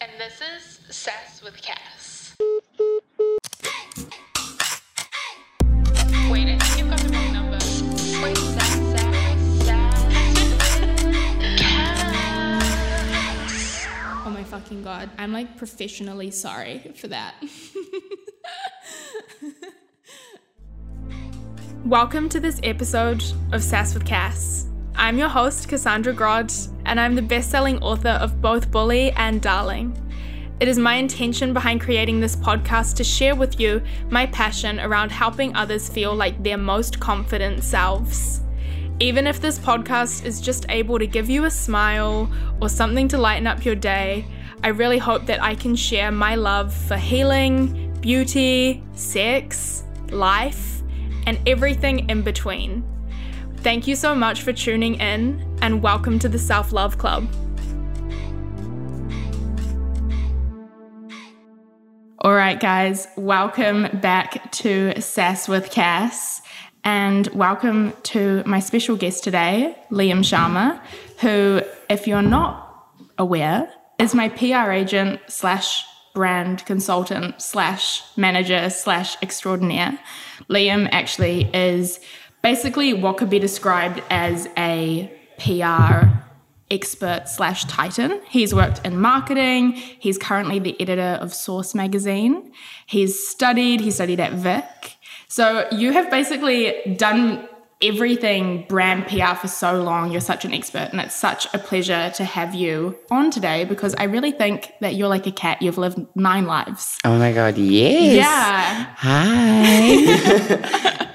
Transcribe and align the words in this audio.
And 0.00 0.10
this 0.18 0.40
is 0.40 0.80
Sass 0.90 1.40
with 1.40 1.62
Cass. 1.62 2.34
Wait, 6.28 6.48
I 6.48 6.58
think 6.58 6.76
you've 6.76 6.90
got 6.90 6.98
the 6.98 7.08
wrong 7.12 7.32
number. 7.32 7.58
Wait. 8.20 8.36
Cass. 11.56 13.86
Oh 14.26 14.30
my 14.30 14.42
fucking 14.42 14.82
god. 14.82 15.08
I'm 15.18 15.32
like 15.32 15.56
professionally 15.56 16.32
sorry 16.32 16.92
for 16.96 17.06
that. 17.06 17.36
Welcome 21.84 22.28
to 22.30 22.40
this 22.40 22.58
episode 22.64 23.22
of 23.52 23.62
Sass 23.62 23.94
with 23.94 24.04
Cass. 24.04 24.63
I'm 25.04 25.18
your 25.18 25.28
host, 25.28 25.68
Cassandra 25.68 26.14
Grod, 26.14 26.72
and 26.86 26.98
I'm 26.98 27.14
the 27.14 27.20
best 27.20 27.50
selling 27.50 27.78
author 27.82 28.08
of 28.08 28.40
both 28.40 28.70
Bully 28.70 29.12
and 29.12 29.42
Darling. 29.42 29.94
It 30.60 30.66
is 30.66 30.78
my 30.78 30.94
intention 30.94 31.52
behind 31.52 31.82
creating 31.82 32.20
this 32.20 32.34
podcast 32.34 32.96
to 32.96 33.04
share 33.04 33.34
with 33.34 33.60
you 33.60 33.82
my 34.08 34.24
passion 34.24 34.80
around 34.80 35.12
helping 35.12 35.54
others 35.54 35.90
feel 35.90 36.14
like 36.14 36.42
their 36.42 36.56
most 36.56 37.00
confident 37.00 37.62
selves. 37.62 38.40
Even 38.98 39.26
if 39.26 39.42
this 39.42 39.58
podcast 39.58 40.24
is 40.24 40.40
just 40.40 40.64
able 40.70 40.98
to 40.98 41.06
give 41.06 41.28
you 41.28 41.44
a 41.44 41.50
smile 41.50 42.26
or 42.62 42.70
something 42.70 43.06
to 43.08 43.18
lighten 43.18 43.46
up 43.46 43.62
your 43.62 43.74
day, 43.74 44.24
I 44.62 44.68
really 44.68 44.96
hope 44.96 45.26
that 45.26 45.42
I 45.42 45.54
can 45.54 45.76
share 45.76 46.12
my 46.12 46.34
love 46.34 46.72
for 46.72 46.96
healing, 46.96 47.94
beauty, 48.00 48.82
sex, 48.94 49.84
life, 50.08 50.82
and 51.26 51.38
everything 51.46 52.08
in 52.08 52.22
between. 52.22 52.82
Thank 53.64 53.86
you 53.86 53.96
so 53.96 54.14
much 54.14 54.42
for 54.42 54.52
tuning 54.52 54.96
in, 54.96 55.42
and 55.62 55.82
welcome 55.82 56.18
to 56.18 56.28
the 56.28 56.38
Self 56.38 56.70
Love 56.70 56.98
Club. 56.98 57.26
All 62.18 62.34
right, 62.34 62.60
guys, 62.60 63.08
welcome 63.16 63.88
back 64.02 64.52
to 64.52 65.00
Sass 65.00 65.48
with 65.48 65.70
Cass, 65.70 66.42
and 66.84 67.26
welcome 67.28 67.94
to 68.02 68.42
my 68.44 68.60
special 68.60 68.96
guest 68.96 69.24
today, 69.24 69.74
Liam 69.90 70.18
Sharma, 70.18 70.78
who, 71.20 71.62
if 71.88 72.06
you're 72.06 72.20
not 72.20 72.86
aware, 73.16 73.72
is 73.98 74.14
my 74.14 74.28
PR 74.28 74.72
agent 74.72 75.20
slash 75.28 75.86
brand 76.12 76.66
consultant 76.66 77.40
slash 77.40 78.02
manager 78.18 78.68
slash 78.68 79.16
extraordinaire. 79.22 79.98
Liam 80.50 80.86
actually 80.92 81.44
is 81.54 81.98
basically 82.44 82.92
what 82.92 83.16
could 83.16 83.30
be 83.30 83.38
described 83.38 84.02
as 84.10 84.46
a 84.58 85.10
PR 85.38 86.06
expert 86.70 87.26
slash 87.26 87.64
titan. 87.64 88.20
He's 88.28 88.54
worked 88.54 88.84
in 88.84 89.00
marketing. 89.00 89.72
He's 89.72 90.18
currently 90.18 90.58
the 90.58 90.78
editor 90.78 91.18
of 91.22 91.32
Source 91.32 91.74
magazine. 91.74 92.52
He's 92.86 93.26
studied, 93.26 93.80
he 93.80 93.90
studied 93.90 94.20
at 94.20 94.34
Vic. 94.34 94.64
So 95.26 95.66
you 95.72 95.92
have 95.92 96.10
basically 96.10 96.94
done 96.98 97.48
everything 97.82 98.66
brand 98.68 99.06
PR 99.06 99.34
for 99.36 99.48
so 99.48 99.82
long. 99.82 100.12
You're 100.12 100.20
such 100.20 100.44
an 100.44 100.52
expert, 100.52 100.90
and 100.92 101.00
it's 101.00 101.14
such 101.14 101.46
a 101.54 101.58
pleasure 101.58 102.10
to 102.14 102.24
have 102.24 102.54
you 102.54 102.96
on 103.10 103.30
today 103.30 103.64
because 103.64 103.94
I 103.94 104.04
really 104.04 104.32
think 104.32 104.70
that 104.80 104.94
you're 104.94 105.08
like 105.08 105.26
a 105.26 105.32
cat. 105.32 105.62
You've 105.62 105.78
lived 105.78 105.98
nine 106.14 106.44
lives. 106.44 106.98
Oh 107.04 107.18
my 107.18 107.32
god, 107.32 107.56
yes. 107.56 108.16
Yeah. 108.16 108.94
Hi. 108.98 109.88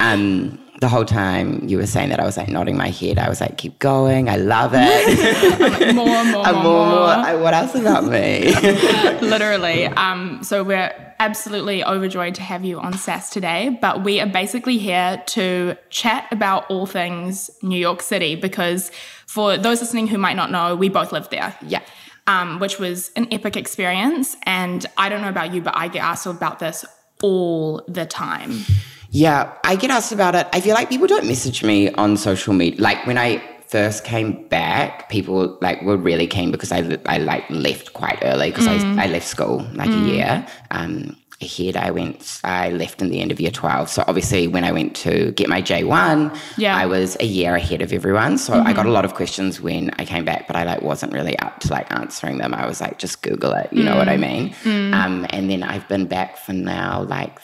um 0.00 0.58
the 0.80 0.88
whole 0.88 1.04
time 1.04 1.68
you 1.68 1.76
were 1.76 1.86
saying 1.86 2.08
that 2.08 2.20
I 2.20 2.24
was 2.24 2.38
like 2.38 2.48
nodding 2.48 2.76
my 2.76 2.88
head. 2.88 3.18
I 3.18 3.28
was 3.28 3.40
like, 3.40 3.58
keep 3.58 3.78
going. 3.78 4.30
I 4.30 4.36
love 4.36 4.72
it. 4.74 5.94
More, 5.94 6.06
more, 6.06 6.24
more, 6.24 6.52
more, 6.52 6.62
more. 6.62 7.38
what 7.42 7.52
else 7.52 7.74
about 7.74 8.04
me? 8.04 8.54
Literally. 9.20 9.86
Um, 9.86 10.42
so 10.42 10.64
we're 10.64 10.90
absolutely 11.18 11.84
overjoyed 11.84 12.34
to 12.36 12.42
have 12.42 12.64
you 12.64 12.78
on 12.80 12.94
Sass 12.96 13.28
today, 13.28 13.76
but 13.82 14.04
we 14.04 14.20
are 14.20 14.26
basically 14.26 14.78
here 14.78 15.22
to 15.26 15.76
chat 15.90 16.26
about 16.30 16.70
all 16.70 16.86
things 16.86 17.50
New 17.62 17.78
York 17.78 18.00
City 18.00 18.34
because 18.36 18.90
for 19.26 19.58
those 19.58 19.80
listening 19.80 20.06
who 20.06 20.16
might 20.16 20.36
not 20.36 20.50
know, 20.50 20.74
we 20.74 20.88
both 20.88 21.12
lived 21.12 21.30
there. 21.30 21.54
yeah. 21.66 21.82
Um, 22.26 22.60
which 22.60 22.78
was 22.78 23.10
an 23.16 23.26
epic 23.32 23.56
experience. 23.56 24.36
And 24.44 24.86
I 24.96 25.08
don't 25.08 25.20
know 25.20 25.28
about 25.28 25.52
you, 25.52 25.60
but 25.62 25.76
I 25.76 25.88
get 25.88 26.02
asked 26.02 26.26
about 26.26 26.58
this 26.58 26.84
all 27.22 27.82
the 27.88 28.06
time. 28.06 28.64
Yeah, 29.10 29.52
I 29.64 29.76
get 29.76 29.90
asked 29.90 30.12
about 30.12 30.34
it. 30.34 30.46
I 30.52 30.60
feel 30.60 30.74
like 30.74 30.88
people 30.88 31.06
don't 31.08 31.26
message 31.26 31.62
me 31.64 31.90
on 31.94 32.16
social 32.16 32.54
media. 32.54 32.80
Like 32.80 33.06
when 33.06 33.18
I 33.18 33.42
first 33.66 34.04
came 34.04 34.46
back, 34.48 35.08
people 35.08 35.58
like 35.60 35.82
were 35.82 35.96
really 35.96 36.26
keen 36.26 36.50
because 36.50 36.70
I 36.72 36.98
I 37.06 37.18
like 37.18 37.48
left 37.50 37.92
quite 37.92 38.18
early 38.22 38.50
because 38.50 38.66
Mm. 38.68 38.98
I 38.98 39.04
I 39.04 39.06
left 39.08 39.26
school 39.26 39.66
like 39.74 39.90
a 39.90 39.98
year 40.12 40.46
um, 40.70 41.16
ahead. 41.42 41.76
I 41.76 41.90
went 41.90 42.40
I 42.44 42.70
left 42.70 43.00
in 43.02 43.10
the 43.10 43.20
end 43.20 43.32
of 43.32 43.40
year 43.40 43.50
twelve. 43.50 43.88
So 43.88 44.04
obviously 44.06 44.46
when 44.46 44.62
I 44.64 44.72
went 44.72 44.94
to 44.96 45.32
get 45.32 45.48
my 45.48 45.60
J 45.60 45.82
one, 45.84 46.30
Yeah. 46.56 46.72
Mm-hmm. 46.74 46.82
I 46.82 46.86
was 46.86 47.16
a 47.20 47.24
year 47.26 47.54
ahead 47.56 47.82
of 47.82 47.92
everyone. 47.92 48.38
So 48.38 48.54
I 48.60 48.72
got 48.72 48.86
a 48.86 48.90
lot 48.92 49.04
of 49.04 49.14
questions 49.14 49.60
when 49.60 49.90
I 49.98 50.04
came 50.04 50.24
back, 50.24 50.46
but 50.46 50.54
I 50.56 50.62
like 50.64 50.82
wasn't 50.82 51.12
really 51.12 51.36
up 51.40 51.58
to 51.60 51.68
like 51.72 51.90
answering 51.92 52.38
them. 52.38 52.54
I 52.54 52.64
was 52.66 52.80
like, 52.80 52.98
just 52.98 53.22
Google 53.22 53.52
it. 53.54 53.72
You 53.72 53.82
know 53.82 53.96
what 53.96 54.08
I 54.08 54.16
Mm. 54.16 54.54
mean? 54.64 54.94
Um, 54.94 55.26
and 55.30 55.50
then 55.50 55.62
I've 55.64 55.86
been 55.88 56.06
back 56.06 56.36
for 56.38 56.52
now 56.52 57.02
like 57.02 57.38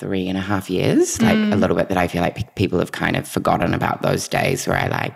three 0.00 0.26
and 0.28 0.36
a 0.38 0.40
half 0.40 0.68
years, 0.70 1.20
like 1.22 1.36
Mm. 1.36 1.52
a 1.52 1.56
little 1.56 1.76
bit 1.76 1.88
that 1.90 1.98
I 1.98 2.08
feel 2.08 2.22
like 2.22 2.34
pe- 2.34 2.48
people 2.56 2.78
have 2.80 2.90
kind 2.92 3.16
of 3.16 3.28
forgotten 3.28 3.74
about 3.74 4.02
those 4.02 4.26
days 4.28 4.66
where 4.66 4.76
I 4.78 4.88
like, 4.88 5.14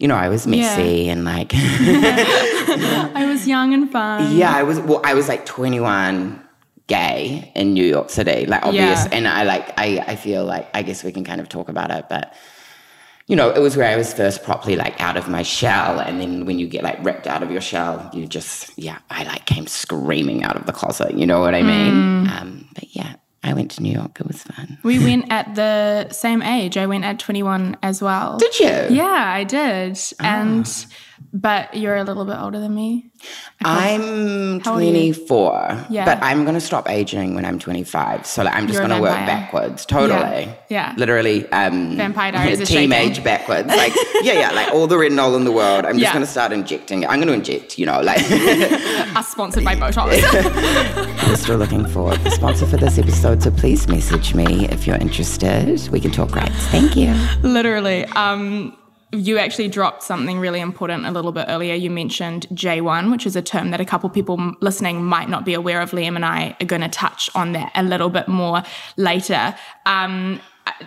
you 0.00 0.08
know, 0.08 0.16
I 0.16 0.28
was 0.28 0.46
messy 0.46 1.08
and 1.08 1.24
like, 1.24 1.52
I 1.54 3.26
was 3.28 3.46
young 3.46 3.72
and 3.74 3.90
fun. 3.90 4.34
yeah, 4.36 4.52
I 4.54 4.62
was, 4.62 4.80
well, 4.80 5.00
I 5.04 5.14
was 5.14 5.28
like 5.28 5.46
21 5.46 6.40
gay 6.86 7.50
in 7.54 7.72
New 7.74 7.84
York 7.84 8.10
City, 8.10 8.46
like 8.46 8.62
obvious. 8.64 9.04
Yeah. 9.04 9.08
And 9.12 9.28
I 9.28 9.44
like, 9.44 9.78
I, 9.78 10.04
I 10.06 10.16
feel 10.16 10.44
like, 10.44 10.68
I 10.74 10.82
guess 10.82 11.04
we 11.04 11.12
can 11.12 11.24
kind 11.24 11.40
of 11.40 11.48
talk 11.48 11.68
about 11.68 11.90
it, 11.90 12.06
but 12.08 12.34
you 13.26 13.36
know, 13.36 13.48
it 13.50 13.60
was 13.60 13.74
where 13.74 13.88
I 13.90 13.96
was 13.96 14.12
first 14.12 14.42
properly 14.44 14.76
like 14.76 15.00
out 15.00 15.16
of 15.16 15.28
my 15.30 15.42
shell. 15.42 15.98
And 15.98 16.20
then 16.20 16.44
when 16.44 16.58
you 16.58 16.66
get 16.68 16.82
like 16.84 17.02
ripped 17.02 17.26
out 17.26 17.42
of 17.42 17.50
your 17.50 17.62
shell, 17.62 18.10
you 18.12 18.26
just, 18.26 18.76
yeah, 18.78 18.98
I 19.10 19.24
like 19.24 19.46
came 19.46 19.66
screaming 19.66 20.44
out 20.44 20.56
of 20.56 20.66
the 20.66 20.72
closet. 20.72 21.14
You 21.14 21.26
know 21.26 21.40
what 21.40 21.54
I 21.54 21.62
mean? 21.62 22.26
Mm. 22.26 22.30
Um, 22.40 22.68
but 22.74 22.94
yeah, 22.94 23.14
I 23.44 23.52
went 23.52 23.70
to 23.72 23.82
New 23.82 23.92
York. 23.92 24.18
It 24.18 24.26
was 24.26 24.42
fun. 24.42 24.78
We 24.82 24.98
went 24.98 25.30
at 25.30 25.54
the 25.54 26.08
same 26.10 26.42
age. 26.42 26.78
I 26.78 26.86
went 26.86 27.04
at 27.04 27.18
21 27.18 27.76
as 27.82 28.00
well. 28.00 28.38
Did 28.38 28.58
you? 28.58 28.96
Yeah, 28.96 29.32
I 29.34 29.44
did. 29.44 29.98
And 30.18 30.66
ah. 30.66 30.86
But 31.34 31.74
you're 31.76 31.96
a 31.96 32.04
little 32.04 32.24
bit 32.24 32.36
older 32.38 32.60
than 32.60 32.74
me. 32.74 33.10
I'm 33.64 34.60
How 34.60 34.72
old 34.74 34.80
are 34.82 34.84
you? 34.84 35.12
24, 35.14 35.86
Yeah. 35.90 36.04
but 36.04 36.22
I'm 36.22 36.44
going 36.44 36.54
to 36.54 36.60
stop 36.60 36.88
aging 36.88 37.34
when 37.34 37.44
I'm 37.44 37.58
25. 37.58 38.24
So 38.26 38.44
like, 38.44 38.54
I'm 38.54 38.66
just 38.68 38.78
going 38.78 38.90
to 38.90 39.00
work 39.00 39.16
backwards. 39.26 39.84
Totally. 39.84 40.14
Yeah. 40.20 40.54
Yeah. 40.68 40.94
Literally. 40.96 41.50
Um, 41.50 41.96
Vampire 41.96 42.32
Diaries 42.32 42.60
is 42.60 42.68
Team 42.74 42.90
shaking. 42.90 43.10
age 43.10 43.24
backwards. 43.24 43.66
Like, 43.68 43.92
yeah, 44.22 44.34
yeah. 44.34 44.50
Like 44.52 44.72
all 44.72 44.86
the 44.86 44.96
retinol 44.96 45.36
in 45.36 45.44
the 45.44 45.52
world. 45.52 45.84
I'm 45.86 45.92
just 45.98 46.02
Yeah. 46.02 46.12
going 46.12 46.24
to 46.24 46.30
start 46.30 46.52
injecting. 46.52 47.04
I'm 47.06 47.16
going 47.16 47.28
to 47.28 47.34
inject, 47.34 47.78
you 47.78 47.86
know, 47.86 48.00
like, 48.00 48.20
Us 49.16 49.28
sponsored 49.28 49.64
by 49.64 49.74
Botox. 49.74 50.10
we're 51.28 51.36
still 51.36 51.56
looking 51.56 51.86
for 51.86 52.14
the 52.18 52.30
sponsor 52.30 52.66
for 52.66 52.76
this 52.76 52.98
episode. 52.98 53.42
So 53.42 53.50
please 53.50 53.88
message 53.88 54.34
me 54.34 54.68
if 54.68 54.86
you're 54.86 54.96
interested. 54.96 55.88
We 55.90 55.98
can 56.00 56.10
talk 56.12 56.34
rights. 56.36 56.54
Thank 56.68 56.94
you. 56.96 57.12
Literally. 57.42 58.04
Um, 58.06 58.76
you 59.14 59.38
actually 59.38 59.68
dropped 59.68 60.02
something 60.02 60.38
really 60.38 60.60
important 60.60 61.06
a 61.06 61.10
little 61.10 61.32
bit 61.32 61.46
earlier. 61.48 61.74
You 61.74 61.90
mentioned 61.90 62.46
J1, 62.52 63.10
which 63.10 63.26
is 63.26 63.36
a 63.36 63.42
term 63.42 63.70
that 63.70 63.80
a 63.80 63.84
couple 63.84 64.08
people 64.10 64.54
listening 64.60 65.04
might 65.04 65.28
not 65.28 65.44
be 65.44 65.54
aware 65.54 65.80
of. 65.80 65.92
Liam 65.92 66.16
and 66.16 66.24
I 66.24 66.56
are 66.60 66.66
going 66.66 66.82
to 66.82 66.88
touch 66.88 67.30
on 67.34 67.52
that 67.52 67.72
a 67.74 67.82
little 67.82 68.10
bit 68.10 68.28
more 68.28 68.62
later. 68.96 69.54
Um, 69.86 70.40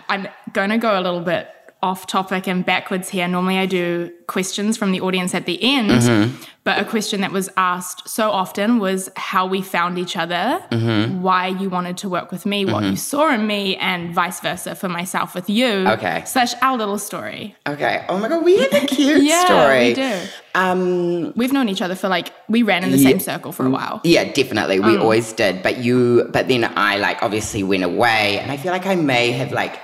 I'm 0.08 0.28
going 0.52 0.70
to 0.70 0.78
go 0.78 0.98
a 0.98 1.02
little 1.02 1.20
bit 1.20 1.48
off 1.82 2.06
topic 2.06 2.48
and 2.48 2.64
backwards 2.64 3.08
here. 3.08 3.28
Normally, 3.28 3.58
I 3.58 3.66
do 3.66 4.12
questions 4.26 4.76
from 4.76 4.92
the 4.92 5.00
audience 5.00 5.34
at 5.34 5.46
the 5.46 5.62
end, 5.62 5.90
mm-hmm. 5.90 6.42
but 6.64 6.80
a 6.80 6.84
question 6.84 7.20
that 7.20 7.30
was 7.30 7.48
asked 7.56 8.08
so 8.08 8.30
often 8.30 8.78
was 8.78 9.08
how 9.16 9.46
we 9.46 9.62
found 9.62 9.96
each 9.96 10.16
other, 10.16 10.62
mm-hmm. 10.70 11.22
why 11.22 11.46
you 11.46 11.70
wanted 11.70 11.96
to 11.98 12.08
work 12.08 12.32
with 12.32 12.44
me, 12.44 12.64
what 12.64 12.82
mm-hmm. 12.82 12.90
you 12.90 12.96
saw 12.96 13.32
in 13.32 13.46
me, 13.46 13.76
and 13.76 14.12
vice 14.12 14.40
versa 14.40 14.74
for 14.74 14.88
myself 14.88 15.34
with 15.36 15.48
you. 15.48 15.86
Okay. 15.88 16.24
Slash 16.26 16.52
our 16.62 16.76
little 16.76 16.98
story. 16.98 17.54
Okay. 17.66 18.04
Oh 18.08 18.18
my 18.18 18.28
God. 18.28 18.44
We 18.44 18.58
have 18.58 18.72
a 18.72 18.86
cute 18.86 19.22
Yeah, 19.28 19.44
story. 19.44 19.88
we 19.88 19.94
do. 19.94 20.20
Um, 20.56 21.32
We've 21.36 21.52
known 21.52 21.68
each 21.68 21.82
other 21.82 21.94
for 21.94 22.08
like 22.08 22.32
we 22.48 22.64
ran 22.64 22.82
in 22.82 22.90
the 22.90 22.98
same 22.98 23.20
circle 23.20 23.52
for 23.52 23.64
a 23.64 23.70
while. 23.70 24.00
Yeah, 24.02 24.24
definitely. 24.32 24.80
We 24.80 24.96
mm. 24.96 25.00
always 25.00 25.32
did. 25.32 25.62
But 25.62 25.78
you, 25.78 26.28
but 26.32 26.48
then 26.48 26.64
I 26.76 26.98
like 26.98 27.22
obviously 27.22 27.62
went 27.62 27.84
away, 27.84 28.40
and 28.40 28.50
I 28.50 28.56
feel 28.56 28.72
like 28.72 28.86
I 28.86 28.96
may 28.96 29.30
have 29.32 29.52
like 29.52 29.78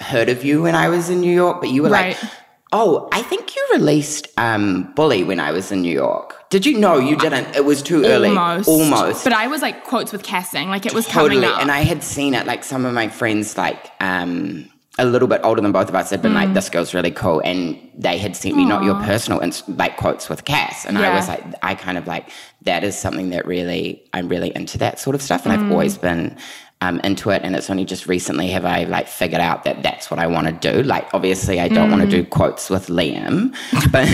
heard 0.00 0.28
of 0.28 0.44
you 0.44 0.62
when 0.62 0.74
I 0.74 0.88
was 0.88 1.10
in 1.10 1.20
New 1.20 1.34
York, 1.34 1.60
but 1.60 1.70
you 1.70 1.82
were 1.82 1.90
Right. 1.90 2.20
like, 2.22 2.32
oh, 2.72 3.08
I 3.12 3.22
think 3.22 3.54
you 3.56 3.66
released 3.72 4.28
um, 4.36 4.92
Bully 4.94 5.24
when 5.24 5.40
I 5.40 5.52
was 5.52 5.72
in 5.72 5.82
New 5.82 5.92
York. 5.92 6.34
Did 6.50 6.64
you? 6.66 6.78
No, 6.78 6.98
you 6.98 7.16
didn't. 7.16 7.54
It 7.56 7.64
was 7.64 7.82
too 7.82 8.04
early. 8.04 8.28
Almost. 8.28 8.68
Almost. 8.68 9.24
But 9.24 9.32
I 9.32 9.46
was 9.48 9.62
like 9.62 9.84
quotes 9.84 10.12
with 10.12 10.22
casting, 10.22 10.68
like 10.70 10.86
it 10.86 10.94
was 10.94 11.06
totally. 11.06 11.46
And 11.46 11.70
I 11.70 11.80
had 11.80 12.02
seen 12.02 12.34
it. 12.34 12.46
Like 12.46 12.64
some 12.64 12.84
of 12.86 12.94
my 12.94 13.08
friends, 13.08 13.56
like 13.58 13.90
um, 14.00 14.68
a 14.98 15.04
little 15.04 15.28
bit 15.28 15.40
older 15.44 15.60
than 15.60 15.72
both 15.72 15.88
of 15.88 15.94
us 15.94 16.08
had 16.10 16.22
been 16.22 16.34
like, 16.34 16.54
"This 16.54 16.70
girl's 16.70 16.94
really 16.94 17.10
cool," 17.10 17.40
and 17.44 17.78
they 17.96 18.16
had 18.18 18.34
sent 18.34 18.56
me 18.56 18.64
not 18.64 18.82
your 18.82 18.94
personal 19.04 19.40
ins- 19.40 19.62
like 19.68 19.96
quotes 19.96 20.28
with 20.28 20.44
Cass, 20.44 20.86
and 20.86 20.96
I 20.98 21.14
was 21.14 21.28
like, 21.28 21.44
I 21.62 21.74
kind 21.74 21.98
of 21.98 22.06
like 22.06 22.30
that 22.62 22.82
is 22.82 22.96
something 22.98 23.28
that 23.30 23.46
really 23.46 24.02
I'm 24.14 24.28
really 24.28 24.54
into 24.56 24.78
that 24.78 24.98
sort 24.98 25.14
of 25.14 25.22
stuff, 25.22 25.44
and 25.44 25.52
I've 25.52 25.70
always 25.70 25.98
been. 25.98 26.36
Um, 26.80 27.00
into 27.00 27.30
it, 27.30 27.42
and 27.42 27.56
it's 27.56 27.70
only 27.70 27.84
just 27.84 28.06
recently 28.06 28.46
have 28.50 28.64
I 28.64 28.84
like 28.84 29.08
figured 29.08 29.40
out 29.40 29.64
that 29.64 29.82
that's 29.82 30.12
what 30.12 30.20
I 30.20 30.28
want 30.28 30.46
to 30.46 30.72
do. 30.72 30.84
Like, 30.84 31.12
obviously, 31.12 31.58
I 31.58 31.66
don't 31.66 31.90
want 31.90 32.02
to 32.02 32.08
do 32.08 32.24
quotes 32.24 32.70
with 32.70 32.86
Liam, 32.86 33.52
but 33.90 34.06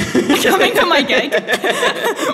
Coming 0.43 0.73
to 0.75 0.87
my 0.87 1.03
gig. 1.03 1.33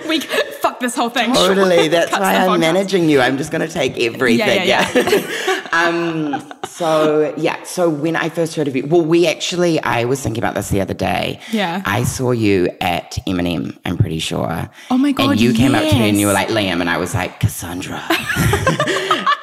we 0.09 0.21
fuck 0.61 0.79
this 0.79 0.95
whole 0.95 1.09
thing. 1.09 1.33
Totally. 1.35 1.89
That's 1.97 2.13
why 2.13 2.37
I'm 2.37 2.49
podcast. 2.49 2.61
managing 2.61 3.09
you. 3.09 3.21
I'm 3.21 3.39
just 3.39 3.51
going 3.51 3.67
to 3.67 3.73
take 3.73 3.99
everything. 3.99 4.69
Yeah, 4.69 4.89
yeah, 4.95 5.69
um, 5.73 6.53
so, 6.65 7.35
yeah. 7.37 7.63
So, 7.65 7.91
when 7.91 8.15
I 8.15 8.29
first 8.29 8.55
heard 8.55 8.69
of 8.69 8.77
you, 8.77 8.87
well, 8.87 9.05
we 9.05 9.27
actually, 9.27 9.81
I 9.83 10.05
was 10.05 10.23
thinking 10.23 10.43
about 10.43 10.55
this 10.55 10.69
the 10.69 10.81
other 10.81 10.95
day. 10.95 11.41
Yeah. 11.51 11.83
I 11.85 12.05
saw 12.05 12.31
you 12.31 12.69
at 12.81 13.19
Eminem, 13.27 13.77
I'm 13.85 13.97
pretty 13.99 14.21
sure. 14.21 14.71
Oh 14.91 14.99
my 14.99 15.13
God, 15.13 15.33
And 15.33 15.41
you 15.41 15.53
came 15.55 15.75
up 15.75 15.83
to 15.83 15.95
me 15.97 16.09
and 16.09 16.21
you 16.21 16.27
were 16.29 16.33
like, 16.33 16.49
Liam. 16.49 16.81
And 16.81 16.89
I 16.89 16.99
was 16.99 17.15
like, 17.15 17.41
Cassandra. 17.41 18.01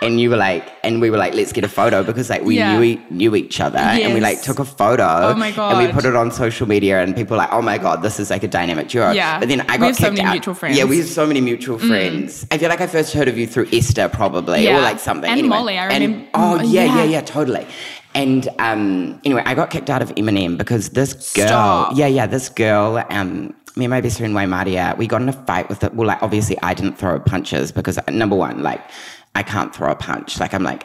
and 0.01 0.19
you 0.19 0.29
were 0.29 0.37
like, 0.37 0.65
and 0.83 1.01
we 1.01 1.09
were 1.09 1.17
like, 1.17 1.33
let's 1.33 1.51
get 1.51 1.63
a 1.63 1.67
photo 1.69 2.03
because 2.03 2.29
like 2.29 2.43
we 2.43 2.57
Yeah. 2.57 2.77
knew, 2.79 2.99
knew 3.09 3.35
each 3.35 3.59
other. 3.59 3.77
And 3.77 4.13
we 4.13 4.19
like 4.19 4.41
took 4.41 4.59
a 4.59 4.65
photo. 4.65 5.03
Oh 5.07 5.33
my 5.35 5.49
And 5.49 5.77
we 5.77 5.91
put 5.93 6.05
it 6.05 6.15
on 6.15 6.31
social 6.31 6.67
media 6.67 7.01
and 7.01 7.15
people 7.15 7.35
were 7.35 7.43
like, 7.43 7.51
oh 7.53 7.61
my 7.61 7.77
God, 7.77 8.01
this 8.01 8.19
is 8.19 8.29
like 8.29 8.43
a 8.43 8.47
dynamic 8.47 8.87
duo. 8.89 9.11
Yeah. 9.11 9.39
But 9.39 9.49
then 9.49 9.61
I 9.61 9.77
got 9.77 9.79
We 9.81 9.87
have 9.87 9.95
so 9.95 10.03
kicked 10.05 10.17
many 10.17 10.27
out. 10.27 10.31
mutual 10.33 10.53
friends. 10.55 10.75
Mm. 10.75 10.79
Yeah, 10.79 10.85
we 10.85 10.97
have 10.99 11.07
so 11.07 11.25
many 11.25 11.41
mutual 11.41 11.79
friends. 11.79 12.45
I 12.51 12.57
feel 12.57 12.69
like 12.69 12.81
I 12.81 12.87
first 12.87 13.13
heard 13.13 13.27
of 13.27 13.37
you 13.37 13.47
through 13.47 13.67
Esther, 13.73 14.09
probably, 14.09 14.63
Yeah. 14.63 14.77
or 14.77 14.81
like 14.81 14.99
something. 14.99 15.29
And 15.29 15.39
Anyway. 15.39 15.55
Molly, 15.55 15.77
I 15.77 15.87
And- 15.87 16.03
remember- 16.03 16.27
oh 16.33 16.59
mm, 16.61 16.65
yeah, 16.71 16.83
yeah, 16.85 16.95
yeah. 16.97 17.03
yeah, 17.03 17.21
totally. 17.21 17.65
And 18.15 18.49
um, 18.59 19.19
anyway, 19.25 19.43
I 19.45 19.53
got 19.53 19.69
kicked 19.69 19.89
out 19.89 20.01
of 20.01 20.13
Eminem 20.15 20.57
because 20.57 20.89
this 20.89 21.13
girl, 21.33 21.47
Stop. 21.47 21.91
yeah, 21.95 22.07
yeah, 22.07 22.25
this 22.25 22.49
girl, 22.49 23.03
um, 23.11 23.53
me 23.75 23.85
and 23.85 23.91
my 23.91 24.01
best 24.01 24.17
friend 24.17 24.33
Waymaria, 24.33 24.97
we 24.97 25.05
got 25.05 25.21
in 25.21 25.29
a 25.29 25.33
fight 25.33 25.69
with 25.69 25.83
it. 25.83 25.93
Well, 25.93 26.07
like 26.07 26.23
obviously 26.23 26.57
I 26.63 26.73
didn't 26.73 26.97
throw 26.97 27.19
punches 27.19 27.71
because 27.71 27.99
number 28.09 28.35
one, 28.35 28.63
like 28.63 28.81
I 29.37 29.43
can't 29.43 29.71
throw 29.71 29.91
a 29.91 29.95
punch. 29.95 30.39
Like 30.39 30.55
I'm 30.55 30.63
like, 30.63 30.83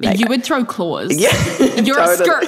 like 0.00 0.18
you 0.18 0.26
would 0.28 0.42
throw 0.44 0.64
claws. 0.64 1.14
Yeah, 1.16 1.30
You're 1.82 1.98
a 2.00 2.16
totally. 2.16 2.46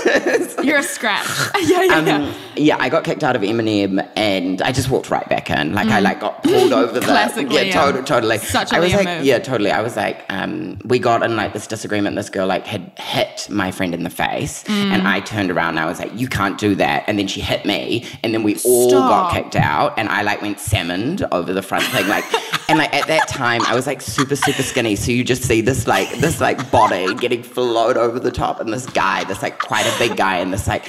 scr- 0.48 0.62
You're 0.62 0.78
a 0.78 0.82
scratch. 0.82 1.26
yeah, 1.62 1.82
yeah, 1.82 2.00
yeah. 2.00 2.16
Um, 2.16 2.34
yeah, 2.56 2.76
I 2.78 2.88
got 2.88 3.04
kicked 3.04 3.24
out 3.24 3.34
of 3.36 3.42
Eminem 3.42 4.06
and 4.16 4.60
I 4.62 4.72
just 4.72 4.90
walked 4.90 5.10
right 5.10 5.26
back 5.28 5.50
in. 5.50 5.72
Like 5.74 5.88
I 5.88 6.00
like 6.00 6.20
got 6.20 6.42
pulled 6.42 6.72
over 6.72 6.92
the 6.92 7.00
Mm. 7.00 7.04
Classic 7.04 7.50
Yeah, 7.50 7.64
Liam. 7.64 7.72
totally, 7.72 8.04
totally. 8.04 8.38
Such 8.38 8.72
a 8.72 8.76
I 8.76 8.80
was 8.80 8.92
like, 8.94 9.06
move. 9.06 9.24
yeah, 9.24 9.38
totally. 9.38 9.70
I 9.70 9.80
was 9.82 9.96
like, 9.96 10.24
um, 10.30 10.78
we 10.84 10.98
got 10.98 11.22
in 11.22 11.36
like 11.36 11.52
this 11.52 11.66
disagreement. 11.66 12.16
This 12.16 12.28
girl 12.30 12.46
like 12.46 12.66
had 12.66 12.92
hit 12.98 13.48
my 13.50 13.70
friend 13.70 13.94
in 13.94 14.02
the 14.02 14.10
face, 14.10 14.64
Mm. 14.64 14.92
and 14.92 15.08
I 15.08 15.20
turned 15.20 15.50
around 15.50 15.70
and 15.70 15.80
I 15.80 15.86
was 15.86 15.98
like, 15.98 16.12
you 16.14 16.28
can't 16.28 16.58
do 16.58 16.74
that. 16.76 17.04
And 17.06 17.18
then 17.18 17.26
she 17.26 17.40
hit 17.40 17.64
me, 17.66 18.06
and 18.22 18.32
then 18.34 18.42
we 18.42 18.56
all 18.64 18.90
got 18.90 19.32
kicked 19.32 19.56
out, 19.56 19.98
and 19.98 20.08
I 20.08 20.22
like 20.22 20.40
went 20.42 20.58
salmoned 20.58 21.26
over 21.32 21.52
the 21.52 21.62
front 21.62 21.84
thing, 21.86 22.06
like, 22.08 22.24
and 22.68 22.78
like 22.78 22.94
at 22.94 23.06
that 23.08 23.28
time 23.28 23.62
I 23.62 23.74
was 23.74 23.86
like 23.86 24.00
super 24.02 24.36
super 24.36 24.62
skinny, 24.62 24.96
so 24.96 25.10
you 25.10 25.24
just 25.24 25.42
see 25.42 25.60
this 25.62 25.86
like 25.86 26.10
this 26.18 26.40
like 26.40 26.70
body 26.70 27.14
getting 27.14 27.41
flowed 27.42 27.96
over 27.96 28.18
the 28.18 28.32
top, 28.32 28.60
and 28.60 28.72
this 28.72 28.86
guy, 28.86 29.24
this 29.24 29.42
like 29.42 29.58
quite 29.58 29.86
a 29.86 29.98
big 29.98 30.16
guy, 30.16 30.38
and 30.38 30.52
this 30.52 30.66
like 30.66 30.88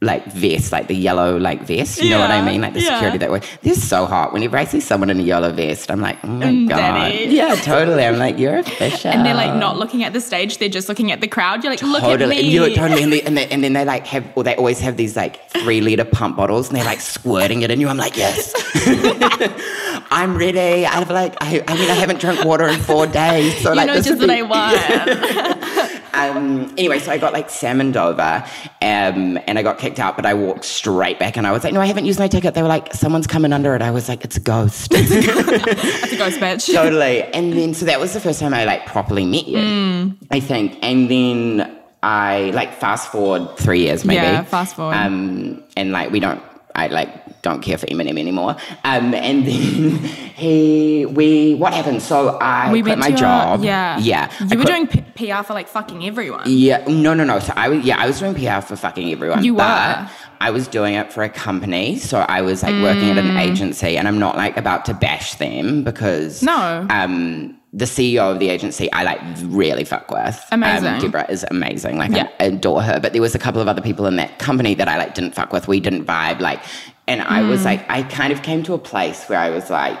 like 0.00 0.24
vest, 0.26 0.70
like 0.70 0.86
the 0.86 0.94
yellow 0.94 1.36
like 1.38 1.62
vest. 1.62 2.00
You 2.00 2.10
know 2.10 2.20
what 2.20 2.30
I 2.30 2.40
mean? 2.40 2.60
Like 2.60 2.72
the 2.74 2.80
yeah. 2.80 2.94
security 2.94 3.18
that 3.18 3.32
way. 3.32 3.40
They're 3.62 3.74
so 3.74 4.06
hot. 4.06 4.32
Whenever 4.32 4.56
I 4.56 4.64
see 4.64 4.78
someone 4.78 5.10
in 5.10 5.18
a 5.18 5.22
yellow 5.24 5.50
vest, 5.52 5.90
I'm 5.90 6.00
like, 6.00 6.16
oh 6.22 6.28
my 6.28 6.46
Mm, 6.46 6.68
god. 6.68 7.12
Yeah, 7.14 7.56
totally. 7.56 8.04
I'm 8.04 8.16
like, 8.16 8.38
you're 8.38 8.58
official. 8.58 9.10
And 9.10 9.26
they're 9.26 9.34
like 9.34 9.56
not 9.56 9.76
looking 9.76 10.04
at 10.04 10.12
the 10.12 10.20
stage; 10.20 10.58
they're 10.58 10.68
just 10.68 10.88
looking 10.88 11.10
at 11.10 11.20
the 11.20 11.26
crowd. 11.26 11.64
You're 11.64 11.72
like, 11.72 11.82
look 11.82 12.00
Totally, 12.02 12.36
at 12.38 12.42
me. 12.44 12.48
you 12.50 12.74
totally, 12.76 13.02
and, 13.02 13.12
they, 13.12 13.22
and, 13.22 13.36
they, 13.36 13.48
and 13.48 13.64
then 13.64 13.72
they 13.72 13.84
like 13.84 14.06
have, 14.06 14.24
or 14.36 14.44
they 14.44 14.54
always 14.54 14.78
have 14.78 14.96
these 14.96 15.16
like 15.16 15.50
three 15.50 15.80
liter 15.80 16.04
pump 16.04 16.36
bottles, 16.36 16.68
and 16.68 16.76
they're 16.76 16.84
like 16.84 17.00
squirting 17.00 17.62
it 17.62 17.70
in 17.72 17.80
you. 17.80 17.88
I'm 17.88 17.96
like, 17.96 18.16
yes, 18.16 18.52
I'm 20.10 20.36
ready. 20.36 20.86
I've 20.86 21.10
like, 21.10 21.34
I, 21.40 21.62
I 21.66 21.74
mean, 21.74 21.90
I 21.90 21.94
haven't 21.94 22.20
drunk 22.20 22.44
water 22.44 22.68
in 22.68 22.78
four 22.80 23.06
days, 23.08 23.56
so 23.62 23.70
you 23.70 23.76
like, 23.76 23.86
know 23.88 23.94
this 23.94 24.06
just 24.06 24.20
what 24.20 24.28
be- 24.28 24.34
I 24.34 24.42
want. 24.42 26.02
um, 26.18 26.72
anyway, 26.76 26.98
so 26.98 27.12
I 27.12 27.18
got 27.18 27.32
like 27.32 27.48
salmoned 27.48 27.96
over, 27.96 28.44
um, 28.82 29.38
and 29.46 29.58
I 29.58 29.62
got 29.62 29.78
kicked 29.78 29.98
out, 30.00 30.16
but 30.16 30.26
I 30.26 30.34
walked 30.34 30.64
straight 30.64 31.18
back, 31.18 31.36
and 31.36 31.46
I 31.46 31.52
was 31.52 31.64
like, 31.64 31.72
no, 31.72 31.80
I 31.80 31.86
haven't 31.86 32.06
used 32.06 32.18
my 32.18 32.28
ticket. 32.28 32.54
They 32.54 32.62
were 32.62 32.68
like, 32.68 32.92
someone's 32.94 33.26
coming 33.26 33.52
under 33.52 33.74
it. 33.74 33.82
I 33.82 33.90
was 33.90 34.08
like, 34.08 34.24
it's 34.24 34.36
a 34.36 34.40
ghost. 34.40 34.90
That's 34.90 35.10
a 35.10 35.20
ghost 36.16 36.40
bitch. 36.40 36.72
totally. 36.74 37.22
And 37.24 37.52
then, 37.52 37.74
so 37.74 37.86
that 37.86 38.00
was 38.00 38.12
the 38.14 38.20
first 38.20 38.40
time 38.40 38.52
I 38.54 38.64
like 38.64 38.86
properly 38.86 39.24
met 39.24 39.46
you, 39.46 39.58
Mm. 39.58 40.16
I 40.30 40.40
think. 40.40 40.78
And 40.82 41.10
then 41.10 41.76
I 42.02 42.50
like 42.54 42.72
fast 42.74 43.10
forward 43.12 43.56
three 43.56 43.80
years, 43.80 44.04
maybe. 44.04 44.16
Yeah, 44.16 44.42
fast 44.44 44.76
forward. 44.76 44.94
Um, 44.94 45.62
and 45.76 45.92
like 45.92 46.10
we 46.10 46.20
don't, 46.20 46.42
I 46.74 46.86
like 46.88 47.08
don't 47.42 47.62
care 47.62 47.78
for 47.78 47.86
Eminem 47.86 48.18
anymore. 48.18 48.56
Um, 48.84 49.14
and 49.14 49.46
then 49.46 49.90
he, 50.36 51.06
we, 51.06 51.54
what 51.54 51.72
happened? 51.72 52.02
So 52.02 52.38
I 52.40 52.72
we 52.72 52.82
quit 52.82 52.98
went 52.98 53.12
my 53.12 53.16
job. 53.16 53.62
yeah, 53.64 53.98
yeah. 53.98 54.30
I 54.40 54.44
You 54.44 54.58
were 54.58 54.64
quit- 54.64 54.66
doing 54.66 54.86
P- 55.14 55.26
PR 55.32 55.42
for 55.42 55.54
like 55.54 55.68
fucking 55.68 56.04
everyone. 56.04 56.42
yeah, 56.46 56.84
no, 56.86 57.14
no, 57.14 57.24
no. 57.24 57.38
So 57.38 57.52
I 57.56 57.68
was, 57.68 57.84
yeah, 57.84 57.98
I 57.98 58.06
was 58.06 58.18
doing 58.20 58.34
PR 58.34 58.60
for 58.60 58.76
fucking 58.76 59.10
everyone. 59.12 59.44
You 59.44 59.54
were? 59.54 60.08
I 60.40 60.50
was 60.50 60.68
doing 60.68 60.94
it 60.94 61.12
for 61.12 61.22
a 61.24 61.28
company, 61.28 61.98
so 61.98 62.20
I 62.20 62.42
was 62.42 62.62
like 62.62 62.80
working 62.82 63.10
at 63.10 63.18
an 63.18 63.28
Mm. 63.28 63.40
agency, 63.40 63.96
and 63.96 64.06
I'm 64.06 64.18
not 64.20 64.36
like 64.36 64.56
about 64.56 64.84
to 64.86 64.94
bash 64.94 65.34
them 65.34 65.82
because 65.82 66.42
No. 66.44 66.86
um, 66.90 67.56
the 67.72 67.84
CEO 67.84 68.30
of 68.32 68.38
the 68.38 68.48
agency 68.48 68.90
I 68.92 69.02
like 69.02 69.20
really 69.42 69.84
fuck 69.84 70.10
with. 70.10 70.40
Amazing. 70.52 70.86
Um, 70.94 71.00
Deborah 71.00 71.26
is 71.28 71.44
amazing. 71.50 71.98
Like 71.98 72.12
Yeah. 72.12 72.28
I 72.40 72.44
adore 72.44 72.82
her. 72.82 72.98
But 73.00 73.12
there 73.12 73.20
was 73.20 73.34
a 73.34 73.38
couple 73.38 73.60
of 73.60 73.66
other 73.68 73.82
people 73.82 74.06
in 74.06 74.16
that 74.16 74.38
company 74.38 74.74
that 74.74 74.88
I 74.88 74.96
like 74.96 75.14
didn't 75.14 75.34
fuck 75.34 75.52
with. 75.52 75.66
We 75.68 75.80
didn't 75.80 76.04
vibe. 76.06 76.40
Like, 76.40 76.60
and 77.08 77.22
I 77.22 77.40
Mm. 77.42 77.48
was 77.48 77.64
like, 77.64 77.82
I 77.90 78.02
kind 78.02 78.32
of 78.32 78.42
came 78.42 78.62
to 78.64 78.74
a 78.74 78.78
place 78.78 79.24
where 79.28 79.38
I 79.40 79.50
was 79.50 79.70
like. 79.70 79.98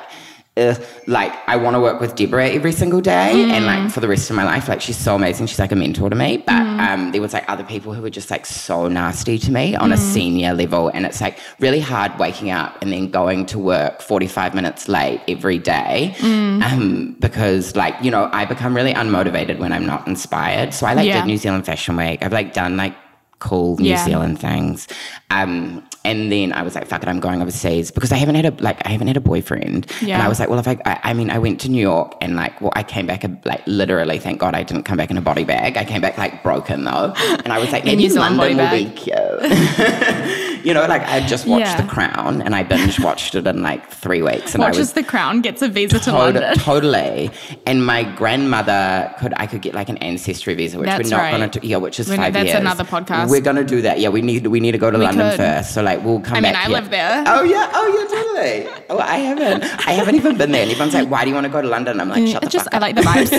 Ugh, 0.60 0.76
like 1.06 1.32
I 1.46 1.54
want 1.54 1.74
to 1.76 1.80
work 1.80 2.00
with 2.00 2.16
Deborah 2.16 2.48
every 2.48 2.72
single 2.72 3.00
day, 3.00 3.30
and 3.54 3.62
Mm. 3.64 3.66
like 3.72 3.92
for 3.92 4.00
the 4.00 4.08
rest 4.08 4.28
of 4.28 4.34
my 4.34 4.42
life, 4.42 4.68
like 4.68 4.80
she's 4.80 4.96
so 4.96 5.14
amazing. 5.14 5.46
She's 5.46 5.60
like 5.60 5.70
a 5.70 5.76
mentor 5.76 6.10
to 6.10 6.16
me. 6.16 6.30
But 6.44 6.62
um, 6.86 7.12
there 7.12 7.20
was 7.22 7.32
like 7.32 7.44
other 7.48 7.62
people 7.62 7.94
who 7.94 8.02
were 8.02 8.10
just 8.10 8.28
like 8.28 8.44
so 8.44 8.88
nasty 8.88 9.38
to 9.38 9.52
me 9.52 9.76
on 9.76 9.92
a 9.92 9.94
Mm. 9.94 10.12
senior 10.14 10.52
level, 10.54 10.88
and 10.92 11.06
it's 11.06 11.20
like 11.20 11.38
really 11.60 11.78
hard 11.78 12.10
waking 12.18 12.50
up 12.50 12.72
and 12.82 12.90
then 12.92 13.08
going 13.20 13.46
to 13.52 13.56
work 13.60 14.02
forty 14.02 14.26
five 14.26 14.52
minutes 14.52 14.88
late 14.88 15.20
every 15.28 15.58
day, 15.58 16.16
Mm. 16.18 16.60
um, 16.68 17.16
because 17.20 17.76
like 17.76 17.94
you 18.02 18.10
know 18.10 18.28
I 18.32 18.44
become 18.44 18.74
really 18.74 18.94
unmotivated 18.94 19.60
when 19.60 19.72
I'm 19.72 19.86
not 19.86 20.08
inspired. 20.08 20.74
So 20.74 20.88
I 20.88 20.94
like 20.94 21.06
Yeah. 21.06 21.18
did 21.20 21.26
New 21.26 21.38
Zealand 21.44 21.66
Fashion 21.66 21.94
Week. 21.96 22.18
I've 22.24 22.32
like 22.32 22.52
done 22.52 22.76
like 22.76 22.94
cool 23.38 23.76
New 23.78 23.90
Yeah. 23.90 24.04
Zealand 24.04 24.40
things. 24.40 24.88
Um, 25.30 25.84
and 26.08 26.32
then 26.32 26.54
I 26.54 26.62
was 26.62 26.74
like, 26.74 26.86
fuck 26.86 27.02
it, 27.02 27.08
I'm 27.08 27.20
going 27.20 27.42
overseas 27.42 27.90
because 27.90 28.12
I 28.12 28.16
haven't 28.16 28.36
had 28.36 28.46
a 28.46 28.62
like 28.62 28.84
I 28.86 28.90
haven't 28.90 29.08
had 29.08 29.18
a 29.18 29.20
boyfriend. 29.20 29.86
And 30.14 30.22
I 30.22 30.28
was 30.28 30.40
like, 30.40 30.48
well, 30.48 30.58
if 30.58 30.66
I, 30.66 30.78
I 30.86 31.00
I 31.10 31.12
mean, 31.12 31.28
I 31.30 31.38
went 31.38 31.60
to 31.60 31.68
New 31.68 31.82
York 31.82 32.14
and 32.22 32.34
like, 32.34 32.58
well, 32.62 32.72
I 32.74 32.82
came 32.82 33.06
back 33.06 33.24
a, 33.24 33.38
like 33.44 33.62
literally. 33.66 34.18
Thank 34.18 34.40
God 34.40 34.54
I 34.54 34.62
didn't 34.62 34.84
come 34.84 34.96
back 34.96 35.10
in 35.10 35.18
a 35.18 35.20
body 35.20 35.44
bag. 35.44 35.76
I 35.76 35.84
came 35.84 36.00
back 36.00 36.16
like 36.16 36.42
broken 36.42 36.84
though, 36.84 37.12
and 37.44 37.52
I 37.52 37.58
was 37.58 37.70
like, 37.72 37.84
maybe 37.84 38.08
London 38.08 38.56
will 38.56 38.70
be 38.70 38.90
cute. 38.90 39.16
you 40.64 40.74
know, 40.74 40.86
like 40.86 41.02
I 41.02 41.26
just 41.26 41.46
watched 41.46 41.66
Yeah. 41.66 41.80
The 41.82 41.88
Crown 41.88 42.42
and 42.42 42.54
I 42.54 42.62
binge 42.62 42.98
watched 43.08 43.34
it 43.34 43.46
in 43.46 43.62
like 43.62 43.88
three 43.90 44.22
weeks, 44.22 44.54
and 44.54 44.62
I 44.62 44.66
Watches 44.66 44.78
was 44.78 44.92
the 44.94 45.02
crown, 45.04 45.40
gets 45.40 45.62
a 45.62 45.68
visa 45.68 45.98
to 46.00 46.12
London. 46.12 46.54
Totally. 46.58 47.30
And 47.66 47.84
my 47.84 48.02
grandmother 48.16 49.14
could 49.18 49.34
I 49.36 49.46
could 49.46 49.62
get 49.62 49.74
like 49.74 49.88
an 49.88 49.98
ancestry 49.98 50.54
visa, 50.54 50.78
which 50.78 50.86
That's 50.86 51.04
we're 51.04 51.10
not 51.16 51.22
right. 51.22 51.30
gonna 51.32 51.48
do 51.48 51.60
yeah, 51.62 51.76
which 51.76 51.98
is 52.00 52.08
We're 52.08 52.16
five 52.16 52.32
that's 52.32 52.46
years. 52.46 52.58
another 52.60 52.84
podcast. 52.84 53.30
We're 53.30 53.40
gonna 53.40 53.64
do 53.64 53.82
that. 53.82 54.00
Yeah, 54.00 54.08
we 54.10 54.22
need 54.22 54.46
we 54.46 54.60
need 54.60 54.72
to 54.72 54.78
go 54.78 54.90
to 54.90 54.98
London 54.98 55.30
could. 55.30 55.36
first. 55.36 55.74
So 55.74 55.82
like 55.82 56.02
we'll 56.04 56.20
come 56.20 56.36
I 56.38 56.40
mean, 56.40 56.52
back 56.52 56.64
I 56.64 56.68
here. 56.68 56.76
live 56.76 56.90
there. 56.90 57.24
Oh 57.26 57.42
yeah, 57.44 57.70
oh 57.74 57.86
yeah, 57.88 58.06
totally. 58.16 58.78
Oh 58.90 58.98
I 58.98 59.18
haven't. 59.18 59.64
I 59.86 59.92
haven't 59.92 60.14
even 60.14 60.38
been 60.38 60.50
there. 60.52 60.62
And 60.62 60.70
everyone's 60.70 60.94
like, 60.94 61.10
Why 61.10 61.24
do 61.24 61.28
you 61.30 61.34
want 61.34 61.44
to 61.46 61.52
go 61.52 61.60
to 61.60 61.68
London? 61.68 62.00
I'm 62.00 62.08
like, 62.08 62.26
shut 62.26 62.40
the 62.40 62.46
It's 62.46 62.52
just 62.54 62.64
fuck 62.64 62.74
I 62.74 62.78
like 62.78 62.94
the 62.94 63.02
vibes. 63.02 63.32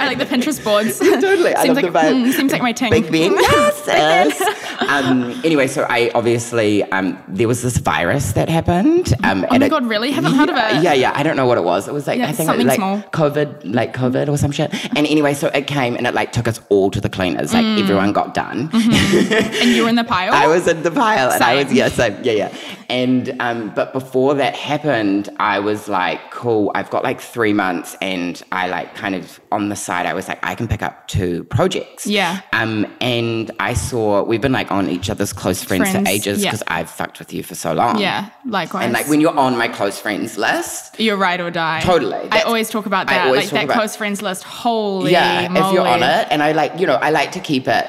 I 0.00 0.06
like 0.08 0.18
the 0.18 0.24
Pinterest 0.26 0.62
boards. 0.64 0.98
Totally. 0.98 1.54
I 1.54 1.62
seems 1.62 1.76
love 1.76 1.84
like, 1.84 1.92
the 1.92 1.98
vibe. 1.98 2.24
mm, 2.26 2.32
seems 2.32 2.50
like 2.52 2.62
my 2.62 2.72
ting. 2.72 2.90
Big 2.90 3.10
Ben. 3.12 3.32
Yes, 3.34 3.82
yes. 3.86 4.80
um, 4.88 5.30
anyway, 5.44 5.68
so 5.68 5.86
I 5.88 6.10
obviously 6.14 6.59
um, 6.92 7.18
there 7.28 7.48
was 7.48 7.62
this 7.62 7.76
virus 7.78 8.32
that 8.32 8.48
happened. 8.48 9.12
Um, 9.24 9.44
Oh 9.44 9.48
and 9.54 9.60
my 9.60 9.66
it- 9.66 9.70
God, 9.70 9.86
really? 9.86 10.10
Haven't 10.10 10.34
heard 10.34 10.48
of 10.50 10.56
it. 10.56 10.82
Yeah, 10.82 10.92
yeah. 10.94 11.12
I 11.14 11.22
don't 11.22 11.36
know 11.36 11.46
what 11.46 11.58
it 11.58 11.64
was. 11.64 11.88
It 11.88 11.94
was 11.94 12.06
like 12.06 12.18
Yeah, 12.18 12.28
I 12.28 12.32
think 12.32 12.46
something 12.48 12.66
like 12.66 12.76
small. 12.76 12.98
COVID, 13.12 13.74
like 13.74 13.94
COVID 13.94 14.28
or 14.28 14.36
some 14.36 14.52
shit. 14.52 14.70
And 14.96 15.06
anyway, 15.06 15.34
so 15.34 15.48
it 15.48 15.66
came 15.66 15.96
and 15.96 16.06
it 16.06 16.14
like 16.14 16.32
took 16.32 16.46
us 16.48 16.60
all 16.68 16.90
to 16.90 17.00
the 17.00 17.08
cleaners. 17.08 17.52
Like 17.54 17.64
Mm. 17.64 17.80
everyone 17.82 18.12
got 18.12 18.34
done. 18.34 18.68
and 18.72 19.70
you 19.74 19.82
were 19.84 19.88
in 19.88 19.96
the 19.96 20.04
pile. 20.04 20.32
I 20.32 20.46
was 20.46 20.66
in 20.68 20.82
the 20.82 20.90
pile, 20.90 21.30
and 21.30 21.42
I 21.42 21.54
was 21.56 21.66
Same. 21.68 21.76
yeah, 21.76 21.88
same, 21.88 22.16
yeah, 22.24 22.32
yeah. 22.32 22.54
And 22.90 23.36
um, 23.40 23.72
but 23.72 23.92
before 23.92 24.34
that 24.34 24.56
happened, 24.56 25.28
I 25.38 25.60
was 25.60 25.88
like, 25.88 26.32
cool. 26.32 26.72
I've 26.74 26.90
got 26.90 27.04
like 27.04 27.20
three 27.20 27.52
months, 27.52 27.96
and 28.00 28.42
I 28.50 28.68
like 28.68 28.96
kind 28.96 29.14
of 29.14 29.40
on 29.52 29.68
the 29.68 29.76
side. 29.76 30.06
I 30.06 30.12
was 30.12 30.26
like, 30.26 30.44
I 30.44 30.56
can 30.56 30.66
pick 30.66 30.82
up 30.82 31.06
two 31.06 31.44
projects. 31.44 32.04
Yeah. 32.04 32.40
Um, 32.52 32.86
and 33.00 33.52
I 33.60 33.74
saw 33.74 34.24
we've 34.24 34.40
been 34.40 34.52
like 34.52 34.72
on 34.72 34.88
each 34.88 35.08
other's 35.08 35.32
close 35.32 35.62
friends, 35.62 35.90
Friends, 35.90 36.08
for 36.08 36.12
ages 36.12 36.42
yeah. 36.42 36.50
because 36.50 36.64
I've 36.66 36.90
fucked 36.90 37.20
with 37.20 37.32
you 37.32 37.44
for 37.44 37.54
so 37.54 37.72
long. 37.72 38.00
yeah, 38.00 38.30
likewise. 38.44 38.84
And 38.84 38.92
like 38.92 39.08
when 39.08 39.20
you're 39.20 39.38
on 39.38 39.56
my 39.56 39.68
close 39.68 40.00
friends 40.00 40.36
list, 40.36 40.98
you're 40.98 41.16
right 41.16 41.40
or 41.40 41.50
die. 41.52 41.82
Totally. 41.82 42.28
I 42.32 42.40
always 42.42 42.70
talk 42.70 42.86
about 42.86 43.08
I 43.08 43.14
that. 43.14 43.26
always 43.28 43.52
Like 43.52 43.68
that 43.68 43.74
close 43.74 43.94
friends 43.94 44.20
list. 44.20 44.42
Holy 44.42 45.12
yeah, 45.12 45.44
if 45.44 45.72
you're 45.72 45.86
on 45.86 46.02
it, 46.02 46.26
and 46.30 46.42
I 46.42 46.52
like, 46.52 46.78
you 46.80 46.86
know, 46.88 46.96
I 46.96 47.10
like 47.10 47.30
to 47.32 47.40
keep 47.40 47.68
it 47.68 47.86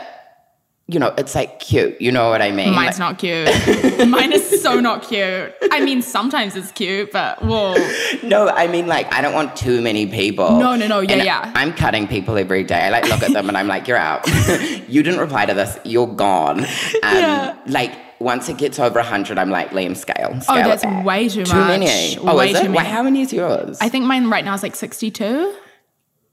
you 0.93 0.99
know, 0.99 1.13
it's 1.17 1.35
like 1.35 1.59
cute. 1.59 1.99
You 2.01 2.11
know 2.11 2.29
what 2.29 2.41
I 2.41 2.51
mean? 2.51 2.73
Mine's 2.75 2.99
not 2.99 3.17
cute. 3.17 3.47
Mine 4.09 4.31
is 4.33 4.61
so 4.61 4.79
not 4.79 5.03
cute. 5.03 5.53
I 5.71 5.79
mean, 5.83 6.01
sometimes 6.01 6.55
it's 6.55 6.71
cute, 6.71 7.11
but 7.11 7.41
whoa. 7.43 7.75
No, 8.23 8.49
I 8.49 8.67
mean 8.67 8.87
like 8.87 9.11
I 9.13 9.21
don't 9.21 9.33
want 9.33 9.55
too 9.55 9.81
many 9.81 10.05
people. 10.07 10.59
No, 10.59 10.75
no, 10.75 10.87
no, 10.87 10.99
yeah, 10.99 11.13
And 11.13 11.23
yeah. 11.23 11.51
I'm 11.55 11.73
cutting 11.73 12.07
people 12.07 12.37
every 12.37 12.63
day. 12.63 12.81
I 12.87 12.89
like 12.89 13.05
look 13.07 13.23
at 13.23 13.31
them 13.33 13.47
and 13.47 13.57
I'm 13.57 13.67
like, 13.67 13.87
you're 13.87 13.97
out. 13.97 14.27
you 14.89 15.01
didn't 15.03 15.19
reply 15.19 15.45
to 15.45 15.53
this. 15.53 15.77
You're 15.85 16.07
gone. 16.07 16.59
Um, 16.61 16.67
Yeah. 17.03 17.55
Like 17.67 17.93
once 18.19 18.49
it 18.49 18.57
gets 18.57 18.77
over 18.79 19.01
hundred, 19.01 19.37
I'm 19.39 19.49
like 19.49 19.69
Liam 19.71 19.95
scale. 19.95 20.31
Oh, 20.35 20.39
scale 20.41 20.57
it 20.57 20.81
that's 20.81 21.05
way 21.05 21.27
too 21.29 21.43
Too 21.45 21.55
much. 21.55 21.79
many. 21.79 22.17
Oh, 22.19 22.35
Way 22.35 22.51
is 22.51 22.57
it? 22.57 22.63
too 22.63 22.67
Wait, 22.69 22.75
many. 22.83 22.89
how 22.89 23.01
many 23.03 23.21
is 23.21 23.31
yours? 23.33 23.77
I 23.81 23.89
think 23.89 24.05
mine 24.05 24.29
right 24.29 24.43
now 24.45 24.53
is 24.53 24.61
like 24.63 24.75
62. 24.75 25.55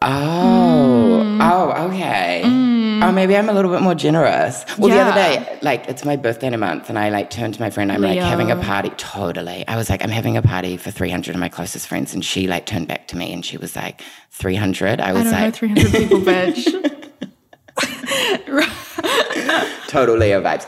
Oh, 0.00 1.24
Mm. 1.24 1.40
oh, 1.42 1.86
okay. 1.88 2.42
Mm. 2.98 3.08
Oh, 3.08 3.12
maybe 3.12 3.36
I'm 3.36 3.48
a 3.48 3.52
little 3.52 3.70
bit 3.70 3.80
more 3.80 3.94
generous. 3.94 4.64
Well, 4.76 4.90
the 4.90 4.98
other 4.98 5.14
day, 5.14 5.58
like, 5.62 5.88
it's 5.88 6.04
my 6.04 6.16
birthday 6.16 6.48
in 6.48 6.54
a 6.54 6.58
month, 6.58 6.88
and 6.88 6.98
I 6.98 7.10
like 7.10 7.30
turned 7.30 7.54
to 7.54 7.60
my 7.60 7.70
friend. 7.70 7.92
I'm 7.92 8.00
like 8.00 8.18
having 8.18 8.50
a 8.50 8.56
party. 8.56 8.90
Totally. 8.96 9.66
I 9.68 9.76
was 9.76 9.88
like, 9.88 10.02
I'm 10.02 10.10
having 10.10 10.36
a 10.36 10.42
party 10.42 10.76
for 10.76 10.90
300 10.90 11.34
of 11.34 11.40
my 11.40 11.48
closest 11.48 11.86
friends, 11.86 12.14
and 12.14 12.24
she 12.24 12.48
like 12.48 12.66
turned 12.66 12.88
back 12.88 13.06
to 13.08 13.16
me, 13.16 13.32
and 13.32 13.44
she 13.44 13.56
was 13.56 13.76
like, 13.76 14.02
300. 14.32 15.00
I 15.00 15.10
I 15.10 15.12
was 15.12 15.24
know, 15.24 15.30
like, 15.30 15.54
300 15.54 15.92
people, 15.92 16.18
bitch. 16.20 16.94
total 19.88 20.16
Leo 20.16 20.42
vibes. 20.42 20.66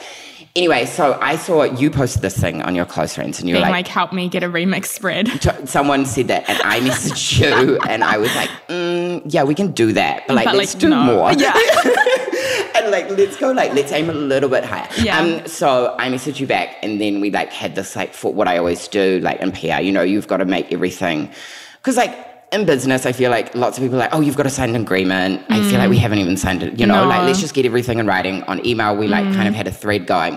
Anyway, 0.56 0.84
so 0.84 1.16
I 1.20 1.36
saw 1.36 1.62
you 1.62 1.90
posted 1.90 2.22
this 2.22 2.36
thing 2.36 2.60
on 2.62 2.74
your 2.74 2.84
close 2.84 3.14
friends, 3.14 3.38
and 3.38 3.48
you 3.48 3.54
were 3.54 3.60
like, 3.60 3.70
like, 3.70 3.88
help 3.88 4.12
me 4.12 4.28
get 4.28 4.42
a 4.42 4.48
remix 4.48 4.86
spread. 4.86 5.28
someone 5.68 6.04
said 6.04 6.26
that, 6.26 6.48
and 6.48 6.60
I 6.62 6.80
messaged 6.80 7.38
you, 7.66 7.78
and 7.88 8.02
I 8.02 8.18
was 8.18 8.34
like, 8.34 8.50
mm, 8.68 9.22
yeah, 9.26 9.44
we 9.44 9.54
can 9.54 9.70
do 9.70 9.92
that, 9.92 10.26
but 10.26 10.34
like, 10.34 10.46
But, 10.46 10.56
let's 10.56 10.74
like, 10.74 10.80
do 10.80 10.88
no. 10.88 11.04
more. 11.04 11.32
Yeah. 11.32 11.56
and 12.76 12.90
like 12.90 13.10
let's 13.10 13.36
go 13.36 13.52
like 13.52 13.72
let's 13.74 13.92
aim 13.92 14.10
a 14.10 14.14
little 14.14 14.48
bit 14.48 14.64
higher. 14.64 14.88
Yeah. 14.98 15.18
Um 15.18 15.46
so 15.46 15.94
I 15.98 16.08
messaged 16.08 16.40
you 16.40 16.46
back 16.46 16.76
and 16.82 17.00
then 17.00 17.20
we 17.20 17.30
like 17.30 17.52
had 17.52 17.74
this 17.74 17.94
like 17.94 18.14
for 18.14 18.32
what 18.32 18.48
I 18.48 18.58
always 18.58 18.88
do 18.88 19.20
like 19.20 19.40
in 19.40 19.52
PR, 19.52 19.80
you 19.82 19.92
know, 19.92 20.02
you've 20.02 20.28
got 20.28 20.38
to 20.38 20.44
make 20.44 20.72
everything 20.72 21.30
because 21.76 21.96
like 21.96 22.29
in 22.52 22.66
business, 22.66 23.06
I 23.06 23.12
feel 23.12 23.30
like 23.30 23.54
lots 23.54 23.78
of 23.78 23.82
people 23.82 23.96
are 23.96 24.00
like, 24.00 24.14
oh, 24.14 24.20
you've 24.20 24.36
got 24.36 24.42
to 24.44 24.50
sign 24.50 24.70
an 24.74 24.82
agreement. 24.82 25.42
I 25.48 25.60
feel 25.68 25.78
like 25.78 25.88
we 25.90 25.98
haven't 25.98 26.18
even 26.18 26.36
signed 26.36 26.62
it. 26.62 26.78
You 26.80 26.86
know, 26.86 26.94
Mm. 26.94 27.02
No. 27.04 27.08
like 27.08 27.22
let's 27.26 27.40
just 27.40 27.54
get 27.54 27.64
everything 27.64 27.98
in 27.98 28.06
writing 28.06 28.42
on 28.44 28.64
email. 28.66 28.96
We 28.96 29.06
like 29.06 29.24
kind 29.34 29.46
of 29.48 29.54
had 29.54 29.66
a 29.68 29.72
thread 29.72 30.06
going, 30.06 30.34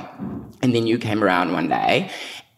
and 0.62 0.76
then 0.76 0.86
you 0.88 0.98
came 0.98 1.24
around 1.24 1.54
one 1.54 1.68
day, 1.70 2.10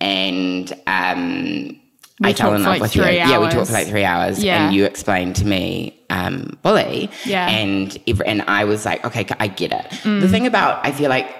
and 0.01 0.71
um, 0.87 1.79
I 2.23 2.33
fell 2.33 2.53
in 2.53 2.63
love 2.63 2.73
like, 2.73 2.81
with 2.81 2.95
you. 2.95 3.03
three 3.03 3.15
Yeah, 3.17 3.39
we 3.39 3.49
talked 3.49 3.67
for 3.67 3.73
like 3.73 3.87
three 3.87 4.03
hours, 4.03 4.43
Yeah. 4.43 4.65
and 4.67 4.75
you 4.75 4.85
explained 4.85 5.35
to 5.37 5.45
me 5.45 5.99
um, 6.09 6.57
bully. 6.61 7.09
Yeah. 7.25 7.47
And 7.49 7.97
every, 8.07 8.25
and 8.27 8.41
I 8.43 8.65
was 8.65 8.85
like, 8.85 9.03
okay, 9.05 9.25
I 9.39 9.47
get 9.47 9.71
it. 9.71 9.85
Mm. 10.03 10.21
The 10.21 10.27
thing 10.27 10.45
about 10.47 10.85
I 10.85 10.91
feel 10.91 11.09
like 11.09 11.33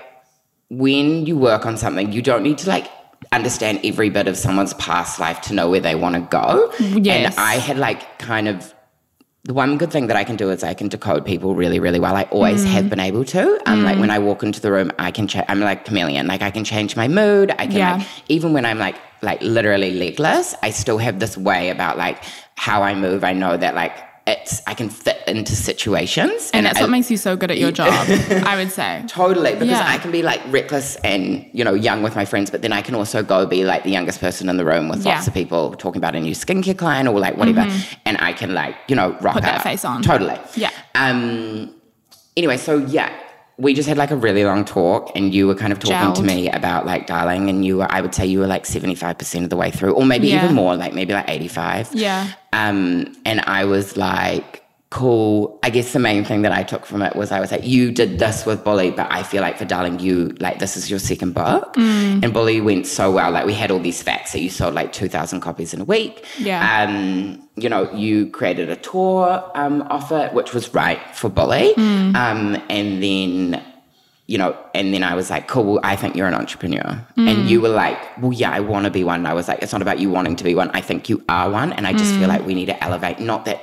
when 0.70 1.26
you 1.26 1.38
work 1.38 1.66
on 1.66 1.78
something, 1.78 2.12
you 2.12 2.22
don't 2.22 2.44
need 2.44 2.58
to 2.60 2.70
like 2.70 2.88
understand 3.32 3.80
every 3.84 4.10
bit 4.10 4.28
of 4.28 4.38
someone's 4.38 4.74
past 4.76 5.20
life 5.20 5.42
to 5.42 5.54
know 5.54 5.70
where 5.70 5.80
they 5.80 5.96
want 5.96 6.16
to 6.16 6.22
go. 6.22 6.72
Yes. 6.80 7.36
And 7.36 7.40
I 7.40 7.56
had 7.56 7.78
like 7.78 8.20
kind 8.20 8.48
of 8.48 8.74
the 9.44 9.54
one 9.54 9.78
good 9.78 9.92
thing 9.92 10.08
that 10.08 10.18
I 10.18 10.24
can 10.24 10.38
do 10.38 10.50
is 10.50 10.64
I 10.64 10.74
can 10.74 10.88
decode 10.88 11.24
people 11.24 11.54
really, 11.54 11.80
really 11.80 12.00
well. 12.00 12.16
I 12.16 12.24
always 12.32 12.66
Mm. 12.66 12.70
have 12.70 12.90
been 12.90 13.00
able 13.00 13.24
to. 13.26 13.60
Um, 13.70 13.84
like 13.84 14.00
when 14.00 14.10
I 14.10 14.18
walk 14.18 14.42
into 14.42 14.60
the 14.60 14.72
room, 14.72 14.92
I 14.98 15.12
can. 15.12 15.28
Cha- 15.28 15.46
I'm 15.48 15.60
like 15.60 15.86
chameleon. 15.86 16.26
Like 16.26 16.42
I 16.42 16.50
can 16.50 16.64
change 16.64 16.96
my 16.96 17.08
mood. 17.08 17.52
I 17.52 17.68
can 17.68 17.78
Yeah. 17.78 17.96
like 17.98 18.08
even 18.28 18.54
when 18.54 18.66
I'm 18.66 18.80
like 18.80 18.96
like 19.22 19.42
literally 19.42 19.92
legless, 19.94 20.56
I 20.64 20.72
still 20.72 20.98
have 20.98 21.20
this 21.20 21.38
way 21.38 21.70
about 21.70 21.98
like 21.98 22.24
how 22.56 22.82
I 22.82 22.96
move. 22.96 23.24
I 23.24 23.34
know 23.34 23.56
that 23.56 23.76
like 23.76 23.94
it's 24.28 24.62
I 24.66 24.74
can 24.74 24.90
fit 24.90 25.22
into 25.28 25.56
situations, 25.56 26.50
And 26.54 26.66
that's 26.66 26.78
I- 26.80 26.82
what 26.82 26.90
makes 26.90 27.12
you 27.12 27.18
so 27.18 27.36
good 27.36 27.52
at 27.52 27.58
your 27.60 27.72
job, 27.80 27.94
I 28.46 28.56
would 28.56 28.72
say. 28.72 29.04
Totally, 29.08 29.52
because 29.54 29.70
Yeah. 29.70 29.86
I 29.88 29.98
can 30.00 30.12
be 30.12 30.24
like 30.24 30.42
reckless 30.50 30.96
and 31.04 31.48
you 31.54 31.64
know 31.64 31.74
young 31.74 32.02
with 32.02 32.16
my 32.16 32.26
friends, 32.26 32.50
but 32.50 32.62
then 32.64 32.74
I 32.74 32.82
can 32.82 32.96
also 32.96 33.22
go 33.24 33.46
be 33.46 33.66
like 33.66 33.84
the 33.84 33.92
youngest 33.92 34.20
person 34.20 34.50
in 34.50 34.58
the 34.58 34.66
room 34.66 34.90
with 34.90 35.00
lots 35.00 35.06
Yeah. 35.06 35.20
Mm-hmm. 35.20 35.28
of 35.30 35.34
people 35.34 35.74
talking 35.76 36.00
about 36.00 36.16
a 36.16 36.20
new 36.20 36.34
skincare 36.34 36.78
client 36.78 37.08
or 37.08 37.20
like 37.20 37.38
whatever, 37.38 37.68
and 38.06 38.18
I 38.20 38.34
can 38.34 38.54
like 38.54 38.76
you 38.88 38.96
know 38.96 39.16
rock 39.22 39.36
Put 39.36 39.44
that 39.44 39.56
out. 39.58 39.64
face 39.64 39.86
on. 39.86 40.02
Totally. 40.02 40.38
Yeah. 40.56 40.72
Um. 40.96 41.74
Anyway, 42.38 42.58
so 42.58 42.78
yeah, 42.78 43.12
we 43.58 43.74
just 43.74 43.88
had 43.88 43.98
like 43.98 44.12
a 44.12 44.16
really 44.18 44.44
long 44.44 44.66
talk, 44.66 45.12
and 45.16 45.34
you 45.34 45.48
were 45.48 45.56
kind 45.56 45.72
of 45.72 45.80
talking 45.80 46.14
to 46.14 46.22
me 46.22 46.50
about 46.50 46.86
like 46.86 47.08
darling, 47.08 47.50
and 47.50 47.64
you 47.64 47.78
were 47.78 47.88
I 47.90 48.02
would 48.02 48.14
say 48.14 48.26
you 48.26 48.40
were 48.40 48.48
like 48.48 48.66
seventy 48.66 48.96
five 48.96 49.18
percent 49.18 49.44
of 49.46 49.50
the 49.50 49.56
way 49.56 49.72
through, 49.72 49.94
or 49.94 50.06
maybe 50.06 50.28
Yeah. 50.28 50.44
even 50.44 50.56
more, 50.56 50.76
like 50.76 50.94
maybe 50.94 51.14
like 51.14 51.30
eighty 51.30 51.48
five. 51.48 51.90
Yeah. 51.94 52.28
Um, 52.52 53.16
and 53.26 53.40
I 53.42 53.64
was 53.66 53.96
like, 53.96 54.65
cool. 54.96 55.60
I 55.62 55.70
guess 55.70 55.92
the 55.92 56.00
main 56.00 56.24
thing 56.24 56.42
that 56.44 56.54
I 56.54 56.64
took 56.64 56.86
from 56.86 57.02
it 57.02 57.16
was 57.16 57.32
I 57.32 57.40
was 57.42 57.52
like, 57.52 57.66
you 57.66 57.92
did 57.92 58.18
this 58.18 58.46
with 58.46 58.64
Bully, 58.64 58.92
but 58.92 59.08
I 59.12 59.24
feel 59.24 59.42
like 59.42 59.58
for 59.58 59.66
Darling, 59.66 60.00
you 60.00 60.30
like 60.40 60.60
this 60.60 60.78
is 60.78 60.90
your 60.90 61.00
second 61.00 61.34
book. 61.34 61.74
Mm. 61.76 62.24
And 62.24 62.34
Bully 62.34 62.62
went 62.62 62.88
so 62.88 63.12
well. 63.12 63.30
Like 63.32 63.46
we 63.46 63.54
had 63.54 63.72
all 63.72 63.80
these 63.80 64.02
facts 64.02 64.32
that 64.32 64.40
you 64.40 64.50
sold 64.50 64.74
like 64.74 64.94
two 64.94 65.10
thousand 65.10 65.42
copies 65.42 65.74
in 65.74 65.82
a 65.82 65.84
week. 65.84 66.26
Yeah. 66.40 66.62
Um, 66.88 67.42
you 67.58 67.68
know, 67.70 67.92
you 67.94 68.30
created 68.30 68.70
a 68.70 68.78
tour 68.78 69.44
um 69.56 69.82
offer, 69.98 70.30
which 70.34 70.54
was 70.54 70.74
right 70.74 71.02
for 71.14 71.30
Bully. 71.30 71.74
Mm. 71.76 72.16
Um, 72.16 72.64
and 72.70 73.04
then 73.04 73.62
you 74.28 74.40
know, 74.40 74.58
and 74.74 74.92
then 74.94 75.04
I 75.04 75.14
was 75.14 75.30
like, 75.30 75.48
cool, 75.48 75.66
well, 75.74 75.80
I 75.84 75.96
think 75.96 76.16
you're 76.16 76.26
an 76.28 76.34
entrepreneur. 76.34 77.06
Mm. 77.16 77.30
And 77.30 77.50
you 77.50 77.62
were 77.62 77.70
like, 77.70 78.00
well, 78.20 78.34
yeah, 78.34 78.50
I 78.50 78.60
want 78.60 78.86
to 78.86 78.92
be 78.92 79.04
one. 79.04 79.20
And 79.20 79.28
I 79.28 79.34
was 79.34 79.48
like, 79.48 79.62
it's 79.62 79.72
not 79.72 79.84
about 79.84 80.00
you 80.00 80.10
wanting 80.10 80.36
to 80.38 80.44
be 80.44 80.56
one. 80.56 80.72
I 80.74 80.82
think 80.82 81.10
you 81.10 81.24
are 81.30 81.48
one. 81.52 81.74
And 81.74 81.86
I 81.86 81.94
just 81.94 82.12
Mm. 82.14 82.20
feel 82.20 82.30
like 82.30 82.44
we 82.44 82.56
need 82.56 82.66
to 82.66 82.84
elevate, 82.84 83.20
not 83.20 83.46
that, 83.46 83.60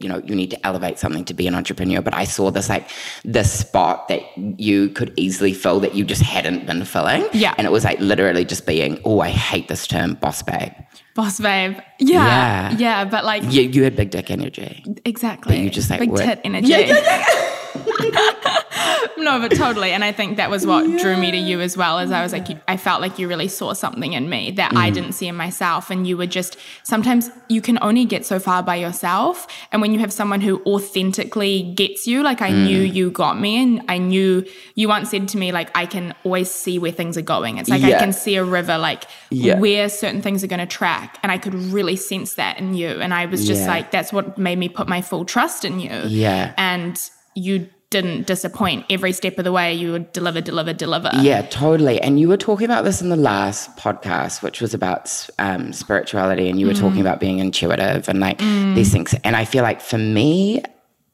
you 0.00 0.08
know, 0.08 0.18
you 0.24 0.34
need 0.34 0.50
to 0.50 0.66
elevate 0.66 0.98
something 0.98 1.24
to 1.26 1.34
be 1.34 1.46
an 1.46 1.54
entrepreneur, 1.54 2.00
but 2.00 2.14
I 2.14 2.24
saw 2.24 2.50
this 2.50 2.68
like, 2.68 2.88
this 3.24 3.52
spot 3.60 4.08
that 4.08 4.22
you 4.58 4.88
could 4.88 5.12
easily 5.16 5.52
fill 5.52 5.78
that 5.80 5.94
you 5.94 6.04
just 6.04 6.22
hadn't 6.22 6.66
been 6.66 6.84
filling. 6.84 7.26
Yeah. 7.32 7.54
And 7.58 7.66
it 7.66 7.70
was 7.70 7.84
like 7.84 8.00
literally 8.00 8.44
just 8.44 8.66
being, 8.66 8.98
oh, 9.04 9.20
I 9.20 9.28
hate 9.28 9.68
this 9.68 9.86
term, 9.86 10.14
boss 10.14 10.42
babe. 10.42 10.72
Boss 11.14 11.38
babe. 11.38 11.76
Yeah. 11.98 12.70
Yeah. 12.70 12.76
Yeah. 12.78 13.04
but 13.04 13.24
like, 13.24 13.42
You, 13.52 13.62
you 13.62 13.84
had 13.84 13.94
big 13.94 14.10
dick 14.10 14.30
energy. 14.30 14.82
exactly. 15.04 15.56
But 15.56 15.62
you 15.62 15.70
just, 15.70 15.90
like, 15.90 16.00
Big 16.00 16.10
work- 16.10 16.22
tit 16.24 16.40
energy. 16.44 16.72
no, 19.18 19.38
but 19.40 19.50
totally. 19.54 19.92
And 19.92 20.02
I 20.04 20.12
think 20.12 20.36
that 20.36 20.50
was 20.50 20.66
what 20.66 20.84
drew 20.98 21.16
me 21.16 21.30
to 21.30 21.36
you 21.36 21.60
as 21.60 21.76
well. 21.76 21.98
As 21.98 22.10
I 22.12 22.22
was 22.22 22.32
like, 22.32 22.48
you, 22.48 22.58
I 22.68 22.76
felt 22.76 23.00
like 23.00 23.18
you 23.18 23.28
really 23.28 23.48
saw 23.48 23.72
something 23.72 24.12
in 24.12 24.28
me 24.28 24.50
that 24.52 24.70
Mm. 24.72 24.76
I 24.78 24.90
didn't 24.90 25.12
see 25.12 25.26
in 25.26 25.34
myself. 25.36 25.90
And 25.90 26.06
you 26.06 26.16
were 26.16 26.26
just 26.26 26.56
sometimes 26.84 27.30
you 27.48 27.60
can 27.60 27.78
only 27.82 28.04
get 28.04 28.24
so 28.24 28.38
far 28.38 28.62
by 28.62 28.76
yourself. 28.76 29.46
And 29.72 29.82
when 29.82 29.92
you 29.92 29.98
have 30.00 30.12
someone 30.12 30.40
who 30.40 30.62
authentically 30.64 31.72
gets 31.74 32.06
you, 32.06 32.22
like 32.22 32.40
I 32.42 32.50
knew 32.50 32.80
Mm. 32.86 32.94
you 32.94 33.10
got 33.10 33.38
me, 33.40 33.62
and 33.62 33.82
I 33.88 33.98
knew 33.98 34.44
you 34.74 34.88
once 34.88 35.10
said 35.10 35.28
to 35.28 35.38
me, 35.38 35.52
like 35.52 35.70
I 35.76 35.86
can 35.86 36.14
always 36.24 36.50
see 36.50 36.78
where 36.78 36.92
things 36.92 37.16
are 37.18 37.22
going. 37.22 37.58
It's 37.58 37.68
like 37.68 37.82
I 37.84 37.98
can 37.98 38.12
see 38.12 38.36
a 38.36 38.44
river, 38.44 38.78
like 38.78 39.04
Yeah. 39.30 39.58
where 39.58 39.88
certain 39.88 40.22
things 40.22 40.42
are 40.44 40.46
going 40.46 40.60
to 40.60 40.66
track, 40.66 41.18
and 41.22 41.30
I 41.32 41.38
could 41.38 41.54
really 41.54 41.96
sense 41.96 42.34
that 42.34 42.58
in 42.58 42.74
you. 42.74 42.88
And 42.88 43.12
I 43.12 43.26
was 43.26 43.46
just 43.46 43.62
Yeah. 43.62 43.68
like, 43.68 43.90
that's 43.90 44.12
what 44.12 44.38
made 44.38 44.58
me 44.58 44.68
put 44.68 44.88
my 44.88 45.02
full 45.02 45.24
trust 45.24 45.64
in 45.64 45.80
you 45.80 45.90
Yeah. 46.06 46.52
and 46.56 46.98
you 47.34 47.68
didn't 47.90 48.24
disappoint 48.26 48.84
every 48.88 49.10
step 49.12 49.36
of 49.38 49.44
the 49.44 49.50
way. 49.50 49.74
You 49.74 49.90
would 49.92 50.12
deliver, 50.12 50.40
deliver, 50.40 50.72
deliver. 50.72 51.10
Yeah, 51.20 51.42
totally. 51.42 52.00
And 52.00 52.20
you 52.20 52.28
were 52.28 52.36
talking 52.36 52.64
about 52.64 52.84
this 52.84 53.02
in 53.02 53.08
the 53.08 53.16
last 53.16 53.76
podcast, 53.76 54.42
which 54.42 54.60
was 54.60 54.74
about 54.74 55.28
um, 55.40 55.72
spirituality, 55.72 56.48
and 56.48 56.60
you 56.60 56.66
were 56.68 56.72
Mm. 56.72 56.80
talking 56.80 57.00
about 57.00 57.18
being 57.18 57.40
intuitive 57.40 58.08
and 58.08 58.20
like 58.20 58.38
these 58.38 58.92
things. 58.92 59.12
And 59.24 59.34
I 59.34 59.44
feel 59.44 59.64
like 59.64 59.80
for 59.80 59.98
me, 59.98 60.62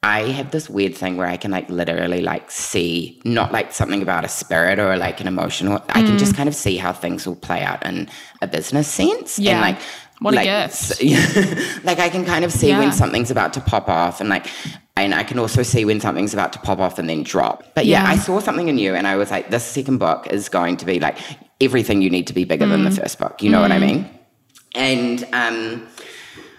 I 0.03 0.21
have 0.25 0.51
this 0.51 0.69
weird 0.69 0.95
thing 0.95 1.17
where 1.17 1.27
I 1.27 1.39
can 1.39 1.51
like 1.51 1.69
literally 1.71 2.21
like 2.21 2.51
see 2.51 3.21
not 3.25 3.53
like 3.53 3.73
something 3.73 4.03
about 4.03 4.25
a 4.27 4.29
spirit 4.29 4.79
or 4.79 4.97
like 4.99 5.19
an 5.23 5.27
emotional. 5.29 5.83
I 5.89 6.03
can 6.03 6.17
Mm. 6.17 6.19
just 6.19 6.37
kind 6.37 6.49
of 6.49 6.55
see 6.55 6.77
how 6.77 6.93
things 6.93 7.27
will 7.27 7.37
play 7.37 7.63
out 7.63 7.87
in 7.87 8.09
a 8.43 8.47
business 8.47 8.87
sense. 8.87 9.39
Yeah. 9.39 9.53
And 9.53 9.61
like 9.63 9.79
What 10.21 10.35
a 10.35 10.37
like, 10.37 10.45
gift. 10.45 11.01
s- 11.03 11.81
like 11.85 11.99
I 12.01 12.11
can 12.11 12.27
kind 12.27 12.45
of 12.45 12.53
see 12.53 12.69
Yeah. 12.69 12.81
when 12.81 12.93
something's 12.93 13.31
about 13.31 13.55
to 13.55 13.61
pop 13.61 13.89
off 13.89 14.21
and 14.21 14.29
like 14.29 14.47
and 14.97 15.15
I 15.15 15.23
can 15.25 15.39
also 15.39 15.63
see 15.63 15.85
when 15.85 16.01
something's 16.01 16.33
about 16.33 16.53
to 16.55 16.59
pop 16.61 16.79
off 16.79 16.99
and 16.99 17.09
then 17.09 17.23
drop. 17.23 17.75
But 17.75 17.87
yeah, 17.87 18.03
Yeah. 18.05 18.11
I 18.11 18.17
saw 18.17 18.41
something 18.41 18.69
in 18.69 18.79
you 18.79 18.95
and 18.95 19.07
I 19.07 19.17
was 19.17 19.31
like, 19.31 19.51
this 19.51 19.65
second 19.65 19.99
book 19.99 20.27
is 20.31 20.49
going 20.49 20.77
to 20.79 20.87
be 20.87 20.99
like 21.01 21.19
everything 21.61 22.03
you 22.03 22.11
need 22.11 22.27
to 22.29 22.33
be 22.35 22.45
bigger 22.45 22.67
than 22.67 22.85
the 22.85 22.91
first 22.91 23.19
book. 23.19 23.43
You 23.43 23.51
know 23.51 23.61
what 23.61 23.73
I 23.73 23.79
mean? 23.79 24.09
And 24.75 25.27
um 25.33 25.87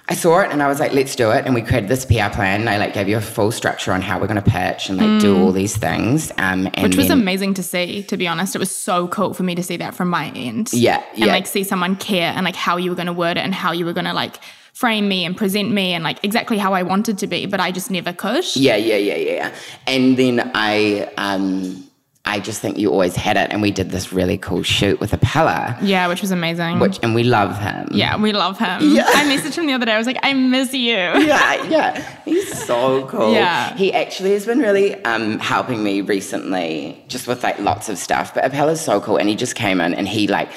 I 0.09 0.15
saw 0.15 0.39
it 0.39 0.51
and 0.51 0.63
I 0.63 0.67
was 0.69 0.79
like, 0.79 0.93
let's 0.93 1.17
do 1.17 1.31
it. 1.31 1.45
And 1.45 1.53
we 1.53 1.61
created 1.61 1.89
this 1.89 2.05
PR 2.05 2.29
plan. 2.31 2.69
I 2.69 2.77
like 2.77 2.93
gave 2.93 3.09
you 3.09 3.17
a 3.17 3.21
full 3.21 3.51
structure 3.51 3.91
on 3.91 4.01
how 4.01 4.17
we're 4.21 4.27
going 4.27 4.41
to 4.41 4.49
pitch 4.49 4.87
and 4.87 4.97
like 4.97 5.19
do 5.19 5.37
all 5.37 5.51
these 5.51 5.75
things. 5.75 6.31
Um, 6.37 6.69
and 6.75 6.83
Which 6.83 6.95
was 6.95 7.09
then- 7.09 7.19
amazing 7.19 7.55
to 7.55 7.63
see, 7.63 8.03
to 8.03 8.15
be 8.15 8.25
honest. 8.25 8.55
It 8.55 8.59
was 8.59 8.73
so 8.73 9.09
cool 9.09 9.33
for 9.33 9.43
me 9.43 9.53
to 9.55 9.61
see 9.63 9.75
that 9.77 9.95
from 9.95 10.07
my 10.09 10.29
end. 10.33 10.71
Yeah, 10.71 11.03
And 11.09 11.19
yeah. 11.19 11.25
like 11.33 11.45
see 11.45 11.65
someone 11.65 11.97
care 11.97 12.31
and 12.33 12.45
like 12.45 12.55
how 12.55 12.77
you 12.77 12.89
were 12.89 12.95
going 12.95 13.07
to 13.07 13.11
word 13.13 13.35
it 13.35 13.41
and 13.41 13.53
how 13.53 13.73
you 13.73 13.83
were 13.83 13.91
going 13.91 14.05
to 14.05 14.13
like 14.13 14.37
frame 14.77 15.07
me 15.09 15.25
and 15.25 15.35
present 15.35 15.71
me 15.71 15.93
and 15.93 16.03
like 16.03 16.23
exactly 16.23 16.57
how 16.59 16.71
I 16.73 16.83
wanted 16.83 17.17
to 17.17 17.27
be, 17.27 17.47
but 17.47 17.59
I 17.59 17.71
just 17.71 17.89
never 17.89 18.13
could. 18.13 18.45
Yeah, 18.55 18.75
yeah, 18.75 18.97
yeah, 18.97 19.15
yeah. 19.15 19.55
And 19.87 20.15
then 20.17 20.51
I, 20.53 21.11
um, 21.17 21.83
I 22.25 22.39
just 22.39 22.61
think 22.61 22.77
you 22.77 22.91
always 22.91 23.15
had 23.15 23.37
it. 23.37 23.47
And 23.51 23.59
we 23.63 23.71
did 23.71 23.89
this 23.89 24.13
really 24.13 24.37
cool 24.37 24.61
shoot 24.61 24.99
with 24.99 25.11
Appella, 25.13 25.75
Yeah, 25.81 26.07
which 26.07 26.21
was 26.21 26.29
amazing. 26.29 26.77
which, 26.77 26.99
and 27.01 27.15
we 27.15 27.23
love 27.23 27.57
him. 27.57 27.87
yeah, 27.91 28.17
we 28.21 28.33
love 28.33 28.59
him. 28.59 28.81
Yeah. 28.93 29.05
I 29.07 29.23
messaged 29.35 29.55
him 29.57 29.65
the 29.65 29.73
other 29.73 29.85
day. 29.87 29.93
I 29.93 29.97
was 29.97 30.05
like, 30.05 30.19
I 30.21 30.33
miss 30.33 30.71
you. 30.73 30.93
yeah, 30.95 31.63
yeah. 31.63 32.21
He's 32.25 32.65
so 32.65 33.07
cool. 33.07 33.33
Yeah. 33.33 33.75
He 33.77 33.91
actually 33.93 34.33
has 34.33 34.45
been 34.45 34.59
really 34.59 34.93
um, 35.05 35.39
helping 35.39 35.83
me 35.83 36.01
recently, 36.01 37.03
just 37.07 37.25
with 37.27 37.41
like 37.43 37.57
lots 37.59 37.89
of 37.89 37.97
stuff. 37.97 38.35
But 38.35 38.45
Appella's 38.45 38.81
so 38.81 39.01
cool, 39.01 39.17
and 39.17 39.27
he 39.27 39.35
just 39.35 39.55
came 39.55 39.81
in 39.81 39.95
and 39.95 40.07
he 40.07 40.27
like. 40.27 40.49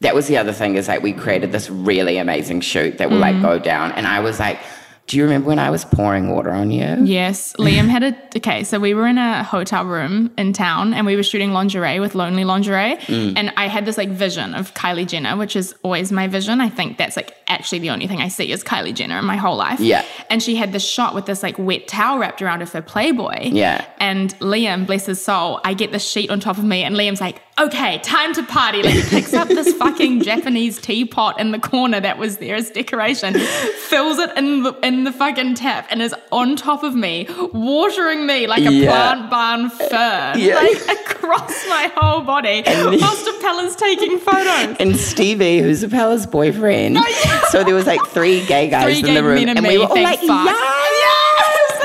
That 0.00 0.14
was 0.14 0.26
the 0.26 0.36
other 0.36 0.52
thing 0.52 0.76
is 0.76 0.88
like 0.88 1.02
we 1.02 1.12
created 1.12 1.52
this 1.52 1.70
really 1.70 2.18
amazing 2.18 2.60
shoot 2.60 2.98
that 2.98 3.10
will 3.10 3.16
Mm. 3.18 3.20
like 3.20 3.42
go 3.42 3.58
down, 3.58 3.92
and 3.92 4.06
I 4.06 4.20
was 4.20 4.38
like, 4.38 4.58
"Do 5.06 5.16
you 5.16 5.22
remember 5.24 5.48
when 5.48 5.58
I 5.58 5.70
was 5.70 5.86
pouring 5.86 6.28
water 6.30 6.50
on 6.50 6.70
you?" 6.70 6.98
Yes, 7.04 7.54
Liam 7.58 7.88
had 7.88 8.02
a 8.02 8.14
okay. 8.36 8.62
So 8.62 8.78
we 8.78 8.92
were 8.92 9.06
in 9.06 9.16
a 9.16 9.42
hotel 9.42 9.84
room 9.86 10.30
in 10.36 10.52
town, 10.52 10.92
and 10.92 11.06
we 11.06 11.16
were 11.16 11.22
shooting 11.22 11.52
lingerie 11.54 11.98
with 11.98 12.14
Lonely 12.14 12.44
Lingerie, 12.44 12.96
Mm. 13.06 13.34
and 13.38 13.52
I 13.56 13.68
had 13.68 13.86
this 13.86 13.96
like 13.96 14.10
vision 14.10 14.54
of 14.54 14.74
Kylie 14.74 15.06
Jenner, 15.06 15.34
which 15.34 15.56
is 15.56 15.74
always 15.82 16.12
my 16.12 16.26
vision. 16.26 16.60
I 16.60 16.68
think 16.68 16.98
that's 16.98 17.16
like 17.16 17.32
actually 17.48 17.78
the 17.78 17.88
only 17.90 18.06
thing 18.06 18.20
I 18.20 18.28
see 18.28 18.52
is 18.52 18.62
Kylie 18.62 18.92
Jenner 18.94 19.18
in 19.18 19.24
my 19.24 19.36
whole 19.36 19.56
life. 19.56 19.80
Yeah. 19.80 20.02
and 20.28 20.42
she 20.42 20.56
had 20.56 20.72
this 20.72 20.86
shot 20.86 21.14
with 21.14 21.24
this 21.24 21.42
like 21.42 21.56
wet 21.58 21.86
towel 21.88 22.18
wrapped 22.18 22.42
around 22.42 22.60
her 22.60 22.66
for 22.66 22.82
Playboy. 22.82 23.48
Yeah. 23.52 23.82
and 23.98 24.38
Liam, 24.40 24.84
bless 24.86 25.06
his 25.06 25.24
soul, 25.24 25.60
I 25.64 25.72
get 25.72 25.90
the 25.92 25.98
sheet 26.00 26.28
on 26.30 26.38
top 26.40 26.58
of 26.58 26.64
me, 26.64 26.82
and 26.82 26.96
Liam's 26.96 27.20
like, 27.22 27.40
"Okay, 27.58 27.98
time 27.98 28.34
to 28.34 28.42
party." 28.42 28.82
Like 28.82 28.94
he 28.94 29.02
picks 29.02 29.32
up 29.34 29.48
this 29.48 29.72
fucking 29.74 30.22
Japanese 30.22 30.78
teapot 30.80 31.40
in 31.40 31.52
the 31.52 31.58
corner 31.58 32.00
that 32.00 32.18
was 32.18 32.36
there 32.38 32.54
as 32.56 32.70
decoration, 32.70 33.34
fills 33.88 34.18
it 34.18 34.30
in 34.36 34.62
the 34.62 34.72
in 34.82 35.04
the 35.04 35.12
fucking 35.12 35.54
tap, 35.54 35.86
and 35.90 36.02
is 36.02 36.14
on 36.32 36.56
top 36.56 36.82
of 36.82 36.94
me, 36.94 37.26
watering 37.52 38.26
me 38.26 38.46
like 38.46 38.64
a 38.66 38.72
Yeah. 38.72 38.90
plant 38.90 39.30
barn 39.30 39.70
fern, 39.70 40.38
Yeah. 40.38 40.56
like 40.56 40.82
across 40.98 41.66
my 41.68 41.90
whole 41.96 42.20
body. 42.22 42.62
Whilst 42.66 43.26
Appella's 43.26 43.74
taking 43.76 44.18
photos. 44.18 44.76
And 44.78 44.96
Stevie, 44.96 45.60
who's 45.60 45.82
Appella's 45.82 46.26
boyfriend. 46.26 46.98
So 47.50 47.64
there 47.64 47.74
was 47.74 47.86
like 47.86 48.04
three 48.08 48.44
gay 48.44 48.68
guys 48.68 48.84
Three 48.84 48.98
in 48.98 49.04
gay 49.06 49.14
the 49.14 49.24
room, 49.24 49.38
and 49.38 49.50
and 49.50 49.62
me, 49.62 49.70
we 49.70 49.78
were 49.78 49.86
all 49.86 50.02
like, 50.02 50.20
fuck. 50.20 50.46
"Yes!" 50.46 50.95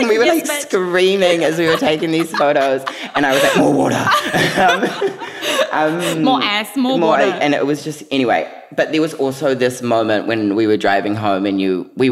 And 0.01 0.09
we 0.13 0.17
were 0.17 0.25
Yes, 0.25 0.47
like 0.47 0.59
bitch. 0.59 0.67
screaming 0.69 1.43
as 1.43 1.57
we 1.57 1.67
were 1.67 1.77
taking 1.77 2.11
these 2.11 2.31
photos, 2.35 2.83
and 3.15 3.25
I 3.25 3.33
was 3.33 3.41
like, 3.43 3.57
"More 3.57 3.73
water." 3.73 4.05
Um, 5.73 6.23
More 6.23 6.43
ass, 6.43 6.75
more, 6.75 6.97
more, 6.99 7.11
water. 7.11 7.23
and 7.23 7.53
it 7.53 7.65
was 7.65 7.81
just 7.83 8.03
anyway. 8.11 8.45
But 8.75 8.91
there 8.91 8.99
was 8.99 9.13
also 9.13 9.55
this 9.55 9.81
moment 9.81 10.27
when 10.27 10.53
we 10.55 10.67
were 10.67 10.75
driving 10.75 11.15
home, 11.15 11.45
and 11.45 11.61
you, 11.61 11.89
we, 11.95 12.07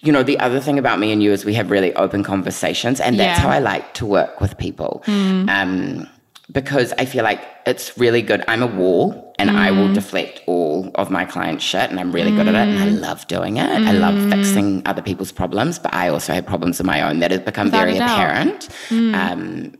you 0.00 0.12
know, 0.12 0.22
the 0.22 0.38
other 0.38 0.60
thing 0.60 0.78
about 0.78 1.00
me 1.00 1.10
and 1.10 1.20
you 1.20 1.32
is 1.32 1.44
we 1.44 1.54
have 1.54 1.70
really 1.70 1.92
open 1.96 2.22
conversations, 2.22 3.00
and 3.00 3.18
that's 3.18 3.38
Yeah. 3.38 3.42
how 3.42 3.50
I 3.50 3.58
like 3.58 3.92
to 3.94 4.06
work 4.06 4.40
with 4.40 4.56
people. 4.56 5.02
Um, 5.08 6.08
because 6.52 6.92
I 6.96 7.04
feel 7.04 7.24
like 7.24 7.40
it's 7.66 7.98
really 7.98 8.22
good. 8.22 8.44
I'm 8.46 8.62
a 8.62 8.66
wall, 8.68 9.31
and 9.42 9.50
I 9.50 9.72
will 9.72 9.88
mm. 9.88 9.94
deflect 9.94 10.40
all 10.46 10.90
of 10.94 11.10
my 11.10 11.24
clients' 11.24 11.64
shit, 11.64 11.90
and 11.90 11.98
I'm 11.98 12.12
really 12.12 12.30
good 12.30 12.46
at 12.46 12.54
it, 12.54 12.68
and 12.68 12.78
I 12.78 12.88
mm. 12.88 13.00
love 13.00 13.26
doing 13.26 13.56
it. 13.56 13.68
I 13.68 13.92
love 13.92 14.14
mm. 14.14 14.30
fixing 14.30 14.82
other 14.86 15.02
people's 15.02 15.32
problems, 15.32 15.80
but 15.80 15.92
I 15.92 16.08
also 16.08 16.32
have 16.32 16.46
problems 16.46 16.78
of 16.78 16.86
my 16.86 17.02
own 17.02 17.18
that 17.18 17.32
have 17.32 17.44
become 17.44 17.66
Without 17.66 17.86
very 17.86 17.98
apparent. 17.98 18.68
Um, 18.90 19.72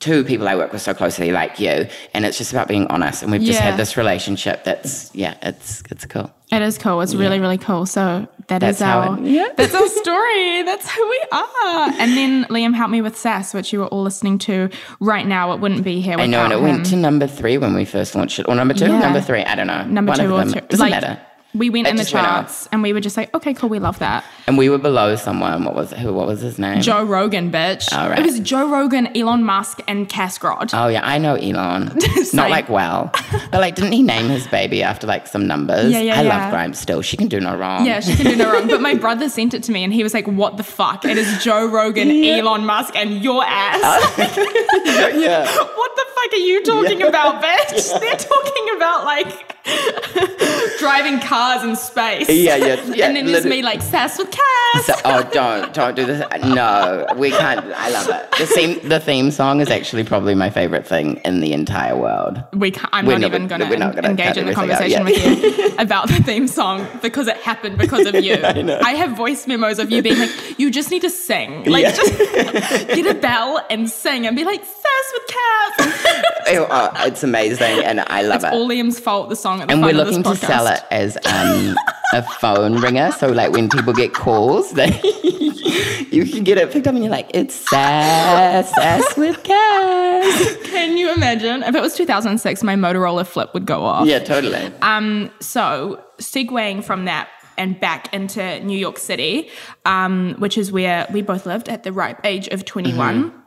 to 0.00 0.24
people 0.24 0.46
I 0.48 0.56
work 0.56 0.72
with 0.72 0.82
so 0.82 0.92
closely, 0.94 1.32
like 1.32 1.58
you, 1.58 1.86
and 2.14 2.24
it's 2.24 2.38
just 2.38 2.52
about 2.52 2.68
being 2.68 2.86
honest. 2.88 3.22
And 3.22 3.32
we've 3.32 3.42
just 3.42 3.58
had 3.60 3.76
this 3.78 3.96
relationship 3.96 4.64
that's 4.64 5.14
yeah, 5.14 5.36
it's 5.42 5.82
it's 5.90 6.04
cool. 6.06 6.30
It 6.52 6.62
is 6.62 6.78
cool. 6.78 7.00
It's 7.00 7.14
really, 7.14 7.40
really 7.40 7.58
cool. 7.58 7.86
So 7.86 8.28
that 8.48 8.62
is 8.62 8.78
That's 8.78 8.80
how 8.80 9.00
our 9.12 9.18
it- 9.18 9.24
yeah. 9.26 9.48
that's 9.56 9.74
our 9.74 9.88
story. 9.88 10.62
That's 10.62 10.88
who 10.90 11.08
we 11.08 11.20
are. 11.32 11.90
And 11.98 12.12
then 12.16 12.44
Liam 12.44 12.72
helped 12.74 12.92
me 12.92 13.00
with 13.02 13.16
Sass, 13.16 13.52
which 13.52 13.72
you 13.72 13.82
are 13.82 13.88
all 13.88 14.02
listening 14.04 14.38
to 14.40 14.70
right 15.00 15.26
now. 15.26 15.52
It 15.52 15.60
wouldn't 15.60 15.82
be 15.82 16.00
here 16.00 16.16
I 16.18 16.26
know, 16.26 16.44
and 16.44 16.52
it 16.52 16.56
without 16.60 16.72
went 16.72 16.86
to 16.86 16.96
number 16.96 17.26
three 17.26 17.58
when 17.58 17.74
we 17.74 17.84
first 17.84 18.14
launched 18.14 18.38
it, 18.38 18.46
or 18.48 18.54
number 18.54 18.74
two, 18.74 18.86
Yeah. 18.86 19.00
number 19.00 19.20
three. 19.20 19.42
I 19.42 19.54
don't 19.56 19.66
know. 19.66 19.82
number 19.84 20.10
One 20.10 20.18
two 20.18 20.24
of 20.26 20.30
or 20.32 20.44
them. 20.44 20.52
two. 20.52 20.60
Doesn't 20.68 20.78
like, 20.78 20.90
matter. 20.90 21.20
We 21.56 21.70
went 21.70 21.86
It 21.86 21.90
in 21.90 21.96
the 21.96 22.02
just 22.02 22.14
went 22.14 22.26
up. 22.26 22.32
charts 22.46 22.68
and 22.72 22.82
we 22.82 22.92
were 22.92 23.00
just 23.00 23.16
like, 23.16 23.32
okay, 23.34 23.54
cool, 23.54 23.68
we 23.68 23.78
love 23.78 23.98
that. 24.00 24.24
And 24.46 24.56
we 24.58 24.68
were 24.68 24.78
below 24.78 25.16
someone. 25.16 25.64
What 25.64 25.74
was 25.74 25.92
who? 25.92 26.12
What 26.12 26.26
was 26.26 26.40
his 26.40 26.58
name? 26.58 26.80
Joe 26.80 27.02
Rogan, 27.04 27.50
bitch. 27.50 27.92
All 27.96 28.08
right. 28.08 28.18
It 28.18 28.24
was 28.24 28.38
Joe 28.40 28.68
Rogan, 28.68 29.08
Elon 29.16 29.42
Musk, 29.44 29.80
and 29.88 30.08
Cass 30.08 30.38
Grod. 30.38 30.70
Oh 30.72 30.88
yeah, 30.88 31.00
I 31.04 31.18
know 31.18 31.34
Elon. 31.34 31.96
Not 32.34 32.50
like 32.50 32.68
well, 32.68 33.10
but 33.50 33.60
like, 33.60 33.74
didn't 33.74 33.92
he 33.92 34.02
name 34.02 34.28
his 34.28 34.46
baby 34.46 34.82
after 34.82 35.06
like 35.06 35.26
some 35.26 35.46
numbers? 35.46 35.90
Yeah, 35.90 36.00
yeah, 36.00 36.18
I 36.18 36.22
yeah. 36.22 36.28
love 36.28 36.50
Grimes 36.52 36.78
still. 36.78 37.02
She 37.02 37.16
can 37.16 37.28
do 37.28 37.40
no 37.40 37.56
wrong. 37.56 37.86
Yeah, 37.86 38.00
she 38.00 38.14
can 38.14 38.26
do 38.26 38.36
no 38.36 38.52
wrong. 38.52 38.68
But 38.68 38.80
my 38.80 38.94
brother 39.06 39.28
sent 39.28 39.54
it 39.54 39.62
to 39.64 39.72
me 39.72 39.82
and 39.84 39.92
he 39.92 40.02
was 40.02 40.14
like, 40.14 40.26
what 40.26 40.56
the 40.56 40.62
fuck? 40.64 41.04
It 41.04 41.16
is 41.16 41.42
Joe 41.42 41.66
Rogan, 41.66 42.10
Elon 42.10 42.66
Musk, 42.66 42.94
and 42.96 43.22
your 43.24 43.42
ass. 43.44 43.80
Oh. 43.82 44.14
yeah. 45.16 45.44
what 45.46 45.96
the 45.96 46.06
fuck 46.14 46.32
are 46.32 46.36
you 46.36 46.62
talking 46.64 47.02
about, 47.02 47.42
bitch? 47.42 48.00
They're 48.00 48.16
talking 48.16 48.76
about 48.76 49.04
like 49.04 49.55
driving 50.78 51.20
cars 51.20 51.64
in 51.64 51.76
space. 51.76 52.28
Yeah, 52.28 52.56
yeah, 52.56 52.82
yeah, 52.94 53.06
and 53.06 53.16
then 53.16 53.26
there's 53.26 53.44
me 53.44 53.62
like 53.62 53.82
sass 53.82 54.18
with 54.18 54.30
Cass. 54.30 54.86
So, 54.86 54.94
oh, 55.04 55.28
don't 55.32 55.72
don't 55.74 55.96
do 55.96 56.04
this. 56.06 56.24
No, 56.56 57.06
we 57.16 57.30
can't. 57.30 57.64
I 57.74 57.90
love 57.90 58.08
it. 58.08 58.30
The 58.38 58.46
theme 58.46 58.88
the 58.88 59.00
theme 59.00 59.30
song 59.30 59.60
is 59.60 59.68
actually 59.68 60.04
probably 60.04 60.34
my 60.34 60.48
favorite 60.48 60.86
thing 60.86 61.16
in 61.24 61.40
the 61.40 61.52
entire 61.52 61.96
world. 61.96 62.42
we 62.52 62.70
can't, 62.70 62.88
I'm 62.92 63.06
We're 63.06 63.18
not 63.18 63.26
even 63.28 63.46
going 63.48 63.60
to 63.62 64.08
engage 64.08 64.36
in 64.36 64.48
out, 64.48 64.54
conversation 64.54 65.06
yeah. 65.06 65.30
with 65.34 65.58
you 65.58 65.76
about 65.78 66.08
the 66.08 66.22
theme 66.22 66.46
song 66.46 66.86
because 67.02 67.26
it 67.26 67.36
happened 67.38 67.78
because 67.78 68.06
of 68.06 68.14
you. 68.14 68.34
I 68.42 68.62
know. 68.62 68.78
have 68.80 69.16
voice 69.16 69.46
memos 69.46 69.78
of 69.78 69.90
you 69.90 70.02
being 70.02 70.18
like, 70.18 70.58
you 70.58 70.70
just 70.70 70.90
need 70.90 71.02
to 71.02 71.10
sing. 71.10 71.64
Like, 71.64 71.82
Yeah. 71.84 71.92
just 71.92 72.18
get 72.18 73.06
a 73.06 73.14
bell 73.14 73.64
and 73.70 73.90
sing 73.90 74.26
and 74.26 74.36
be 74.36 74.44
like, 74.44 74.64
sass 74.64 75.12
with 75.14 75.26
Cass. 75.26 76.52
Ew, 76.52 76.66
oh, 76.70 76.90
it's 77.06 77.22
amazing, 77.22 77.82
and 77.84 78.00
I 78.00 78.22
love 78.22 78.36
it's 78.36 78.44
it. 78.44 78.52
all 78.52 78.68
Liam's 78.68 79.00
fault, 79.00 79.28
the 79.28 79.36
song 79.36 79.55
the 79.58 79.70
and 79.70 79.82
we're 79.82 79.92
looking 79.92 80.22
to 80.22 80.36
sell 80.36 80.66
it 80.66 80.82
as 80.90 81.16
um, 81.26 81.76
a 82.12 82.22
phone 82.22 82.80
ringer. 82.80 83.12
So 83.12 83.28
like 83.28 83.52
when 83.52 83.68
people 83.68 83.92
get 83.92 84.14
calls, 84.14 84.72
they 84.72 85.00
you 86.10 86.24
can 86.26 86.44
get 86.44 86.58
it 86.58 86.70
picked 86.72 86.86
up, 86.86 86.94
and 86.94 87.02
you're 87.04 87.12
like, 87.12 87.30
it's 87.34 87.54
sass, 87.54 88.72
sass 88.74 89.16
with 89.16 89.42
Cass. 89.42 90.56
Can 90.64 90.96
you 90.96 91.12
imagine? 91.12 91.62
If 91.62 91.74
it 91.74 91.80
was 91.80 91.94
2006, 91.94 92.62
my 92.62 92.74
Motorola 92.74 93.26
flip 93.26 93.52
would 93.54 93.66
go 93.66 93.84
off. 93.84 94.06
Yeah, 94.06 94.20
totally. 94.20 94.72
Um, 94.82 95.30
so 95.40 96.02
segueing 96.18 96.82
from 96.82 97.04
that 97.04 97.28
and 97.58 97.78
back 97.80 98.12
into 98.12 98.60
New 98.60 98.78
York 98.78 98.98
City, 98.98 99.50
um, 99.84 100.34
which 100.38 100.58
is 100.58 100.70
where 100.70 101.06
we 101.12 101.22
both 101.22 101.46
lived 101.46 101.68
at 101.68 101.82
the 101.82 101.92
ripe 101.92 102.20
age 102.24 102.48
of 102.48 102.64
21. 102.64 103.30
Mm-hmm. 103.30 103.38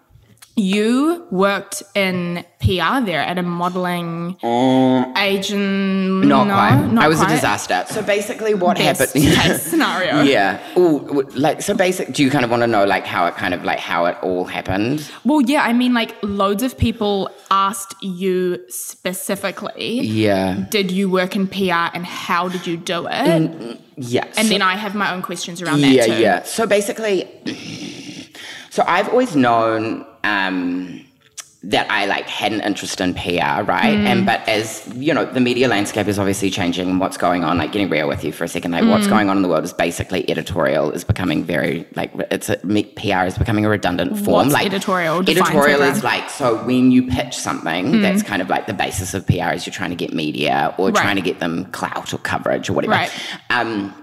You 0.59 1.25
worked 1.31 1.83
in 1.95 2.43
PR 2.59 2.99
there 3.05 3.21
at 3.21 3.37
a 3.37 3.43
modeling 3.43 4.35
mm. 4.43 5.17
agent. 5.17 6.25
Not 6.25 6.47
no, 6.47 6.53
quite. 6.53 6.91
Not 6.91 7.05
I 7.05 7.07
was 7.07 7.19
quite. 7.19 7.31
a 7.31 7.35
disaster. 7.35 7.85
So 7.87 8.01
basically, 8.01 8.53
what 8.53 8.75
Best 8.75 8.99
happened? 8.99 9.23
case 9.23 9.61
scenario. 9.71 10.21
yeah. 10.23 10.59
Ooh, 10.77 11.21
like 11.35 11.61
so. 11.61 11.73
Basic. 11.73 12.11
Do 12.11 12.23
you 12.23 12.29
kind 12.29 12.43
of 12.43 12.51
want 12.51 12.63
to 12.63 12.67
know 12.67 12.83
like 12.83 13.05
how 13.05 13.25
it 13.27 13.35
kind 13.35 13.53
of 13.53 13.63
like 13.63 13.79
how 13.79 14.05
it 14.05 14.17
all 14.21 14.43
happened? 14.43 15.09
Well, 15.23 15.39
yeah, 15.39 15.63
I 15.63 15.71
mean, 15.71 15.93
like 15.93 16.13
loads 16.21 16.61
of 16.61 16.77
people 16.77 17.29
asked 17.49 17.95
you 18.03 18.59
specifically. 18.67 20.01
Yeah. 20.01 20.65
Did 20.69 20.91
you 20.91 21.09
work 21.09 21.37
in 21.37 21.47
PR 21.47 21.95
and 21.95 22.05
how 22.05 22.49
did 22.49 22.67
you 22.67 22.75
do 22.75 23.07
it? 23.07 23.11
Mm, 23.11 23.55
mm, 23.55 23.81
yeah. 23.95 24.27
And 24.35 24.49
then 24.49 24.61
I 24.61 24.75
have 24.75 24.93
my 24.93 25.13
own 25.13 25.21
questions 25.21 25.61
around 25.61 25.79
that 25.81 25.91
yeah, 25.91 26.05
too. 26.05 26.19
yeah. 26.19 26.43
So 26.43 26.67
basically, 26.67 27.29
so 28.69 28.83
I've 28.85 29.07
always 29.07 29.37
known 29.37 30.05
um, 30.23 31.05
that 31.61 31.91
I 31.91 32.05
like 32.05 32.25
had 32.29 32.53
an 32.53 32.61
interest 32.61 33.01
in 33.01 33.13
PR, 33.13 33.63
right? 33.63 33.93
Mm. 33.97 34.05
And 34.05 34.25
but 34.25 34.47
as 34.47 34.87
you 34.95 35.13
know, 35.13 35.25
the 35.25 35.41
media 35.41 35.67
landscape 35.67 36.07
is 36.07 36.17
obviously 36.17 36.49
changing, 36.49 36.89
and 36.89 37.01
what's 37.01 37.17
going 37.17 37.43
on. 37.43 37.57
Like 37.57 37.73
getting 37.73 37.89
real 37.89 38.07
with 38.07 38.23
you 38.23 38.31
for 38.31 38.45
a 38.45 38.47
second, 38.47 38.71
like 38.71 38.83
Mm. 38.85 38.91
what's 38.91 39.07
going 39.07 39.29
on 39.29 39.35
in 39.35 39.43
the 39.43 39.49
world 39.49 39.65
is 39.65 39.73
basically 39.73 40.29
editorial 40.29 40.89
is 40.91 41.03
becoming 41.03 41.43
very 41.43 41.85
like 41.97 42.11
it's 42.31 42.47
a, 42.47 42.65
me- 42.65 42.83
PR 42.95 43.25
is 43.25 43.37
becoming 43.37 43.65
a 43.65 43.69
redundant 43.69 44.17
form. 44.19 44.47
What's 44.47 44.53
like 44.53 44.67
editorial? 44.67 45.19
Editorial 45.19 45.81
is 45.81 46.01
like 46.01 46.29
so 46.29 46.63
when 46.63 46.91
you 46.91 47.05
pitch 47.07 47.35
something, 47.35 47.87
Mm. 47.91 48.01
that's 48.03 48.23
kind 48.23 48.41
of 48.41 48.49
like 48.49 48.65
the 48.67 48.73
basis 48.73 49.13
of 49.13 49.27
PR 49.27 49.51
is 49.53 49.65
you're 49.67 49.73
trying 49.73 49.89
to 49.89 49.97
get 49.97 50.13
media 50.13 50.73
or 50.77 50.91
Right. 50.91 50.95
trying 51.01 51.17
to 51.17 51.21
get 51.21 51.39
them 51.41 51.65
clout 51.73 52.13
or 52.13 52.19
coverage 52.19 52.69
or 52.69 52.73
whatever. 52.73 52.93
Right. 52.93 53.11
Um, 53.49 53.93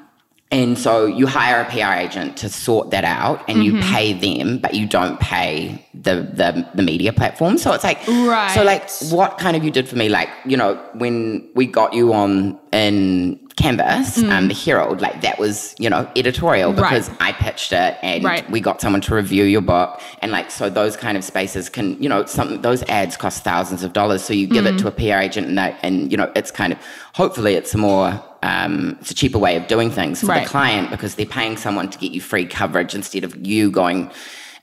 and 0.52 0.78
so 0.78 1.06
you 1.06 1.26
hire 1.26 1.60
a 1.62 1.64
PR 1.64 1.92
agent 2.06 2.36
to 2.38 2.48
sort 2.48 2.90
that 2.92 3.04
out 3.04 3.42
and 3.48 3.64
you 3.64 3.72
Mm-hmm. 3.74 3.92
pay 3.94 4.12
them, 4.12 4.58
but 4.58 4.74
you 4.74 4.86
don't 4.86 5.18
pay 5.18 5.84
the, 5.92 6.14
the 6.22 6.68
the 6.74 6.82
media 6.82 7.12
platform. 7.12 7.58
So 7.58 7.72
it's 7.72 7.82
like 7.84 7.98
Right. 8.06 8.52
So 8.54 8.62
like 8.62 8.88
what 9.10 9.38
kind 9.38 9.56
of 9.56 9.64
you 9.64 9.70
did 9.72 9.88
for 9.88 9.96
me, 9.96 10.08
like, 10.08 10.28
you 10.44 10.56
know, 10.56 10.76
when 10.94 11.48
we 11.54 11.66
got 11.66 11.94
you 11.94 12.12
on 12.12 12.58
in 12.72 13.40
Canvas, 13.56 14.22
um, 14.22 14.48
the 14.48 14.54
Herald, 14.54 15.00
like 15.00 15.22
that 15.22 15.38
was, 15.38 15.74
you 15.78 15.88
know, 15.90 16.08
editorial 16.14 16.72
Mm. 16.72 16.80
Right. 16.80 16.90
because 16.90 17.10
I 17.20 17.32
pitched 17.32 17.72
it 17.72 17.96
and 18.02 18.22
Right. 18.22 18.48
we 18.50 18.60
got 18.60 18.80
someone 18.80 19.00
to 19.02 19.14
review 19.14 19.44
your 19.44 19.62
book. 19.62 20.00
And 20.20 20.30
like 20.30 20.50
so 20.50 20.68
those 20.70 20.96
kind 20.96 21.16
of 21.18 21.24
spaces 21.24 21.68
can, 21.68 22.00
you 22.02 22.08
know, 22.08 22.24
some 22.26 22.60
those 22.62 22.82
ads 22.84 23.16
cost 23.16 23.42
thousands 23.42 23.82
of 23.82 23.92
dollars. 23.94 24.22
So 24.22 24.32
you 24.32 24.46
give 24.46 24.64
Mm. 24.64 24.74
it 24.74 24.78
to 24.82 24.88
a 24.88 24.92
PR 24.92 25.20
agent 25.26 25.48
and 25.48 25.58
that 25.58 25.78
and 25.82 26.10
you 26.12 26.16
know, 26.16 26.30
it's 26.36 26.50
kind 26.52 26.72
of 26.72 26.78
hopefully 27.14 27.54
it's 27.54 27.74
more 27.74 28.22
um, 28.46 28.96
it's 29.00 29.10
a 29.10 29.14
cheaper 29.14 29.38
way 29.38 29.56
of 29.56 29.66
doing 29.66 29.90
things 29.90 30.20
for 30.20 30.26
Right. 30.28 30.44
the 30.44 30.48
client 30.48 30.90
because 30.90 31.14
they're 31.16 31.26
paying 31.40 31.56
someone 31.56 31.88
to 31.90 31.98
get 31.98 32.12
you 32.12 32.20
free 32.20 32.46
coverage 32.46 32.94
instead 32.94 33.24
of 33.24 33.34
you 33.46 33.70
going 33.70 34.10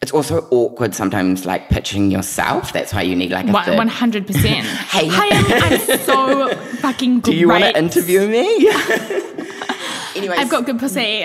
it's 0.03 0.11
also 0.11 0.45
awkward 0.51 0.93
sometimes, 0.93 1.45
like 1.45 1.69
pitching 1.69 2.11
yourself. 2.11 2.73
That's 2.73 2.93
why 2.93 3.03
you 3.03 3.15
need 3.15 3.31
like. 3.31 3.47
One 3.47 3.87
hundred 3.87 4.27
percent. 4.27 4.67
Hey. 4.93 5.07
Hi, 5.09 5.27
I'm, 5.31 5.63
I'm 5.63 5.99
so 5.99 6.53
fucking 6.81 7.21
great. 7.21 7.31
Do 7.33 7.37
you 7.39 7.47
want 7.47 7.63
to 7.63 7.77
interview 7.77 8.27
me? 8.27 8.67
Anyways, 10.17 10.39
I've 10.39 10.49
got 10.49 10.65
good 10.65 10.77
pussy. 10.77 11.23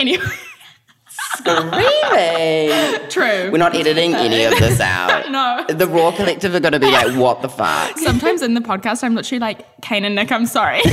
anyway, 0.00 0.24
screaming. 1.36 3.08
true. 3.10 3.50
We're 3.50 3.58
not 3.58 3.74
editing 3.74 4.14
any 4.14 4.44
of 4.44 4.52
this 4.58 4.80
out. 4.80 5.08
No. 5.28 5.64
The 5.68 5.86
Raw 5.86 6.10
Collective 6.12 6.54
are 6.54 6.60
going 6.60 6.72
to 6.72 6.80
be 6.80 6.90
like, 6.90 7.14
what 7.16 7.42
the 7.42 7.50
fuck? 7.50 7.98
Sometimes 7.98 8.40
in 8.40 8.54
the 8.54 8.60
podcast, 8.62 9.04
I'm 9.04 9.14
literally 9.14 9.40
like, 9.40 9.66
Kane 9.82 10.04
and 10.04 10.14
Nick, 10.14 10.32
I'm 10.32 10.46
sorry. 10.46 10.78
like 10.84 10.88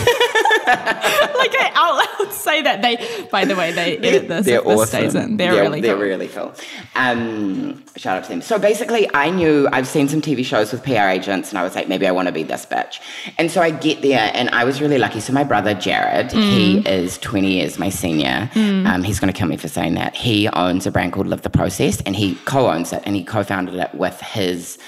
I 0.68 1.72
out 1.74 2.24
loud 2.26 2.34
say 2.34 2.62
that. 2.64 2.82
They, 2.82 3.28
by 3.32 3.46
the 3.46 3.56
way, 3.56 3.72
they 3.72 3.98
edit 3.98 4.28
this. 4.28 4.46
They're 4.46 4.60
if 4.60 4.66
this 4.66 4.74
awesome. 4.80 4.88
stays 4.88 5.16
in. 5.16 5.38
They're, 5.38 5.54
really 5.54 5.80
They're 5.80 5.94
cool. 5.96 6.04
really 6.04 6.28
cool. 6.28 6.54
Um, 6.96 7.84
shout 7.96 8.18
out 8.18 8.24
to 8.24 8.30
them. 8.30 8.42
So 8.42 8.60
basically, 8.60 9.10
I 9.14 9.30
knew 9.30 9.70
I've 9.72 9.88
seen 9.88 10.08
some 10.10 10.22
TV 10.22 10.44
shows 10.44 10.72
with 10.74 10.84
PR 10.84 11.08
agents, 11.08 11.50
and 11.50 11.58
I 11.60 11.64
was 11.64 11.76
like, 11.76 11.88
maybe 11.88 12.08
I 12.08 12.12
want 12.12 12.28
to 12.28 12.34
be 12.34 12.44
this 12.44 12.66
bitch. 12.66 13.00
And 13.38 13.50
so 13.50 13.62
I 13.62 13.70
get 13.72 14.02
there, 14.02 14.32
and 14.34 14.50
I 14.50 14.64
was 14.66 14.82
really 14.82 14.98
lucky. 14.98 15.20
So 15.22 15.32
my 15.34 15.44
brother 15.46 15.74
Jared, 15.76 16.32
he 16.32 16.82
Mm. 16.82 16.88
is 16.88 17.18
20 17.20 17.54
years 17.54 17.80
my 17.80 17.90
senior. 17.90 18.50
Um, 18.56 19.04
he's 19.04 19.20
going 19.20 19.32
to 19.32 19.38
kill 19.38 19.48
me 19.48 19.56
for 19.58 19.68
saying 19.70 19.94
that. 19.96 20.16
He 20.26 20.48
owns 20.50 20.88
a 20.88 20.92
brand 20.92 21.14
called 21.14 21.28
Live 21.28 21.44
the 21.44 21.52
Process, 21.52 22.02
and 22.02 22.16
he 22.16 22.34
co-owns 22.46 22.92
it, 22.92 23.04
and 23.06 23.16
he 23.16 23.24
co-founded 23.24 23.76
it 23.76 23.94
with 23.94 24.20
his. 24.22 24.80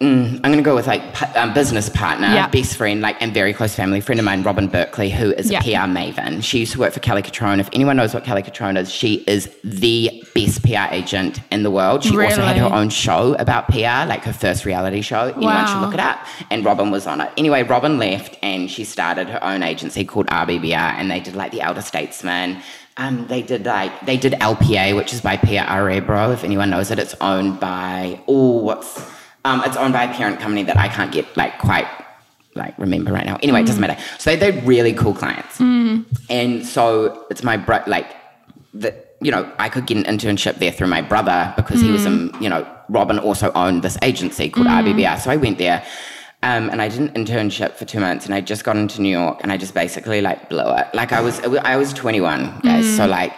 Mm, 0.00 0.34
I'm 0.36 0.42
going 0.42 0.56
to 0.56 0.62
go 0.62 0.74
with 0.76 0.86
like 0.88 1.02
um, 1.36 1.54
business 1.54 1.88
partner, 1.88 2.26
Yeah. 2.28 2.48
best 2.48 2.76
friend, 2.76 3.00
like 3.00 3.20
and 3.22 3.32
very 3.34 3.52
close 3.52 3.74
family 3.76 4.00
friend 4.00 4.18
of 4.20 4.24
mine, 4.24 4.42
Robin 4.42 4.66
Berkeley, 4.66 5.10
who 5.10 5.32
is 5.32 5.50
Yeah. 5.52 5.58
a 5.60 5.62
PR 5.62 5.88
maven. 5.88 6.42
She 6.42 6.58
used 6.60 6.72
to 6.72 6.80
work 6.80 6.92
for 6.92 7.00
Kelly 7.00 7.22
Cutrone. 7.22 7.58
If 7.60 7.68
anyone 7.72 7.96
knows 7.96 8.12
what 8.14 8.24
Kelly 8.24 8.42
Cutrone 8.42 8.76
is, 8.76 8.92
she 8.92 9.24
is 9.28 9.48
the 9.64 10.22
best 10.36 10.62
PR 10.64 10.92
agent 10.92 11.40
in 11.52 11.62
the 11.64 11.70
world. 11.70 12.02
She 12.04 12.10
also 12.16 12.42
had 12.42 12.56
her 12.56 12.72
own 12.72 12.90
show 12.90 13.34
about 13.40 13.68
PR, 13.68 14.04
like 14.12 14.22
her 14.24 14.32
first 14.32 14.64
reality 14.64 15.00
show. 15.00 15.32
Anyone 15.36 15.66
should 15.68 15.80
look 15.80 15.94
it 15.94 16.00
up. 16.00 16.18
And 16.50 16.64
Robin 16.64 16.90
was 16.92 17.06
on 17.08 17.20
it. 17.20 17.30
Anyway, 17.36 17.62
Robin 17.64 17.98
left 17.98 18.36
and 18.42 18.68
she 18.70 18.82
started 18.84 19.28
her 19.28 19.42
own 19.44 19.62
agency 19.64 20.04
called 20.04 20.26
RBBR, 20.28 20.94
and 20.98 21.08
they 21.10 21.18
did 21.20 21.34
like 21.36 21.50
the 21.52 21.60
Elder 21.60 21.82
Statesman. 21.82 22.62
Um, 22.98 23.28
they 23.28 23.42
did 23.42 23.64
like 23.64 24.04
they 24.06 24.16
did 24.16 24.32
LPA, 24.34 24.96
which 24.96 25.12
is 25.12 25.20
by 25.20 25.36
Pia 25.36 25.62
Arrobio. 25.62 26.34
If 26.34 26.42
anyone 26.42 26.68
knows 26.70 26.90
it, 26.90 26.98
it's 26.98 27.14
owned 27.20 27.60
by 27.60 28.20
oh, 28.26 28.58
what's 28.58 28.98
um, 29.44 29.62
it's 29.64 29.76
owned 29.76 29.92
by 29.92 30.04
a 30.04 30.12
parent 30.12 30.40
company 30.40 30.64
that 30.64 30.76
I 30.76 30.88
can't 30.88 31.12
get 31.12 31.24
like 31.36 31.58
quite 31.58 31.86
like 32.56 32.76
remember 32.76 33.12
right 33.12 33.24
now. 33.24 33.38
Anyway, 33.40 33.60
it 33.60 33.66
doesn't 33.66 33.80
matter. 33.80 33.96
So 34.18 34.34
they 34.34 34.50
they're 34.50 34.62
really 34.62 34.92
cool 34.92 35.14
clients, 35.14 35.60
and 36.28 36.66
so 36.66 37.24
it's 37.30 37.44
my 37.44 37.56
bro 37.56 37.84
like 37.86 38.16
the 38.74 38.92
you 39.20 39.30
know 39.30 39.50
I 39.60 39.68
could 39.68 39.86
get 39.86 39.96
an 39.96 40.04
internship 40.04 40.56
there 40.56 40.72
through 40.72 40.88
my 40.88 41.00
brother 41.00 41.54
because 41.56 41.80
he 41.80 41.92
was 41.92 42.04
um 42.04 42.36
you 42.40 42.48
know 42.48 42.66
Robin 42.88 43.20
also 43.20 43.52
owned 43.52 43.82
this 43.82 43.96
agency 44.02 44.50
called 44.50 44.66
RBBR. 44.66 45.20
So 45.20 45.30
I 45.30 45.36
went 45.36 45.58
there. 45.58 45.84
Um, 46.40 46.70
and 46.70 46.80
I 46.80 46.88
did 46.88 47.00
an 47.00 47.08
internship 47.10 47.72
for 47.74 47.84
two 47.84 47.98
months, 47.98 48.24
and 48.24 48.32
I 48.32 48.40
just 48.40 48.62
got 48.62 48.76
into 48.76 49.02
New 49.02 49.10
York, 49.10 49.40
and 49.42 49.50
I 49.50 49.56
just 49.56 49.74
basically 49.74 50.20
like 50.20 50.48
blew 50.48 50.60
it. 50.76 50.86
Like 50.94 51.12
I 51.12 51.20
was, 51.20 51.40
I 51.40 51.76
was 51.76 51.92
21, 51.92 52.60
guys. 52.62 52.96
So 52.96 53.06
like, 53.08 53.32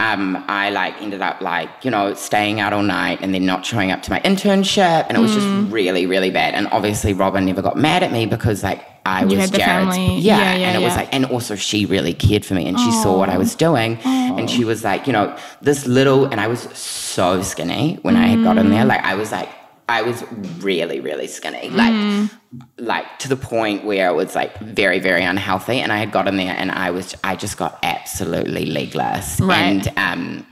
um, 0.00 0.44
I 0.48 0.68
like 0.68 1.00
ended 1.00 1.22
up 1.22 1.40
like 1.40 1.70
you 1.82 1.90
know 1.90 2.12
staying 2.12 2.60
out 2.60 2.74
all 2.74 2.82
night, 2.82 3.20
and 3.22 3.32
then 3.32 3.46
not 3.46 3.64
showing 3.64 3.90
up 3.90 4.02
to 4.02 4.10
my 4.10 4.20
internship, 4.20 5.06
and 5.08 5.16
it 5.16 5.20
was 5.20 5.32
just 5.32 5.46
really, 5.72 6.04
really 6.04 6.30
bad. 6.30 6.52
And 6.54 6.66
obviously, 6.68 7.14
Robin 7.14 7.46
never 7.46 7.62
got 7.62 7.78
mad 7.78 8.02
at 8.02 8.12
me 8.12 8.26
because 8.26 8.62
like 8.62 8.84
I 9.06 9.24
was 9.24 9.32
had 9.34 9.48
the 9.50 9.56
Jared's, 9.58 9.96
yeah, 9.96 10.36
Yeah, 10.36 10.54
yeah, 10.56 10.68
and 10.68 10.82
it 10.82 10.84
was 10.84 10.94
like, 10.94 11.08
and 11.14 11.24
also 11.24 11.56
she 11.56 11.86
really 11.86 12.12
cared 12.12 12.44
for 12.44 12.52
me, 12.52 12.68
and 12.68 12.78
she 12.78 12.92
saw 13.02 13.16
what 13.16 13.30
I 13.30 13.38
was 13.38 13.54
doing, 13.54 13.96
and 14.04 14.50
she 14.50 14.66
was 14.66 14.84
like, 14.84 15.06
you 15.06 15.14
know, 15.14 15.34
this 15.62 15.86
little, 15.86 16.26
and 16.26 16.38
I 16.38 16.48
was 16.48 16.60
so 16.76 17.40
skinny 17.40 17.98
when 18.02 18.14
I 18.16 18.26
had 18.26 18.44
got 18.44 18.58
in 18.58 18.68
there, 18.68 18.84
like 18.84 19.00
I 19.02 19.14
was 19.14 19.32
like. 19.32 19.48
I 19.92 20.02
was 20.02 20.22
really, 20.60 21.00
really 21.00 21.26
skinny, 21.26 21.68
like, 21.70 22.30
like 22.78 23.18
to 23.20 23.28
the 23.28 23.36
point 23.36 23.84
where 23.84 24.08
it 24.10 24.14
was 24.14 24.34
like 24.34 24.58
very, 24.60 24.98
very 25.00 25.22
unhealthy. 25.22 25.80
And 25.80 25.92
I 25.92 25.98
had 25.98 26.10
got 26.12 26.26
in 26.28 26.36
there, 26.36 26.54
and 26.56 26.70
I 26.70 26.90
was, 26.90 27.14
I 27.22 27.36
just 27.36 27.56
got 27.58 27.78
absolutely 27.82 28.64
legless, 28.66 29.38
Right. 29.40 29.58
and 29.60 29.82
um, 29.98 30.46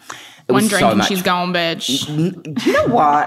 it 0.48 0.53
One 0.53 0.62
was 0.62 0.68
drink 0.68 0.81
so 0.81 0.88
and 0.90 0.98
much. 0.98 1.09
she's 1.09 1.22
gone, 1.22 1.53
bitch. 1.55 2.09
You 2.66 2.72
know 2.72 2.87
what? 2.88 3.26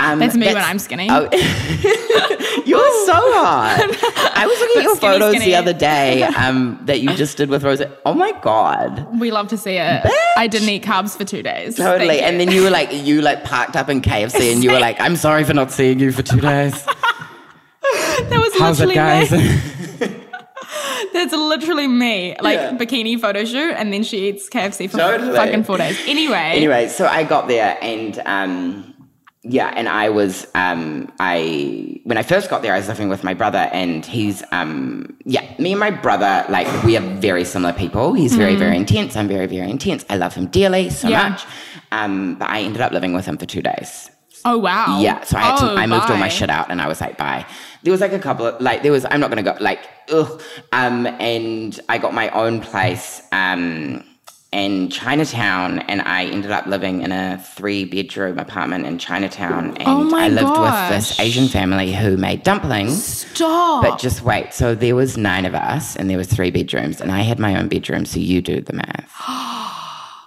Um, 0.00 0.18
That's 0.18 0.34
me 0.34 0.46
when 0.46 0.56
I'm 0.56 0.78
skinny. 0.80 1.06
Oh, 1.10 1.22
you're 2.66 3.06
so 3.06 3.12
hot. 3.14 3.78
I 4.36 4.44
was 4.46 4.58
looking 4.58 4.78
at 4.78 4.84
your 4.84 4.96
Skinny, 4.96 5.12
photos 5.12 5.30
skinny. 5.36 5.44
the 5.46 5.54
other 5.56 5.72
day 5.72 6.22
um, 6.36 6.80
that 6.84 7.00
you 7.00 7.14
just 7.14 7.36
did 7.36 7.48
with 7.48 7.62
Rose. 7.62 7.80
Oh 8.04 8.12
my 8.12 8.32
god. 8.42 9.06
We 9.20 9.30
love 9.30 9.48
to 9.48 9.56
see 9.56 9.76
it. 9.76 10.02
I 10.36 10.46
didn't 10.48 10.68
eat 10.68 10.82
carbs 10.82 11.16
for 11.16 11.24
two 11.24 11.42
days. 11.42 11.76
Totally. 11.76 12.20
And 12.20 12.40
then 12.40 12.50
you 12.50 12.62
were 12.64 12.70
like, 12.70 12.92
you 12.92 13.22
like 13.22 13.44
parked 13.44 13.76
up 13.76 13.88
in 13.88 14.00
KFC 14.02 14.52
and 14.52 14.64
you 14.64 14.72
were 14.72 14.80
like, 14.80 15.00
I'm 15.00 15.16
sorry 15.16 15.44
for 15.44 15.54
not 15.54 15.70
seeing 15.70 16.00
you 16.00 16.10
for 16.12 16.22
two 16.22 16.40
days. 16.40 16.72
that 16.84 18.28
was 18.32 18.52
How's 18.58 18.80
it, 18.80 18.88
literally 18.88 19.26
guys? 19.26 19.30
me. 19.30 20.20
That's 21.12 21.32
literally 21.32 21.86
me. 21.86 22.36
Like 22.40 22.58
Yeah. 22.58 22.72
bikini 22.76 23.20
photo 23.20 23.44
shoot, 23.44 23.72
and 23.76 23.92
then 23.92 24.02
she 24.02 24.28
eats 24.28 24.48
KFC 24.48 24.90
for 24.90 24.98
Totally. 24.98 25.36
fucking 25.36 25.62
four 25.64 25.78
days. 25.78 25.96
Anyway, 26.06 26.34
anyway, 26.36 26.88
so 26.88 27.06
I 27.06 27.22
got 27.22 27.46
there 27.46 27.78
and 27.80 28.20
um, 28.26 28.93
yeah, 29.44 29.72
and 29.76 29.88
I 29.88 30.08
was 30.08 30.46
um, 30.54 31.12
I 31.20 32.00
when 32.04 32.16
I 32.18 32.22
first 32.22 32.48
got 32.50 32.62
there, 32.62 32.72
I 32.74 32.78
was 32.78 32.88
living 32.88 33.08
with 33.08 33.22
my 33.24 33.34
brother, 33.34 33.68
and 33.72 34.04
he's 34.04 34.42
um, 34.52 35.16
yeah, 35.24 35.44
me 35.58 35.72
and 35.72 35.80
my 35.80 35.90
brother 35.90 36.44
like 36.48 36.66
we 36.84 36.96
are 36.96 37.00
very 37.20 37.44
similar 37.44 37.72
people. 37.74 38.14
He's 38.14 38.34
very 38.34 38.56
very 38.56 38.76
intense. 38.76 39.16
I'm 39.16 39.28
very 39.28 39.46
very 39.46 39.70
intense. 39.70 40.04
I 40.08 40.16
love 40.16 40.34
him 40.34 40.46
dearly 40.46 40.90
so 40.90 41.08
Yeah. 41.08 41.28
much. 41.30 41.44
Um, 41.92 42.36
but 42.36 42.48
I 42.48 42.60
ended 42.62 42.80
up 42.80 42.92
living 42.92 43.12
with 43.12 43.26
him 43.26 43.36
for 43.36 43.46
two 43.46 43.62
days. 43.62 44.10
oh 44.46 44.58
wow. 44.58 44.98
Yeah, 45.00 45.22
so 45.24 45.36
I 45.38 45.42
had 45.42 45.56
to, 45.58 45.70
Oh, 45.72 45.76
I 45.76 45.86
moved 45.86 46.10
all 46.10 46.16
my 46.18 46.28
shit 46.28 46.50
out 46.50 46.70
and 46.70 46.80
I 46.82 46.86
was 46.88 47.00
like, 47.00 47.16
bye. 47.16 47.46
There 47.82 47.92
was 47.92 48.00
like 48.00 48.12
a 48.12 48.18
couple 48.18 48.46
of 48.46 48.60
like 48.60 48.82
there 48.82 48.92
was 48.92 49.04
I'm 49.10 49.20
not 49.20 49.30
gonna 49.30 49.42
go 49.42 49.56
like 49.60 49.80
ugh. 50.10 50.40
Um 50.72 51.06
and 51.06 51.78
I 51.88 51.98
got 51.98 52.12
my 52.14 52.28
own 52.30 52.60
place 52.60 53.22
um 53.32 54.02
in 54.54 54.88
Chinatown 54.88 55.80
and 55.80 56.00
I 56.02 56.26
ended 56.26 56.52
up 56.52 56.66
living 56.66 57.02
in 57.02 57.10
a 57.10 57.38
three 57.38 57.84
bedroom 57.84 58.38
apartment 58.38 58.86
in 58.86 58.98
Chinatown 58.98 59.70
oh 59.70 59.74
and 59.74 60.12
Oh 60.12 60.16
I 60.16 60.28
lived 60.28 60.58
with 60.58 60.88
this 60.90 61.18
Asian 61.18 61.48
family 61.48 61.92
who 61.92 62.16
made 62.16 62.44
dumplings. 62.44 63.04
Stop. 63.04 63.82
But 63.82 63.98
just 63.98 64.22
wait, 64.22 64.54
so 64.54 64.74
there 64.74 64.94
was 64.94 65.16
nine 65.16 65.44
of 65.44 65.54
us 65.54 65.96
and 65.96 66.08
there 66.08 66.18
was 66.18 66.28
three 66.28 66.52
bedrooms 66.52 67.00
and 67.00 67.10
I 67.10 67.22
had 67.22 67.38
my 67.40 67.58
own 67.58 67.68
bedroom, 67.68 68.06
so 68.06 68.20
you 68.20 68.40
do 68.40 68.60
the 68.60 68.72
math. 68.72 69.12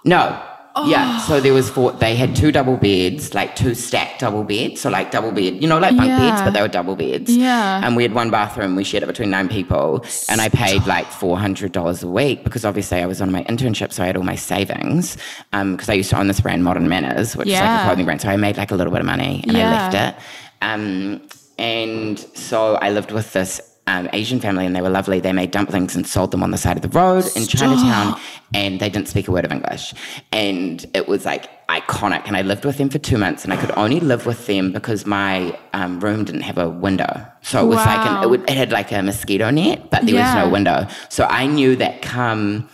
No. 0.04 0.40
Yeah, 0.86 1.18
so 1.18 1.40
there 1.40 1.52
was 1.52 1.68
four. 1.70 1.92
They 1.92 2.14
had 2.14 2.36
two 2.36 2.52
double 2.52 2.76
beds, 2.76 3.34
like 3.34 3.56
two 3.56 3.74
stacked 3.74 4.20
double 4.20 4.44
beds. 4.44 4.80
So 4.80 4.90
like 4.90 5.10
double 5.10 5.32
bed, 5.32 5.62
you 5.62 5.68
know, 5.68 5.78
like 5.78 5.96
bunk 5.96 6.10
beds, 6.10 6.42
but 6.42 6.50
they 6.52 6.60
were 6.60 6.68
double 6.68 6.96
beds. 6.96 7.34
Yeah. 7.34 7.80
And 7.84 7.96
we 7.96 8.02
had 8.02 8.12
one 8.14 8.30
bathroom. 8.30 8.76
We 8.76 8.84
shared 8.84 9.02
it 9.02 9.06
between 9.06 9.30
nine 9.30 9.48
people, 9.48 10.04
and 10.28 10.40
I 10.40 10.48
paid 10.48 10.86
like 10.86 11.06
four 11.06 11.38
hundred 11.38 11.72
dollars 11.72 12.02
a 12.02 12.08
week 12.08 12.44
because 12.44 12.64
obviously 12.64 12.98
I 12.98 13.06
was 13.06 13.20
on 13.20 13.32
my 13.32 13.44
internship, 13.44 13.92
so 13.92 14.02
I 14.02 14.06
had 14.06 14.16
all 14.16 14.22
my 14.22 14.36
savings. 14.36 15.16
Um, 15.52 15.72
because 15.72 15.88
I 15.88 15.94
used 15.94 16.10
to 16.10 16.18
own 16.18 16.28
this 16.28 16.40
brand, 16.40 16.64
Modern 16.64 16.88
Manners, 16.88 17.36
which 17.36 17.48
is 17.48 17.54
like 17.54 17.80
a 17.80 17.84
clothing 17.84 18.04
brand. 18.04 18.20
So 18.20 18.28
I 18.28 18.36
made 18.36 18.56
like 18.56 18.70
a 18.70 18.76
little 18.76 18.92
bit 18.92 19.00
of 19.00 19.06
money, 19.06 19.44
and 19.46 19.56
I 19.56 19.60
left 19.70 19.94
it. 19.94 20.22
Um, 20.60 21.22
and 21.58 22.18
so 22.18 22.76
I 22.76 22.90
lived 22.90 23.10
with 23.10 23.32
this 23.32 23.67
um, 23.90 24.04
Asian 24.12 24.38
family, 24.46 24.64
and 24.66 24.74
they 24.76 24.82
were 24.86 24.94
lovely. 25.00 25.18
They 25.20 25.32
made 25.42 25.50
dumplings 25.58 25.96
and 25.96 26.06
sold 26.06 26.30
them 26.32 26.42
on 26.46 26.50
the 26.50 26.58
side 26.64 26.76
of 26.80 26.82
the 26.88 26.94
road 27.02 27.24
in 27.36 27.42
Chinatown, 27.46 28.08
and 28.54 28.72
they 28.80 28.90
didn't 28.94 29.08
speak 29.08 29.26
a 29.28 29.32
word 29.32 29.44
of 29.48 29.52
English. 29.58 29.84
And 30.30 30.84
it 30.98 31.04
was 31.12 31.24
like 31.24 31.44
iconic. 31.68 32.22
And 32.26 32.34
I 32.36 32.42
lived 32.42 32.64
with 32.64 32.76
them 32.80 32.88
for 32.94 32.98
two 33.10 33.18
months, 33.24 33.44
and 33.44 33.52
I 33.54 33.56
could 33.56 33.72
only 33.84 34.00
live 34.12 34.22
with 34.26 34.46
them 34.46 34.72
because 34.78 35.00
my 35.06 35.32
um, 35.72 35.92
room 36.00 36.20
didn't 36.24 36.42
have 36.50 36.58
a 36.58 36.68
window. 36.68 37.12
So 37.42 37.54
it 37.64 37.68
was 37.68 37.84
like 37.92 38.04
an, 38.06 38.22
it, 38.24 38.28
would, 38.30 38.42
it 38.50 38.56
had 38.62 38.70
like 38.72 38.92
a 38.92 39.02
mosquito 39.02 39.50
net, 39.50 39.90
but 39.90 40.00
there 40.06 40.14
Yeah. 40.16 40.34
was 40.34 40.44
no 40.44 40.50
window. 40.52 40.86
So 41.08 41.24
I 41.24 41.46
knew 41.46 41.74
that 41.76 42.02
come 42.02 42.68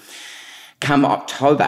come 0.81 1.05
October, 1.07 1.65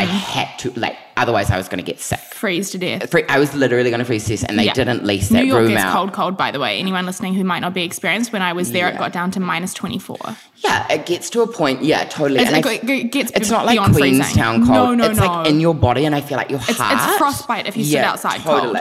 I 0.00 0.02
had 0.32 0.48
to 0.60 0.70
like. 0.84 0.96
Otherwise, 1.16 1.50
I 1.50 1.56
was 1.58 1.68
going 1.68 1.78
to 1.84 1.84
get 1.84 2.00
sick. 2.00 2.18
freeze 2.32 2.70
to 2.70 2.78
death. 2.78 3.14
I 3.28 3.38
was 3.38 3.54
literally 3.54 3.90
going 3.90 4.00
to 4.00 4.04
freeze 4.04 4.24
to 4.24 4.30
death, 4.36 4.48
and 4.48 4.58
they 4.58 4.64
Yeah. 4.64 4.72
didn't 4.72 5.04
lease 5.04 5.30
New 5.30 5.38
that 5.38 5.46
York 5.46 5.60
room 5.60 5.68
gets 5.72 5.84
out. 5.84 5.92
cold, 5.94 6.12
cold. 6.12 6.36
By 6.36 6.50
the 6.50 6.58
way, 6.58 6.78
anyone 6.78 7.06
listening 7.06 7.34
who 7.34 7.44
might 7.44 7.60
not 7.60 7.72
be 7.74 7.84
experienced, 7.84 8.32
when 8.32 8.42
I 8.42 8.52
was 8.52 8.72
there, 8.72 8.88
it 8.88 8.98
got 8.98 9.12
down 9.12 9.30
to 9.32 9.40
minus 9.40 9.72
twenty 9.74 9.98
four. 9.98 10.18
Yeah, 10.56 10.86
it 10.92 11.06
gets 11.06 11.30
to 11.30 11.42
a 11.42 11.46
point. 11.46 11.82
Yeah, 11.82 12.04
totally. 12.04 12.40
It's, 12.40 12.50
And 12.52 12.64
it, 12.66 12.88
it 12.88 13.12
gets 13.12 13.30
It's 13.34 13.50
not 13.50 13.66
like 13.66 13.78
freezing. 13.92 14.20
Queenstown 14.20 14.66
cold. 14.66 14.68
No, 14.68 14.94
no, 14.94 15.04
it's 15.10 15.20
no. 15.20 15.26
like 15.26 15.46
in 15.48 15.60
your 15.60 15.74
body, 15.74 16.04
and 16.04 16.14
I 16.14 16.20
feel 16.20 16.36
like 16.36 16.50
your 16.50 16.60
It's- 16.60 16.78
heart. 16.78 16.94
it's 17.10 17.18
frostbite 17.18 17.66
if 17.66 17.76
you 17.76 17.84
sit 17.84 17.98
outside 18.00 18.40
cold. 18.40 18.76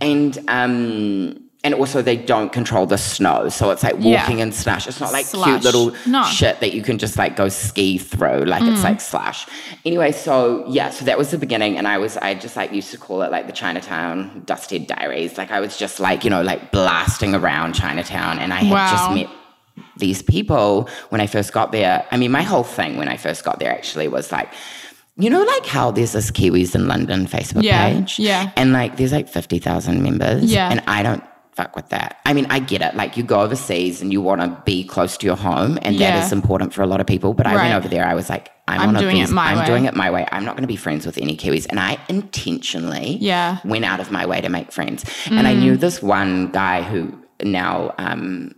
And 0.00 0.38
um, 0.48 1.40
and 1.64 1.74
also 1.74 2.00
they 2.02 2.16
don't 2.16 2.52
control 2.52 2.86
the 2.86 2.96
snow, 2.96 3.48
so 3.48 3.70
it's 3.70 3.82
like 3.82 3.96
Yeah. 3.98 4.20
walking 4.20 4.38
in 4.38 4.52
slush. 4.52 4.86
It's 4.86 5.00
not 5.00 5.12
like 5.12 5.26
Slush. 5.26 5.44
cute 5.48 5.64
little 5.64 5.86
No. 6.06 6.22
Mm. 6.22 6.30
shit 6.30 6.60
that 6.60 6.72
you 6.72 6.82
can 6.82 6.98
just 6.98 7.16
like 7.18 7.34
go 7.34 7.48
ski 7.48 7.98
through. 7.98 8.44
Like 8.44 8.62
it's 8.62 8.84
like 8.84 9.00
slush. 9.00 9.46
Anyway, 9.84 10.12
so 10.12 10.64
yeah, 10.68 10.90
so 10.90 11.04
that 11.04 11.18
was 11.18 11.30
the 11.32 11.38
beginning, 11.38 11.76
and 11.76 11.88
I 11.88 11.98
was 11.98 12.16
I 12.16 12.34
just 12.34 12.54
like 12.56 12.72
used 12.72 12.90
to 12.92 12.98
call 12.98 13.22
it 13.22 13.30
like 13.32 13.46
the 13.46 13.52
Chinatown 13.52 14.42
Dusthead 14.46 14.86
Diaries. 14.86 15.36
Like 15.36 15.50
I 15.50 15.58
was 15.60 15.76
just 15.76 15.98
like 16.00 16.22
you 16.24 16.30
know 16.30 16.42
like 16.42 16.70
blasting 16.70 17.34
around 17.34 17.74
Chinatown, 17.74 18.38
and 18.38 18.52
I 18.52 18.60
had 18.62 18.90
just 18.90 19.10
met 19.12 19.28
these 19.96 20.22
people 20.22 20.88
when 21.08 21.20
I 21.20 21.26
first 21.26 21.52
got 21.52 21.72
there. 21.72 22.04
I 22.12 22.16
mean, 22.16 22.30
my 22.30 22.42
whole 22.42 22.64
thing 22.64 22.96
when 22.96 23.08
I 23.08 23.16
first 23.16 23.42
got 23.44 23.58
there 23.58 23.72
actually 23.72 24.06
was 24.08 24.30
like, 24.30 24.48
you 25.16 25.28
know, 25.28 25.42
like 25.42 25.66
how 25.66 25.90
there's 25.90 26.12
this 26.12 26.30
Kiwis 26.30 26.74
in 26.76 26.86
London 26.86 27.26
Facebook 27.26 27.64
Yeah, 27.64 27.92
page, 27.92 28.18
yeah. 28.20 28.52
and 28.56 28.72
like 28.72 28.96
there's 28.96 29.12
like 29.12 29.28
fifty 29.28 29.58
thousand 29.58 30.02
members, 30.04 30.44
Yeah. 30.52 30.68
and 30.70 30.80
I 30.86 31.02
don't 31.02 31.22
fuck 31.58 31.74
with 31.76 31.88
that. 31.90 32.10
I 32.24 32.32
mean, 32.36 32.46
I 32.50 32.58
get 32.72 32.80
it. 32.82 32.94
Like 32.94 33.16
you 33.18 33.22
go 33.34 33.40
overseas 33.40 34.00
and 34.02 34.12
you 34.14 34.20
want 34.22 34.40
to 34.40 34.48
be 34.64 34.84
close 34.84 35.16
to 35.18 35.26
your 35.26 35.36
home, 35.36 35.78
and 35.82 35.92
Yeah. 35.96 36.12
that 36.12 36.24
is 36.26 36.32
important 36.32 36.72
for 36.74 36.82
a 36.82 36.86
lot 36.92 37.00
of 37.02 37.06
people. 37.06 37.34
But 37.34 37.46
I 37.46 37.54
Right. 37.54 37.62
went 37.64 37.74
over 37.74 37.88
there. 37.88 38.06
I 38.06 38.14
was 38.14 38.28
like, 38.30 38.50
I'm, 38.68 38.80
I'm 38.80 38.88
on 38.90 38.96
a 38.96 39.00
doing 39.00 39.16
it 39.18 39.30
my 39.30 39.52
I'm 39.52 39.58
way. 39.58 39.66
doing 39.66 39.84
it 39.86 39.94
my 39.96 40.10
way. 40.10 40.24
I'm 40.30 40.44
not 40.44 40.54
going 40.56 40.62
to 40.68 40.74
be 40.76 40.76
friends 40.76 41.04
with 41.06 41.18
any 41.18 41.36
Kiwis, 41.36 41.66
and 41.70 41.78
I 41.80 41.98
intentionally 42.08 43.18
Yeah. 43.20 43.58
went 43.64 43.84
out 43.84 44.00
of 44.00 44.10
my 44.10 44.24
way 44.26 44.40
to 44.40 44.48
make 44.48 44.70
friends. 44.72 45.04
And 45.30 45.46
I 45.46 45.54
knew 45.54 45.76
this 45.76 46.02
one 46.02 46.50
guy 46.52 46.82
who 46.82 47.12
now. 47.42 47.94
Um, 47.98 48.54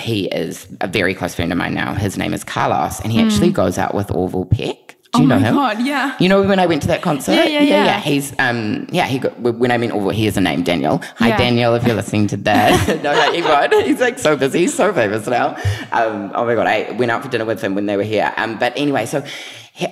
he 0.00 0.26
is 0.26 0.68
a 0.80 0.86
very 0.86 1.12
close 1.12 1.34
friend 1.34 1.50
of 1.50 1.58
mine 1.58 1.74
now. 1.74 1.92
His 1.92 2.16
name 2.16 2.32
is 2.32 2.44
Carlos, 2.44 3.00
and 3.00 3.10
he 3.12 3.20
actually 3.20 3.50
goes 3.50 3.78
out 3.78 3.96
with 3.96 4.12
Orville 4.12 4.44
Peck. 4.44 4.94
Do 5.18 5.24
you 5.24 5.32
oh 5.32 5.34
know 5.34 5.40
my 5.40 5.48
him? 5.48 5.54
god, 5.54 5.86
yeah. 5.86 6.16
You 6.18 6.28
know 6.28 6.42
when 6.42 6.58
I 6.58 6.66
went 6.66 6.82
to 6.82 6.88
that 6.88 7.02
concert? 7.02 7.32
Yeah, 7.32 7.44
yeah, 7.44 7.60
yeah. 7.84 8.00
He's 8.00 8.34
um 8.38 8.86
yeah, 8.90 9.06
he 9.06 9.18
got 9.18 9.38
when 9.40 9.70
I 9.70 9.76
mean 9.78 9.90
Orville, 9.90 10.10
he 10.10 10.24
has 10.24 10.36
a 10.36 10.40
name, 10.40 10.62
Daniel. 10.62 10.98
Hi 11.16 11.28
Yeah. 11.28 11.36
Daniel, 11.38 11.74
if 11.74 11.84
you're 11.86 11.96
listening 11.96 12.26
to 12.28 12.36
that. 12.38 13.02
no, 13.02 13.12
like, 13.12 13.34
he 13.34 13.42
won't. 13.42 13.86
He's 13.86 14.00
like 14.00 14.18
so 14.18 14.36
busy, 14.36 14.60
he's 14.60 14.74
so 14.74 14.92
famous 14.92 15.26
now. 15.26 15.56
Um, 15.92 16.32
oh 16.34 16.44
my 16.46 16.54
god, 16.54 16.66
I 16.66 16.92
went 16.92 17.10
out 17.10 17.22
for 17.22 17.28
dinner 17.28 17.44
with 17.44 17.60
him 17.62 17.74
when 17.74 17.86
they 17.86 17.96
were 17.96 18.02
here. 18.02 18.32
Um, 18.36 18.58
but 18.58 18.72
anyway, 18.76 19.06
so 19.06 19.22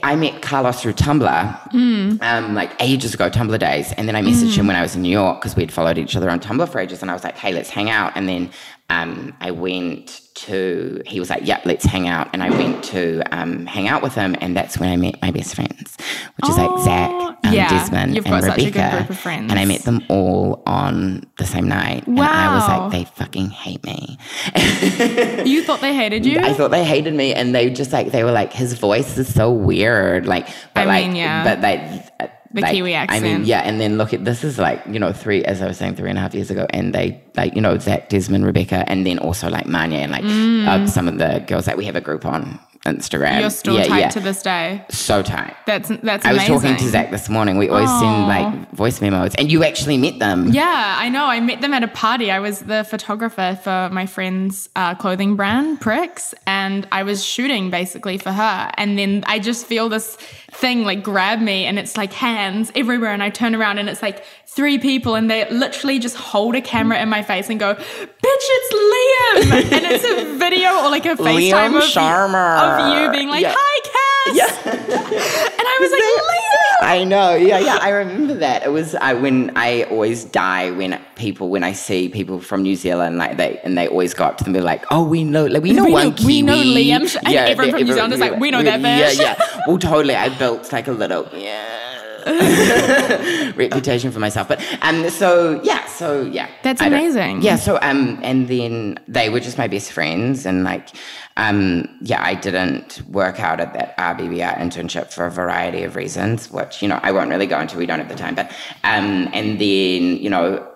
I 0.03 0.17
met 0.17 0.43
Carlos 0.43 0.81
through 0.83 0.95
Tumblr, 0.95 1.71
Hmm. 1.71 2.17
um, 2.21 2.55
like 2.55 2.73
ages 2.81 3.15
ago, 3.15 3.31
Tumblr 3.31 3.57
days, 3.59 3.93
and 3.93 4.09
then 4.09 4.17
I 4.17 4.23
messaged 4.23 4.57
him 4.57 4.67
when 4.67 4.75
I 4.75 4.83
was 4.83 4.97
in 4.97 5.03
New 5.03 5.11
York 5.11 5.41
because 5.41 5.55
we'd 5.55 5.71
followed 5.73 5.97
each 5.97 6.17
other 6.17 6.29
on 6.29 6.41
Tumblr 6.41 6.69
for 6.69 6.81
ages, 6.81 7.03
and 7.03 7.11
I 7.11 7.15
was 7.15 7.23
like, 7.23 7.37
hey, 7.37 7.53
let's 7.53 7.71
hang 7.71 7.89
out. 7.89 8.13
And 8.17 8.29
then 8.29 8.51
um, 8.89 9.35
I 9.41 9.51
went 9.51 10.21
to, 10.35 11.03
he 11.07 11.19
was 11.19 11.29
like, 11.29 11.41
yeah, 11.45 11.61
let's 11.65 11.85
hang 11.85 12.07
out. 12.07 12.29
And 12.33 12.43
I 12.43 12.51
went 12.51 12.85
to 12.85 13.23
um, 13.37 13.67
hang 13.67 13.89
out 13.89 14.03
with 14.03 14.15
him, 14.15 14.37
and 14.41 14.57
that's 14.57 14.79
when 14.79 14.91
I 14.91 14.97
met 14.97 15.21
my 15.21 15.31
best 15.31 15.55
friends, 15.57 15.97
which 16.37 16.49
is 16.49 16.57
like 16.57 16.85
Zach, 16.85 17.11
um, 17.11 17.53
yeah. 17.53 17.69
Desmond, 17.69 18.15
You've 18.15 18.27
and 18.27 18.35
got 18.35 18.43
such 18.45 18.63
a 18.63 18.67
Rebecca. 18.67 18.91
good 18.91 18.99
group 18.99 19.11
of 19.11 19.19
friends. 19.19 19.51
And 19.51 19.59
I 19.59 19.65
met 19.65 19.83
them 19.83 20.03
all 20.09 20.63
on 20.67 21.25
the 21.39 21.47
same 21.47 21.69
night. 21.69 22.07
And 22.07 22.21
I 22.21 22.55
was 22.55 22.69
like, 22.69 22.93
they 22.93 23.05
fucking 23.17 23.51
hate 23.51 23.85
me. 23.85 24.19
You 25.47 25.63
thought 25.63 25.81
they 25.81 25.95
hated 25.95 26.27
you? 26.27 26.41
I 26.41 26.53
thought 26.55 26.71
they 26.71 26.85
hated 26.85 27.15
me, 27.15 27.35
and 27.35 27.55
they 27.55 27.71
just 27.71 27.93
like 27.93 28.13
they 28.13 28.25
were 28.25 28.33
like, 28.33 28.53
his 28.53 28.75
voice 28.75 29.17
is 29.19 29.33
so 29.33 29.53
weird, 29.53 30.27
like. 30.27 30.47
But 30.75 30.83
I 30.83 30.85
like, 30.85 31.07
mean, 31.07 31.17
yeah. 31.17 31.45
But 31.45 31.61
they. 31.61 32.31
The 32.57 32.63
like, 32.63 32.73
Kiwi 32.73 32.97
I 32.97 33.21
mean, 33.21 33.45
yeah, 33.45 33.61
and 33.61 33.79
then 33.79 33.99
look 33.99 34.15
at 34.15 34.25
this 34.25 34.43
is 34.43 34.59
like 34.59 34.83
you 34.87 34.99
know 34.99 35.13
three 35.13 35.45
as 35.45 35.61
I 35.61 35.67
was 35.67 35.77
saying 35.77 35.97
three 35.97 36.09
and 36.09 36.19
a 36.19 36.23
half 36.23 36.35
years 36.35 36.51
ago, 36.51 36.67
and 36.71 36.95
they 36.95 37.21
like 37.37 37.55
you 37.55 37.61
know 37.61 37.77
Zach, 37.77 38.09
Desmond, 38.09 38.47
Rebecca, 38.47 38.83
and 38.89 39.07
then 39.07 39.19
also 39.19 39.51
like 39.51 39.67
Manya 39.67 39.99
and 39.99 40.11
like 40.11 40.25
uh, 40.25 40.87
some 40.87 41.07
of 41.07 41.19
the 41.19 41.45
girls 41.47 41.67
that 41.67 41.77
we 41.77 41.85
have 41.85 41.97
a 41.97 42.01
group 42.01 42.25
on 42.25 42.59
Instagram. 42.87 43.41
You're 43.41 43.51
still 43.51 43.77
yeah, 43.77 43.87
tight 43.87 43.99
yeah, 43.99 44.09
to 44.11 44.21
this 44.21 44.43
day. 44.43 44.85
so 44.91 45.23
tight. 45.23 45.55
That's 45.67 45.89
that's 46.03 46.25
I 46.25 46.33
was 46.33 46.49
amazing. 46.49 46.55
talking 46.55 46.77
to 46.77 46.89
Zach 46.91 47.11
this 47.11 47.29
morning. 47.29 47.59
We 47.59 47.69
always 47.69 47.91
send 47.91 48.29
like 48.29 48.71
voice 48.73 49.01
memos, 49.01 49.35
and 49.35 49.51
you 49.51 49.65
actually 49.65 49.99
met 49.99 50.19
them. 50.19 50.49
Yeah, 50.53 50.97
I 50.99 51.09
know. 51.09 51.27
I 51.27 51.41
met 51.41 51.61
them 51.61 51.75
at 51.75 51.83
a 51.83 51.89
party. 51.89 52.31
I 52.31 52.39
was 52.39 52.61
the 52.61 52.85
photographer 52.85 53.59
for 53.63 53.91
my 53.93 54.07
friend's 54.07 54.69
uh, 54.77 54.95
clothing 54.95 55.37
brand, 55.37 55.81
Pricks, 55.81 56.35
and 56.47 56.87
I 56.93 57.03
was 57.03 57.25
shooting 57.25 57.71
basically 57.71 58.19
for 58.19 58.33
her. 58.33 58.71
And 58.77 58.99
then 58.99 59.25
I 59.27 59.39
just 59.39 59.67
feel 59.67 59.89
this 59.89 60.17
thing 60.51 60.85
like 60.85 61.03
grab 61.03 61.41
me, 61.41 61.67
and 61.67 61.79
it's 61.79 61.97
like 61.97 62.13
hands 62.13 62.71
everywhere. 62.75 63.11
And 63.11 63.23
I 63.23 63.31
turn 63.31 63.55
around, 63.55 63.79
and 63.79 63.89
it's 63.89 64.03
like 64.03 64.25
three 64.47 64.79
people, 64.79 65.15
and 65.15 65.31
they 65.31 65.49
literally 65.51 65.99
just 65.99 66.17
hold 66.17 66.55
a 66.55 66.63
camera 66.63 67.01
in 67.01 67.09
my 67.09 67.23
face 67.23 67.51
and 67.51 67.61
go, 67.61 67.75
"Bitch, 67.75 68.47
it's 68.57 68.73
Liam!" 68.73 69.73
and 69.73 69.85
it's 69.85 70.05
a 70.05 70.39
video 70.39 70.71
or 70.83 70.91
like 70.91 71.05
a 71.05 71.17
FaceTime 71.17 71.51
Liam 71.53 71.77
of, 71.77 71.83
Sharma. 71.83 72.57
of 72.57 72.76
you 72.79 73.11
being 73.11 73.29
like, 73.29 73.43
Yeah. 73.43 73.55
"Hi, 73.57 73.77
Cass," 73.93 74.67
and 74.67 75.67
I 75.73 75.79
was 75.81 75.91
like, 75.91 76.03
"Liam." 76.03 76.89
I 76.89 77.05
know. 77.05 77.35
Yeah, 77.35 77.59
yeah. 77.59 77.79
I 77.81 77.89
remember 77.91 78.35
that. 78.35 78.63
It 78.65 78.71
was 78.71 78.95
I 78.95 79.15
when 79.15 79.53
I 79.57 79.85
always 79.85 80.25
die 80.25 80.71
when 80.71 81.01
people 81.17 81.49
when 81.49 81.65
I 81.65 81.73
see 81.73 82.09
people 82.09 82.41
from 82.41 82.63
New 82.63 82.77
Zealand 82.77 83.17
like 83.19 83.37
they 83.39 83.59
and 83.65 83.77
they 83.79 83.89
always 83.89 84.13
go 84.15 84.25
up 84.25 84.37
to 84.39 84.45
them 84.45 84.55
and 84.55 84.63
be 84.63 84.65
like, 84.67 84.85
oh, 84.91 85.03
we 85.05 85.25
know, 85.25 85.47
like 85.47 85.63
we 85.63 85.73
know 85.73 85.85
We 85.85 85.93
one 85.93 86.09
know- 86.11 86.27
we 86.27 86.43
know 86.43 86.57
Liam 86.57 87.17
and 87.25 87.35
everyone 87.35 87.71
from 87.71 87.83
New 87.87 87.93
Zealand 87.95 88.13
is 88.13 88.21
like, 88.21 88.39
"We 88.39 88.51
know 88.51 88.63
that 88.63 88.81
Yeah, 88.81 89.11
yeah. 89.11 89.61
Well, 89.67 89.79
totally. 89.79 90.15
I 90.15 90.29
built 90.39 90.71
like 90.73 90.87
a 90.89 90.93
little 90.93 91.27
yeah. 91.33 91.96
reputation 93.57 94.11
for 94.11 94.19
myself 94.19 94.49
but 94.49 94.61
um 94.83 95.09
so 95.11 95.61
yeah 95.63 95.85
so 95.87 96.23
yeah 96.23 96.49
That's 96.63 96.83
I 96.83 96.87
amazing. 96.87 97.43
yeah 97.43 97.57
so 97.57 97.79
um 97.83 98.19
and 98.23 98.49
then 98.49 98.99
they 99.07 99.29
were 99.29 99.41
just 99.41 99.59
my 99.59 99.69
best 99.69 99.93
friends 99.93 100.45
and 100.45 100.65
like 100.65 100.89
um 101.37 101.89
yeah 102.03 102.23
I 102.23 102.35
didn't 102.35 103.01
work 103.09 103.39
out 103.39 103.61
at 103.61 103.73
that 103.75 103.97
RBBR 103.97 104.59
internship 104.59 105.13
for 105.13 105.27
a 105.27 105.31
variety 105.31 105.85
of 105.85 105.95
reasons 105.95 106.51
which 106.51 106.83
you 106.83 106.89
know 106.89 106.99
I 107.03 107.13
won't 107.13 107.31
really 107.31 107.47
go 107.47 107.61
into 107.61 107.79
we 107.79 107.87
don't 107.87 108.01
have 108.01 108.09
the 108.09 108.17
time 108.17 108.35
but 108.35 108.51
um 108.83 109.29
and 109.33 109.61
then 109.61 110.17
you 110.17 110.29
know 110.31 110.67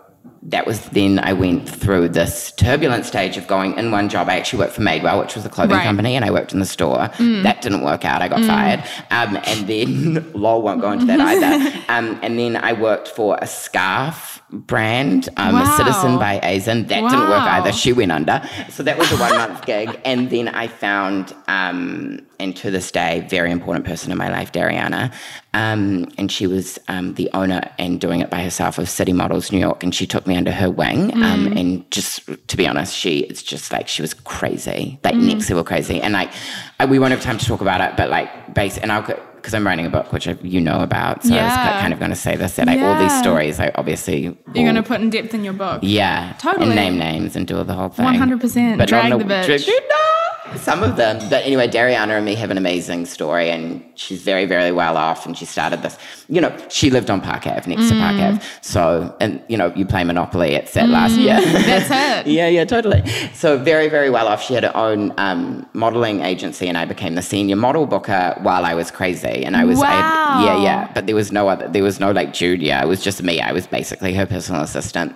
that 0.42 0.66
was 0.66 0.80
then 0.90 1.18
I 1.18 1.32
went 1.34 1.68
through 1.68 2.08
this 2.08 2.52
turbulent 2.52 3.04
stage 3.04 3.36
of 3.36 3.46
going 3.46 3.76
in 3.78 3.90
one 3.90 4.08
job. 4.08 4.28
I 4.28 4.38
actually 4.38 4.60
worked 4.60 4.72
for 4.72 4.80
Madewell, 4.80 5.20
which 5.20 5.34
was 5.34 5.44
a 5.44 5.50
clothing 5.50 5.76
Right. 5.76 5.84
company, 5.84 6.16
and 6.16 6.24
I 6.24 6.30
worked 6.30 6.52
in 6.54 6.60
the 6.60 6.64
store. 6.66 7.10
That 7.18 7.60
didn't 7.60 7.82
work 7.82 8.04
out. 8.06 8.22
I 8.22 8.28
got 8.28 8.40
fired. 8.44 8.82
Um, 9.10 9.36
and 9.44 9.66
then, 9.66 10.32
lol, 10.34 10.62
won't 10.62 10.80
go 10.80 10.92
into 10.92 11.04
that 11.06 11.20
either. 11.20 11.78
Um, 11.90 12.18
and 12.22 12.38
then 12.38 12.56
I 12.56 12.72
worked 12.72 13.08
for 13.08 13.36
a 13.42 13.46
scarf 13.48 14.40
brand, 14.52 15.28
um, 15.36 15.54
Wow. 15.54 15.76
Citizen 15.76 16.18
by 16.18 16.38
Azen. 16.42 16.86
That 16.88 17.00
didn't 17.10 17.28
work 17.28 17.42
either. 17.42 17.72
She 17.72 17.92
went 17.92 18.12
under. 18.12 18.40
So 18.70 18.82
that 18.84 18.96
was 18.96 19.10
a 19.12 19.16
one 19.16 19.34
month 19.36 19.66
gig. 19.66 20.00
And 20.04 20.30
then 20.30 20.48
I 20.48 20.68
found, 20.68 21.34
um, 21.48 22.20
and 22.38 22.56
to 22.56 22.70
this 22.70 22.90
day, 22.92 23.26
very 23.28 23.50
important 23.50 23.84
person 23.86 24.12
in 24.12 24.18
my 24.18 24.28
life, 24.30 24.52
Dariana. 24.52 25.12
Um, 25.52 26.06
and 26.16 26.30
she 26.30 26.46
was 26.46 26.78
um, 26.88 27.14
the 27.14 27.28
owner 27.34 27.60
and 27.78 28.00
doing 28.00 28.20
it 28.20 28.30
by 28.30 28.40
herself 28.42 28.78
of 28.78 28.88
City 28.88 29.12
Models 29.12 29.50
New 29.50 29.58
York. 29.58 29.82
And 29.82 29.92
she 29.92 30.06
took 30.06 30.26
me 30.30 30.36
under 30.36 30.52
her 30.52 30.70
wing. 30.70 31.12
Um, 31.22 31.52
and 31.56 31.90
just 31.90 32.28
to 32.48 32.56
be 32.56 32.66
honest, 32.66 32.96
she 32.96 33.18
it's 33.20 33.42
just 33.42 33.70
like 33.72 33.86
she 33.88 34.00
was 34.02 34.14
crazy, 34.14 34.98
like 35.04 35.14
next 35.16 35.50
level 35.50 35.64
crazy. 35.64 36.00
And 36.00 36.14
like 36.14 36.30
I, 36.78 36.86
we 36.86 36.98
won't 36.98 37.10
have 37.12 37.22
time 37.22 37.36
to 37.38 37.44
talk 37.46 37.60
about 37.60 37.80
it, 37.82 37.96
but 37.96 38.08
like 38.08 38.54
base 38.54 38.78
and 38.78 38.90
I'll 38.90 39.02
because 39.40 39.54
I'm 39.54 39.66
writing 39.66 39.86
a 39.86 39.90
book 39.90 40.12
which 40.12 40.28
I, 40.28 40.36
you 40.42 40.60
know 40.60 40.80
about. 40.80 41.24
So 41.24 41.34
I 41.34 41.42
was 41.44 41.80
kind 41.80 41.92
of 41.94 41.98
going 41.98 42.10
to 42.10 42.16
say 42.16 42.36
this 42.36 42.56
that 42.56 42.66
like 42.66 42.80
all 42.80 42.98
these 42.98 43.18
stories, 43.18 43.58
I 43.58 43.70
obviously 43.74 44.22
You're 44.22 44.36
going 44.54 44.74
to 44.74 44.82
put 44.82 45.00
in 45.00 45.08
depth 45.10 45.32
in 45.34 45.44
your 45.44 45.54
book. 45.54 45.80
yeah, 45.82 46.34
Totally. 46.38 46.66
and 46.66 46.74
name 46.74 46.98
names 46.98 47.36
and 47.36 47.46
do 47.46 47.62
the 47.64 47.72
whole 47.74 47.88
thing. 47.88 48.04
100%. 48.06 48.86
Drag 48.86 49.10
not 49.10 49.18
the 49.18 49.24
in 49.24 49.28
bitch. 49.30 49.46
drag- 49.46 49.66
no, 49.66 50.29
some 50.56 50.82
of 50.82 50.96
them. 50.96 51.18
But 51.30 51.44
anyway, 51.44 51.68
Dariana 51.68 52.16
and 52.16 52.24
me 52.24 52.34
have 52.34 52.50
an 52.50 52.58
amazing 52.58 53.06
story, 53.06 53.50
and 53.50 53.82
she's 53.94 54.22
very, 54.22 54.46
very 54.46 54.72
well 54.72 54.96
off. 54.96 55.26
And 55.26 55.36
she 55.36 55.44
started 55.44 55.82
this. 55.82 55.96
You 56.28 56.40
know, 56.40 56.56
she 56.68 56.90
lived 56.90 57.10
on 57.10 57.20
Park 57.20 57.46
Ave 57.46 57.68
next 57.74 57.88
to 57.90 57.94
Park 57.94 58.16
Mm. 58.16 58.28
Ave. 58.36 58.44
So, 58.60 59.14
and 59.20 59.42
you 59.48 59.56
know, 59.56 59.72
you 59.76 59.84
play 59.86 60.04
Monopoly. 60.04 60.52
It's 60.54 60.72
that 60.74 60.88
last 60.88 61.16
year. 61.16 61.40
That's 61.40 61.90
it. 62.26 62.30
Yeah, 62.30 62.48
yeah, 62.48 62.64
totally. 62.64 63.02
So 63.34 63.58
very, 63.58 63.88
very 63.88 64.10
well 64.10 64.28
off. 64.28 64.42
She 64.42 64.54
had 64.54 64.64
her 64.64 64.76
own 64.76 65.12
um, 65.18 65.66
modeling 65.72 66.20
agency, 66.22 66.68
and 66.68 66.76
I 66.78 66.84
became 66.84 67.14
the 67.14 67.22
senior 67.22 67.56
model 67.56 67.86
booker 67.86 68.36
while 68.42 68.64
I 68.64 68.74
was 68.74 68.90
crazy, 68.90 69.44
and 69.44 69.56
I 69.56 69.64
was 69.64 69.78
Wow. 69.78 70.42
yeah, 70.44 70.62
yeah. 70.62 70.90
But 70.94 71.06
there 71.06 71.16
was 71.16 71.30
no 71.32 71.48
other. 71.48 71.68
There 71.68 71.82
was 71.82 72.00
no 72.00 72.10
like 72.12 72.32
junior. 72.32 72.80
It 72.82 72.88
was 72.88 73.02
just 73.02 73.22
me. 73.22 73.40
I 73.40 73.52
was 73.52 73.66
basically 73.66 74.14
her 74.14 74.26
personal 74.26 74.62
assistant. 74.62 75.14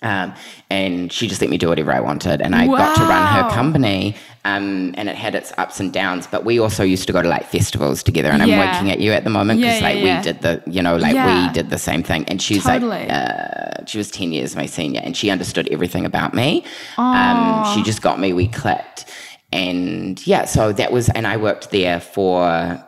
Um, 0.00 0.32
and 0.70 1.12
she 1.12 1.26
just 1.26 1.40
let 1.40 1.50
me 1.50 1.58
do 1.58 1.68
whatever 1.70 1.90
I 1.92 1.98
wanted, 1.98 2.40
and 2.40 2.54
I 2.54 2.66
got 2.68 2.94
to 2.94 3.02
run 3.02 3.26
her 3.34 3.50
company. 3.50 4.14
Um, 4.44 4.94
and 4.96 5.08
it 5.08 5.16
had 5.16 5.34
its 5.34 5.52
ups 5.58 5.78
and 5.80 5.92
downs, 5.92 6.26
but 6.26 6.44
we 6.44 6.58
also 6.58 6.82
used 6.82 7.06
to 7.08 7.12
go 7.12 7.20
to 7.20 7.28
like 7.28 7.46
festivals 7.46 8.02
together. 8.02 8.30
And 8.30 8.42
I'm 8.42 8.48
Yeah. 8.48 8.58
winking 8.70 8.90
at 8.90 8.98
you 9.00 9.12
at 9.12 9.24
the 9.24 9.30
moment 9.30 9.60
because 9.60 9.80
Yeah, 9.80 9.86
like 9.88 9.98
yeah. 9.98 10.16
we 10.18 10.22
did 10.22 10.40
the, 10.40 10.62
you 10.66 10.80
know, 10.80 10.96
like 10.96 11.14
we 11.26 11.48
did 11.52 11.70
the 11.70 11.78
same 11.78 12.02
thing. 12.02 12.24
And 12.28 12.40
she's 12.40 12.64
Totally. 12.64 13.06
like, 13.06 13.10
uh, 13.10 13.84
she 13.86 13.98
was 13.98 14.10
10 14.10 14.32
years 14.32 14.56
my 14.56 14.66
senior 14.66 15.00
and 15.04 15.16
she 15.16 15.28
understood 15.30 15.68
everything 15.70 16.06
about 16.06 16.34
me. 16.34 16.64
Um, 16.96 17.64
she 17.64 17.82
just 17.82 18.00
got 18.00 18.18
me, 18.20 18.32
we 18.32 18.48
clicked. 18.48 19.04
And 19.52 20.24
yeah, 20.26 20.44
so 20.44 20.72
that 20.72 20.92
was, 20.92 21.08
and 21.10 21.26
I 21.26 21.36
worked 21.36 21.70
there 21.70 22.00
for, 22.00 22.38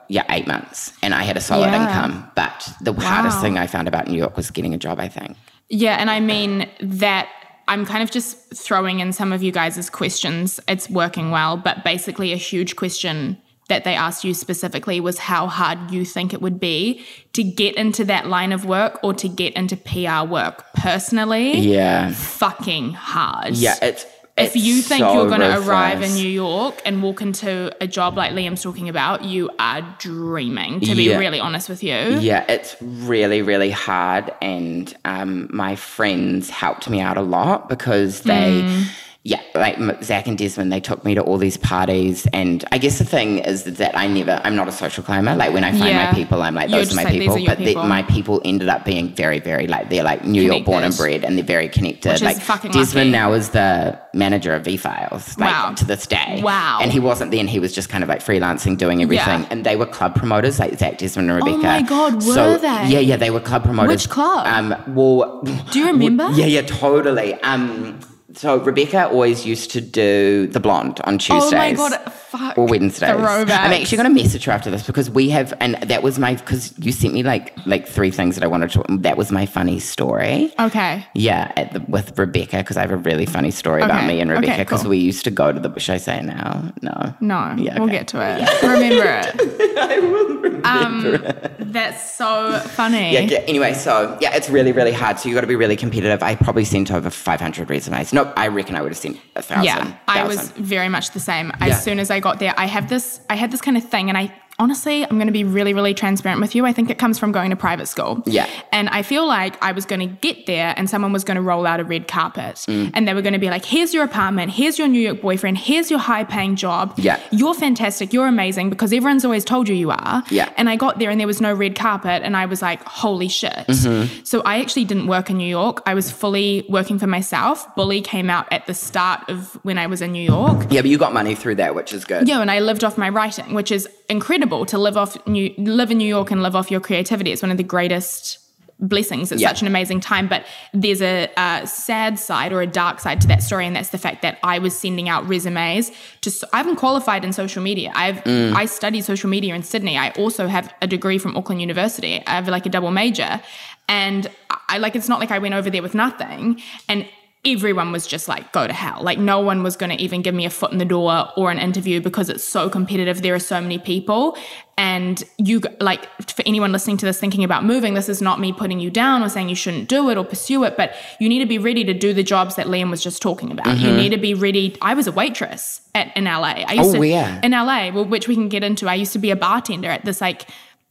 yeah, 0.08 0.24
eight 0.30 0.46
months 0.46 0.92
and 1.02 1.14
I 1.14 1.22
had 1.24 1.36
a 1.36 1.40
solid 1.40 1.72
income. 1.74 2.30
But 2.36 2.68
the 2.80 2.92
hardest 2.92 3.40
thing 3.40 3.58
I 3.58 3.66
found 3.66 3.88
about 3.88 4.08
New 4.08 4.16
York 4.18 4.36
was 4.36 4.50
getting 4.50 4.72
a 4.74 4.78
job, 4.78 5.00
I 5.00 5.08
think. 5.08 5.36
Yeah, 5.68 5.96
and 5.96 6.10
I 6.10 6.20
mean 6.20 6.68
that 6.80 7.28
I'm 7.70 7.86
kind 7.86 8.02
of 8.02 8.10
just 8.10 8.36
throwing 8.54 8.98
in 9.00 9.12
some 9.12 9.32
of 9.32 9.42
you 9.42 9.52
guys' 9.52 9.88
questions. 9.88 10.58
It's 10.68 10.90
working 10.90 11.30
well, 11.30 11.56
but 11.56 11.84
basically 11.84 12.32
a 12.32 12.36
huge 12.36 12.74
question 12.76 13.38
that 13.68 13.84
they 13.84 13.94
asked 13.94 14.24
you 14.24 14.34
specifically 14.34 14.98
was 14.98 15.18
how 15.18 15.46
hard 15.46 15.92
you 15.92 16.04
think 16.04 16.34
it 16.34 16.42
would 16.42 16.58
be 16.58 17.04
to 17.34 17.44
get 17.44 17.76
into 17.76 18.04
that 18.06 18.26
line 18.26 18.50
of 18.50 18.64
work 18.64 18.98
or 19.04 19.14
to 19.14 19.28
get 19.28 19.54
into 19.54 19.76
PR 19.76 20.24
work. 20.28 20.64
Personally, 20.74 21.56
Yeah. 21.60 22.10
fucking 22.12 22.92
hard. 22.94 23.54
Yeah, 23.54 23.76
it's, 23.80 24.04
if 24.40 24.56
it's 24.56 24.64
you 24.64 24.82
think 24.82 25.00
so 25.00 25.12
you're 25.14 25.28
going 25.28 25.40
to 25.40 25.58
arrive 25.68 26.02
in. 26.02 26.14
New 26.14 26.28
York 26.28 26.80
and 26.84 27.02
walk 27.02 27.20
into 27.22 27.74
a 27.82 27.86
job 27.86 28.16
like 28.16 28.32
Liam's 28.32 28.62
talking 28.62 28.88
about, 28.88 29.24
you 29.24 29.50
are 29.58 29.82
dreaming, 29.98 30.80
to 30.80 30.94
be 30.94 31.04
Yeah. 31.04 31.18
really 31.18 31.40
honest 31.40 31.68
with 31.68 31.82
you. 31.82 31.94
Yeah, 31.94 32.44
it's 32.48 32.76
really, 32.80 33.42
really 33.42 33.70
hard. 33.70 34.32
And 34.42 34.92
um, 35.04 35.48
my 35.52 35.76
friends 35.76 36.50
helped 36.50 36.88
me 36.90 37.00
out 37.00 37.16
a 37.16 37.22
lot 37.22 37.68
because 37.68 38.20
they, 38.22 38.84
yeah, 39.22 39.40
like 39.54 39.76
Zach 40.02 40.26
and 40.28 40.38
Desmond, 40.38 40.72
they 40.72 40.80
took 40.80 41.04
me 41.04 41.14
to 41.14 41.20
all 41.20 41.36
these 41.36 41.58
parties, 41.58 42.26
and 42.32 42.64
I 42.72 42.78
guess 42.78 42.98
the 42.98 43.04
thing 43.04 43.38
is 43.40 43.64
that 43.64 43.94
I 43.94 44.06
never, 44.06 44.40
I'm 44.44 44.56
not 44.56 44.66
a 44.66 44.72
social 44.72 45.04
climber. 45.04 45.36
Like 45.36 45.52
when 45.52 45.62
I 45.62 45.72
find 45.72 45.90
Yeah. 45.94 46.06
my 46.06 46.12
people, 46.14 46.40
I'm 46.40 46.54
like, 46.54 46.70
those 46.70 46.90
are 46.92 46.96
my 46.96 47.02
like, 47.04 47.12
people. 47.12 47.36
are 47.36 47.44
But 47.46 47.58
the- 47.58 47.74
my 47.74 48.02
people 48.04 48.40
ended 48.46 48.70
up 48.70 48.86
being 48.86 49.08
very, 49.14 49.38
very 49.38 49.66
like 49.66 49.90
they're 49.90 50.04
like 50.04 50.24
New 50.24 50.40
York 50.40 50.64
born 50.64 50.84
and 50.84 50.96
bred, 50.96 51.22
and 51.24 51.36
they're 51.36 51.44
very 51.44 51.68
connected. 51.68 52.12
Which 52.12 52.22
like 52.22 52.38
Desmond 52.72 52.94
lucky. 52.94 53.10
now 53.10 53.32
is 53.34 53.50
the 53.50 53.98
manager 54.14 54.54
of 54.54 54.64
V 54.64 54.78
Files, 54.78 55.36
like 55.38 55.50
Wow. 55.52 55.72
to 55.74 55.84
this 55.84 56.06
day. 56.06 56.40
Wow. 56.42 56.78
And 56.80 56.90
he 56.90 56.98
wasn't 56.98 57.30
then; 57.30 57.46
he 57.46 57.58
was 57.58 57.74
just 57.74 57.90
kind 57.90 58.02
of 58.02 58.08
like 58.08 58.24
freelancing, 58.24 58.78
doing 58.78 59.02
everything. 59.02 59.40
Yeah. 59.42 59.46
And 59.50 59.64
they 59.64 59.76
were 59.76 59.84
club 59.86 60.14
promoters, 60.14 60.58
like 60.58 60.78
Zach, 60.78 60.96
Desmond, 60.96 61.30
and 61.30 61.44
Rebecca. 61.44 61.58
Oh 61.58 61.62
my 61.62 61.82
God, 61.82 62.14
were 62.14 62.20
so, 62.22 62.56
they? 62.56 62.68
Yeah, 62.88 63.00
yeah, 63.00 63.16
they 63.16 63.30
were 63.30 63.40
club 63.40 63.64
promoters. 63.64 63.90
Which 64.04 64.08
club? 64.08 64.46
Um, 64.46 64.74
well, 64.94 65.42
Do 65.72 65.78
you 65.78 65.88
remember? 65.88 66.30
yeah, 66.32 66.46
yeah, 66.46 66.62
totally. 66.62 67.34
Um, 67.42 68.00
so 68.34 68.58
Rebecca 68.58 69.08
always 69.08 69.44
used 69.46 69.70
to 69.72 69.80
do 69.80 70.46
the 70.46 70.60
blonde 70.60 71.00
on 71.04 71.18
Tuesdays. 71.18 71.78
Oh 71.78 71.88
my 71.88 71.96
god, 71.96 72.12
fuck. 72.30 72.56
Or 72.56 72.66
Wednesdays. 72.66 73.10
Throwbacks. 73.10 73.50
I'm 73.50 73.72
actually 73.72 73.96
going 73.96 74.14
to 74.14 74.22
message 74.22 74.44
her 74.44 74.52
after 74.52 74.70
this 74.70 74.86
because 74.86 75.10
we 75.10 75.30
have, 75.30 75.52
and 75.60 75.74
that 75.82 76.02
was 76.02 76.18
my 76.18 76.34
because 76.34 76.72
you 76.78 76.92
sent 76.92 77.12
me 77.14 77.22
like 77.22 77.54
like 77.66 77.86
three 77.86 78.10
things 78.10 78.36
that 78.36 78.44
I 78.44 78.46
wanted 78.46 78.70
to. 78.70 78.84
That 78.88 79.16
was 79.16 79.32
my 79.32 79.46
funny 79.46 79.80
story. 79.80 80.52
Okay. 80.58 81.04
Yeah, 81.14 81.52
at 81.56 81.72
the, 81.72 81.80
with 81.88 82.18
Rebecca 82.18 82.58
because 82.58 82.76
I 82.76 82.82
have 82.82 82.92
a 82.92 82.96
really 82.96 83.26
funny 83.26 83.50
story 83.50 83.82
about 83.82 84.06
me 84.06 84.20
and 84.20 84.30
Rebecca 84.30 84.58
because 84.58 84.82
cool. 84.82 84.90
we 84.90 84.98
used 84.98 85.24
to 85.24 85.30
go 85.30 85.52
to 85.52 85.60
the. 85.60 85.78
Should 85.78 85.94
I 85.94 85.98
say 85.98 86.18
it 86.18 86.24
now? 86.24 86.72
No. 86.82 87.14
No, 87.20 87.54
Yeah, 87.58 87.78
we'll 87.78 87.88
get 87.88 88.08
to 88.08 88.18
it. 88.20 88.62
Remember 88.62 89.04
it. 89.04 89.78
I 89.78 89.98
will 89.98 90.34
remember. 90.36 90.66
Um, 90.66 91.72
that's 91.72 92.16
so 92.16 92.58
funny. 92.60 93.12
Yeah, 93.12 93.20
yeah, 93.20 93.38
anyway, 93.40 93.74
so 93.74 94.16
yeah, 94.20 94.34
it's 94.36 94.50
really, 94.50 94.72
really 94.72 94.92
hard. 94.92 95.18
So 95.18 95.28
you 95.28 95.34
got 95.34 95.40
to 95.40 95.46
be 95.46 95.56
really 95.56 95.76
competitive. 95.76 96.22
I 96.22 96.34
probably 96.34 96.64
sent 96.64 96.92
over 96.92 97.10
500 97.10 97.70
resumes. 97.70 98.12
No, 98.12 98.32
I 98.36 98.48
reckon 98.48 98.76
I 98.76 98.82
would 98.82 98.92
have 98.92 98.98
sent 98.98 99.18
a 99.36 99.42
thousand. 99.42 99.64
Yeah, 99.64 99.96
I 100.06 100.24
was 100.24 100.50
very 100.52 100.88
much 100.88 101.10
the 101.10 101.20
same. 101.20 101.48
Yeah. 101.60 101.68
As 101.68 101.82
soon 101.82 101.98
as 101.98 102.10
I 102.10 102.19
got 102.20 102.38
there, 102.38 102.54
I 102.56 102.66
have 102.66 102.88
this. 102.88 103.20
I 103.28 103.36
had 103.36 103.50
this 103.50 103.60
kind 103.60 103.76
of 103.76 103.84
thing, 103.88 104.08
and 104.08 104.16
I 104.16 104.32
honestly, 104.60 105.02
I'm 105.02 105.16
going 105.16 105.26
to 105.26 105.32
be 105.32 105.42
really, 105.44 105.74
really 105.74 105.94
transparent 105.94 106.40
with 106.40 106.54
you. 106.54 106.64
I 106.66 106.72
think 106.72 106.90
it 106.90 106.98
comes 106.98 107.18
from 107.18 107.32
going 107.32 107.50
to 107.50 107.56
private 107.56 107.86
school. 107.86 108.22
Yeah. 108.26 108.46
and 108.70 108.88
I 108.90 109.02
feel 109.02 109.26
like 109.26 109.60
I 109.62 109.72
was 109.72 109.84
going 109.86 110.00
to 110.00 110.06
get 110.06 110.46
there, 110.46 110.72
and 110.76 110.88
someone 110.88 111.12
was 111.12 111.24
going 111.24 111.34
to 111.36 111.42
roll 111.42 111.66
out 111.66 111.80
a 111.80 111.84
red 111.84 112.06
carpet, 112.06 112.56
Mm. 112.68 112.90
and 112.94 113.08
they 113.08 113.14
were 113.14 113.22
going 113.22 113.32
to 113.32 113.38
be 113.38 113.48
like, 113.50 113.64
"Here's 113.64 113.92
your 113.94 114.04
apartment. 114.04 114.52
Here's 114.52 114.78
your 114.78 114.86
New 114.88 115.00
York 115.00 115.20
boyfriend. 115.20 115.56
Here's 115.58 115.90
your 115.90 115.98
high-paying 115.98 116.56
job. 116.56 116.94
Yeah. 116.96 117.18
you're 117.30 117.54
fantastic. 117.54 118.12
You're 118.12 118.28
amazing 118.28 118.70
because 118.70 118.92
everyone's 118.92 119.24
always 119.24 119.44
told 119.44 119.68
you 119.68 119.74
you 119.74 119.90
are. 119.90 120.22
Yeah. 120.30 120.50
and 120.58 120.68
I 120.68 120.76
got 120.76 120.98
there, 120.98 121.10
and 121.10 121.18
there 121.20 121.26
was 121.26 121.40
no 121.40 121.52
red 121.54 121.74
carpet, 121.74 122.22
and 122.22 122.36
I 122.36 122.44
was 122.46 122.60
like, 122.62 122.82
"Holy 122.84 123.28
shit!" 123.28 123.64
Mm-hmm. 123.68 124.24
So 124.24 124.42
I 124.42 124.60
actually 124.60 124.84
didn't 124.84 125.06
work 125.06 125.30
in 125.30 125.36
New 125.38 125.48
York. 125.48 125.82
I 125.86 125.94
was 125.94 126.10
fully 126.10 126.64
working 126.68 126.98
for 126.98 127.06
myself. 127.06 127.56
Bully 127.76 128.00
came 128.00 128.28
out 128.30 128.46
at 128.52 128.66
the 128.66 128.74
start 128.74 129.20
of 129.28 129.58
when 129.64 129.78
I 129.78 129.86
was 129.86 130.00
in 130.02 130.12
New 130.12 130.22
York. 130.36 130.66
Yeah, 130.70 130.82
but 130.82 130.90
you 130.90 130.98
got 130.98 131.12
money 131.14 131.34
through 131.34 131.56
that, 131.56 131.74
which 131.74 131.92
is 131.92 132.04
good. 132.04 132.28
Yeah, 132.28 132.40
and 132.40 132.50
I 132.50 132.58
lived 132.60 132.84
off 132.84 132.96
my 132.98 133.08
writing, 133.08 133.54
which 133.54 133.70
is 133.72 133.88
incredible 134.08 134.49
to 134.66 134.78
live 134.78 134.96
off 134.96 135.16
New, 135.26 135.52
live 135.58 135.90
in 135.90 135.98
New 135.98 136.08
York 136.08 136.30
and 136.30 136.42
live 136.42 136.54
off 136.54 136.70
your 136.70 136.80
creativity. 136.80 137.32
It's 137.32 137.42
one 137.42 137.50
of 137.50 137.56
the 137.56 137.62
greatest 137.62 138.38
blessings. 138.80 139.30
It's 139.30 139.42
Yeah. 139.42 139.48
such 139.48 139.60
an 139.60 139.66
amazing 139.66 140.00
time, 140.00 140.26
but 140.26 140.46
there's 140.72 141.02
a, 141.02 141.28
a 141.36 141.66
sad 141.66 142.18
side 142.18 142.52
or 142.52 142.62
a 142.62 142.66
dark 142.66 142.98
side 143.00 143.20
to 143.20 143.26
that 143.28 143.42
story, 143.42 143.66
and 143.66 143.76
that's 143.76 143.90
the 143.90 143.98
fact 143.98 144.22
that 144.22 144.38
I 144.42 144.58
was 144.58 144.76
sending 144.76 145.08
out 145.08 145.28
resumes 145.28 145.92
to. 146.22 146.30
I 146.52 146.58
haven't 146.58 146.76
qualified 146.76 147.24
in 147.24 147.32
social 147.32 147.62
media. 147.62 147.92
I've 147.94 148.18
I 148.18 148.20
mm. 148.64 148.68
studied 148.68 149.02
social 149.02 149.28
media 149.28 149.54
in 149.54 149.62
Sydney. 149.62 149.98
I 149.98 150.10
also 150.12 150.46
have 150.48 150.72
a 150.80 150.86
degree 150.86 151.18
from 151.18 151.36
Auckland 151.36 151.60
University. 151.60 152.22
I 152.26 152.30
have 152.30 152.48
like 152.48 152.66
a 152.66 152.70
double 152.70 152.90
major, 152.90 153.40
and 153.88 154.28
I 154.68 154.78
like 154.78 154.96
it's 154.96 155.08
not 155.08 155.20
like 155.20 155.30
I 155.30 155.38
went 155.38 155.54
over 155.54 155.68
there 155.68 155.82
with 155.82 155.94
nothing 155.94 156.62
and 156.88 157.06
everyone 157.44 157.90
was 157.90 158.06
just 158.06 158.28
like 158.28 158.52
go 158.52 158.66
to 158.66 158.72
hell. 158.72 159.02
Like 159.02 159.18
no 159.18 159.40
one 159.40 159.62
was 159.62 159.74
going 159.74 159.96
to 159.96 160.02
even 160.02 160.20
give 160.20 160.34
me 160.34 160.44
a 160.44 160.50
foot 160.50 160.72
in 160.72 160.78
the 160.78 160.84
door 160.84 161.30
or 161.36 161.50
an 161.50 161.58
interview 161.58 162.00
because 162.00 162.28
it's 162.28 162.44
so 162.44 162.68
competitive. 162.68 163.22
There 163.22 163.34
are 163.34 163.38
so 163.38 163.60
many 163.60 163.78
people. 163.78 164.36
And 164.76 165.22
you 165.38 165.60
like 165.80 166.06
for 166.30 166.42
anyone 166.46 166.72
listening 166.72 166.98
to 166.98 167.06
this 167.06 167.18
thinking 167.18 167.44
about 167.44 167.64
moving 167.64 167.92
this 167.92 168.08
is 168.08 168.22
not 168.22 168.40
me 168.40 168.50
putting 168.50 168.80
you 168.80 168.90
down 168.90 169.22
or 169.22 169.28
saying 169.28 169.50
you 169.50 169.54
shouldn't 169.54 169.90
do 169.90 170.08
it 170.08 170.16
or 170.16 170.24
pursue 170.24 170.64
it 170.64 170.74
but 170.78 170.94
you 171.18 171.28
need 171.28 171.40
to 171.40 171.46
be 171.46 171.58
ready 171.58 171.84
to 171.84 171.92
do 171.92 172.14
the 172.14 172.22
jobs 172.22 172.56
that 172.56 172.66
Liam 172.66 172.90
was 172.90 173.02
just 173.02 173.20
talking 173.20 173.50
about. 173.50 173.66
You 173.66 173.88
mm-hmm. 173.88 173.96
need 173.96 174.08
to 174.10 174.16
be 174.18 174.32
ready. 174.32 174.76
I 174.80 174.94
was 174.94 175.06
a 175.06 175.12
waitress 175.12 175.82
at 175.94 176.14
in 176.16 176.24
LA 176.24 176.64
I 176.66 176.72
used 176.74 176.90
Oh, 176.90 176.92
to 176.94 176.98
where? 176.98 177.40
in 177.42 177.52
LA 177.52 177.90
well, 177.90 178.06
which 178.06 178.26
we 178.26 178.34
can 178.34 178.48
get 178.48 178.64
into. 178.64 178.88
I 178.88 178.94
used 178.94 179.12
to 179.12 179.18
be 179.18 179.30
a 179.30 179.36
bartender 179.36 179.90
at 179.90 180.04
this 180.06 180.20
like 180.22 180.46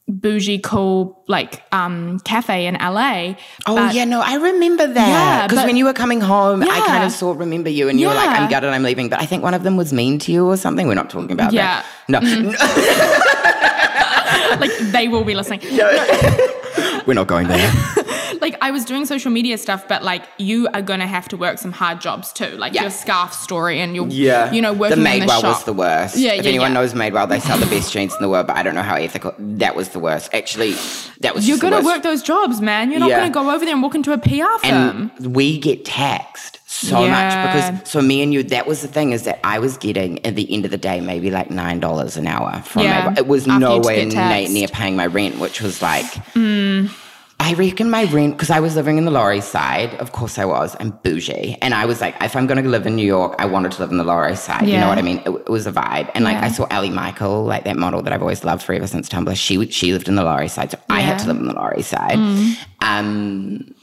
bougie 0.10 0.58
cool 0.60 1.22
like 1.28 1.62
um 1.72 2.20
cafe 2.22 2.66
in 2.66 2.74
LA 2.76 3.36
Oh 3.68 3.76
but- 3.76 3.94
yeah, 3.94 4.06
no, 4.06 4.22
I 4.22 4.36
remember 4.36 4.88
that. 4.88 5.08
Yeah, 5.08 5.48
because 5.48 5.66
when 5.66 5.76
you 5.78 5.86
were 5.86 5.94
coming 5.94 6.20
home, 6.20 6.64
I 6.64 6.80
kind 6.88 7.04
of 7.04 7.12
saw 7.12 7.34
remember 7.34 7.70
you, 7.70 7.90
and 7.90 8.00
you 8.00 8.08
were 8.08 8.16
like, 8.16 8.30
"I'm 8.30 8.50
gutted, 8.50 8.70
I'm 8.72 8.82
leaving." 8.84 9.10
But 9.10 9.22
I 9.22 9.26
think 9.26 9.44
one 9.44 9.54
of 9.54 9.62
them 9.64 9.78
was 9.78 9.94
mean 9.94 10.18
to 10.20 10.32
you 10.32 10.48
or 10.50 10.58
something. 10.58 10.88
We're 10.88 10.96
not 10.96 11.10
talking 11.12 11.32
about 11.32 11.54
Yeah. 11.54 11.84
that. 12.08 12.10
No, 12.10 12.20
like 14.60 14.72
they 14.92 15.08
will 15.08 15.24
be 15.24 15.36
listening 15.36 15.60
we're 17.06 17.14
not 17.14 17.28
going 17.28 17.48
there. 17.48 17.72
like 18.42 18.56
I 18.62 18.72
was 18.72 18.86
doing 18.86 19.06
social 19.06 19.32
media 19.32 19.58
stuff, 19.58 19.88
but 19.88 20.04
like 20.04 20.24
you 20.38 20.68
are 20.74 20.82
gonna 20.82 21.08
have 21.08 21.28
to 21.30 21.38
work 21.38 21.58
some 21.58 21.72
hard 21.72 22.02
jobs 22.02 22.32
too, 22.34 22.50
like 22.58 22.74
Yeah. 22.74 22.84
your 22.84 22.92
scarf 22.92 23.34
story 23.34 23.80
and 23.80 23.96
your 23.96 24.08
Yeah, 24.08 24.52
you 24.52 24.62
know 24.62 24.74
working 24.74 25.04
the 25.04 25.12
in 25.14 25.20
the 25.22 25.26
Madewell 25.26 25.42
shop. 25.42 25.44
was 25.56 25.64
the 25.64 25.74
worst. 25.74 26.18
Yeah, 26.18 26.34
if 26.34 26.44
yeah, 26.44 26.50
anyone 26.50 26.72
yeah. 26.72 26.80
knows 26.82 26.94
Madewell, 26.94 27.28
they 27.30 27.40
sell 27.40 27.58
the 27.58 27.66
best 27.76 27.92
jeans 27.94 28.14
in 28.16 28.22
the 28.22 28.30
world, 28.30 28.48
but 28.48 28.56
I 28.58 28.64
don't 28.64 28.76
know 28.76 28.82
how 28.84 28.96
ethical. 28.96 29.34
That 29.40 29.76
was 29.76 29.90
the 29.90 30.00
worst. 30.00 30.34
Actually, 30.34 30.76
that 31.22 31.36
was. 31.36 31.48
You're 31.48 31.58
gonna 31.58 31.82
work 31.84 32.04
those 32.04 32.22
jobs, 32.24 32.62
man. 32.62 32.92
You're 32.92 33.00
not 33.00 33.10
Yeah. 33.10 33.20
gonna 33.20 33.32
go 33.32 33.50
over 33.54 33.66
there 33.66 33.74
and 33.74 33.84
walk 33.84 33.96
into 33.96 34.12
a 34.14 34.18
PR 34.18 34.58
firm. 34.64 35.12
and 35.18 35.36
we 35.36 35.58
get 35.60 35.86
taxed 35.86 36.60
so 36.68 37.04
Yeah. 37.04 37.12
much 37.12 37.32
because 37.82 37.90
so 37.92 38.02
me 38.02 38.22
and 38.22 38.34
you 38.34 38.44
that 38.44 38.68
was 38.68 38.82
the 38.82 38.88
thing 38.88 39.12
is 39.12 39.24
that 39.24 39.40
I 39.44 39.60
was 39.60 39.76
getting 39.78 40.24
at 40.26 40.36
the 40.36 40.52
end 40.54 40.66
of 40.66 40.72
the 40.72 40.78
day 40.78 41.02
maybe 41.02 41.30
like 41.32 41.50
nine 41.50 41.80
dollars 41.80 42.16
an 42.16 42.28
hour 42.28 42.62
from 42.66 42.84
Yeah, 42.84 43.14
it 43.18 43.28
was 43.28 43.48
after 43.48 43.54
you 43.54 43.60
nowhere 43.60 43.96
get 43.96 44.08
na- 44.14 44.30
taxed. 44.30 44.54
near 44.54 44.68
paying 44.68 44.96
my 44.96 45.08
rent 45.08 45.40
which 45.40 45.62
was 45.62 45.82
like 45.82 46.06
Mm. 46.36 46.90
I 47.42 47.54
reckon 47.54 47.90
my 47.90 48.04
rent 48.04 48.34
because 48.36 48.50
I 48.50 48.60
was 48.60 48.76
living 48.76 48.98
in 48.98 49.06
the 49.06 49.12
Lower 49.12 49.34
East 49.34 49.50
Side 49.50 49.94
of 49.96 50.12
course 50.12 50.38
I 50.38 50.46
was 50.46 50.76
I'm 50.80 50.92
bougie. 51.04 51.58
And 51.62 51.74
I 51.74 51.86
was 51.86 52.02
like 52.02 52.16
if 52.22 52.36
I'm 52.36 52.46
going 52.48 52.62
to 52.62 52.70
live 52.70 52.86
in 52.86 52.96
New 52.96 53.06
York 53.06 53.36
I 53.40 53.46
wanted 53.46 53.72
to 53.74 53.82
live 53.82 53.92
in 53.92 53.98
the 53.98 54.04
Lower 54.04 54.30
East 54.30 54.44
Side. 54.44 54.68
You 54.68 54.78
know 54.78 54.88
what 54.90 54.98
I 54.98 55.02
mean? 55.02 55.20
It, 55.26 55.30
it 55.30 55.50
was 55.50 55.66
a 55.66 55.72
vibe. 55.72 56.12
And 56.14 56.24
like 56.26 56.36
Yeah. 56.36 56.46
I 56.46 56.50
saw 56.50 56.68
Ali 56.70 56.90
Michael 56.90 57.46
like 57.46 57.64
that 57.64 57.78
model 57.78 58.02
that 58.04 58.12
I've 58.14 58.22
always 58.22 58.44
loved 58.44 58.62
forever 58.64 58.88
since 58.88 59.08
Tumblr. 59.10 59.36
She 59.36 59.70
she 59.72 59.94
lived 59.94 60.08
in 60.10 60.16
the 60.16 60.24
Lower 60.24 60.44
East 60.44 60.56
Side 60.56 60.72
so 60.72 60.78
I 60.90 61.00
had 61.02 61.18
Mm. 61.18 61.22
to 61.22 61.28
live 61.28 61.38
in 61.38 61.48
the 61.48 61.54
Lower 61.56 61.76
East 61.78 61.90
Side 61.90 62.20
um 62.82 63.74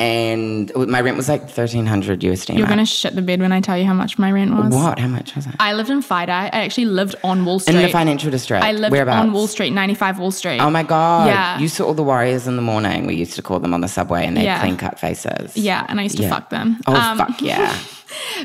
and 0.00 0.72
my 0.88 1.00
rent 1.02 1.16
was 1.16 1.28
like 1.28 1.48
thirteen 1.48 1.84
hundred 1.86 2.20
USD. 2.20 2.56
You're 2.56 2.66
gonna 2.66 2.86
shit 2.86 3.14
the 3.14 3.22
bed 3.22 3.40
when 3.40 3.52
I 3.52 3.60
tell 3.60 3.76
you 3.76 3.84
how 3.84 3.92
much 3.92 4.18
my 4.18 4.32
rent 4.32 4.54
was. 4.54 4.72
what? 4.74 4.98
How 4.98 5.08
much 5.08 5.36
was 5.36 5.46
it? 5.46 5.54
I 5.60 5.74
lived 5.74 5.90
in 5.90 6.00
FIDI. 6.00 6.30
I 6.30 6.48
actually 6.48 6.86
lived 6.86 7.14
on 7.22 7.44
Wall 7.44 7.58
Street. 7.58 7.76
In 7.76 7.82
the 7.82 7.88
financial 7.90 8.30
district. 8.30 8.64
I 8.64 8.72
lived 8.72 8.96
on 8.96 9.32
Wall 9.32 9.46
Street, 9.46 9.70
95 9.70 10.18
Wall 10.18 10.30
Street. 10.30 10.58
Oh 10.60 10.70
my 10.70 10.82
god! 10.82 11.26
Yeah. 11.26 11.58
You 11.58 11.68
saw 11.68 11.84
all 11.86 11.94
the 11.94 12.02
warriors 12.02 12.46
in 12.46 12.56
the 12.56 12.62
morning. 12.62 13.06
We 13.06 13.14
used 13.14 13.34
to 13.34 13.42
call 13.42 13.60
them 13.60 13.74
on 13.74 13.82
the 13.82 13.88
subway, 13.88 14.26
and 14.26 14.36
they 14.36 14.44
Yeah. 14.44 14.60
clean 14.60 14.76
cut 14.78 14.98
faces. 14.98 15.56
yeah, 15.56 15.84
and 15.88 16.00
I 16.00 16.04
used 16.04 16.16
to 16.16 16.22
Yeah. 16.22 16.30
fuck 16.30 16.48
them. 16.50 16.78
Oh 16.86 16.94
Um, 16.94 17.18
fuck 17.18 17.40
yeah! 17.42 17.74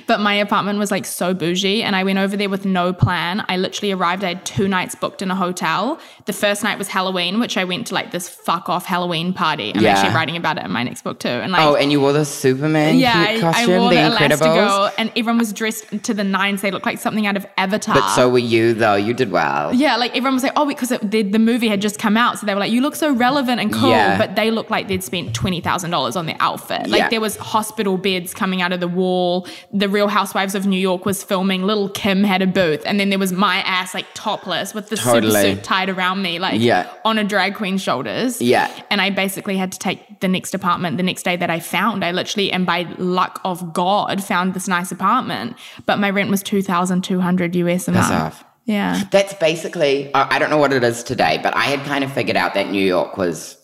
But 0.08 0.20
my 0.20 0.34
apartment 0.34 0.80
was 0.80 0.92
like 0.92 1.06
so 1.06 1.34
bougie, 1.34 1.82
and 1.84 1.96
I 1.96 2.04
went 2.04 2.20
over 2.20 2.36
there 2.38 2.50
with 2.50 2.66
no 2.66 2.94
plan. 2.94 3.44
I 3.50 3.58
literally 3.58 3.92
arrived. 3.92 4.24
I 4.24 4.30
had 4.30 4.46
two 4.46 4.68
nights 4.68 4.96
booked 4.96 5.22
in 5.22 5.32
a 5.32 5.36
hotel. 5.36 6.00
The 6.26 6.34
first 6.34 6.64
night 6.64 6.78
was 6.78 6.88
Halloween, 6.88 7.40
which 7.40 7.58
I 7.58 7.64
went 7.64 7.88
to 7.88 7.94
like 7.94 8.12
this 8.12 8.28
fuck 8.30 8.70
off 8.70 8.86
Halloween 8.86 9.34
party. 9.34 9.72
I'm 9.76 9.82
Yeah. 9.82 9.92
actually 9.92 10.14
writing 10.16 10.36
about 10.38 10.58
it 10.58 10.66
in 10.66 10.72
my 10.72 10.84
next 10.84 11.04
book 11.04 11.20
too. 11.20 11.30
And 11.30 11.52
like, 11.52 11.62
Oh, 11.62 11.76
and 11.76 11.92
you 11.92 12.02
wore 12.02 12.14
the 12.14 12.26
Superman 12.26 12.98
yeah, 12.98 13.14
cute 13.32 13.44
I, 13.44 13.48
I 13.48 13.52
costume, 13.54 13.80
wore 13.80 13.90
the 13.90 13.96
the 13.96 14.02
Incredibles. 14.36 14.92
And 14.98 15.10
everyone 15.16 15.38
was 15.38 15.54
dressed 15.54 16.04
to 16.04 16.14
the 16.14 16.24
nines. 16.24 16.62
They 16.62 16.72
looked 16.72 16.86
like 16.86 17.00
something 17.00 17.26
out 17.28 17.38
of 17.38 17.46
Avatar. 17.58 17.96
But 17.96 18.16
so 18.16 18.30
were 18.30 18.38
you, 18.40 18.74
though. 18.74 18.96
You 18.96 19.14
did 19.14 19.32
well. 19.32 19.74
Yeah, 19.74 19.96
like 19.98 20.12
everyone 20.12 20.34
was 20.36 20.44
like, 20.44 20.54
oh, 20.56 20.66
because 20.66 20.92
it, 20.92 21.10
the, 21.12 21.22
the 21.24 21.40
movie 21.40 21.68
had 21.68 21.82
just 21.82 22.00
come 22.00 22.18
out. 22.18 22.40
So 22.40 22.46
they 22.46 22.54
were 22.54 22.60
like, 22.60 22.72
you 22.72 22.82
look 22.82 22.96
so 22.96 23.14
relevant 23.14 23.60
and 23.62 23.74
cool. 23.74 23.90
Yeah. 23.90 24.18
But 24.18 24.36
they 24.36 24.52
looked 24.52 24.72
like 24.72 24.88
they'd 24.88 25.04
spent 25.04 25.34
$20,000 25.34 26.16
on 26.16 26.26
their 26.26 26.38
outfit. 26.40 26.88
Like 26.88 27.00
Yeah. 27.00 27.10
there 27.10 27.22
was 27.22 27.36
hospital 27.38 27.98
beds 27.98 28.34
coming 28.34 28.62
out 28.62 28.72
of 28.74 28.80
the 28.80 28.88
wall. 28.88 29.48
The 29.74 29.90
Real 29.90 30.08
Housewives 30.08 30.56
of 30.56 30.66
New 30.66 30.80
York 30.80 31.06
was 31.06 31.24
filming. 31.24 31.64
Little 31.64 31.90
Kim 31.90 32.24
had 32.24 32.42
a 32.42 32.48
booth. 32.48 32.82
And 32.86 33.00
then 33.00 33.10
there 33.10 33.20
was 33.20 33.32
my 33.32 33.58
ass 33.58 33.94
like 33.94 34.06
topless 34.14 34.74
with 34.74 34.90
the 34.90 34.98
Totally. 34.98 35.32
super 35.32 35.56
suit 35.56 35.64
tied 35.64 35.90
around 35.90 36.22
me, 36.22 36.40
like 36.40 36.60
Yeah. 36.62 36.90
on 37.04 37.18
a 37.18 37.24
drag 37.24 37.56
queen's 37.56 37.82
shoulders. 37.82 38.42
Yeah. 38.42 38.70
And 38.90 39.02
I 39.02 39.10
basically 39.10 39.58
had 39.58 39.72
to 39.72 39.80
take 39.80 40.20
the 40.20 40.28
next 40.28 40.54
apartment 40.54 40.98
the 40.98 41.04
next 41.04 41.24
day 41.24 41.36
that 41.36 41.50
I 41.50 41.60
found. 41.60 42.04
I 42.06 42.12
literally, 42.12 42.52
and 42.52 42.66
by 42.66 42.88
luck 42.98 43.42
of 43.44 43.74
God, 43.74 44.24
found 44.24 44.54
this 44.54 44.68
nice 44.68 44.92
apartment. 44.92 45.56
But 45.86 46.00
my 46.00 46.10
rent 46.10 46.30
was 46.30 46.42
2200 46.44 47.56
US 47.56 47.88
a 47.88 47.92
Piss 47.92 48.02
month. 48.10 48.12
off. 48.12 48.44
Yeah. 48.66 49.04
That's 49.12 49.34
basically, 49.36 50.10
I 50.16 50.36
I 50.36 50.40
don't 50.40 50.50
know 50.50 50.58
what 50.58 50.74
it 50.74 50.84
is 50.84 51.04
today, 51.04 51.40
but 51.44 51.56
I 51.56 51.66
had 51.66 51.82
kind 51.86 52.04
of 52.04 52.12
figured 52.12 52.36
out 52.38 52.54
that 52.56 52.70
New 52.72 52.84
York 52.84 53.16
was 53.18 53.58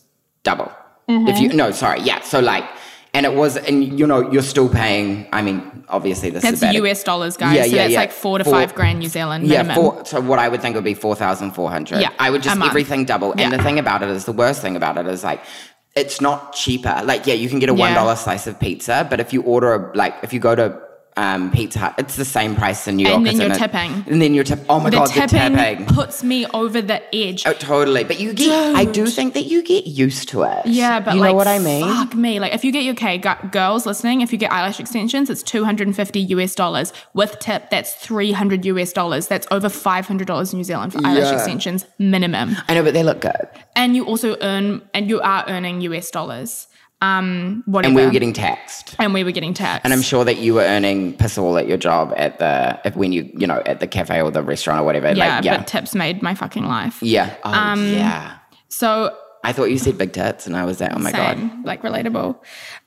double. 0.44 0.72
Mm-hmm. 1.10 1.28
If 1.28 1.40
you, 1.40 1.50
no, 1.54 1.72
sorry, 1.72 2.02
yeah. 2.02 2.22
So 2.22 2.40
like, 2.40 2.64
and 3.14 3.26
it 3.26 3.34
was, 3.34 3.58
and 3.58 4.00
you 4.00 4.08
know, 4.08 4.32
you're 4.32 4.42
still 4.42 4.70
paying, 4.70 5.28
I 5.34 5.42
mean, 5.42 5.84
obviously 5.90 6.30
this 6.30 6.44
That's 6.44 6.64
is. 6.64 6.74
US 6.76 7.04
dollars, 7.04 7.36
guys. 7.38 7.56
Yeah, 7.56 7.64
so 7.64 7.70
yeah, 7.70 7.76
that's 7.84 7.94
yeah. 7.94 8.00
like 8.00 8.12
four 8.12 8.38
to 8.38 8.44
Four- 8.44 8.54
five 8.54 8.74
grand 8.74 9.00
New 9.00 9.10
Zealand 9.10 9.48
Yeah, 9.48 9.74
four, 9.76 10.06
so 10.06 10.22
what 10.22 10.40
I 10.40 10.48
would 10.48 10.62
think 10.62 10.76
would 10.76 10.84
be 10.86 10.94
4,400. 10.94 12.00
Yeah, 12.02 12.10
I 12.20 12.30
would 12.30 12.42
just 12.42 12.60
everything 12.62 13.06
double. 13.06 13.34
And 13.38 13.52
the 13.52 13.62
thing 13.62 13.80
about 13.80 14.02
it 14.02 14.10
is, 14.10 14.26
the 14.26 14.32
worst 14.32 14.62
thing 14.62 14.76
about 14.76 14.98
it 14.98 15.08
is 15.08 15.24
like, 15.24 15.42
it's 15.96 16.22
not 16.22 16.54
cheaper. 16.54 17.02
Like, 17.04 17.28
yeah, 17.28 17.34
you 17.34 17.50
can 17.50 17.60
get 17.60 17.70
a 17.70 17.76
Yeah. 17.76 17.94
$1 17.96 18.16
slice 18.18 18.48
of 18.48 18.58
pizza, 18.60 19.06
but 19.10 19.20
if 19.20 19.34
you 19.34 19.42
order, 19.42 19.74
a, 19.74 19.98
like, 19.98 20.16
if 20.24 20.32
you 20.32 20.40
go 20.40 20.56
to 20.56 20.80
um, 21.18 21.52
Pizza 21.52 21.80
Hut, 21.80 21.96
it's 21.98 22.16
the 22.16 22.26
same 22.26 22.56
price 22.56 22.88
in 22.88 22.96
New 22.96 23.08
York. 23.08 23.18
And 23.18 23.26
then 23.26 23.42
you're 23.42 23.52
it? 23.52 23.58
tipping. 23.58 23.92
And 24.08 24.22
then 24.22 24.34
you're 24.34 24.44
tipping. 24.44 24.66
Oh 24.70 24.80
my 24.80 24.90
the 24.90 24.98
god, 24.98 25.08
tipping, 25.08 25.54
the 25.54 25.58
tipping. 25.58 25.86
puts 25.88 26.24
me 26.24 26.46
over 26.48 26.82
the 26.82 27.04
edge. 27.14 27.46
Oh, 27.46 27.54
totally. 27.54 28.04
But 28.04 28.20
you 28.20 28.34
get, 28.34 28.76
I 28.76 28.86
do 28.86 29.06
think 29.08 29.34
that 29.34 29.44
you 29.44 29.62
get 29.64 29.88
used 29.88 30.30
to 30.30 30.44
it. 30.44 30.66
Yeah, 30.66 31.00
but 31.00 31.16
you 31.16 31.22
like, 31.22 31.32
know 31.32 31.36
what 31.36 31.48
I 31.48 31.60
mean. 31.60 31.84
Fuck 31.84 32.16
me. 32.16 32.40
Like, 32.40 32.54
if 32.54 32.64
you 32.64 32.72
get 32.72 32.84
your 32.84 32.94
okay, 32.94 33.18
gu- 33.18 33.50
girls 33.52 33.86
listening, 33.86 34.22
if 34.22 34.32
you 34.32 34.38
get 34.38 34.52
eyelash 34.52 34.80
extensions, 34.80 35.30
it's 35.30 35.44
two 35.44 35.66
hundred 35.66 35.88
and 35.88 35.96
fifty 35.96 36.20
US 36.22 36.56
dollars 36.56 36.94
with 37.14 37.38
tip. 37.40 37.70
That's 37.70 37.94
three 37.94 38.32
hundred 38.32 38.66
US 38.66 38.94
dollars. 38.94 39.28
That's 39.28 39.48
over 39.52 39.70
five 39.70 40.08
hundred 40.08 40.28
dollars 40.28 40.54
New 40.54 40.64
Zealand 40.64 40.94
for 40.94 41.06
eyelash 41.06 41.34
extensions 41.34 41.86
minimum. 42.00 42.56
I 42.68 42.74
know, 42.74 42.84
but 42.84 42.94
they 42.94 43.04
look 43.04 43.22
good. 43.22 43.48
And 43.76 43.96
you 43.96 44.06
also 44.06 44.38
earn, 44.42 44.82
and 44.94 45.10
you 45.10 45.20
are 45.22 45.44
earning 45.48 45.82
US 45.82 46.12
dollars. 46.12 46.68
Um, 47.02 47.64
whatever. 47.66 47.90
And 47.90 47.96
we 47.96 48.06
were 48.06 48.12
getting 48.12 48.32
taxed. 48.32 48.96
and 49.00 49.14
we 49.14 49.24
were 49.24 49.32
getting 49.32 49.54
taxed. 49.56 49.84
And 49.86 49.92
I'm 49.94 50.04
sure 50.04 50.24
that 50.24 50.38
you 50.38 50.54
were 50.54 50.62
earning 50.62 51.14
piss 51.18 51.38
all 51.38 51.58
at 51.58 51.68
your 51.68 51.78
job 51.78 52.14
at 52.16 52.38
the 52.40 52.80
if 52.86 52.96
when 52.96 53.12
you 53.12 53.30
you 53.36 53.48
know 53.48 53.62
at 53.66 53.80
the 53.80 53.88
cafe 53.88 54.22
or 54.22 54.30
the 54.30 54.44
restaurant 54.44 54.82
or 54.82 54.84
whatever. 54.86 55.12
yeah, 55.12 55.36
like, 55.38 55.46
yeah, 55.46 55.58
but 55.58 55.68
tips 55.68 55.96
made 55.96 56.22
my 56.22 56.36
fucking 56.36 56.66
life. 56.66 57.02
yeah, 57.02 57.36
oh, 57.44 57.52
Um, 57.52 57.88
yeah. 57.94 58.38
So 58.68 59.18
I 59.44 59.52
thought 59.54 59.66
you 59.72 59.80
said 59.80 59.98
big 59.98 60.14
tits, 60.14 60.46
and 60.46 60.56
I 60.56 60.64
was 60.66 60.80
like, 60.80 60.92
oh 60.94 61.00
my 61.00 61.12
god. 61.12 61.66
Like 61.66 61.82
relatable. 61.82 62.38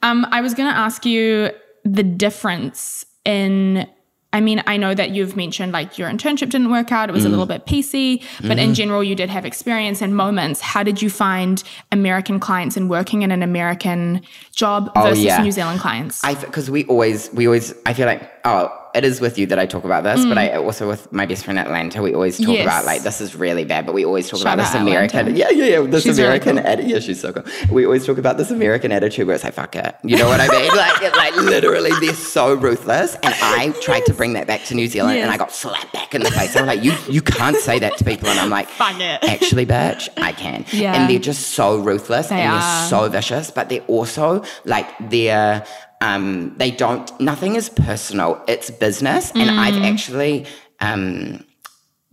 Um, 0.02 0.26
I 0.30 0.40
was 0.40 0.54
going 0.54 0.70
to 0.72 0.76
ask 0.78 1.04
you 1.04 1.50
the 1.84 2.04
difference 2.04 3.04
in. 3.24 3.88
I 4.34 4.40
mean, 4.40 4.62
I 4.66 4.76
know 4.76 4.92
that 4.94 5.10
you've 5.10 5.36
mentioned 5.36 5.72
like 5.72 5.96
your 5.96 6.10
internship 6.10 6.50
didn't 6.50 6.70
work 6.70 6.90
out. 6.92 7.08
It 7.08 7.12
was 7.12 7.24
a 7.24 7.28
Mm. 7.28 7.30
little 7.30 7.46
bit 7.46 7.64
PC, 7.66 8.20
but 8.42 8.50
Mm-hmm. 8.50 8.58
in 8.58 8.74
general, 8.74 9.02
you 9.02 9.14
did 9.14 9.30
have 9.30 9.44
experience 9.46 10.02
and 10.02 10.14
moments. 10.14 10.60
How 10.60 10.82
did 10.82 11.00
you 11.00 11.08
find 11.08 11.62
American 11.92 12.38
clients 12.40 12.76
and 12.76 12.90
working 12.90 13.22
in 13.22 13.30
an 13.30 13.42
American 13.42 14.20
job 14.54 14.90
versus 14.94 15.24
Oh, 15.24 15.28
yeah. 15.28 15.42
New 15.42 15.52
Zealand 15.52 15.80
clients? 15.80 16.22
I 16.24 16.34
because 16.34 16.68
we 16.70 16.84
always 16.86 17.30
we 17.32 17.46
always 17.46 17.72
I 17.86 17.94
feel 17.94 18.06
like 18.06 18.22
oh 18.44 18.68
it 18.94 19.04
is 19.04 19.20
with 19.20 19.38
you 19.38 19.46
that 19.46 19.58
I 19.58 19.66
talk 19.66 19.84
about 19.84 20.04
this, 20.04 20.24
but 20.24 20.38
I 20.38 20.54
also 20.56 20.88
with 20.88 21.12
my 21.12 21.26
best 21.26 21.44
friend 21.44 21.58
Atlanta 21.58 22.00
we 22.02 22.14
always 22.14 22.38
talk 22.38 22.46
Mm. 22.48 22.54
Yes. 22.54 22.64
about 22.66 22.84
like 22.84 23.02
this 23.02 23.20
is 23.20 23.34
really 23.34 23.64
bad, 23.64 23.86
but 23.86 23.94
we 23.94 24.04
always 24.04 24.28
talk 24.28 24.40
Shout 24.40 24.54
about 24.54 24.64
this 24.72 24.74
American 24.74 25.20
Atlanta. 25.28 25.38
yeah 25.38 25.50
yeah 25.50 25.80
yeah 25.80 25.86
this 25.90 26.04
She's 26.04 26.18
really 26.18 26.28
American 26.38 26.56
cool. 26.58 26.64
atti- 26.72 26.88
yeah 26.88 26.98
she's 27.00 27.20
so 27.20 27.32
cool. 27.32 27.42
We 27.70 27.84
always 27.84 28.06
talk 28.06 28.18
about 28.18 28.36
this 28.38 28.50
American 28.50 28.92
attitude 28.92 29.26
where 29.26 29.34
it's 29.34 29.44
like 29.44 29.54
fuck 29.54 29.74
it, 29.76 29.94
you 30.04 30.16
know 30.16 30.28
what 30.28 30.40
I 30.40 30.48
mean? 30.48 30.70
like 30.76 31.02
it, 31.02 31.16
like 31.16 31.34
literally 31.36 31.90
they're 32.00 32.14
so 32.14 32.54
ruthless, 32.54 33.14
and 33.22 33.34
I 33.40 33.72
tried 33.82 34.04
to 34.06 34.14
bring 34.14 34.34
that 34.34 34.46
back 34.46 34.64
to 34.66 34.74
New 34.74 34.86
Zealand, 34.86 35.18
and 35.18 35.30
I 35.30 35.36
got 35.36 35.50
slapped 35.52 35.92
back 35.92 36.14
in 36.14 36.22
the 36.22 36.30
face. 36.30 36.54
I'm 36.56 36.66
like 36.66 36.82
you 36.84 36.92
you 37.08 37.22
can't 37.22 37.56
say 37.56 37.78
that 37.80 37.96
to 37.98 38.04
people, 38.04 38.28
and 38.28 38.38
I'm 38.38 38.50
like 38.50 38.68
Fuck 38.68 39.00
it. 39.00 39.24
actually 39.24 39.66
bitch 39.66 40.08
I 40.18 40.32
can, 40.32 40.64
Yeah. 40.72 40.94
and 40.94 41.10
they're 41.10 41.18
just 41.18 41.48
so 41.52 41.78
ruthless 41.78 42.28
They 42.28 42.36
and 42.40 42.52
are. 42.54 42.60
they're 42.60 42.88
so 42.88 43.08
vicious, 43.08 43.50
but 43.50 43.68
they're 43.68 43.80
also 43.96 44.42
like 44.64 44.86
they're 45.10 45.64
um, 46.04 46.54
they 46.60 46.70
don't 46.70 47.06
nothing 47.20 47.52
is 47.60 47.68
personal. 47.68 48.30
It's 48.46 48.68
business, 48.70 49.24
and 49.40 49.48
I've 49.64 49.74
Mm. 49.80 49.90
actually. 49.92 50.36
Um, 50.80 51.44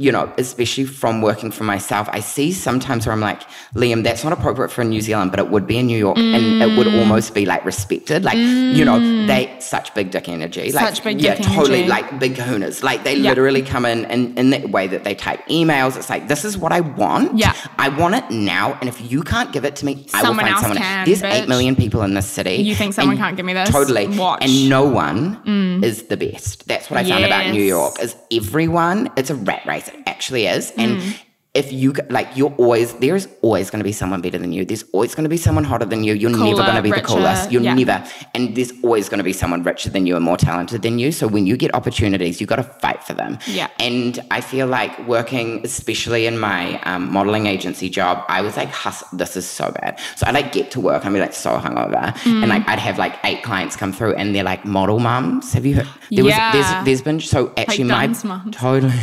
you 0.06 0.12
know, 0.12 0.26
especially 0.38 0.86
from 1.02 1.22
working 1.22 1.52
for 1.52 1.64
myself, 1.64 2.06
I 2.12 2.22
see 2.36 2.52
sometimes 2.52 3.06
where 3.06 3.14
I'm 3.14 3.22
like, 3.32 3.42
Liam, 3.76 4.04
that's 4.04 4.24
not 4.24 4.34
appropriate 4.34 4.70
for 4.72 4.84
New 4.84 5.02
Zealand, 5.08 5.30
but 5.32 5.40
it 5.40 5.50
would 5.54 5.66
be 5.68 5.78
in 5.78 5.86
New 5.88 5.98
York, 6.08 6.18
and 6.18 6.62
it 6.66 6.78
would 6.78 6.88
Mm. 6.88 7.00
almost 7.00 7.34
be 7.34 7.46
like 7.46 7.64
respected. 7.66 8.24
Like, 8.24 8.38
you 8.78 8.84
know, 8.84 8.98
they 9.28 9.42
such 9.60 9.94
big 9.94 10.08
dick 10.12 10.28
energy, 10.28 10.72
like 10.72 11.04
big 11.04 11.22
yeah, 11.22 11.36
dick 11.36 11.46
totally, 11.46 11.84
energy. 11.84 11.90
like 11.90 12.20
big 12.20 12.34
kahunas. 12.36 12.82
Like 12.90 13.04
they 13.04 13.16
Yeah. 13.16 13.30
literally 13.30 13.62
come 13.62 13.86
in 13.86 14.06
and 14.06 14.22
in 14.40 14.50
the 14.50 14.60
way 14.68 14.88
that 14.88 15.04
they 15.04 15.14
type 15.16 15.42
emails, 15.48 15.96
it's 15.98 16.10
like, 16.10 16.28
this 16.28 16.44
is 16.44 16.58
what 16.58 16.72
I 16.72 16.82
want. 16.82 17.38
Yeah. 17.38 17.54
I 17.78 17.90
want 17.90 18.16
it 18.16 18.26
now, 18.32 18.78
and 18.80 18.90
if 18.90 18.98
you 19.12 19.22
can't 19.34 19.52
give 19.52 19.66
it 19.66 19.76
to 19.78 19.86
me, 19.86 19.94
I 20.14 20.18
will 20.22 20.28
Someone 20.30 20.46
find 20.46 20.54
else 20.56 20.62
someone. 20.62 20.78
can, 20.80 21.06
There's 21.06 21.22
bitch. 21.22 21.34
eight 21.44 21.48
million 21.48 21.76
people 21.76 22.02
in 22.02 22.14
this 22.16 22.26
city. 22.26 22.56
You 22.56 22.76
think 22.76 22.94
someone 22.94 23.18
can't 23.18 23.36
give 23.38 23.46
me 23.46 23.54
this? 23.54 23.70
Totally. 23.70 24.08
Watch. 24.08 24.42
Mm. 24.42 24.46
And 24.46 24.70
no 24.70 24.84
one 25.04 25.82
is 25.84 26.04
the 26.04 26.18
best. 26.18 26.68
That's 26.68 26.90
what 26.90 27.00
I 27.02 27.04
found 27.10 27.26
about 27.26 27.52
New 27.52 27.62
York. 27.64 28.00
Is 28.02 28.16
everyone? 28.32 29.10
It's 29.18 29.30
a 29.30 29.36
rat 29.36 29.62
race. 29.68 29.90
Actually 30.06 30.48
is. 30.48 30.72
Mm. 30.72 30.84
And 30.84 31.20
if 31.54 31.70
you 31.74 31.92
like, 32.10 32.30
you're 32.38 32.54
always 32.58 32.94
there's 32.94 33.28
always 33.42 33.70
going 33.70 33.82
to 33.82 33.84
be 33.84 33.92
someone 33.92 34.22
better 34.22 34.38
than 34.38 34.54
you. 34.54 34.64
There's 34.64 34.84
always 34.94 35.14
going 35.14 35.26
to 35.26 35.30
be 35.30 35.36
someone 35.36 35.66
hotter 35.66 35.84
than 35.84 36.02
you. 36.06 36.14
You're 36.14 36.30
never 36.30 36.62
going 36.64 36.76
to 36.78 36.82
be 36.82 36.92
richer, 36.92 37.02
the 37.02 37.08
coolest. 37.10 37.52
You're 37.52 37.62
yeah. 37.62 37.74
never. 37.74 38.08
And 38.34 38.56
there's 38.56 38.72
always 38.86 39.10
going 39.10 39.18
to 39.18 39.24
be 39.26 39.34
someone 39.34 39.62
richer 39.62 39.90
than 39.90 40.06
you 40.06 40.16
and 40.16 40.24
more 40.24 40.38
talented 40.38 40.82
than 40.82 40.98
you. 40.98 41.12
So 41.12 41.28
when 41.28 41.46
you 41.46 41.58
get 41.58 41.76
opportunities, 41.76 42.40
you 42.40 42.48
got 42.48 42.56
to 42.56 42.64
fight 42.64 43.04
for 43.04 43.14
them. 43.16 43.38
Yeah. 43.48 43.68
And 43.80 44.18
I 44.32 44.40
feel 44.40 44.66
like 44.68 44.98
working, 45.10 45.60
especially 45.66 46.26
in 46.26 46.40
my 46.40 46.80
um, 46.84 47.12
modeling 47.12 47.48
agency 47.48 47.90
job, 47.90 48.24
I 48.30 48.40
was 48.42 48.56
like. 48.56 48.70
This 49.12 49.36
is 49.36 49.46
so 49.46 49.72
bad. 49.72 50.00
So 50.16 50.28
I 50.28 50.32
like 50.32 50.54
get 50.54 50.72
to 50.72 50.80
work. 50.80 51.06
I'd 51.06 51.12
be 51.12 51.20
like 51.20 51.34
so 51.34 51.58
hungover, 51.58 52.16
Mm. 52.24 52.44
and 52.44 52.48
like 52.50 52.66
I'd 52.66 52.80
have 52.80 52.98
like 52.98 53.16
eight 53.26 53.44
clients 53.44 53.76
come 53.76 53.92
through, 53.92 54.14
and 54.16 54.34
they're 54.34 54.46
like 54.46 54.64
model 54.64 55.00
mums. 55.00 55.52
Have 55.52 55.66
you 55.66 55.76
heard? 55.76 55.88
There 56.10 56.24
Yeah. 56.26 56.56
was 56.56 56.66
there's 56.66 56.86
there's 56.86 57.02
been 57.02 57.20
so 57.20 57.52
actually 57.58 57.84
my 57.86 58.06
dance 58.08 58.24
mums. 58.24 58.56
totally. 58.56 58.94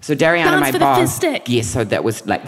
So 0.00 0.14
Dariana, 0.14 0.44
Dance 0.44 0.60
my 0.60 0.72
for 0.72 0.78
the 0.78 0.84
boss, 0.84 0.98
fist 1.00 1.16
stick. 1.16 1.48
yes. 1.48 1.66
So 1.66 1.84
that 1.84 2.04
was 2.04 2.26
like, 2.26 2.42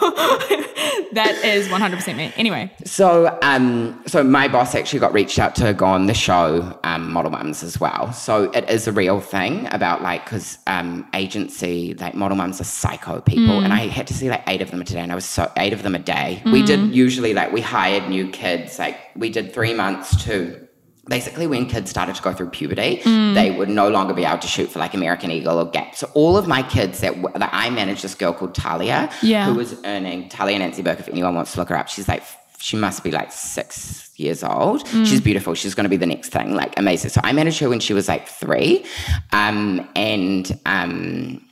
that 1.12 1.44
is 1.44 1.68
100% 1.68 2.16
me. 2.16 2.32
Anyway, 2.36 2.70
So, 2.84 3.38
um, 3.42 4.00
so 4.06 4.22
my 4.22 4.48
boss 4.48 4.74
actually 4.74 5.00
got 5.00 5.12
reached 5.12 5.38
out 5.38 5.54
to 5.56 5.74
go 5.74 5.84
on 5.86 6.06
the 6.06 6.14
show, 6.14 6.78
um, 6.84 7.12
Model 7.12 7.30
Mums 7.30 7.62
as 7.62 7.80
well. 7.80 8.12
So 8.12 8.44
it 8.52 8.68
is 8.70 8.86
a 8.86 8.92
real 8.92 9.20
thing 9.20 9.66
about 9.72 10.02
like, 10.02 10.24
because 10.24 10.58
um, 10.66 11.06
agency, 11.14 11.94
like 11.94 12.14
Model 12.14 12.36
Mums 12.36 12.60
are 12.60 12.64
psycho 12.64 13.20
people, 13.20 13.60
and 13.60 13.72
I 13.72 13.88
had 13.88 14.06
to 14.08 14.14
see 14.14 14.30
like 14.30 14.42
eight 14.46 14.62
of 14.62 14.70
them 14.70 14.84
today, 14.84 15.00
and 15.00 15.12
I 15.12 15.14
was 15.14 15.24
so 15.24 15.50
eight 15.56 15.72
of 15.72 15.82
them 15.82 15.94
a 15.94 15.98
day. 15.98 16.42
We 16.44 16.62
did 16.62 16.94
usually 16.94 17.34
like 17.34 17.52
we 17.52 17.60
hired 17.60 18.08
new 18.08 18.30
kids, 18.30 18.78
like 18.78 18.96
we 19.16 19.30
did 19.30 19.52
three 19.52 19.74
months 19.74 20.24
to. 20.24 20.66
Basically, 21.16 21.46
when 21.48 21.66
kids 21.66 21.90
started 21.90 22.14
to 22.14 22.22
go 22.22 22.32
through 22.32 22.50
puberty, 22.50 23.00
they 23.38 23.50
would 23.50 23.68
no 23.68 23.88
longer 23.96 24.14
be 24.14 24.24
able 24.24 24.38
to 24.38 24.46
shoot 24.46 24.70
for 24.70 24.78
like 24.78 24.94
American 24.94 25.30
Eagle 25.30 25.58
or 25.58 25.66
Gap. 25.76 25.96
So 25.96 26.08
all 26.14 26.36
of 26.36 26.46
my 26.46 26.62
kids 26.62 27.00
that, 27.00 27.14
w- 27.20 27.36
that 27.42 27.50
I 27.52 27.68
managed, 27.70 28.02
this 28.04 28.14
girl 28.14 28.32
called 28.32 28.54
Talia, 28.54 29.10
Yeah. 29.20 29.46
who 29.46 29.54
was 29.54 29.70
earning 29.84 30.28
Talia 30.28 30.58
Nancy 30.60 30.82
Burke. 30.82 31.00
If 31.00 31.08
anyone 31.08 31.34
wants 31.34 31.52
to 31.54 31.58
look 31.58 31.68
her 31.70 31.76
up, 31.76 31.88
she's 31.88 32.06
like 32.08 32.22
she 32.62 32.76
must 32.76 33.02
be 33.02 33.10
like 33.10 33.32
six 33.32 34.10
years 34.16 34.44
old. 34.44 34.86
She's 34.86 35.20
beautiful. 35.20 35.54
She's 35.54 35.74
going 35.74 35.84
to 35.84 35.88
be 35.90 35.96
the 35.96 36.06
next 36.14 36.28
thing, 36.28 36.54
like 36.54 36.78
amazing. 36.78 37.10
So 37.10 37.20
I 37.24 37.32
managed 37.32 37.58
her 37.60 37.68
when 37.70 37.80
she 37.80 37.94
was 37.94 38.06
like 38.06 38.28
three, 38.28 38.84
um, 39.32 39.88
and 39.96 40.60
um, 40.66 41.42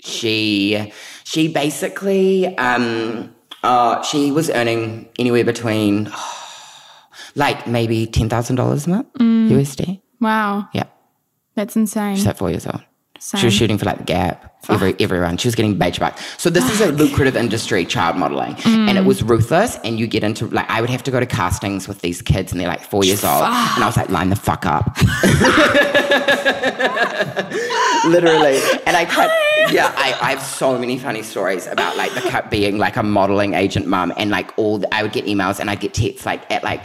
she 0.00 0.92
she 1.24 1.48
basically 1.52 2.46
um, 2.58 3.32
uh, 3.62 4.02
she 4.02 4.32
was 4.32 4.50
earning 4.50 5.08
anywhere 5.18 5.44
between 5.44 6.10
like 7.34 7.66
maybe 7.66 8.06
ten 8.06 8.28
thousand 8.28 8.56
dollars 8.56 8.86
a 8.86 8.90
month 8.90 9.12
USD. 9.14 10.00
wow, 10.20 10.68
Yeah, 10.72 10.84
that's 11.54 11.76
insane. 11.76 12.16
she's 12.16 12.26
like 12.26 12.36
four 12.36 12.50
years 12.50 12.66
old. 12.66 12.82
She 13.36 13.44
was 13.44 13.52
shooting 13.52 13.76
for 13.76 13.84
like 13.84 13.98
the 13.98 14.04
Gap, 14.04 14.54
every 14.70 14.94
everyone. 14.98 15.36
She 15.36 15.46
was 15.46 15.54
getting 15.54 15.76
beige 15.76 15.98
bucks. 15.98 16.22
So 16.38 16.48
this 16.48 16.64
is 16.72 16.80
a 16.80 16.90
lucrative 16.90 17.36
industry, 17.36 17.84
child 17.84 18.16
modeling, 18.16 18.56
and 18.64 18.96
it 18.96 19.04
was 19.04 19.22
ruthless. 19.22 19.76
And 19.84 19.98
you 20.00 20.06
get 20.06 20.24
into 20.24 20.46
like 20.46 20.64
I 20.70 20.80
would 20.80 20.88
have 20.88 21.02
to 21.02 21.10
go 21.10 21.20
to 21.20 21.26
castings 21.26 21.86
with 21.86 22.00
these 22.00 22.22
kids, 22.22 22.50
and 22.50 22.58
they're 22.58 22.66
like 22.68 22.80
four 22.80 23.04
years 23.04 23.22
old, 23.22 23.42
and 23.42 23.84
I 23.84 23.86
was 23.86 23.98
like, 23.98 24.08
line 24.08 24.30
the 24.30 24.36
fuck 24.36 24.64
up, 24.64 24.96
literally. 28.06 28.58
And 28.86 28.96
I 28.96 29.04
cut. 29.04 29.30
Yeah, 29.70 29.92
I, 29.96 30.16
I 30.22 30.30
have 30.30 30.42
so 30.42 30.78
many 30.78 30.98
funny 30.98 31.22
stories 31.22 31.66
about 31.66 31.96
like 31.98 32.14
the 32.14 32.22
cut 32.22 32.50
being 32.50 32.78
like 32.78 32.96
a 32.96 33.02
modeling 33.02 33.52
agent 33.52 33.86
mum, 33.86 34.12
and 34.16 34.30
like 34.30 34.50
all 34.58 34.78
the, 34.78 34.92
I 34.94 35.02
would 35.02 35.12
get 35.12 35.26
emails 35.26 35.60
and 35.60 35.68
I'd 35.70 35.80
get 35.80 35.92
texts 35.94 36.24
like 36.26 36.50
at 36.50 36.62
like. 36.64 36.80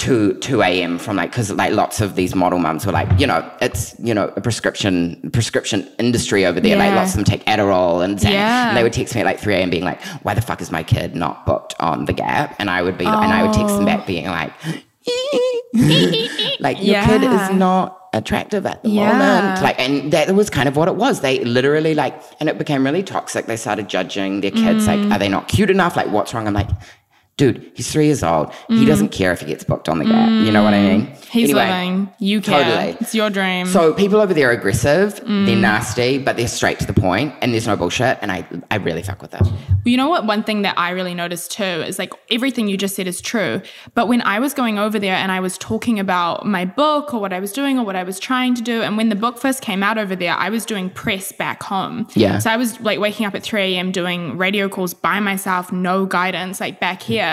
2 0.00 0.34
2 0.38 0.62
a.m. 0.62 0.98
from 0.98 1.16
like 1.16 1.30
because 1.30 1.50
like 1.52 1.72
lots 1.72 2.00
of 2.00 2.16
these 2.16 2.34
model 2.34 2.58
mums 2.58 2.86
were 2.86 2.92
like 2.92 3.08
you 3.20 3.26
know 3.26 3.40
it's 3.60 3.94
you 4.00 4.14
know 4.14 4.32
a 4.36 4.40
prescription 4.40 5.30
prescription 5.32 5.86
industry 5.98 6.46
over 6.46 6.58
there 6.58 6.76
like 6.76 6.94
lots 6.94 7.10
of 7.10 7.16
them 7.16 7.24
take 7.24 7.44
Adderall 7.44 8.02
and 8.04 8.18
Xanax 8.18 8.30
Yeah. 8.32 8.68
and 8.68 8.76
they 8.76 8.82
would 8.82 8.92
text 8.94 9.14
me 9.14 9.20
at 9.20 9.26
like 9.26 9.38
3 9.38 9.54
a.m. 9.56 9.68
being 9.70 9.84
like 9.84 10.00
why 10.24 10.32
the 10.34 10.40
fuck 10.40 10.60
is 10.62 10.70
my 10.72 10.82
kid 10.82 11.14
not 11.14 11.44
booked 11.44 11.74
on 11.80 12.06
the 12.06 12.12
Gap 12.14 12.56
and 12.58 12.70
I 12.70 12.82
would 12.82 12.96
be 12.98 13.04
and 13.04 13.14
I 13.32 13.42
would 13.42 13.52
text 13.52 13.76
them 13.76 13.84
back 13.84 14.06
being 14.06 14.26
like 14.26 14.52
like 16.60 16.82
your 16.82 17.02
kid 17.04 17.22
is 17.22 17.50
not 17.50 17.96
attractive 18.12 18.66
at 18.66 18.82
the 18.82 18.88
Yeah. 18.90 19.12
moment 19.16 19.62
like 19.62 19.78
and 19.78 20.12
that 20.12 20.34
was 20.34 20.50
kind 20.50 20.68
of 20.68 20.76
what 20.76 20.88
it 20.88 20.96
was 20.96 21.20
they 21.20 21.44
literally 21.44 21.94
like 21.94 22.20
and 22.40 22.48
it 22.48 22.58
became 22.58 22.84
really 22.84 23.02
toxic 23.04 23.46
they 23.46 23.56
started 23.56 23.88
judging 23.88 24.40
their 24.40 24.50
kids 24.50 24.84
Mm. 24.84 24.86
like 25.04 25.12
are 25.12 25.18
they 25.18 25.28
not 25.28 25.46
cute 25.46 25.70
enough 25.70 25.94
like 25.96 26.08
what's 26.08 26.34
wrong 26.34 26.48
I'm 26.48 26.54
like 26.54 26.68
dude 27.40 27.56
he's 27.74 27.90
three 27.92 28.06
years 28.10 28.22
old 28.22 28.46
he 28.68 28.84
doesn't 28.92 29.10
care 29.18 29.32
if 29.32 29.40
he 29.40 29.46
gets 29.46 29.64
booked 29.70 29.88
on 29.88 29.98
the 29.98 30.04
Gap 30.04 30.28
you 30.46 30.50
know 30.52 30.62
what 30.62 30.74
I 30.74 30.82
mean 30.88 31.00
Mm. 31.06 31.16
He's 31.30 31.50
Anyway, 31.50 31.70
living. 31.70 32.10
You 32.18 32.40
care. 32.40 32.64
Totally. 32.64 32.96
It's 33.00 33.14
your 33.14 33.30
dream. 33.30 33.64
so 33.68 33.94
people 33.94 34.20
over 34.20 34.34
there 34.34 34.48
are 34.48 34.52
aggressive, 34.60 35.08
Mm. 35.24 35.46
they're 35.46 35.54
nasty, 35.72 36.18
but 36.18 36.36
they're 36.36 36.48
straight 36.48 36.80
to 36.80 36.86
the 36.92 36.92
point, 37.08 37.32
and 37.40 37.52
there's 37.52 37.68
no 37.68 37.76
bullshit. 37.76 38.18
And 38.20 38.32
I, 38.32 38.44
I 38.68 38.76
really 38.78 39.02
fuck 39.08 39.22
with 39.22 39.32
it. 39.34 39.42
You 39.84 39.96
know 39.96 40.08
what? 40.08 40.26
One 40.26 40.42
thing 40.42 40.62
that 40.62 40.74
I 40.76 40.90
really 40.90 41.14
noticed 41.14 41.52
too 41.52 41.62
is 41.90 42.00
like 42.00 42.12
everything 42.32 42.66
you 42.66 42.76
just 42.76 42.96
said 42.96 43.06
is 43.06 43.20
true. 43.20 43.62
But 43.94 44.08
when 44.08 44.22
I 44.22 44.40
was 44.40 44.52
going 44.54 44.76
over 44.80 44.98
there 44.98 45.14
and 45.14 45.30
I 45.30 45.38
was 45.38 45.56
talking 45.58 46.00
about 46.00 46.46
my 46.46 46.64
book 46.64 47.14
or 47.14 47.20
what 47.20 47.32
I 47.32 47.38
was 47.38 47.52
doing 47.52 47.78
or 47.78 47.84
what 47.84 47.94
I 47.94 48.02
was 48.02 48.18
trying 48.18 48.56
to 48.56 48.62
do, 48.72 48.82
and 48.82 48.96
when 48.96 49.08
the 49.08 49.20
book 49.24 49.38
first 49.38 49.62
came 49.62 49.84
out 49.84 49.98
over 49.98 50.16
there, 50.16 50.34
I 50.34 50.48
was 50.50 50.66
doing 50.66 50.90
press 50.90 51.30
back 51.30 51.62
home. 51.62 52.08
Yeah. 52.16 52.40
So 52.40 52.50
I 52.50 52.56
was 52.56 52.80
like 52.80 52.98
waking 52.98 53.24
up 53.26 53.36
at 53.36 53.44
3 53.44 53.62
a.m. 53.76 53.92
doing 53.92 54.36
radio 54.36 54.68
calls 54.68 54.94
by 54.94 55.20
myself, 55.20 55.70
no 55.70 56.06
guidance, 56.06 56.58
like 56.60 56.80
back 56.80 57.02
here. 57.02 57.29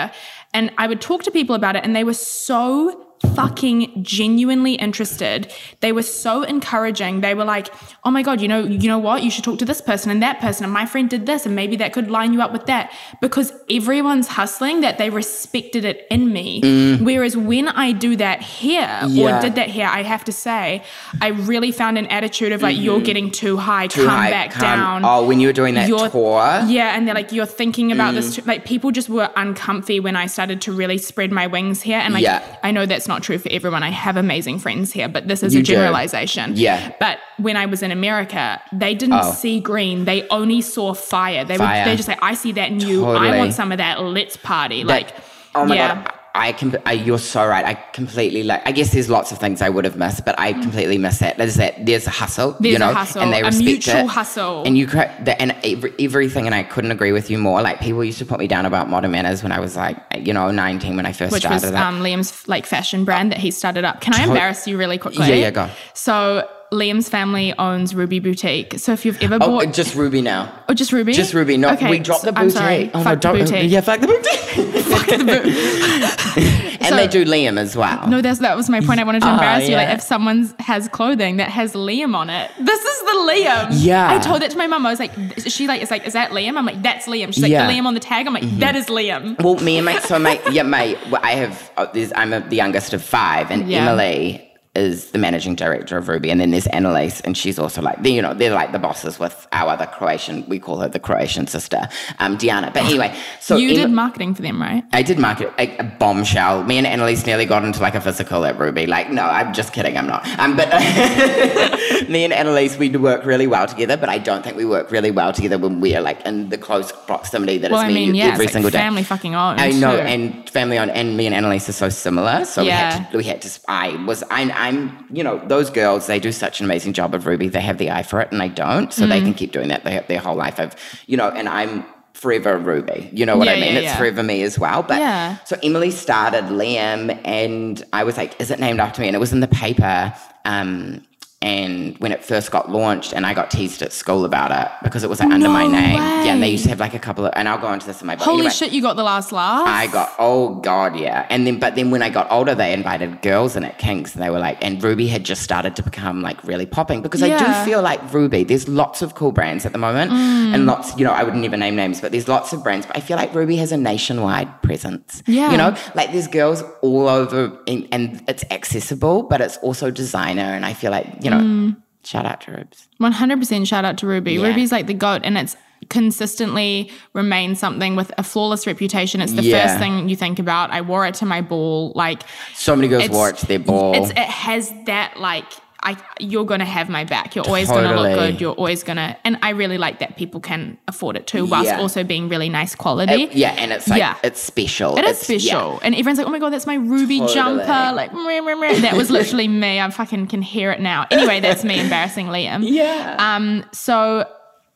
And 0.54 0.72
I 0.78 0.86
would 0.86 1.00
talk 1.00 1.22
to 1.24 1.30
people 1.30 1.54
about 1.54 1.76
it, 1.76 1.84
and 1.84 1.94
they 1.94 2.04
were 2.04 2.14
so 2.14 3.07
fucking 3.34 4.02
genuinely 4.02 4.74
interested. 4.74 5.52
They 5.80 5.92
were 5.92 6.02
so 6.02 6.42
encouraging. 6.42 7.20
They 7.20 7.34
were 7.34 7.44
like, 7.44 7.68
"Oh 8.04 8.10
my 8.10 8.22
god, 8.22 8.40
you 8.40 8.48
know, 8.48 8.60
you 8.64 8.88
know 8.88 8.98
what? 8.98 9.22
You 9.22 9.30
should 9.30 9.44
talk 9.44 9.58
to 9.58 9.64
this 9.64 9.80
person 9.80 10.10
and 10.10 10.22
that 10.22 10.40
person 10.40 10.64
and 10.64 10.72
my 10.72 10.86
friend 10.86 11.08
did 11.10 11.26
this 11.26 11.46
and 11.46 11.54
maybe 11.54 11.76
that 11.76 11.92
could 11.92 12.10
line 12.10 12.32
you 12.32 12.40
up 12.42 12.52
with 12.52 12.66
that." 12.66 12.92
Because 13.20 13.52
everyone's 13.70 14.28
hustling 14.28 14.80
that 14.80 14.98
they 14.98 15.10
respected 15.10 15.84
it 15.84 16.06
in 16.10 16.32
me. 16.32 16.98
Whereas 17.02 17.36
when 17.36 17.68
I 17.68 17.92
do 17.92 18.16
that 18.16 18.42
here 18.42 18.78
Mm. 18.88 19.08
Yeah. 19.16 19.38
or 19.38 19.42
did 19.42 19.54
that 19.56 19.68
here, 19.68 19.86
I 19.86 20.02
have 20.02 20.24
to 20.24 20.32
say, 20.32 20.82
I 21.20 21.28
really 21.28 21.72
found 21.72 21.98
an 21.98 22.06
attitude 22.06 22.52
of 22.52 22.62
like 22.62 22.76
you're 22.78 23.00
getting 23.00 23.30
too 23.30 23.56
high, 23.56 23.88
come 23.88 24.04
Mm-hmm. 24.08 24.16
High, 24.16 24.30
back 24.30 24.50
come- 24.52 24.60
down. 24.62 25.04
Oh, 25.04 25.26
when 25.26 25.40
you 25.40 25.48
were 25.48 25.52
doing 25.52 25.74
that 25.74 25.88
You're- 25.88 26.08
tour. 26.10 26.62
Yeah, 26.66 26.94
and 26.96 27.06
they're 27.06 27.14
like, 27.14 27.32
you're 27.32 27.46
thinking 27.46 27.92
about 27.92 28.12
Mm. 28.12 28.16
this. 28.16 28.36
Too. 28.36 28.42
Like, 28.46 28.64
people 28.64 28.90
just 28.90 29.08
were 29.08 29.28
uncomfy 29.36 30.00
when 30.00 30.16
I 30.16 30.26
started 30.26 30.60
to 30.62 30.72
really 30.72 30.98
spread 30.98 31.30
my 31.32 31.46
wings 31.46 31.82
here. 31.82 31.98
And 31.98 32.14
like, 32.14 32.22
Yeah. 32.22 32.42
I 32.62 32.70
know 32.70 32.86
that's 32.86 33.07
not 33.08 33.22
true 33.22 33.38
for 33.38 33.48
everyone. 33.50 33.82
I 33.82 33.90
have 33.90 34.16
amazing 34.16 34.58
friends 34.58 34.92
here, 34.92 35.08
but 35.08 35.26
this 35.28 35.42
is 35.42 35.54
You 35.54 35.60
a 35.60 35.62
do. 35.64 35.72
generalization. 35.72 36.52
Yeah. 36.54 36.92
But 37.00 37.18
when 37.38 37.56
I 37.56 37.66
was 37.66 37.82
in 37.82 37.90
America, 37.90 38.60
they 38.72 38.94
didn't 38.94 39.20
Oh. 39.22 39.32
see 39.32 39.58
green. 39.60 40.04
They 40.04 40.28
only 40.28 40.60
saw 40.60 40.94
fire. 40.94 41.44
They 41.44 41.56
Fire. 41.56 41.84
would. 41.84 41.90
They 41.92 41.96
just 41.96 42.08
like, 42.08 42.22
I 42.22 42.34
see 42.34 42.52
that 42.52 42.72
new. 42.72 42.86
you. 42.86 43.06
I 43.06 43.36
want 43.38 43.54
some 43.54 43.72
of 43.72 43.78
that. 43.78 44.00
Let's 44.02 44.36
party. 44.36 44.84
like, 44.84 45.08
oh 45.54 45.64
my 45.64 45.74
yeah. 45.74 45.94
god, 46.04 46.12
I 46.34 46.52
can. 46.52 46.76
I, 46.86 46.92
you're 46.92 47.18
so 47.18 47.46
right. 47.46 47.64
I 47.64 47.74
completely 47.92 48.42
like. 48.42 48.62
I 48.66 48.72
guess 48.72 48.92
there's 48.92 49.08
lots 49.08 49.32
of 49.32 49.38
things 49.38 49.62
I 49.62 49.68
would 49.68 49.84
have 49.84 49.96
missed, 49.96 50.24
but 50.24 50.38
I 50.38 50.52
completely 50.52 50.98
miss 50.98 51.18
that. 51.18 51.38
There's 51.38 51.56
that. 51.56 51.84
There's 51.84 52.06
a 52.06 52.10
hustle. 52.10 52.56
There's 52.60 52.72
you 52.72 52.76
a 52.76 52.78
know, 52.78 52.94
hustle, 52.94 53.22
and 53.22 53.32
they 53.32 53.42
respect 53.42 53.60
a 53.60 53.64
mutual 53.64 53.94
it. 53.94 54.06
hustle. 54.06 54.62
And 54.64 54.76
you 54.78 54.86
cre- 54.86 55.10
the, 55.22 55.40
and 55.40 55.56
every, 55.64 55.94
everything, 55.98 56.46
and 56.46 56.54
I 56.54 56.62
couldn't 56.62 56.90
agree 56.90 57.12
with 57.12 57.30
you 57.30 57.38
more. 57.38 57.62
Like 57.62 57.80
people 57.80 58.04
used 58.04 58.18
to 58.18 58.26
put 58.26 58.38
me 58.38 58.46
down 58.46 58.66
about 58.66 58.88
modern 58.88 59.10
manners 59.10 59.42
when 59.42 59.52
I 59.52 59.60
was 59.60 59.76
like, 59.76 59.96
you 60.16 60.32
know, 60.32 60.50
19 60.50 60.96
when 60.96 61.06
I 61.06 61.12
first 61.12 61.32
which 61.32 61.42
started. 61.42 61.72
was 61.72 61.74
um, 61.74 62.00
Liam's 62.00 62.46
like 62.46 62.66
fashion 62.66 63.04
brand 63.04 63.32
that 63.32 63.38
he 63.38 63.50
started 63.50 63.84
up. 63.84 64.00
Can 64.00 64.14
I 64.14 64.24
embarrass 64.24 64.66
you 64.66 64.76
really 64.78 64.98
quickly? 64.98 65.28
Yeah, 65.28 65.34
yeah, 65.34 65.50
go. 65.50 65.70
So 65.94 66.48
Liam's 66.72 67.08
family 67.08 67.54
owns 67.58 67.94
Ruby 67.94 68.18
Boutique. 68.18 68.78
So 68.78 68.92
if 68.92 69.06
you've 69.06 69.20
ever 69.22 69.36
oh, 69.40 69.46
bought, 69.58 69.72
just 69.72 69.94
Ruby 69.94 70.20
now. 70.20 70.52
oh, 70.68 70.74
just 70.74 70.92
Ruby, 70.92 71.12
Just 71.14 71.32
Ruby. 71.32 71.56
No, 71.56 71.70
okay, 71.70 71.88
we 71.90 71.98
dropped 71.98 72.24
the 72.24 72.32
boutique. 72.32 72.44
I'm 72.44 72.50
sorry, 72.50 72.90
Oh 72.92 73.02
fuck 73.02 73.24
no, 73.24 73.32
the 73.32 73.38
boutique. 73.44 73.70
Yeah, 73.70 73.80
fuck 73.80 74.00
the 74.00 74.06
boutique. 74.06 74.84
fuck 74.84 75.06
the 75.06 75.24
boutique. 75.24 76.74
and 76.80 76.86
So- 76.88 76.96
they 76.96 77.06
do 77.06 77.24
Liam 77.24 77.58
as 77.58 77.76
well. 77.76 78.06
No, 78.08 78.20
that's 78.20 78.40
that 78.40 78.56
was 78.56 78.68
my 78.68 78.80
point. 78.80 79.00
I 79.00 79.04
wanted 79.04 79.20
to 79.22 79.28
Ah, 79.28 79.34
embarrass 79.34 79.68
you. 79.68 79.76
Like 79.76 79.88
if 79.90 80.02
someone 80.02 80.52
has 80.58 80.88
clothing 80.88 81.38
that 81.38 81.48
has 81.48 81.72
Liam 81.72 82.14
on 82.14 82.28
it, 82.30 82.50
this 82.60 82.80
is 82.80 83.00
the 83.00 83.32
Liam. 83.32 83.68
Yeah. 83.72 84.10
I 84.10 84.18
told 84.18 84.42
that 84.42 84.50
to 84.50 84.58
my 84.58 84.66
mum. 84.66 84.84
I 84.84 84.90
was 84.90 84.98
like, 85.00 85.12
is 85.38 85.52
she 85.52 85.66
like, 85.66 85.80
it's 85.80 85.90
like, 85.90 86.06
is 86.06 86.12
that 86.12 86.30
Liam? 86.32 86.56
I'm 86.58 86.66
like, 86.66 86.82
that's 86.82 87.06
Liam. 87.06 87.32
She's 87.32 87.42
like, 87.42 87.50
Yeah. 87.50 87.62
Mm-hmm. 87.66 87.76
the 87.76 87.82
Liam 87.82 87.86
on 87.86 87.94
the 87.94 88.00
tag. 88.00 88.26
I'm 88.26 88.34
like, 88.34 88.58
that 88.58 88.76
is 88.76 88.86
Liam. 88.86 89.42
Well, 89.42 89.56
me 89.56 89.78
and 89.78 89.86
my 89.86 89.98
so 90.00 90.18
my 90.18 90.40
yeah 90.50 90.64
my 90.64 90.98
I 91.22 91.32
have 91.32 91.70
uh, 91.78 91.86
there's, 91.92 92.12
I'm 92.14 92.32
a, 92.34 92.40
the 92.40 92.56
youngest 92.56 92.92
of 92.92 93.02
five, 93.02 93.50
and 93.50 93.68
Yeah. 93.70 93.88
Emily 93.90 94.44
is 94.78 95.10
the 95.10 95.18
managing 95.18 95.54
director 95.54 95.96
of 95.98 96.08
Ruby, 96.08 96.30
and 96.30 96.40
then 96.40 96.50
there's 96.52 96.66
Annalise, 96.68 97.20
and 97.22 97.36
she's 97.36 97.58
also 97.58 97.80
like 97.82 97.98
you 98.06 98.22
know 98.22 98.32
they're 98.34 98.54
like 98.62 98.72
the 98.72 98.78
bosses 98.78 99.18
with 99.18 99.36
our 99.52 99.70
other 99.74 99.86
Croatian 99.86 100.44
we 100.48 100.58
call 100.58 100.78
her 100.82 100.88
the 100.88 101.00
Croatian 101.08 101.46
sister, 101.46 101.80
um, 102.20 102.36
Diana. 102.36 102.70
But 102.72 102.84
anyway, 102.84 103.10
so 103.40 103.56
you 103.56 103.70
Em- 103.70 103.76
did 103.76 103.90
marketing 103.90 104.34
for 104.34 104.42
them, 104.42 104.60
right? 104.62 104.84
I 104.92 105.02
did 105.02 105.18
market 105.18 105.52
a, 105.58 105.66
a 105.78 105.84
bombshell. 105.98 106.64
Me 106.64 106.78
and 106.78 106.86
Annalise 106.86 107.26
nearly 107.26 107.44
got 107.46 107.64
into 107.64 107.80
like 107.82 107.94
a 107.94 108.00
physical 108.00 108.44
at 108.44 108.58
Ruby. 108.58 108.86
Like, 108.86 109.10
no, 109.10 109.24
I'm 109.24 109.52
just 109.52 109.72
kidding. 109.72 109.96
I'm 109.98 110.06
not. 110.06 110.26
Um, 110.38 110.56
but 110.56 110.68
me 112.08 112.24
and 112.24 112.32
Annalise, 112.32 112.76
we 112.78 112.88
work 112.96 113.24
really 113.24 113.46
well 113.46 113.66
together. 113.66 113.96
But 113.96 114.08
I 114.08 114.18
don't 114.18 114.42
think 114.44 114.56
we 114.56 114.64
work 114.64 114.90
really 114.90 115.10
well 115.10 115.32
together 115.32 115.58
when 115.58 115.80
we 115.80 115.94
are 115.96 116.00
like 116.02 116.24
in 116.26 116.48
the 116.48 116.58
close 116.58 116.92
proximity 117.06 117.58
that 117.58 117.70
Well, 117.70 117.80
it's 117.80 117.86
I 117.86 117.88
me 117.88 117.94
mean, 118.06 118.14
you 118.14 118.22
yeah, 118.22 118.32
every 118.32 118.46
like 118.46 118.52
single 118.52 118.70
day. 118.70 118.78
family 118.78 119.02
fucking 119.02 119.34
owned. 119.34 119.60
I 119.60 119.70
know, 119.70 119.96
too. 119.96 120.02
and 120.02 120.48
family 120.50 120.78
on, 120.78 120.90
and 120.90 121.16
me 121.16 121.26
and 121.26 121.34
Annalise 121.34 121.68
are 121.68 121.72
so 121.72 121.88
similar. 121.88 122.44
So 122.44 122.62
we 122.62 122.68
Yeah. 122.68 122.92
had 122.98 123.10
to, 123.12 123.16
we 123.18 123.24
had 123.24 123.42
to. 123.42 123.60
I 123.68 123.96
was, 124.04 124.22
I, 124.30 124.44
I'm, 124.68 125.06
you 125.12 125.22
know, 125.24 125.38
those 125.46 125.70
girls. 125.70 126.06
They 126.06 126.20
do 126.20 126.32
such 126.32 126.60
an 126.60 126.64
amazing 126.66 126.92
job 126.92 127.14
of 127.14 127.26
Ruby. 127.26 127.48
They 127.48 127.60
have 127.60 127.78
the 127.78 127.90
eye 127.90 128.02
for 128.02 128.20
it, 128.20 128.28
and 128.32 128.42
I 128.42 128.48
don't. 128.48 128.92
So 128.92 129.04
Mm. 129.04 129.08
they 129.08 129.20
can 129.20 129.34
keep 129.34 129.52
doing 129.52 129.68
that. 129.68 129.84
They 129.84 129.92
have 129.92 130.06
their 130.08 130.20
whole 130.20 130.36
life 130.36 130.58
of, 130.60 130.74
you 131.06 131.16
know, 131.16 131.28
and 131.30 131.48
I'm 131.48 131.84
forever 132.14 132.58
Ruby. 132.58 133.08
You 133.12 133.24
know 133.26 133.36
what 133.36 133.46
Yeah, 133.46 133.54
I 133.54 133.60
mean? 133.60 133.72
yeah, 133.74 133.78
it's 133.80 133.84
yeah. 133.92 133.96
forever 133.96 134.22
me 134.22 134.42
as 134.42 134.58
well. 134.58 134.82
But 134.82 134.98
Yeah. 134.98 135.36
so 135.44 135.56
Emily 135.62 135.90
started 135.90 136.44
Liam, 136.46 137.16
and 137.24 137.82
I 137.92 138.02
was 138.04 138.16
like, 138.16 138.32
"Is 138.40 138.50
it 138.50 138.58
named 138.58 138.80
after 138.80 139.00
me?" 139.02 139.06
And 139.08 139.14
it 139.14 139.20
was 139.20 139.32
in 139.32 139.40
the 139.40 139.46
paper. 139.48 140.12
Um, 140.44 141.02
and 141.40 141.96
when 141.98 142.10
it 142.10 142.24
first 142.24 142.50
got 142.50 142.68
launched, 142.70 143.12
and 143.12 143.24
I 143.24 143.32
got 143.32 143.50
teased 143.50 143.80
at 143.82 143.92
school 143.92 144.24
about 144.24 144.50
it 144.50 144.68
because 144.82 145.04
it 145.04 145.10
was 145.10 145.20
like 145.20 145.30
under 145.30 145.48
my 145.48 145.66
No 145.66 145.72
name. 145.72 145.94
Yeah, 145.94 146.32
and 146.34 146.42
they 146.42 146.48
used 146.50 146.64
to 146.64 146.70
have 146.70 146.80
like 146.80 146.94
a 146.94 146.98
couple 146.98 147.24
of, 147.26 147.32
and 147.36 147.48
I'll 147.48 147.58
go 147.60 147.72
into 147.72 147.86
this 147.86 148.00
in 148.00 148.06
my 148.08 148.16
book. 148.16 148.24
Holy 148.24 148.38
Anyway, 148.40 148.50
shit, 148.54 148.72
you 148.72 148.82
got 148.82 148.96
the 148.96 149.04
last 149.04 149.30
laugh. 149.30 149.66
I 149.66 149.86
got 149.86 150.12
oh 150.18 150.56
god 150.56 150.96
yeah, 150.98 151.26
and 151.30 151.46
then 151.46 151.60
but 151.60 151.76
then 151.76 151.90
when 151.92 152.02
I 152.02 152.10
got 152.10 152.30
older, 152.32 152.54
they 152.56 152.72
invited 152.72 153.22
girls 153.22 153.54
in 153.54 153.62
at 153.64 153.78
Kinks, 153.78 154.14
and 154.14 154.22
they 154.22 154.30
were 154.30 154.40
like, 154.40 154.62
and 154.64 154.82
Ruby 154.82 155.06
had 155.06 155.24
just 155.24 155.42
started 155.42 155.76
to 155.76 155.82
become 155.82 156.22
like 156.22 156.42
really 156.42 156.66
popping 156.66 157.02
because 157.02 157.22
I 157.22 157.38
do 157.38 157.70
feel 157.70 157.82
like 157.82 158.00
Ruby. 158.12 158.42
There's 158.42 158.66
lots 158.68 159.00
of 159.02 159.14
cool 159.14 159.30
brands 159.32 159.64
at 159.64 159.72
the 159.72 159.78
moment, 159.78 160.10
Mm. 160.10 160.54
and 160.54 160.66
lots 160.66 160.96
you 160.98 161.04
know 161.04 161.12
I 161.12 161.22
would 161.22 161.34
never 161.36 161.56
name 161.56 161.76
names, 161.76 162.00
but 162.00 162.10
there's 162.10 162.26
lots 162.26 162.52
of 162.52 162.64
brands. 162.64 162.86
But 162.86 162.96
I 162.96 163.00
feel 163.00 163.16
like 163.16 163.32
Ruby 163.34 163.56
has 163.56 163.70
a 163.70 163.76
nationwide 163.76 164.62
presence. 164.62 165.22
Yeah. 165.26 165.50
you 165.52 165.56
know, 165.56 165.76
like 165.94 166.10
there's 166.12 166.26
girls 166.26 166.64
all 166.82 167.08
over, 167.08 167.56
and, 167.68 167.86
and 167.92 168.24
it's 168.26 168.44
accessible, 168.50 169.22
but 169.22 169.40
it's 169.40 169.56
also 169.58 169.90
designer, 169.92 170.42
and 170.42 170.66
I 170.66 170.72
feel 170.74 170.90
like 170.90 171.06
you 171.22 171.27
know, 171.30 171.38
Mm. 171.40 171.76
shout 172.04 172.26
out 172.26 172.40
to 172.42 172.52
Rubes. 172.52 172.88
100% 173.00 173.66
shout 173.66 173.84
out 173.84 173.98
to 173.98 174.06
Ruby. 174.06 174.34
Yeah. 174.34 174.46
Ruby's 174.48 174.72
like 174.72 174.86
the 174.86 174.94
goat 174.94 175.22
and 175.24 175.36
it's 175.38 175.56
consistently 175.88 176.90
remains 177.12 177.58
something 177.58 177.96
with 177.96 178.12
a 178.18 178.22
flawless 178.22 178.66
reputation. 178.66 179.20
It's 179.20 179.32
the 179.32 179.42
Yeah. 179.42 179.66
first 179.66 179.78
thing 179.78 180.08
you 180.08 180.16
think 180.16 180.38
about. 180.38 180.70
I 180.70 180.80
wore 180.80 181.06
it 181.06 181.14
to 181.16 181.26
my 181.26 181.40
ball. 181.40 181.92
Like 181.94 182.22
So 182.54 182.74
many 182.74 182.88
girls 182.88 183.08
wore 183.10 183.28
it 183.30 183.36
to 183.38 183.46
their 183.46 183.58
ball. 183.58 183.94
It's, 183.94 184.10
it 184.10 184.18
has 184.18 184.72
that 184.86 185.18
like 185.20 185.44
I 185.82 185.96
you're 186.18 186.44
gonna 186.44 186.64
have 186.64 186.88
my 186.88 187.04
back. 187.04 187.36
You're 187.36 187.46
always 187.46 187.68
gonna 187.68 187.94
look 187.94 188.14
good. 188.18 188.40
You're 188.40 188.52
always 188.54 188.82
gonna 188.82 189.16
and 189.24 189.38
I 189.42 189.50
really 189.50 189.78
like 189.78 190.00
that 190.00 190.16
people 190.16 190.40
can 190.40 190.76
afford 190.88 191.16
it 191.16 191.26
too, 191.26 191.46
whilst 191.46 191.66
Yeah. 191.68 191.80
also 191.80 192.02
being 192.02 192.28
really 192.28 192.48
nice 192.48 192.74
quality. 192.74 193.24
It- 193.24 193.32
yeah, 193.34 193.52
and 193.56 193.72
it's 193.72 193.86
like 193.88 194.00
Yeah. 194.00 194.16
it's 194.24 194.40
special. 194.42 194.96
It 194.98 195.04
is 195.04 195.22
It's- 195.30 195.44
yeah. 195.44 195.52
special. 195.52 195.80
And 195.82 195.94
everyone's 195.94 196.18
like, 196.18 196.26
oh 196.26 196.30
my 196.30 196.40
God, 196.40 196.52
that's 196.52 196.66
my 196.66 196.74
ruby 196.74 197.20
Totally. 197.20 197.34
jumper. 197.34 197.92
Like, 197.94 198.12
meh, 198.12 198.40
meh, 198.40 198.54
meh. 198.56 198.80
that 198.80 198.96
was 198.96 199.08
literally 199.10 199.46
me. 199.64 199.80
I 199.80 199.88
fucking 199.90 200.26
can 200.26 200.42
hear 200.42 200.72
it 200.72 200.80
now. 200.80 201.06
Anyway, 201.10 201.40
that's 201.40 201.62
me 201.64 201.78
embarrassing 201.80 202.26
Liam. 202.26 202.64
Yeah. 202.68 203.14
Um, 203.18 203.64
so 203.72 204.26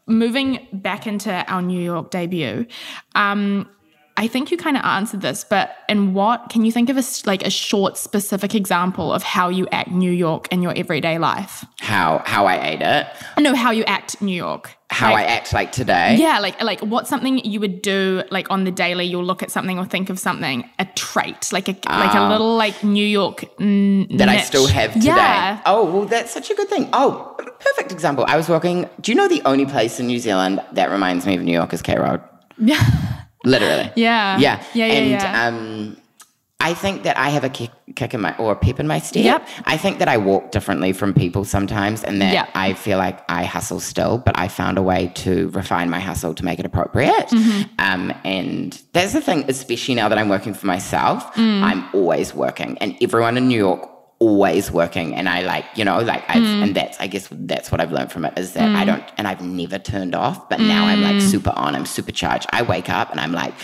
moving 0.07 0.66
back 0.72 1.07
into 1.07 1.32
our 1.50 1.62
New 1.62 1.80
York 1.80 2.11
debut, 2.11 2.66
um, 3.14 3.68
I 4.17 4.29
think 4.29 4.51
you 4.51 4.57
kind 4.59 4.77
of 4.77 4.85
answered 4.85 5.23
this, 5.23 5.43
but 5.43 5.75
in 5.89 6.13
what 6.13 6.51
can 6.51 6.65
you 6.67 6.71
think 6.73 6.91
of 6.91 6.99
a 6.99 7.03
like 7.25 7.43
a 7.47 7.51
short, 7.51 7.97
specific 7.97 8.55
example 8.55 9.13
of 9.13 9.23
how 9.23 9.49
you 9.49 9.67
act 9.73 9.91
New 9.91 10.13
York 10.13 10.49
in 10.53 10.63
your 10.63 10.73
everyday 10.77 11.19
life? 11.19 11.65
how 11.81 12.23
how 12.27 12.47
I 12.47 12.57
ate 12.73 12.83
it, 12.83 13.07
No, 13.39 13.55
how 13.55 13.71
you 13.71 13.85
act 13.85 14.21
New 14.21 14.37
York. 14.37 14.77
how 14.91 15.13
Like- 15.13 15.27
I 15.27 15.31
act 15.33 15.53
like 15.55 15.73
today. 15.73 16.17
yeah, 16.19 16.39
like 16.41 16.63
like 16.63 16.81
what's 16.81 17.09
something 17.09 17.39
you 17.39 17.59
would 17.61 17.81
do 17.81 18.23
like 18.31 18.51
on 18.51 18.65
the 18.65 18.71
daily? 18.71 19.07
You'll 19.07 19.25
look 19.25 19.43
at 19.43 19.51
something 19.51 19.79
or 19.79 19.87
think 19.87 20.11
of 20.11 20.19
something, 20.19 20.69
a 20.79 20.85
trait, 20.95 21.51
like 21.53 21.69
a 21.69 21.77
like 21.89 22.15
a 22.15 22.29
little 22.29 22.55
like 22.57 22.85
New 22.85 23.07
York 23.07 23.45
mm, 23.59 24.19
that 24.19 24.29
I 24.29 24.39
still 24.43 24.67
have 24.67 24.93
today. 24.93 25.07
Yeah. 25.07 25.61
Oh, 25.65 25.85
well, 25.91 26.05
that's 26.05 26.33
such 26.33 26.51
a 26.51 26.55
good 26.55 26.69
thing. 26.69 26.89
Oh, 26.93 27.35
perfect 27.61 27.91
example. 27.93 28.25
I 28.29 28.37
was 28.37 28.49
walking. 28.49 28.89
Do 29.01 29.11
you 29.11 29.17
know 29.17 29.27
the 29.29 29.41
only 29.47 29.65
place 29.67 29.99
in 29.99 30.07
New 30.07 30.19
Zealand 30.19 30.61
that 30.73 30.91
reminds 30.91 31.25
me 31.27 31.35
of 31.37 31.43
New 31.43 31.53
York 31.61 31.73
is 31.73 31.81
K 31.83 31.97
Road? 31.99 32.21
Yeah. 32.59 32.85
Literally. 33.45 33.90
Yeah. 33.97 34.38
Yeah. 34.38 34.62
Yeah, 34.74 34.86
yeah, 34.86 34.93
and, 34.95 35.11
yeah. 35.11 35.47
um, 35.49 35.97
I 36.64 36.74
think 36.74 37.03
that 37.03 37.18
I 37.18 37.30
have 37.30 37.43
a 37.43 37.49
kick, 37.49 37.70
kick 37.97 38.14
in 38.14 38.20
my 38.20 38.36
or 38.36 38.53
a 38.53 38.57
pep 38.57 38.78
in 38.78 38.86
my 38.86 39.01
step. 39.01 39.24
Yep. 39.24 39.49
I 39.64 39.76
think 39.76 39.99
that 39.99 40.07
I 40.07 40.16
walk 40.16 40.53
differently 40.53 40.93
from 40.93 41.12
people 41.12 41.45
sometimes, 41.45 42.05
and 42.05 42.22
that 42.22 42.32
Yeah. 42.32 42.47
I 42.55 42.74
feel 42.74 42.99
like 42.99 43.18
I 43.28 43.43
hustle 43.43 43.80
still, 43.80 44.18
but 44.18 44.38
I 44.38 44.47
found 44.47 44.78
a 44.78 44.82
way 44.82 45.11
to 45.16 45.49
refine 45.49 45.90
my 45.90 45.99
hustle 45.99 46.34
to 46.34 46.45
make 46.45 46.61
it 46.61 46.64
appropriate. 46.66 47.26
Mm-hmm. 47.30 47.62
Um, 47.80 48.12
and 48.24 48.80
that's 48.93 49.12
the 49.12 49.20
thing, 49.20 49.45
especially 49.49 49.97
now 49.97 50.09
that 50.09 50.18
I'm 50.18 50.28
working 50.28 50.55
for 50.55 50.66
myself, 50.66 51.34
Mm. 51.34 51.62
I'm 51.64 51.88
always 51.93 52.32
working, 52.32 52.78
and 52.78 52.97
everyone 53.03 53.36
in 53.36 53.49
New 53.49 53.59
York 53.59 53.88
always 54.23 54.64
working 54.81 55.09
and 55.18 55.27
I 55.37 55.39
like 55.53 55.64
you 55.79 55.85
know 55.89 55.99
like 56.12 56.23
I've 56.35 56.43
Mm. 56.53 56.62
and 56.64 56.70
that's 56.79 56.97
I 57.05 57.07
guess 57.12 57.25
that's 57.53 57.68
what 57.73 57.81
I've 57.83 57.93
learned 57.97 58.11
from 58.14 58.25
it 58.29 58.33
is 58.43 58.49
that 58.57 58.68
I 58.81 58.83
don't 58.91 59.05
and 59.18 59.25
I've 59.31 59.43
never 59.61 59.79
turned 59.93 60.14
off 60.25 60.39
but 60.51 60.59
now 60.61 60.83
I'm 60.91 61.03
like 61.09 61.16
Mm. 61.16 61.31
super 61.33 61.53
on 61.64 61.70
I'm 61.77 61.87
supercharged 61.99 62.47
I 62.59 62.61
wake 62.75 62.89
up 62.99 63.11
and 63.12 63.18
I'm 63.25 63.33
like 63.43 63.55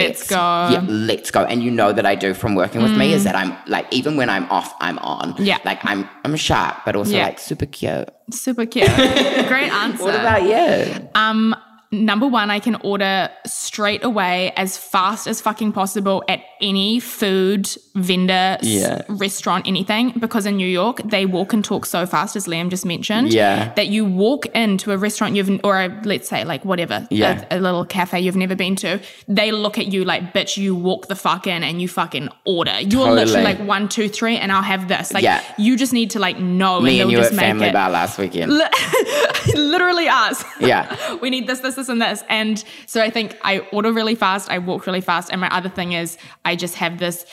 Let's 0.00 0.22
go. 0.28 0.36
yeah 0.74 0.84
let's 0.88 1.30
go 1.36 1.40
and 1.50 1.62
you 1.62 1.70
know 1.80 1.90
that 1.98 2.06
I 2.12 2.14
do 2.26 2.34
from 2.42 2.54
working 2.62 2.82
with 2.86 2.96
me 3.02 3.06
is 3.12 3.22
that 3.24 3.36
I'm 3.42 3.52
like 3.74 3.86
even 3.98 4.12
when 4.20 4.28
I'm 4.36 4.46
off 4.58 4.74
I'm 4.80 4.98
on 4.98 5.34
Mm. 5.34 5.46
Yeah. 5.50 5.58
like 5.70 5.80
I'm 5.84 6.08
I'm 6.24 6.34
sharp 6.36 6.74
but 6.84 6.96
also 6.96 7.12
Yeah. 7.16 7.26
like 7.28 7.38
super 7.38 7.66
cute 7.66 8.08
Super 8.32 8.64
cute. 8.74 8.86
Great 9.52 9.72
answer. 9.84 10.04
what 10.04 10.14
about 10.14 10.42
you 10.52 11.08
Um, 11.16 11.54
number 11.90 12.28
one, 12.28 12.48
I 12.56 12.60
can 12.60 12.76
order 12.92 13.28
straight 13.44 14.04
away 14.04 14.52
as 14.56 14.76
fast 14.78 15.26
as 15.26 15.40
fucking 15.40 15.72
possible 15.72 16.22
at 16.28 16.40
any 16.60 17.00
food 17.00 17.68
vendor, 17.94 18.58
Yeah. 18.62 19.02
restaurant, 19.08 19.66
anything. 19.66 20.10
Because 20.18 20.46
in 20.46 20.56
New 20.56 20.66
York, 20.68 21.00
they 21.04 21.26
walk 21.26 21.52
and 21.52 21.64
talk 21.64 21.86
so 21.86 22.06
fast, 22.06 22.36
as 22.36 22.46
Liam 22.46 22.68
just 22.70 22.84
mentioned. 22.86 23.32
Yeah. 23.32 23.72
That 23.74 23.88
you 23.88 24.04
walk 24.04 24.46
into 24.54 24.92
a 24.92 24.96
restaurant 24.96 25.34
you've, 25.36 25.60
or 25.64 25.80
a, 25.80 26.00
let's 26.04 26.28
say 26.28 26.44
like 26.44 26.64
whatever, 26.64 27.06
Yeah. 27.10 27.44
a, 27.50 27.58
a 27.58 27.60
little 27.60 27.84
cafe 27.84 28.20
you've 28.20 28.36
never 28.36 28.54
been 28.54 28.76
to, 28.76 29.00
they 29.28 29.50
look 29.52 29.78
at 29.78 29.86
you 29.92 30.04
like, 30.04 30.32
bitch, 30.32 30.56
you 30.56 30.74
walk 30.74 31.06
the 31.08 31.16
fuck 31.16 31.46
in 31.46 31.62
and 31.64 31.80
you 31.82 31.88
fucking 31.88 32.28
order. 32.44 32.78
You're 32.80 33.06
Totally. 33.06 33.16
literally 33.24 33.44
like 33.44 33.58
one, 33.60 33.88
two, 33.88 34.08
three, 34.08 34.36
and 34.36 34.52
I'll 34.52 34.62
have 34.62 34.88
this. 34.88 35.12
Like, 35.12 35.24
Yeah. 35.24 35.42
you 35.58 35.76
just 35.76 35.92
need 35.92 36.10
to 36.10 36.18
like 36.18 36.38
know 36.38 36.80
Me 36.80 37.00
and 37.00 37.02
and 37.02 37.10
you 37.12 37.18
just 37.18 37.32
at 37.32 37.38
Family 37.38 37.66
it. 37.68 37.72
Bar 37.72 37.90
last 37.90 38.18
weekend. 38.18 38.52
literally 39.54 40.08
us. 40.08 40.44
Yeah. 40.60 41.14
we 41.22 41.30
need 41.30 41.46
this, 41.46 41.60
this, 41.60 41.74
this, 41.74 41.88
and 41.88 42.00
this. 42.00 42.22
And 42.28 42.62
so 42.86 43.00
I 43.02 43.10
think 43.10 43.36
I 43.42 43.60
order 43.72 43.92
really 43.92 44.14
fast, 44.14 44.50
I 44.50 44.58
walk 44.58 44.86
really 44.86 45.00
fast. 45.00 45.30
And 45.30 45.40
my 45.40 45.48
other 45.50 45.68
thing 45.68 45.92
is 45.92 46.16
I 46.44 46.49
just 46.56 46.74
have 46.76 46.98
this 46.98 47.24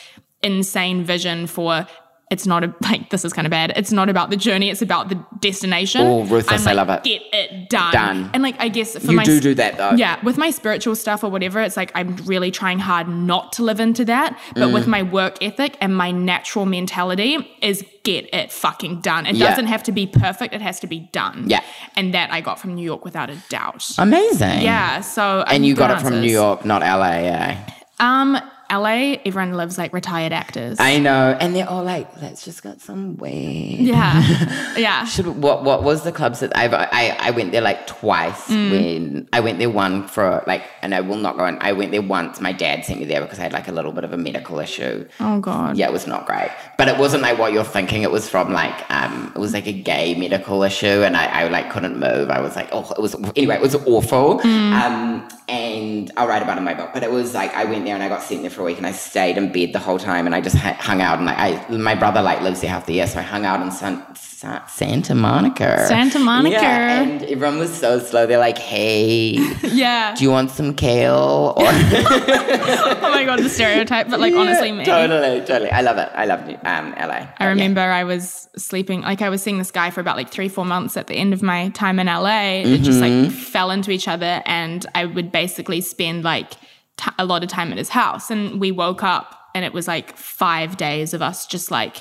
insane 0.42 1.02
vision 1.04 1.46
for 1.46 1.86
it's 2.30 2.46
not 2.46 2.62
a, 2.62 2.74
like 2.82 3.08
this 3.08 3.24
is 3.24 3.32
kind 3.32 3.46
of 3.46 3.50
bad. 3.50 3.72
It's 3.74 3.90
not 3.90 4.10
about 4.10 4.28
the 4.28 4.36
journey, 4.36 4.68
it's 4.68 4.82
about 4.82 5.08
the 5.08 5.14
destination. 5.40 6.02
Oh, 6.02 6.24
ruthless, 6.24 6.66
I'm 6.66 6.68
I 6.68 6.72
love 6.74 6.90
it. 6.90 7.02
Get 7.02 7.22
it 7.32 7.70
done. 7.70 7.92
Done. 7.94 8.30
And 8.34 8.42
like 8.42 8.54
I 8.60 8.68
guess 8.68 8.98
for 8.98 9.10
You 9.12 9.16
my 9.16 9.24
do 9.24 9.40
do 9.40 9.54
that 9.54 9.78
though. 9.78 9.92
yeah, 9.92 10.22
with 10.22 10.36
my 10.36 10.50
spiritual 10.50 10.94
stuff 10.94 11.24
or 11.24 11.30
whatever, 11.30 11.58
it's 11.62 11.74
like 11.76 11.90
I'm 11.94 12.16
really 12.26 12.50
trying 12.50 12.80
hard 12.80 13.08
not 13.08 13.54
to 13.54 13.62
live 13.62 13.80
into 13.80 14.04
that. 14.04 14.38
But 14.54 14.72
with 14.74 14.84
Mm. 14.84 14.88
my 14.88 15.02
work 15.04 15.42
ethic 15.42 15.78
and 15.80 15.96
my 15.96 16.10
natural 16.10 16.66
mentality 16.66 17.38
is 17.62 17.82
get 18.04 18.28
it 18.34 18.52
fucking 18.52 19.00
done. 19.00 19.24
It 19.24 19.36
Yeah. 19.36 19.48
doesn't 19.48 19.66
have 19.68 19.82
to 19.84 19.92
be 19.92 20.06
perfect, 20.06 20.52
it 20.52 20.60
has 20.60 20.78
to 20.80 20.86
be 20.86 21.08
done. 21.12 21.44
Yeah. 21.46 21.60
And 21.96 22.12
that 22.12 22.30
I 22.30 22.42
got 22.42 22.60
from 22.60 22.74
New 22.74 22.84
York 22.84 23.06
without 23.06 23.30
a 23.30 23.36
doubt. 23.48 23.88
Amazing. 23.96 24.60
Yeah, 24.60 25.00
so 25.00 25.44
And 25.46 25.64
you 25.64 25.74
got 25.74 25.90
it 25.92 26.02
from 26.02 26.20
New. 26.20 26.30
York, 26.30 26.66
not 26.66 26.82
LA, 26.82 27.24
eh? 27.24 27.56
Um, 28.00 28.38
LA, 28.70 29.16
everyone 29.24 29.54
lives 29.54 29.78
like 29.78 29.92
retired 29.92 30.32
actors. 30.32 30.78
I 30.80 30.98
know. 30.98 31.36
And 31.40 31.54
they're 31.54 31.68
all 31.68 31.84
like, 31.84 32.08
let's 32.20 32.44
just 32.44 32.62
get 32.62 32.80
some 32.80 33.16
weed. 33.16 33.78
yeah, 33.80 34.74
yeah. 34.76 35.04
Should, 35.06 35.26
what 35.26 35.64
what 35.64 35.82
was 35.82 36.04
the 36.04 36.12
clubs 36.12 36.40
that 36.40 36.56
I've, 36.56 36.74
I 36.74 37.16
I 37.18 37.30
went 37.30 37.52
there 37.52 37.62
like 37.62 37.86
twice 37.86 38.48
Mm. 38.48 38.70
when 38.70 39.28
I 39.32 39.40
went 39.40 39.58
there 39.58 39.70
one 39.70 40.06
for 40.08 40.42
like 40.46 40.62
and 40.82 40.94
I 40.94 41.00
will 41.00 41.16
not 41.16 41.36
go. 41.36 41.44
I 41.44 41.72
went 41.72 41.92
there 41.92 42.02
once. 42.02 42.40
My 42.40 42.52
dad 42.52 42.84
sent 42.84 43.00
me 43.00 43.06
there 43.06 43.20
because 43.20 43.38
I 43.38 43.42
had 43.42 43.52
like 43.52 43.68
a 43.68 43.72
little 43.72 43.92
bit 43.92 44.04
of 44.04 44.12
a 44.12 44.16
medical 44.16 44.58
issue. 44.60 45.06
Oh 45.20 45.40
god. 45.40 45.76
Yeah, 45.76 45.86
it 45.88 45.92
was 45.92 46.06
not 46.06 46.26
great. 46.26 46.50
But 46.76 46.88
it 46.88 46.98
wasn't 46.98 47.22
like 47.22 47.38
what 47.38 47.52
you're 47.52 47.64
thinking. 47.64 48.02
It 48.02 48.10
was 48.10 48.28
from 48.28 48.52
like 48.52 48.78
um 48.90 49.32
it 49.34 49.38
was 49.38 49.52
like 49.54 49.66
a 49.66 49.72
gay 49.72 50.14
medical 50.14 50.62
issue 50.62 51.02
and 51.04 51.16
I, 51.16 51.44
I 51.44 51.48
like 51.48 51.70
couldn't 51.70 51.98
move. 51.98 52.30
I 52.30 52.40
was 52.40 52.54
like, 52.56 52.68
oh 52.72 52.90
it 52.92 53.00
was 53.00 53.14
anyway, 53.36 53.56
it 53.56 53.62
was 53.62 53.74
awful. 53.74 54.40
Um 54.44 55.26
and 55.48 56.10
I'll 56.16 56.28
write 56.28 56.42
about 56.42 56.56
it 56.56 56.58
in 56.58 56.64
my 56.64 56.74
book. 56.74 56.90
But 56.92 57.02
it 57.02 57.10
was 57.10 57.34
like 57.34 57.54
I 57.54 57.64
went 57.64 57.84
there 57.84 57.94
and 57.94 58.02
I 58.02 58.08
got 58.08 58.22
sent 58.22 58.42
there 58.42 58.50
for 58.50 58.62
a 58.62 58.64
week 58.64 58.78
and 58.78 58.86
I 58.86 58.92
stayed 58.92 59.36
in 59.36 59.52
bed 59.52 59.72
the 59.72 59.78
whole 59.78 59.98
time 59.98 60.26
and 60.26 60.34
I 60.34 60.40
just 60.40 60.56
hung 60.56 61.00
out 61.00 61.18
and 61.18 61.26
like 61.26 61.38
I 61.38 61.68
my 61.76 61.94
brother 61.94 62.22
like 62.22 62.40
lives 62.42 62.60
there 62.60 62.70
half 62.70 62.86
the 62.86 62.94
year, 62.94 63.06
so 63.06 63.18
I 63.18 63.22
hung 63.22 63.44
out 63.46 63.60
in 63.62 63.70
San, 63.70 64.04
Sa- 64.14 64.64
Santa 64.66 65.14
Monica. 65.14 65.84
Santa 65.88 66.18
Monica. 66.18 66.54
Yeah, 66.56 67.02
and 67.02 67.22
everyone 67.24 67.58
was 67.58 67.72
so 67.74 67.98
slow. 67.98 68.26
They're 68.26 68.38
like, 68.38 68.58
hey, 68.58 69.32
Yeah. 69.62 70.14
do 70.14 70.22
you 70.24 70.30
want 70.30 70.50
some 70.50 70.74
kale? 70.74 71.54
Or 71.58 71.64
oh 71.66 73.10
my 73.12 73.24
god, 73.24 73.40
the 73.40 73.48
stereotype, 73.48 74.08
but 74.08 74.20
like 74.20 74.34
honestly, 74.34 74.72
me. 74.72 74.84
Totally, 74.84 75.40
totally. 75.40 75.70
I 75.70 75.80
love 75.80 75.98
it. 75.98 76.08
I 76.14 76.24
love 76.26 76.40
um, 76.64 76.92
LA. 76.98 77.26
I 77.38 77.46
remember 77.46 77.80
I 77.80 78.04
was 78.04 78.48
sleeping, 78.56 79.02
like 79.02 79.22
I 79.22 79.28
was 79.28 79.42
seeing 79.42 79.58
this 79.58 79.70
guy 79.70 79.90
for 79.90 80.00
about 80.00 80.16
like 80.16 80.30
three, 80.30 80.48
four 80.48 80.64
months 80.64 80.96
at 80.96 81.06
the 81.06 81.14
end 81.14 81.32
of 81.32 81.42
my 81.42 81.68
time 81.70 81.98
in 81.98 82.06
LA. 82.06 82.62
It 82.62 82.78
just 82.82 82.98
Mm-hmm. 82.98 83.24
like 83.24 83.32
fell 83.32 83.70
into 83.70 83.90
each 83.90 84.08
other, 84.08 84.42
and 84.44 84.84
I 84.94 85.04
would 85.04 85.30
basically 85.42 85.80
spend 85.80 86.24
like 86.24 86.50
t- 86.96 87.10
a 87.18 87.24
lot 87.24 87.42
of 87.44 87.48
time 87.48 87.70
at 87.70 87.78
his 87.78 87.90
house. 87.90 88.30
And 88.30 88.60
we 88.60 88.72
woke 88.72 89.02
up, 89.02 89.26
and 89.54 89.64
it 89.64 89.72
was 89.72 89.86
like 89.86 90.16
five 90.16 90.76
days 90.76 91.14
of 91.14 91.22
us 91.22 91.46
just 91.46 91.70
like 91.70 91.98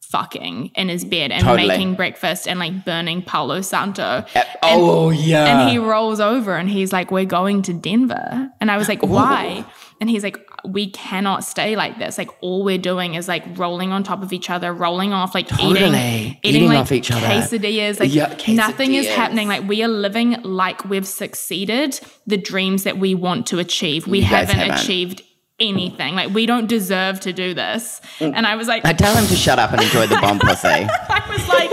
fucking 0.00 0.70
in 0.74 0.88
his 0.88 1.04
bed 1.04 1.30
and 1.30 1.44
Totally. 1.44 1.68
making 1.68 1.94
breakfast 1.94 2.48
and 2.48 2.58
like 2.58 2.84
burning 2.84 3.20
Palo 3.22 3.60
Santo. 3.60 4.24
Uh, 4.34 4.44
oh, 4.62 5.10
yeah. 5.10 5.60
And 5.60 5.70
he 5.70 5.76
rolls 5.78 6.18
over 6.18 6.56
and 6.56 6.68
he's 6.70 6.92
like, 6.94 7.10
We're 7.10 7.26
going 7.26 7.60
to 7.62 7.74
Denver. 7.74 8.50
And 8.60 8.70
I 8.70 8.78
was 8.78 8.88
like, 8.88 9.02
Why? 9.02 9.64
And 10.00 10.08
he's 10.08 10.22
like, 10.22 10.38
We 10.64 10.90
cannot 10.90 11.44
stay 11.44 11.76
like 11.76 11.98
this. 11.98 12.18
Like, 12.18 12.30
all 12.40 12.64
we're 12.64 12.78
doing 12.78 13.14
is 13.14 13.28
like 13.28 13.44
rolling 13.58 13.92
on 13.92 14.02
top 14.02 14.22
of 14.22 14.32
each 14.32 14.50
other, 14.50 14.72
rolling 14.72 15.12
off, 15.12 15.34
like 15.34 15.52
eating, 15.54 15.74
Totally. 15.74 15.98
eating, 15.98 16.38
Eating 16.42 16.68
like 16.68 16.78
off 16.78 16.92
each 16.92 17.10
other. 17.10 17.26
quesadillas. 17.26 18.00
Like, 18.00 18.12
Yeah, 18.14 18.34
nothing 18.54 18.94
is 18.94 19.08
happening. 19.08 19.48
Like, 19.48 19.66
we 19.68 19.82
are 19.82 19.88
living 19.88 20.36
like 20.42 20.84
we've 20.84 21.06
succeeded 21.06 22.00
the 22.26 22.36
dreams 22.36 22.84
that 22.84 22.98
we 22.98 23.14
want 23.14 23.46
to 23.48 23.58
achieve. 23.58 24.06
We 24.06 24.20
haven't, 24.20 24.56
haven't. 24.56 24.80
achieved 24.82 25.22
anything. 25.60 26.14
Like, 26.14 26.32
we 26.32 26.46
don't 26.46 26.66
deserve 26.68 27.18
to 27.20 27.32
do 27.32 27.52
this. 27.54 28.00
And 28.20 28.46
I 28.46 28.54
was 28.56 28.68
like, 28.68 28.84
I 28.84 28.92
tell 28.92 29.14
him 29.16 29.26
to 29.26 29.34
shut 29.34 29.58
up 29.58 29.72
and 29.72 29.82
enjoy 29.82 30.06
the 30.06 30.16
bomb 30.20 30.38
pussy. 30.38 30.68
I 30.68 31.24
was 31.28 31.48
like, 31.48 31.70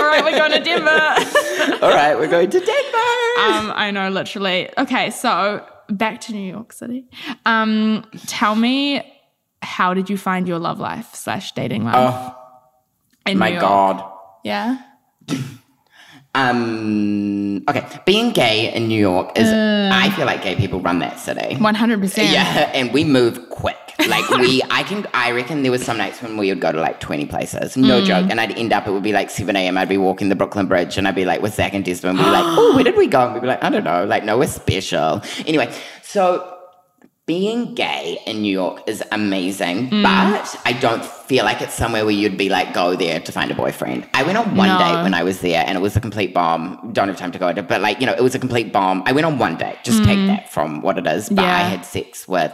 All 0.00 0.06
right, 0.06 0.24
we're 0.24 0.38
going 0.38 0.52
to 0.52 0.60
Denver. 0.60 0.90
All 1.84 1.90
right, 1.92 2.14
we're 2.16 2.28
going 2.28 2.48
to 2.50 2.58
Denver. 2.72 3.40
um, 3.68 3.72
I 3.74 3.90
know, 3.92 4.08
literally. 4.10 4.70
Okay, 4.78 5.10
so 5.10 5.64
back 5.88 6.20
to 6.22 6.32
New 6.32 6.50
York 6.52 6.72
City. 6.72 7.06
Um, 7.46 8.04
tell 8.26 8.54
me, 8.54 9.02
how 9.62 9.94
did 9.94 10.08
you 10.10 10.16
find 10.16 10.46
your 10.46 10.58
love 10.58 10.78
life 10.78 11.14
slash 11.14 11.52
dating 11.52 11.84
life? 11.84 11.94
oh 11.96 12.34
in 13.26 13.38
my 13.38 13.48
New 13.48 13.54
York? 13.56 13.62
god. 13.62 14.12
Yeah. 14.44 14.78
Um. 16.34 17.64
Okay, 17.68 17.84
being 18.04 18.32
gay 18.32 18.72
in 18.72 18.86
New 18.86 19.00
York 19.00 19.36
is. 19.36 19.48
I 19.48 20.10
feel 20.10 20.26
like 20.26 20.42
gay 20.42 20.54
people 20.54 20.78
run 20.80 20.98
that 21.00 21.18
city. 21.18 21.56
One 21.56 21.74
hundred 21.74 22.00
percent. 22.00 22.30
Yeah, 22.30 22.70
and 22.74 22.92
we 22.92 23.02
move 23.02 23.48
quick. 23.48 23.87
Like 24.06 24.28
we, 24.30 24.62
I 24.70 24.84
can, 24.84 25.06
I 25.12 25.32
reckon 25.32 25.62
there 25.62 25.72
was 25.72 25.84
some 25.84 25.98
nights 25.98 26.22
when 26.22 26.36
we 26.36 26.50
would 26.50 26.60
go 26.60 26.70
to 26.70 26.80
like 26.80 27.00
twenty 27.00 27.26
places, 27.26 27.76
no 27.76 28.00
mm. 28.00 28.06
joke, 28.06 28.30
and 28.30 28.40
I'd 28.40 28.56
end 28.56 28.72
up. 28.72 28.86
It 28.86 28.92
would 28.92 29.02
be 29.02 29.12
like 29.12 29.28
seven 29.28 29.56
a.m. 29.56 29.76
I'd 29.76 29.88
be 29.88 29.98
walking 29.98 30.28
the 30.28 30.36
Brooklyn 30.36 30.66
Bridge, 30.66 30.96
and 30.98 31.08
I'd 31.08 31.16
be 31.16 31.24
like 31.24 31.42
with 31.42 31.54
Zach 31.54 31.74
and 31.74 31.84
Desmond. 31.84 32.18
We'd 32.18 32.24
be 32.24 32.30
like, 32.30 32.44
"Oh, 32.46 32.74
where 32.74 32.84
did 32.84 32.96
we 32.96 33.08
go?" 33.08 33.24
And 33.24 33.34
we'd 33.34 33.40
be 33.40 33.48
like, 33.48 33.62
"I 33.62 33.70
don't 33.70 33.84
know." 33.84 34.04
Like, 34.04 34.24
no, 34.24 34.38
we're 34.38 34.46
special. 34.46 35.20
Anyway, 35.46 35.74
so 36.02 36.58
being 37.28 37.74
gay 37.74 38.18
in 38.26 38.40
New 38.40 38.50
York 38.50 38.82
is 38.86 39.04
amazing, 39.12 39.90
mm. 39.90 40.02
but 40.02 40.60
I 40.64 40.72
don't 40.72 41.04
feel 41.04 41.44
like 41.44 41.60
it's 41.60 41.74
somewhere 41.74 42.06
where 42.06 42.14
you'd 42.14 42.38
be 42.38 42.48
like, 42.48 42.72
go 42.72 42.96
there 42.96 43.20
to 43.20 43.30
find 43.30 43.50
a 43.50 43.54
boyfriend. 43.54 44.08
I 44.14 44.22
went 44.22 44.38
on 44.38 44.56
one 44.56 44.68
No. 44.68 44.78
date 44.78 45.02
when 45.02 45.12
I 45.12 45.22
was 45.22 45.42
there 45.42 45.62
and 45.66 45.76
it 45.76 45.82
was 45.82 45.94
a 45.94 46.00
complete 46.00 46.32
bomb. 46.32 46.90
Don't 46.94 47.06
have 47.06 47.18
time 47.18 47.30
to 47.32 47.38
go 47.38 47.48
into 47.48 47.60
it, 47.60 47.68
but 47.68 47.82
like, 47.82 48.00
you 48.00 48.06
know, 48.06 48.14
it 48.14 48.22
was 48.22 48.34
a 48.34 48.38
complete 48.38 48.72
bomb. 48.72 49.02
I 49.04 49.12
went 49.12 49.26
on 49.26 49.36
one 49.38 49.58
date, 49.58 49.76
just 49.84 50.02
take 50.04 50.18
mm. 50.18 50.28
that 50.28 50.50
from 50.50 50.80
what 50.80 50.96
it 50.96 51.06
is. 51.06 51.28
But 51.28 51.44
I 51.44 51.58
had 51.58 51.84
sex 51.84 52.26
with 52.26 52.50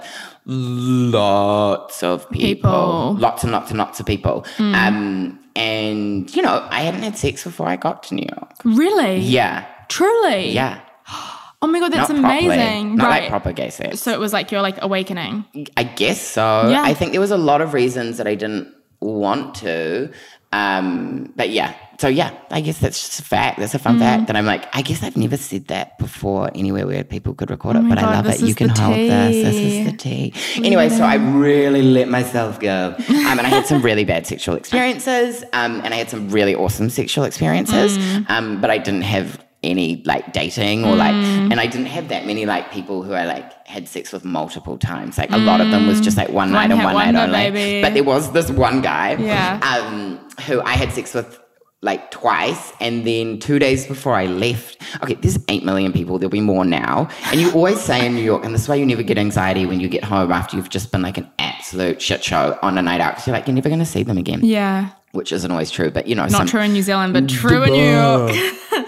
lots 0.47 2.03
of 2.03 2.29
people, 2.31 2.71
People. 2.71 3.15
lots 3.19 3.43
and 3.45 3.53
lots 3.53 3.71
and 3.71 3.79
lots 3.79 4.01
of 4.01 4.07
people. 4.07 4.45
Um, 4.59 5.39
and, 5.57 6.35
you 6.35 6.43
know, 6.43 6.67
I 6.71 6.81
hadn't 6.83 7.03
had 7.03 7.17
sex 7.17 7.45
before 7.45 7.69
I 7.69 7.77
got 7.77 8.03
to 8.05 8.15
New 8.15 8.27
York. 8.37 8.53
Really? 8.65 9.19
Yeah. 9.19 9.67
Truly? 9.89 10.51
Yeah. 10.51 10.81
Oh 11.63 11.67
my 11.67 11.81
god, 11.81 11.93
that's 11.95 12.11
Not 12.11 12.21
properly. 12.21 12.45
amazing. 12.47 12.97
Not 12.97 13.07
right. 13.09 13.21
like 13.23 13.31
proper 13.31 13.51
gay 13.53 13.71
sex. 13.71 13.99
so 13.99 14.13
it 14.13 14.19
was 14.21 14.35
like 14.35 14.53
your 14.53 14.61
like 14.61 14.77
awakening. 14.83 15.47
I 15.79 15.85
guess 15.85 16.21
so. 16.21 16.69
Yeah. 16.69 16.83
I 16.83 16.93
think 16.93 17.13
there 17.13 17.23
was 17.23 17.31
a 17.31 17.39
lot 17.39 17.63
of 17.63 17.73
reasons 17.73 18.19
that 18.19 18.27
I 18.27 18.35
didn't 18.35 18.69
want 19.01 19.55
to. 19.57 20.11
Um, 20.53 21.33
but 21.37 21.49
yeah. 21.49 21.75
So 21.99 22.09
yeah, 22.09 22.33
I 22.51 22.61
guess 22.61 22.79
that's 22.79 23.01
just 23.01 23.21
a 23.21 23.23
fact. 23.23 23.59
That's 23.59 23.75
a 23.75 23.79
fun 23.79 23.97
Mm. 23.97 24.01
fact. 24.01 24.27
that 24.27 24.37
I'm 24.37 24.47
like, 24.47 24.65
I 24.77 24.83
guess 24.83 25.03
I've 25.03 25.17
never 25.17 25.37
said 25.37 25.69
that 25.69 25.97
before 25.99 26.51
anywhere 26.55 26.87
where 26.87 27.05
people 27.05 27.35
could 27.35 27.51
record 27.51 27.77
it, 27.77 27.81
Oh 27.81 27.83
my 27.83 27.95
but 27.95 28.05
I 28.05 28.11
love 28.11 28.27
it. 28.27 28.41
You 28.41 28.55
can 28.55 28.69
hold 28.71 28.95
this. 28.97 29.45
This 29.45 29.55
is 29.57 29.87
the 29.91 29.97
tea. 29.97 30.33
Anyway, 30.57 30.89
so 30.89 31.05
I 31.05 31.15
really 31.17 31.83
let 31.83 32.09
myself 32.09 32.59
go. 32.61 32.95
Um, 33.09 33.39
and 33.39 33.41
I 33.43 33.49
had 33.49 33.67
some 33.67 33.81
really 33.83 34.05
bad 34.05 34.27
sexual 34.27 34.55
experiences. 34.63 35.45
Um, 35.53 35.81
and 35.85 35.95
I 35.95 35.97
had 35.97 36.11
some 36.11 36.29
really 36.31 36.55
awesome 36.55 36.91
sexual 36.91 37.25
experiences. 37.25 37.97
Mm. 37.99 38.31
Um, 38.31 38.61
but 38.61 38.71
I 38.71 38.79
didn't 38.79 39.03
have 39.03 39.39
any 39.63 40.03
like 40.05 40.33
dating 40.35 40.85
or 40.85 40.95
like 40.95 41.15
Mm. 41.15 41.51
and 41.51 41.59
I 41.59 41.67
didn't 41.67 41.87
have 41.87 42.09
that 42.09 42.27
many 42.27 42.45
like 42.45 42.71
people 42.71 43.03
who 43.03 43.15
I 43.15 43.25
like 43.25 43.67
had 43.67 43.89
sex 43.89 44.13
with 44.13 44.23
multiple 44.23 44.77
times. 44.77 45.17
Like 45.17 45.31
a 45.31 45.39
lot 45.39 45.63
of 45.63 45.71
them 45.71 45.87
was 45.87 46.03
just 46.03 46.19
like 46.19 46.29
one, 46.29 46.53
night 46.53 46.71
and 46.71 46.83
one 46.85 46.93
night 46.95 47.15
wonder, 47.15 47.21
only. 47.21 47.51
baby. 47.51 47.81
But 47.83 47.95
there 47.95 48.05
was 48.05 48.31
this 48.33 48.51
one 48.51 48.83
guy 48.83 49.15
Yeah. 49.19 49.59
um, 49.63 50.19
who 50.47 50.61
I 50.61 50.73
had 50.75 50.93
sex 50.93 51.15
with 51.15 51.39
like 51.85 52.11
twice 52.11 52.73
and 52.81 53.07
then 53.07 53.39
two 53.39 53.59
days 53.59 53.87
before 53.87 54.15
I 54.15 54.25
left. 54.25 54.83
Okay, 55.03 55.15
there's 55.15 55.39
eight 55.49 55.65
million 55.65 55.93
people, 55.93 56.19
there'll 56.19 56.31
be 56.31 56.41
more 56.41 56.65
now. 56.65 57.09
And 57.27 57.39
you 57.41 57.53
always 57.53 57.79
say 57.79 58.07
in 58.07 58.15
New 58.15 58.23
York, 58.23 58.45
and 58.45 58.55
this 58.55 58.63
is 58.63 58.69
why 58.69 58.77
you 58.77 58.87
never 58.87 59.03
get 59.03 59.19
anxiety 59.19 59.67
when 59.67 59.81
you 59.81 59.89
get 59.89 60.03
home 60.03 60.33
after 60.33 60.57
you've 60.57 60.71
just 60.71 60.91
been 60.91 61.03
like 61.03 61.19
an 61.19 61.29
absolute 61.39 62.01
shit 62.01 62.25
show 62.25 62.59
on 62.63 62.79
a 62.79 62.83
night 62.83 63.01
out. 63.03 63.13
Because 63.13 63.27
you're 63.27 63.37
like, 63.37 63.47
you're 63.47 63.55
never 63.55 63.69
gonna 63.69 63.85
see 63.85 64.03
them 64.03 64.17
again. 64.17 64.41
Yeah. 64.43 64.91
Which 65.13 65.31
isn't 65.31 65.51
always 65.51 65.71
true, 65.71 65.91
but 65.91 66.07
you 66.07 66.15
know, 66.15 66.23
Not 66.23 66.31
some, 66.33 66.47
true 66.47 66.61
in 66.63 66.73
New 66.73 66.83
Zealand, 66.83 67.13
but 67.13 67.29
true 67.29 67.63
in 67.63 67.73
New 67.73 67.93
York. 67.93 68.33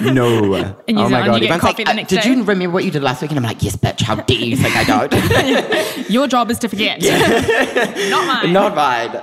No. 0.00 0.76
Oh 0.90 1.08
my 1.08 1.26
god! 1.26 1.42
you 1.42 1.48
Everyone's 1.48 1.62
like, 1.62 1.88
uh, 1.88 2.02
did 2.04 2.24
you 2.24 2.42
remember 2.42 2.70
what 2.70 2.84
you 2.84 2.90
did 2.90 3.02
last 3.02 3.22
week? 3.22 3.30
And 3.30 3.38
I'm 3.38 3.44
like, 3.44 3.62
yes, 3.62 3.76
bitch. 3.76 4.02
How 4.02 4.16
dare 4.16 4.36
you 4.36 4.56
think 4.56 4.74
I 4.76 4.84
don't? 4.84 6.10
Your 6.10 6.26
job 6.26 6.50
is 6.50 6.58
to 6.60 6.68
forget. 6.68 7.00
Not 8.10 8.26
mine. 8.26 8.52
Not 8.52 8.74
mine. 8.74 9.22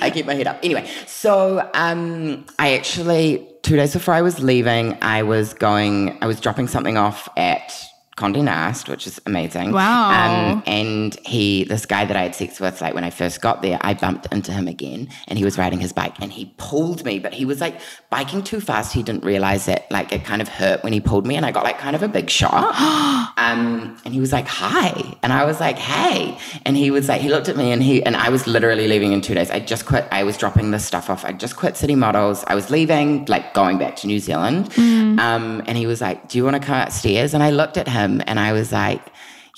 I 0.00 0.10
keep 0.12 0.26
my 0.26 0.34
head 0.34 0.46
up. 0.46 0.58
Anyway, 0.62 0.88
so 1.06 1.70
um, 1.74 2.44
I 2.58 2.74
actually 2.74 3.46
two 3.62 3.76
days 3.76 3.92
before 3.92 4.14
I 4.14 4.22
was 4.22 4.40
leaving, 4.40 4.96
I 5.02 5.22
was 5.22 5.54
going. 5.54 6.18
I 6.22 6.26
was 6.26 6.40
dropping 6.40 6.66
something 6.68 6.96
off 6.96 7.28
at 7.36 7.72
Condé 8.16 8.42
Nast, 8.44 8.88
which 8.90 9.06
is 9.06 9.20
amazing. 9.24 9.72
Wow. 9.72 10.10
Um, 10.10 10.62
and 10.66 11.14
he, 11.24 11.64
this 11.64 11.86
guy 11.86 12.04
that 12.04 12.16
I 12.16 12.24
had 12.24 12.34
sex 12.34 12.60
with, 12.60 12.80
like 12.82 12.94
when 12.94 13.04
I 13.04 13.10
first 13.10 13.40
got 13.40 13.62
there, 13.62 13.78
I 13.80 13.94
bumped 13.94 14.26
into 14.32 14.52
him 14.52 14.68
again, 14.68 15.08
and 15.28 15.38
he 15.38 15.44
was 15.44 15.56
riding 15.56 15.80
his 15.80 15.94
bike, 15.94 16.20
and 16.20 16.30
he 16.30 16.52
pulled 16.58 17.04
me, 17.06 17.18
but 17.18 17.32
he 17.32 17.46
was 17.46 17.60
like 17.60 17.80
biking 18.10 18.42
too 18.42 18.60
fast. 18.60 18.92
He 18.92 19.02
didn't 19.02 19.24
realize 19.24 19.64
that, 19.66 19.90
like 19.90 20.12
it 20.12 20.24
kind 20.24 20.42
of 20.42 20.48
hurt 20.48 20.84
when 20.84 20.92
he 20.92 21.00
pulled 21.00 21.26
me, 21.26 21.36
and 21.36 21.46
I 21.46 21.52
got 21.52 21.64
like 21.64 21.78
kind 21.78 21.96
of 21.96 22.02
a 22.02 22.08
big 22.08 22.28
shock. 22.28 22.78
um, 23.38 23.96
and 24.04 24.12
he 24.12 24.20
was 24.20 24.32
like, 24.32 24.46
"Hi," 24.46 25.16
and 25.22 25.32
I 25.32 25.44
was 25.46 25.58
like, 25.58 25.78
"Hey," 25.78 26.38
and 26.66 26.76
he 26.76 26.90
was 26.90 27.08
like, 27.08 27.22
he 27.22 27.30
looked 27.30 27.48
at 27.48 27.56
me, 27.56 27.72
and 27.72 27.82
he, 27.82 28.02
and 28.04 28.14
I 28.14 28.28
was 28.28 28.46
literally 28.46 28.88
leaving 28.88 29.12
in 29.12 29.22
two 29.22 29.34
days. 29.34 29.50
I 29.50 29.60
just 29.60 29.86
quit. 29.86 30.06
I 30.12 30.22
was 30.24 30.36
dropping 30.36 30.70
this 30.70 30.84
stuff 30.84 31.08
off. 31.08 31.24
I 31.24 31.32
just 31.32 31.56
quit 31.56 31.78
City 31.78 31.94
Models. 31.94 32.44
I 32.46 32.54
was 32.54 32.70
leaving, 32.70 33.24
like 33.24 33.54
going 33.54 33.78
back 33.78 33.96
to 33.96 34.06
New 34.06 34.18
Zealand. 34.18 34.70
Um, 35.18 35.62
and 35.66 35.78
he 35.78 35.86
was 35.86 36.00
like, 36.00 36.28
"Do 36.28 36.36
you 36.36 36.44
want 36.44 36.56
to 36.60 36.62
come 36.62 36.78
upstairs?" 36.78 37.32
And 37.32 37.42
I 37.42 37.50
looked 37.50 37.76
at 37.78 37.88
him, 37.88 38.01
and 38.02 38.38
I 38.40 38.52
was 38.52 38.72
like, 38.72 39.02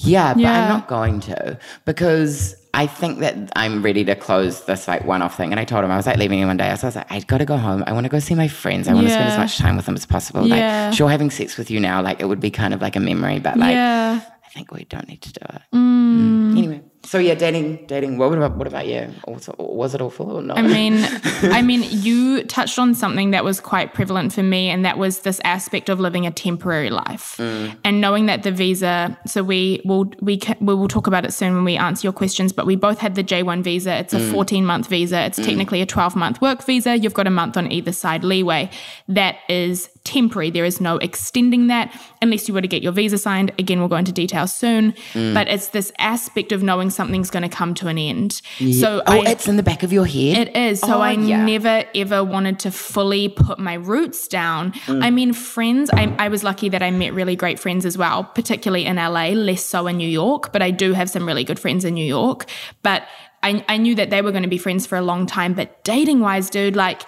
"Yeah, 0.00 0.34
but 0.34 0.42
Yeah. 0.42 0.62
I'm 0.62 0.68
not 0.68 0.88
going 0.88 1.20
to 1.20 1.58
because." 1.84 2.56
I 2.76 2.88
think 2.88 3.20
that 3.20 3.36
I'm 3.54 3.84
ready 3.84 4.04
to 4.04 4.16
close 4.16 4.64
this 4.64 4.88
like 4.88 5.04
one-off 5.04 5.36
thing, 5.36 5.52
and 5.52 5.60
I 5.60 5.64
told 5.64 5.84
him 5.84 5.92
I 5.92 5.96
was 5.96 6.06
like 6.06 6.16
leaving 6.18 6.40
in 6.40 6.48
one 6.48 6.56
day. 6.56 6.74
So 6.74 6.86
I 6.86 6.88
was 6.88 6.96
like, 6.96 7.12
I 7.12 7.20
got 7.20 7.38
to 7.38 7.44
go 7.44 7.56
home. 7.56 7.84
I 7.86 7.92
want 7.92 8.02
to 8.02 8.10
go 8.10 8.18
see 8.18 8.34
my 8.34 8.48
friends. 8.48 8.88
I 8.88 8.94
want 8.94 9.06
to 9.06 9.12
spend 9.12 9.28
as 9.28 9.38
much 9.38 9.58
time 9.58 9.76
with 9.76 9.86
them 9.86 9.94
as 9.94 10.04
possible. 10.06 10.44
Yeah. 10.44 10.86
Like, 10.86 10.96
sure, 10.96 11.08
having 11.08 11.30
sex 11.30 11.56
with 11.56 11.70
you 11.70 11.78
now, 11.78 12.02
like 12.02 12.18
it 12.20 12.24
would 12.24 12.40
be 12.40 12.50
kind 12.50 12.74
of 12.74 12.82
like 12.82 12.96
a 12.96 13.00
memory, 13.00 13.38
but 13.38 13.56
like, 13.56 13.74
yeah. 13.74 14.20
I 14.44 14.48
think 14.48 14.72
we 14.72 14.86
don't 14.86 15.06
need 15.06 15.22
to 15.22 15.32
do 15.32 15.46
it. 15.54 15.62
Mm. 15.72 16.58
Anyway, 16.58 16.82
so 17.04 17.18
yeah, 17.18 17.34
dating, 17.34 17.84
dating. 17.86 18.16
What 18.16 18.32
about 18.32 18.56
what 18.56 18.66
about 18.66 18.86
you? 18.86 19.12
Also, 19.24 19.54
was 19.58 19.94
it 19.94 20.00
awful 20.00 20.30
or 20.30 20.42
not? 20.42 20.58
I 20.58 20.62
mean, 20.62 21.04
I 21.42 21.60
mean, 21.70 21.84
you 21.90 22.44
touched 22.44 22.78
on 22.78 22.94
something 22.94 23.30
that 23.32 23.44
was 23.44 23.60
quite 23.60 23.92
prevalent 23.92 24.32
for 24.32 24.42
me, 24.42 24.70
and 24.70 24.84
that 24.84 24.96
was 24.96 25.20
this 25.20 25.40
aspect 25.44 25.88
of 25.88 26.00
living 26.00 26.26
a 26.26 26.30
temporary 26.30 26.90
life, 26.90 27.36
mm. 27.36 27.76
and 27.84 28.00
knowing 28.00 28.26
that 28.26 28.42
the 28.42 28.50
visa. 28.50 29.18
So 29.26 29.42
we 29.42 29.82
will 29.84 30.10
we 30.22 30.40
we 30.60 30.74
will 30.74 30.88
talk 30.88 31.06
about 31.06 31.26
it 31.26 31.32
soon 31.32 31.54
when 31.54 31.64
we 31.64 31.76
answer 31.76 32.06
your 32.06 32.12
questions. 32.12 32.52
But 32.52 32.64
we 32.64 32.74
both 32.74 32.98
had 32.98 33.14
the 33.14 33.22
J 33.22 33.42
one 33.42 33.62
visa. 33.62 33.94
It's 33.96 34.14
a 34.14 34.18
mm. 34.18 34.32
fourteen 34.32 34.64
month 34.64 34.88
visa. 34.88 35.20
It's 35.26 35.38
mm. 35.38 35.44
technically 35.44 35.82
a 35.82 35.86
twelve 35.86 36.16
month 36.16 36.40
work 36.40 36.64
visa. 36.64 36.96
You've 36.96 37.14
got 37.14 37.26
a 37.26 37.30
month 37.30 37.56
on 37.56 37.70
either 37.70 37.92
side 37.92 38.24
leeway. 38.24 38.70
That 39.08 39.36
is 39.48 39.90
temporary. 40.04 40.50
There 40.50 40.64
is 40.64 40.80
no 40.80 40.98
extending 40.98 41.66
that 41.68 41.92
unless 42.22 42.46
you 42.46 42.54
were 42.54 42.60
to 42.60 42.68
get 42.68 42.82
your 42.82 42.92
visa 42.92 43.18
signed. 43.18 43.52
Again, 43.58 43.78
we'll 43.80 43.88
go 43.88 43.96
into 43.96 44.12
detail 44.12 44.46
soon. 44.46 44.94
But 45.14 45.48
it's 45.48 45.68
this 45.68 45.90
aspect 45.98 46.52
of 46.52 46.62
knowing 46.62 46.90
something's 46.90 47.30
going 47.30 47.42
to 47.42 47.48
come 47.48 47.74
to 47.74 47.88
an 47.88 47.98
end. 47.98 48.40
So 48.80 49.02
oh, 49.06 49.20
I, 49.22 49.30
it's 49.30 49.48
in 49.48 49.56
the 49.56 49.62
back 49.62 49.82
of 49.82 49.92
your 49.92 50.06
head. 50.06 50.48
it 50.48 50.56
is. 50.56 50.80
So 50.80 50.94
Oh, 50.94 51.00
I 51.00 51.12
yeah. 51.12 51.44
never 51.44 51.84
ever 51.94 52.22
wanted 52.22 52.58
to 52.60 52.70
fully 52.70 53.28
put 53.28 53.58
my 53.58 53.74
roots 53.74 54.28
down. 54.28 54.72
Mm. 54.86 55.02
I 55.02 55.10
mean, 55.10 55.32
friends, 55.32 55.90
I, 55.92 56.14
I 56.18 56.28
was 56.28 56.44
lucky 56.44 56.68
that 56.68 56.82
I 56.82 56.90
met 56.90 57.14
really 57.14 57.36
great 57.36 57.58
friends 57.58 57.84
as 57.86 57.96
well, 57.98 58.24
particularly 58.24 58.84
in 58.86 58.96
LA, 58.96 59.28
less 59.28 59.64
so 59.64 59.86
in 59.86 59.96
New 59.96 60.08
York, 60.08 60.52
but 60.52 60.62
I 60.62 60.70
do 60.70 60.92
have 60.92 61.08
some 61.10 61.26
really 61.26 61.44
good 61.44 61.58
friends 61.58 61.84
in 61.84 61.94
New 61.94 62.04
York. 62.06 62.46
But 62.82 63.04
I, 63.42 63.64
I 63.68 63.76
knew 63.76 63.94
that 63.96 64.10
they 64.10 64.22
were 64.22 64.30
going 64.30 64.42
to 64.44 64.48
be 64.48 64.58
friends 64.58 64.86
for 64.86 64.96
a 64.96 65.02
long 65.02 65.26
time. 65.26 65.52
But 65.54 65.82
dating 65.84 66.20
wise, 66.20 66.48
dude, 66.48 66.76
like, 66.76 67.02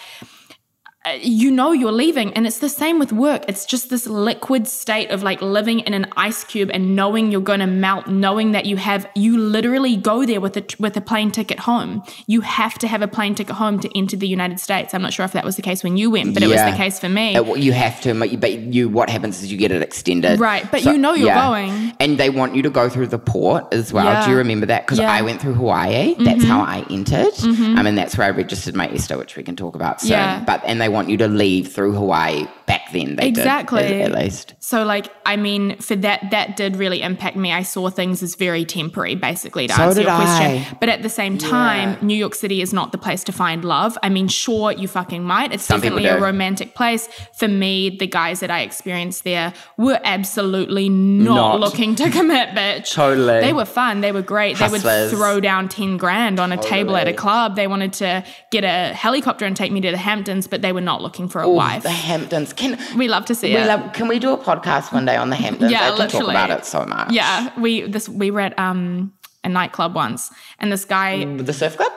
you 1.20 1.50
know 1.50 1.70
you're 1.72 1.92
leaving 1.92 2.32
and 2.34 2.46
it's 2.46 2.58
the 2.58 2.68
same 2.68 2.98
with 2.98 3.12
work 3.12 3.44
it's 3.48 3.64
just 3.64 3.90
this 3.90 4.06
liquid 4.08 4.66
state 4.66 5.08
of 5.10 5.22
like 5.22 5.40
living 5.40 5.80
in 5.80 5.94
an 5.94 6.06
ice 6.16 6.42
cube 6.42 6.68
and 6.74 6.96
knowing 6.96 7.30
you're 7.30 7.40
going 7.40 7.60
to 7.60 7.66
melt 7.66 8.08
knowing 8.08 8.52
that 8.52 8.66
you 8.66 8.76
have 8.76 9.08
you 9.14 9.38
literally 9.38 9.96
go 9.96 10.26
there 10.26 10.40
with 10.40 10.56
a 10.56 10.64
with 10.80 10.96
a 10.96 11.00
plane 11.00 11.30
ticket 11.30 11.60
home 11.60 12.02
you 12.26 12.40
have 12.40 12.74
to 12.78 12.88
have 12.88 13.02
a 13.02 13.08
plane 13.08 13.34
ticket 13.34 13.54
home 13.54 13.78
to 13.78 13.88
enter 13.96 14.16
the 14.16 14.26
united 14.26 14.58
states 14.58 14.94
i'm 14.94 15.02
not 15.02 15.12
sure 15.12 15.24
if 15.24 15.32
that 15.32 15.44
was 15.44 15.54
the 15.56 15.62
case 15.62 15.84
when 15.84 15.96
you 15.96 16.10
went 16.10 16.34
but 16.34 16.42
it 16.42 16.48
was 16.48 16.60
the 16.62 16.76
case 16.76 16.98
for 16.98 17.08
me 17.08 17.36
Uh, 17.36 17.54
you 17.54 17.72
have 17.72 18.00
to, 18.00 18.12
but 18.36 18.52
you. 18.52 18.88
What 18.88 19.08
happens 19.10 19.42
is 19.42 19.52
you 19.52 19.58
get 19.58 19.70
it 19.72 19.82
extended, 19.82 20.40
Right, 20.40 20.68
but 20.70 20.84
you 20.84 20.96
know 20.98 21.12
you're 21.14 21.34
going. 21.34 21.92
and 22.00 22.18
they 22.18 22.30
want 22.30 22.54
you 22.54 22.62
to 22.62 22.70
go 22.70 22.88
through 22.88 23.08
the 23.08 23.18
port 23.18 23.72
as 23.72 23.92
well. 23.92 24.04
Yeah. 24.06 24.24
Do 24.24 24.30
you 24.32 24.36
remember 24.38 24.66
that? 24.66 24.82
Because 24.86 24.98
Yeah. 24.98 25.06
Mm-hmm. 25.08 25.18
I 25.18 25.22
went 25.22 25.40
through 25.40 25.54
Hawaii. 25.54 26.14
That's 26.18 26.44
how 26.44 26.60
I 26.60 26.84
entered. 26.90 27.32
I 27.78 27.82
mean, 27.82 27.94
that's 27.94 28.16
where 28.16 28.26
I 28.26 28.30
registered 28.30 28.74
my 28.74 28.88
ESTA, 28.88 29.18
which 29.18 29.36
we 29.36 29.42
can 29.42 29.56
talk 29.56 29.74
about 29.74 30.00
soon. 30.00 30.10
Yeah. 30.12 30.42
But 30.44 30.62
and 30.64 30.80
they 30.80 30.88
want 30.96 31.10
you 31.10 31.18
to 31.18 31.28
leave 31.28 31.68
through 31.68 31.92
Hawaii. 31.92 32.46
Back 32.66 32.90
then, 32.92 33.16
they 33.16 33.30
did, 33.30 33.38
Exactly. 33.38 33.84
at, 33.84 34.12
at 34.12 34.12
least. 34.12 34.54
So 34.58 34.84
like 34.84 35.12
I 35.24 35.36
mean 35.36 35.76
for 35.78 35.94
that 35.96 36.30
that 36.32 36.56
did 36.56 36.74
really 36.76 37.00
impact 37.02 37.36
me. 37.36 37.52
I 37.52 37.62
saw 37.62 37.90
things 37.90 38.22
as 38.22 38.34
very 38.34 38.64
temporary 38.64 39.14
basically 39.14 39.68
to 39.68 39.74
So 39.74 39.82
answer 39.82 40.00
did 40.00 40.06
your 40.08 40.16
question. 40.16 40.46
I. 40.72 40.76
But 40.80 40.88
at 40.88 41.02
the 41.02 41.08
same 41.08 41.38
time, 41.38 41.96
New 42.04 42.16
York 42.16 42.34
City 42.34 42.60
is 42.62 42.72
not 42.72 42.90
the 42.92 42.98
place 42.98 43.22
to 43.24 43.32
find 43.32 43.64
love. 43.64 43.96
I 44.02 44.08
mean 44.08 44.26
sure 44.28 44.72
you 44.72 44.88
fucking 44.88 45.22
might. 45.22 45.52
It's 45.52 45.64
Some 45.64 45.80
definitely 45.80 46.06
a 46.06 46.20
romantic 46.20 46.74
place. 46.74 47.08
For 47.34 47.46
me, 47.46 47.90
the 47.90 48.06
guys 48.08 48.40
that 48.40 48.50
I 48.50 48.60
experienced 48.62 49.22
there 49.22 49.52
were 49.76 50.00
absolutely 50.02 50.88
not, 50.88 51.34
Not. 51.34 51.60
looking 51.60 51.94
to 51.96 52.10
commit, 52.10 52.48
bitch. 52.50 52.92
Totally. 52.92 53.40
They 53.40 53.52
were 53.52 53.64
fun. 53.64 54.00
They 54.00 54.10
were 54.12 54.22
great. 54.22 54.58
They 54.58 54.68
would 54.68 54.80
throw 55.10 55.38
down 55.40 55.68
10 55.68 55.96
grand 55.98 56.40
on 56.40 56.50
a 56.52 56.56
table 56.56 56.96
at 56.96 57.06
a 57.06 57.12
club. 57.12 57.54
They 57.54 57.68
wanted 57.68 57.92
to 57.94 58.24
get 58.50 58.64
a 58.64 58.92
helicopter 58.94 59.44
and 59.44 59.56
take 59.56 59.70
me 59.70 59.80
to 59.82 59.90
the 59.92 59.96
Hamptons, 59.96 60.46
but 60.48 60.62
they 60.62 60.72
were 60.72 60.80
not 60.80 61.00
looking 61.02 61.28
for 61.28 61.42
a 61.42 61.48
Ooh, 61.48 61.52
wife. 61.52 61.82
the 61.84 61.90
Hamptons. 61.90 62.52
Can 62.56 62.78
we 62.96 63.08
love 63.08 63.24
to 63.26 63.34
see 63.34 63.54
we 63.54 63.60
it. 63.60 63.66
love? 63.66 63.92
Can 63.92 64.08
we 64.08 64.18
do 64.18 64.32
a 64.32 64.38
podcast 64.38 64.92
one 64.92 65.04
day 65.04 65.16
on 65.16 65.30
the 65.30 65.36
Hamptons? 65.36 65.70
Yeah, 65.70 65.94
I 65.94 66.06
talk 66.06 66.28
about 66.28 66.50
it 66.50 66.64
so 66.64 66.84
much. 66.84 67.12
Yeah, 67.12 67.58
we 67.60 67.82
this 67.82 68.08
we 68.08 68.30
were 68.30 68.40
at 68.40 68.58
um 68.58 69.12
a 69.44 69.48
nightclub 69.48 69.94
once, 69.94 70.30
and 70.58 70.72
this 70.72 70.84
guy, 70.84 71.24
the 71.36 71.52
surf 71.52 71.76
club, 71.76 71.92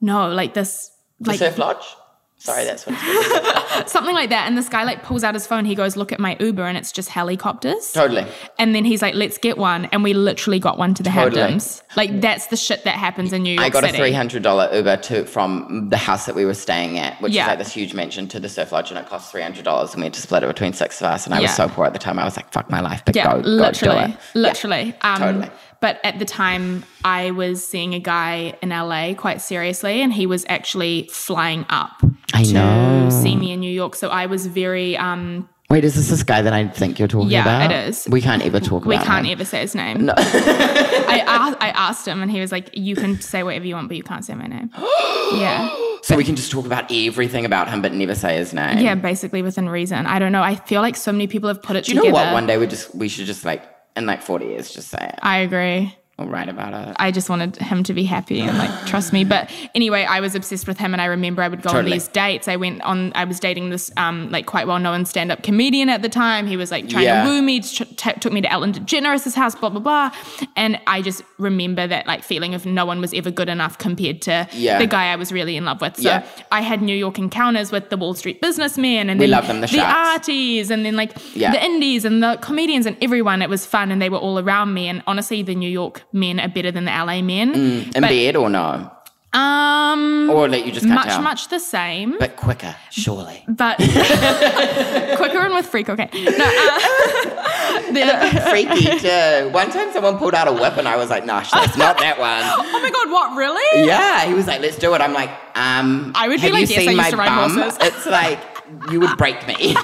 no, 0.00 0.28
like 0.28 0.54
this, 0.54 0.90
the 1.20 1.30
like 1.30 1.38
surf 1.38 1.58
lodge. 1.58 1.84
Sorry, 2.40 2.64
that's 2.64 2.86
what 2.86 2.96
it's 3.80 3.90
something 3.92 4.14
like 4.14 4.30
that. 4.30 4.46
And 4.46 4.56
this 4.56 4.68
guy 4.68 4.84
like 4.84 5.02
pulls 5.02 5.24
out 5.24 5.34
his 5.34 5.46
phone. 5.46 5.64
He 5.64 5.74
goes, 5.74 5.96
"Look 5.96 6.12
at 6.12 6.20
my 6.20 6.36
Uber," 6.38 6.64
and 6.64 6.78
it's 6.78 6.92
just 6.92 7.08
helicopters. 7.08 7.90
totally. 7.92 8.26
And 8.58 8.74
then 8.74 8.84
he's 8.84 9.02
like, 9.02 9.14
"Let's 9.14 9.38
get 9.38 9.58
one," 9.58 9.86
and 9.86 10.04
we 10.04 10.14
literally 10.14 10.60
got 10.60 10.78
one 10.78 10.94
to 10.94 11.02
the 11.02 11.10
Totally. 11.10 11.40
Hamptons. 11.42 11.82
Like 11.96 12.20
that's 12.20 12.46
the 12.46 12.56
shit 12.56 12.84
that 12.84 12.94
happens 12.94 13.32
in 13.32 13.42
New 13.42 13.54
York 13.54 13.64
I 13.66 13.70
got 13.70 13.82
City. 13.82 13.96
a 13.96 14.00
three 14.00 14.12
hundred 14.12 14.42
dollar 14.44 14.70
Uber 14.72 14.96
to 14.98 15.24
from 15.26 15.88
the 15.90 15.96
house 15.96 16.26
that 16.26 16.34
we 16.36 16.44
were 16.44 16.54
staying 16.54 16.98
at, 16.98 17.20
which 17.20 17.32
Yeah. 17.32 17.42
is 17.44 17.48
like 17.48 17.58
this 17.58 17.72
huge 17.72 17.92
mansion, 17.92 18.28
to 18.28 18.38
the 18.40 18.48
surf 18.48 18.70
lodge, 18.72 18.90
and 18.90 18.98
it 19.00 19.06
cost 19.06 19.32
three 19.32 19.42
hundred 19.42 19.64
dollars, 19.64 19.92
and 19.94 20.00
we 20.02 20.06
had 20.06 20.14
to 20.14 20.20
split 20.22 20.44
it 20.44 20.46
between 20.46 20.72
six 20.72 21.00
of 21.00 21.06
us. 21.08 21.26
And 21.26 21.34
I 21.34 21.38
Yeah. 21.38 21.42
was 21.48 21.54
so 21.56 21.68
poor 21.68 21.86
at 21.86 21.92
the 21.92 21.98
time. 21.98 22.18
I 22.20 22.24
was 22.24 22.36
like, 22.36 22.52
"Fuck 22.52 22.70
my 22.70 22.80
life," 22.80 23.02
but 23.04 23.16
Yeah, 23.16 23.32
go, 23.34 23.42
go 23.42 23.48
literally, 23.48 24.06
do 24.06 24.12
it. 24.12 24.18
literally. 24.34 24.94
Um, 25.02 25.18
totally. 25.18 25.50
But 25.80 26.00
at 26.04 26.18
the 26.18 26.24
time, 26.24 26.84
I 27.04 27.30
was 27.30 27.66
seeing 27.66 27.94
a 27.94 28.00
guy 28.00 28.54
in 28.62 28.70
LA 28.70 29.14
quite 29.14 29.40
seriously, 29.40 30.00
and 30.02 30.12
he 30.12 30.26
was 30.26 30.44
actually 30.48 31.08
flying 31.12 31.64
up 31.70 32.02
I 32.34 32.42
to 32.42 32.52
know. 32.52 33.08
see 33.10 33.36
me 33.36 33.52
in 33.52 33.60
New 33.60 33.70
York. 33.70 33.94
So 33.94 34.08
I 34.08 34.26
was 34.26 34.46
very 34.46 34.96
um, 34.96 35.48
Wait, 35.70 35.84
is 35.84 35.94
this 35.94 36.08
this 36.08 36.22
guy 36.22 36.40
that 36.42 36.52
I 36.54 36.66
think 36.66 36.98
you're 36.98 37.06
talking 37.08 37.30
Yeah, 37.30 37.42
about? 37.42 37.70
Yeah, 37.70 37.80
it 37.82 37.88
is. 37.90 38.08
We 38.10 38.20
can't 38.22 38.42
ever 38.44 38.58
talk 38.58 38.84
We 38.86 38.94
about. 38.94 39.04
We 39.04 39.06
can't 39.06 39.26
him. 39.26 39.32
ever 39.32 39.44
say 39.44 39.60
his 39.60 39.74
name. 39.74 40.06
No. 40.06 40.14
I, 40.16 41.22
asked, 41.26 41.56
I 41.60 41.68
asked 41.70 42.08
him, 42.08 42.22
and 42.22 42.30
he 42.30 42.40
was 42.40 42.50
like, 42.52 42.70
"You 42.72 42.96
can 42.96 43.20
say 43.20 43.42
whatever 43.42 43.66
you 43.66 43.74
want, 43.74 43.88
but 43.88 43.96
you 43.96 44.02
can't 44.02 44.24
say 44.24 44.34
my 44.34 44.46
name." 44.46 44.70
yeah, 45.34 45.68
So 46.02 46.16
we 46.16 46.24
can 46.24 46.36
just 46.36 46.50
talk 46.50 46.64
about 46.66 46.90
everything 46.90 47.44
about 47.44 47.68
him, 47.68 47.82
but 47.82 47.92
never 47.92 48.14
say 48.14 48.36
his 48.36 48.52
name. 48.54 48.78
yeah, 48.78 48.94
basically 48.94 49.42
within 49.42 49.68
reason. 49.68 50.06
I 50.06 50.18
don't 50.18 50.32
know. 50.32 50.42
I 50.42 50.54
feel 50.56 50.80
like 50.80 50.96
so 50.96 51.12
many 51.12 51.26
people 51.26 51.48
have 51.48 51.62
put 51.62 51.76
it 51.76 51.84
Do 51.84 51.92
you 51.92 52.00
together. 52.00 52.12
know 52.18 52.24
what? 52.24 52.32
One 52.32 52.46
day 52.46 52.56
we 52.58 52.66
just 52.66 52.94
we 52.94 53.08
should 53.08 53.26
just 53.26 53.44
like 53.44 53.62
in 53.98 54.06
like 54.06 54.22
forty 54.22 54.46
years 54.46 54.70
just 54.70 54.88
say 54.88 55.10
it. 55.12 55.18
I 55.22 55.38
agree. 55.38 55.94
Or 56.20 56.26
write 56.26 56.48
about 56.48 56.74
it. 56.74 56.96
I 56.98 57.12
just 57.12 57.30
wanted 57.30 57.54
him 57.56 57.84
to 57.84 57.94
be 57.94 58.02
happy 58.02 58.40
and 58.40 58.58
like 58.58 58.70
trust 58.86 59.12
me. 59.12 59.22
But 59.22 59.48
anyway, 59.76 60.02
I 60.04 60.18
was 60.18 60.34
obsessed 60.34 60.66
with 60.66 60.76
him, 60.76 60.92
and 60.92 61.00
I 61.00 61.04
remember 61.04 61.42
I 61.42 61.48
would 61.48 61.62
go 61.62 61.70
on 61.70 61.84
these 61.84 62.08
dates. 62.08 62.48
I 62.48 62.56
went 62.56 62.82
on. 62.82 63.12
I 63.14 63.22
was 63.24 63.38
dating 63.38 63.70
this 63.70 63.92
um 63.96 64.28
like 64.32 64.44
quite 64.46 64.66
well 64.66 64.80
known 64.80 65.04
stand 65.04 65.30
up 65.30 65.44
comedian 65.44 65.88
at 65.88 66.02
the 66.02 66.08
time. 66.08 66.48
He 66.48 66.56
was 66.56 66.72
like 66.72 66.88
trying 66.88 67.04
Yeah. 67.04 67.22
to 67.22 67.30
woo 67.30 67.40
me. 67.40 67.60
T- 67.60 67.84
t- 67.84 68.12
took 68.14 68.32
me 68.32 68.40
to 68.40 68.50
Ellen 68.50 68.72
DeGeneres' 68.72 69.32
house. 69.36 69.54
Blah 69.54 69.68
blah 69.70 69.78
blah. 69.80 70.10
And 70.56 70.80
I 70.88 71.02
just 71.02 71.22
remember 71.38 71.86
that 71.86 72.08
like 72.08 72.24
feeling 72.24 72.52
of 72.52 72.66
no 72.66 72.84
one 72.84 73.00
was 73.00 73.14
ever 73.14 73.30
good 73.30 73.48
enough 73.48 73.78
compared 73.78 74.20
to 74.22 74.48
Yeah. 74.54 74.78
the 74.80 74.88
guy 74.88 75.12
I 75.12 75.14
was 75.16 75.30
really 75.30 75.56
in 75.56 75.66
love 75.66 75.80
with. 75.80 75.98
So 75.98 76.02
Yeah. 76.08 76.26
I 76.50 76.62
had 76.62 76.82
New 76.82 76.96
York 76.96 77.20
encounters 77.20 77.70
with 77.70 77.90
the 77.90 77.96
Wall 77.96 78.14
Street 78.14 78.40
businessmen 78.40 79.08
and 79.08 79.20
We 79.20 79.26
then 79.28 79.46
them, 79.46 79.60
the 79.60 79.68
sharks. 79.68 80.26
arties 80.28 80.70
and 80.70 80.84
then 80.84 80.96
like 80.96 81.12
Yeah. 81.34 81.52
the 81.52 81.64
indies 81.64 82.04
and 82.04 82.20
the 82.24 82.38
comedians 82.40 82.86
and 82.86 82.96
everyone. 83.00 83.40
It 83.40 83.48
was 83.48 83.64
fun 83.64 83.92
and 83.92 84.02
they 84.02 84.08
were 84.10 84.18
all 84.18 84.40
around 84.40 84.74
me. 84.74 84.88
And 84.88 85.00
honestly, 85.06 85.42
the 85.42 85.54
New 85.54 85.70
York 85.70 86.02
men 86.12 86.40
are 86.40 86.48
better 86.48 86.70
than 86.70 86.84
the 86.84 86.90
LA 86.92 87.22
men. 87.22 87.54
in 87.54 87.90
but- 87.92 88.08
bed 88.08 88.36
or 88.36 88.48
no? 88.50 88.92
Um, 89.30 90.30
Or 90.30 90.48
like 90.48 90.64
you 90.64 90.72
just 90.72 90.86
can't 90.86 90.94
much, 90.94 91.08
tell. 91.08 91.20
much 91.20 91.48
the 91.48 91.58
same, 91.60 92.16
But 92.18 92.34
quicker, 92.36 92.74
surely. 92.90 93.44
but 93.46 93.76
quicker 95.18 95.38
and 95.44 95.54
with 95.54 95.66
freak. 95.66 95.90
Okay, 95.90 96.08
no, 96.14 96.30
uh, 96.30 97.92
the, 97.92 98.40
Freaky 98.48 98.98
too. 98.98 99.50
One 99.50 99.70
time 99.70 99.92
someone 99.92 100.16
pulled 100.16 100.32
out 100.34 100.48
a 100.48 100.52
whip 100.52 100.78
and 100.78 100.88
I 100.88 100.96
was 100.96 101.10
like, 101.10 101.26
nah, 101.26 101.40
that's 101.52 101.76
not 101.76 101.98
that 101.98 102.18
one. 102.18 102.42
oh 102.42 102.80
my 102.82 102.88
god, 102.90 103.10
what 103.12 103.36
really? 103.36 103.86
Yeah, 103.86 104.24
he 104.26 104.32
was 104.32 104.46
like, 104.46 104.62
let's 104.62 104.78
do 104.78 104.94
it. 104.94 105.02
I'm 105.02 105.12
like, 105.12 105.30
um, 105.54 106.12
I 106.14 106.28
would 106.28 106.36
be 106.36 106.46
have 106.46 106.52
like, 106.52 106.68
you 106.70 106.76
yes, 106.76 106.78
I 106.78 106.86
seen 106.86 106.96
used 106.96 106.96
my 106.96 107.10
to 107.10 107.16
ride 107.18 107.28
bum? 107.28 107.58
horses. 107.58 107.78
It's 107.82 108.06
like, 108.06 108.40
you 108.90 109.00
would 109.00 109.16
break 109.18 109.46
me. 109.46 109.76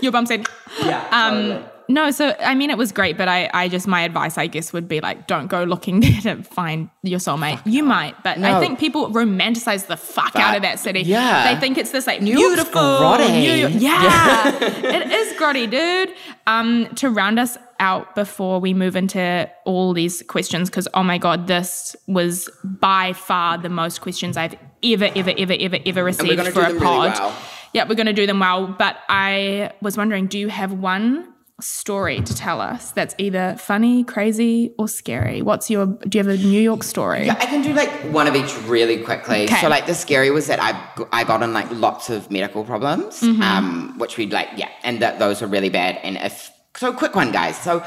Your 0.00 0.12
bum 0.12 0.24
said. 0.24 0.46
yeah. 0.82 1.06
Um, 1.12 1.62
no, 1.88 2.10
so 2.10 2.34
I 2.40 2.54
mean, 2.54 2.70
it 2.70 2.76
was 2.78 2.92
great, 2.92 3.16
but 3.16 3.28
I, 3.28 3.48
I 3.54 3.68
just 3.68 3.86
my 3.86 4.02
advice, 4.02 4.36
I 4.38 4.46
guess, 4.46 4.72
would 4.72 4.88
be 4.88 5.00
like, 5.00 5.26
don't 5.26 5.46
go 5.46 5.64
looking 5.64 6.00
there 6.00 6.20
to 6.22 6.42
find 6.42 6.90
your 7.02 7.18
soulmate. 7.18 7.60
you 7.64 7.82
might, 7.82 8.22
but 8.22 8.38
I 8.38 8.60
think 8.60 8.78
people 8.78 9.08
romanticize 9.10 9.86
the 9.86 9.96
fuck 9.96 10.36
out 10.36 10.54
of 10.56 10.62
that 10.62 10.78
city. 10.78 11.00
yeah. 11.00 11.52
they 11.54 11.60
think 11.60 11.78
it's 11.78 11.90
this 11.90 12.06
like 12.06 12.20
New 12.22 12.36
beautiful. 12.36 12.80
grotty. 12.80 13.30
New 13.30 13.52
York- 13.54 13.72
yeah, 13.76 14.54
it 14.62 15.10
is 15.10 15.38
grotty, 15.38 15.68
dude. 15.70 16.14
Um, 16.46 16.88
to 16.96 17.10
round 17.10 17.38
us 17.38 17.58
out 17.80 18.14
before 18.14 18.58
we 18.58 18.74
move 18.74 18.96
into 18.96 19.48
all 19.64 19.92
these 19.92 20.22
questions 20.22 20.68
because 20.68 20.88
oh 20.94 21.02
my 21.02 21.16
god, 21.18 21.46
this 21.46 21.94
was 22.06 22.48
by 22.64 23.12
far 23.12 23.56
the 23.58 23.68
most 23.68 24.00
questions 24.00 24.36
I've 24.36 24.54
ever, 24.82 25.10
ever, 25.14 25.32
ever, 25.38 25.54
ever, 25.58 25.78
ever 25.86 26.04
received 26.04 26.42
for 26.52 26.60
a 26.60 26.64
them 26.68 26.78
really 26.78 26.78
pod. 26.80 27.18
well. 27.18 27.36
Yeah, 27.74 27.86
we're 27.88 27.94
gonna 27.96 28.12
do 28.12 28.26
them 28.26 28.40
well. 28.40 28.66
But 28.66 28.96
I 29.08 29.72
was 29.82 29.96
wondering, 29.96 30.26
do 30.26 30.38
you 30.38 30.48
have 30.48 30.72
one 30.72 31.32
story 31.60 32.20
to 32.20 32.34
tell 32.34 32.60
us 32.60 32.92
that's 32.92 33.14
either 33.18 33.56
funny, 33.58 34.04
crazy, 34.04 34.72
or 34.78 34.86
scary? 34.88 35.42
What's 35.42 35.68
your 35.70 35.86
do 35.86 36.18
you 36.18 36.24
have 36.24 36.32
a 36.32 36.42
New 36.42 36.60
York 36.60 36.82
story? 36.84 37.26
Yeah, 37.26 37.36
I 37.40 37.46
can 37.46 37.62
do 37.62 37.72
like 37.72 37.90
one 38.12 38.26
of 38.26 38.34
each 38.36 38.56
really 38.62 39.02
quickly. 39.02 39.44
Okay. 39.44 39.60
So 39.60 39.68
like 39.68 39.86
the 39.86 39.94
scary 39.94 40.30
was 40.30 40.46
that 40.46 40.60
I 40.62 40.70
I 41.12 41.24
got 41.24 41.42
in 41.42 41.52
like 41.52 41.70
lots 41.70 42.10
of 42.10 42.30
medical 42.30 42.64
problems, 42.64 43.20
Mm-hmm. 43.20 43.42
um, 43.42 43.98
which 43.98 44.16
we'd 44.16 44.32
like 44.32 44.48
yeah, 44.56 44.70
and 44.84 45.00
that 45.02 45.18
those 45.18 45.40
were 45.42 45.48
really 45.48 45.70
bad. 45.70 45.98
And 46.02 46.16
if 46.16 46.50
so, 46.76 46.92
quick 46.92 47.14
one, 47.16 47.32
guys. 47.32 47.56
So 47.58 47.82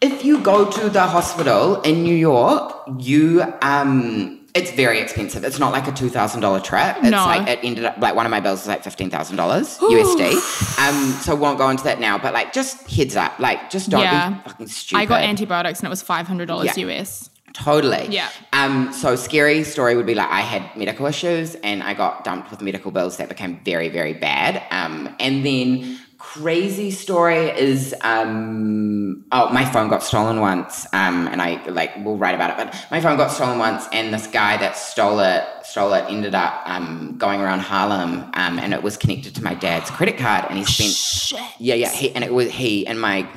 if 0.00 0.24
you 0.24 0.40
go 0.40 0.70
to 0.70 0.88
the 0.88 1.02
hospital 1.02 1.80
in 1.82 2.02
New 2.02 2.14
York, 2.16 2.74
you 2.98 3.42
um. 3.62 4.38
It's 4.54 4.70
very 4.72 5.00
expensive. 5.00 5.44
It's 5.44 5.58
not 5.58 5.72
like 5.72 5.88
a 5.88 5.92
two 5.92 6.10
thousand 6.10 6.40
dollar 6.42 6.60
trip. 6.60 6.96
It's 6.98 7.10
No. 7.10 7.24
like 7.24 7.48
it 7.48 7.60
ended 7.62 7.86
up 7.86 7.96
like 7.98 8.14
one 8.14 8.26
of 8.26 8.30
my 8.30 8.40
bills 8.40 8.60
was 8.60 8.68
like 8.68 8.82
fifteen 8.84 9.08
thousand 9.08 9.36
dollars 9.36 9.78
USD. 9.78 10.32
Um, 10.82 11.12
so 11.22 11.34
won't 11.36 11.58
go 11.58 11.68
into 11.70 11.84
that 11.84 12.00
now. 12.00 12.18
But 12.18 12.34
like, 12.34 12.52
just 12.52 12.90
heads 12.90 13.14
up, 13.14 13.38
like, 13.38 13.70
just 13.70 13.88
don't 13.88 14.00
Yeah. 14.02 14.30
be 14.30 14.48
fucking 14.50 14.66
stupid. 14.66 15.00
I 15.00 15.04
got 15.06 15.22
antibiotics 15.22 15.78
and 15.78 15.86
it 15.86 15.90
was 15.90 16.02
five 16.02 16.26
hundred 16.26 16.46
dollars 16.48 16.76
Yeah. 16.76 16.86
US. 16.88 17.30
Totally. 17.54 18.06
Yeah. 18.08 18.28
Um, 18.52 18.92
so 18.92 19.14
scary 19.14 19.62
story 19.62 19.94
would 19.94 20.06
be 20.06 20.14
like 20.14 20.28
I 20.30 20.40
had 20.40 20.74
medical 20.76 21.06
issues 21.06 21.54
and 21.56 21.82
I 21.82 21.92
got 21.94 22.24
dumped 22.24 22.50
with 22.50 22.62
medical 22.62 22.90
bills 22.90 23.18
that 23.18 23.28
became 23.28 23.60
very, 23.64 23.88
very 23.90 24.14
bad. 24.14 24.62
Um, 24.70 25.14
and 25.20 25.44
then 25.46 25.98
crazy 26.22 26.90
story 26.90 27.50
is 27.50 27.94
um 28.02 29.24
oh 29.32 29.52
my 29.52 29.64
phone 29.64 29.88
got 29.88 30.02
stolen 30.02 30.40
once. 30.40 30.86
Um 30.92 31.26
and 31.28 31.42
I 31.42 31.62
like 31.68 31.96
will 32.04 32.16
write 32.16 32.34
about 32.34 32.50
it, 32.50 32.56
but 32.56 32.86
my 32.90 33.00
phone 33.00 33.16
got 33.16 33.30
stolen 33.30 33.58
once 33.58 33.86
and 33.92 34.14
this 34.14 34.26
guy 34.28 34.56
that 34.56 34.76
stole 34.76 35.20
it 35.20 35.44
stole 35.64 35.92
it 35.92 36.04
ended 36.08 36.34
up 36.34 36.62
um 36.64 37.14
going 37.18 37.40
around 37.40 37.60
Harlem 37.60 38.30
um 38.34 38.58
and 38.58 38.72
it 38.72 38.82
was 38.82 38.96
connected 38.96 39.34
to 39.34 39.42
my 39.42 39.54
dad's 39.54 39.90
credit 39.90 40.16
card 40.16 40.44
and 40.48 40.58
he 40.58 40.64
spent 40.64 40.92
Shit. 40.92 41.40
yeah, 41.58 41.74
yeah. 41.74 41.90
He, 41.90 42.14
and 42.14 42.22
it 42.24 42.32
was 42.32 42.50
he 42.50 42.86
and 42.86 43.00
my 43.00 43.28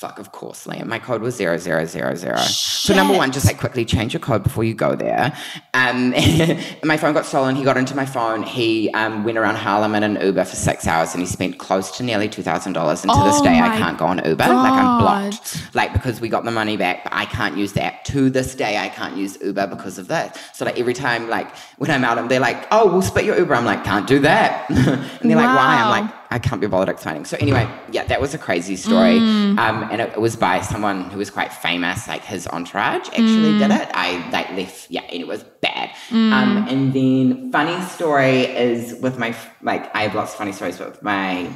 fuck, 0.00 0.18
of 0.18 0.32
course, 0.32 0.66
Liam. 0.66 0.86
My 0.86 0.98
code 0.98 1.20
was 1.20 1.34
zero 1.36 1.58
zero 1.58 1.84
zero 1.84 2.14
zero. 2.14 2.38
So 2.38 2.94
number 2.94 3.14
one, 3.14 3.32
just 3.32 3.44
like 3.44 3.58
quickly 3.60 3.84
change 3.84 4.14
your 4.14 4.20
code 4.20 4.42
before 4.42 4.64
you 4.64 4.72
go 4.72 4.96
there. 4.96 5.36
Um, 5.74 6.10
my 6.84 6.96
phone 6.96 7.12
got 7.12 7.26
stolen. 7.26 7.54
He 7.54 7.64
got 7.64 7.76
into 7.76 7.94
my 7.94 8.06
phone. 8.06 8.42
He 8.42 8.90
um, 8.92 9.24
went 9.24 9.36
around 9.36 9.56
Harlem 9.56 9.94
in 9.94 10.02
an 10.02 10.18
Uber 10.18 10.46
for 10.46 10.56
six 10.56 10.86
hours, 10.86 11.12
and 11.12 11.20
he 11.20 11.26
spent 11.26 11.58
close 11.58 11.94
to 11.98 12.02
nearly 12.02 12.30
two 12.30 12.42
thousand 12.42 12.72
dollars. 12.72 13.04
And 13.04 13.12
to 13.12 13.22
this 13.24 13.40
Oh 13.40 13.44
day, 13.44 13.60
I 13.60 13.76
can't 13.76 13.98
go 13.98 14.06
on 14.06 14.18
Uber. 14.24 14.36
Like 14.36 14.72
I'm 14.72 15.00
blocked. 15.00 15.74
Like 15.74 15.92
because 15.92 16.18
we 16.18 16.30
got 16.30 16.44
the 16.44 16.50
money 16.50 16.78
back, 16.78 17.04
but 17.04 17.12
I 17.12 17.26
can't 17.26 17.58
use 17.58 17.74
the 17.74 17.82
app. 17.82 18.04
To 18.04 18.30
this 18.30 18.54
day, 18.54 18.78
I 18.78 18.88
can't 18.88 19.18
use 19.18 19.38
Uber 19.42 19.66
because 19.66 19.98
of 19.98 20.08
that. 20.08 20.40
So 20.54 20.64
like 20.64 20.78
every 20.78 20.94
time, 20.94 21.28
like 21.28 21.54
when 21.76 21.90
I'm 21.90 22.04
out, 22.04 22.16
and 22.16 22.30
they're 22.30 22.40
like, 22.40 22.66
"Oh, 22.70 22.90
we'll 22.90 23.02
split 23.02 23.26
your 23.26 23.36
Uber." 23.36 23.54
I'm 23.54 23.66
like, 23.66 23.84
"Can't 23.84 24.06
do 24.06 24.20
that." 24.20 24.70
and 25.20 25.30
they're 25.30 25.36
like, 25.36 25.54
"Why?" 25.54 25.82
I'm 25.82 25.90
like. 25.90 26.19
I 26.30 26.38
can't 26.38 26.60
be 26.60 26.66
bothered 26.68 26.88
explaining. 26.88 27.24
So 27.24 27.36
anyway, 27.40 27.68
yeah, 27.90 28.04
that 28.04 28.20
was 28.20 28.34
a 28.34 28.38
crazy 28.38 28.76
story, 28.76 29.18
Mm. 29.18 29.58
um, 29.58 29.88
and 29.90 30.00
it, 30.00 30.10
it 30.14 30.20
was 30.20 30.36
by 30.36 30.60
someone 30.60 31.10
who 31.10 31.18
was 31.18 31.30
quite 31.30 31.52
famous. 31.52 32.06
Like 32.06 32.22
his 32.24 32.46
entourage 32.46 33.08
actually 33.08 33.58
did 33.58 33.70
Mm. 33.70 33.80
it. 33.82 33.88
I 33.94 34.30
like 34.30 34.48
left, 34.52 34.90
yeah, 34.90 35.02
and 35.12 35.20
it 35.20 35.26
was 35.26 35.42
bad. 35.60 35.90
Um, 36.12 36.66
and 36.68 36.92
then 36.92 37.50
funny 37.52 37.80
story 37.86 38.40
is 38.46 38.94
with 39.00 39.18
my 39.18 39.34
like 39.62 39.94
I 39.94 40.02
have 40.02 40.14
lots 40.14 40.32
of 40.32 40.38
funny 40.38 40.52
stories 40.52 40.78
with 40.78 41.02
my. 41.02 41.48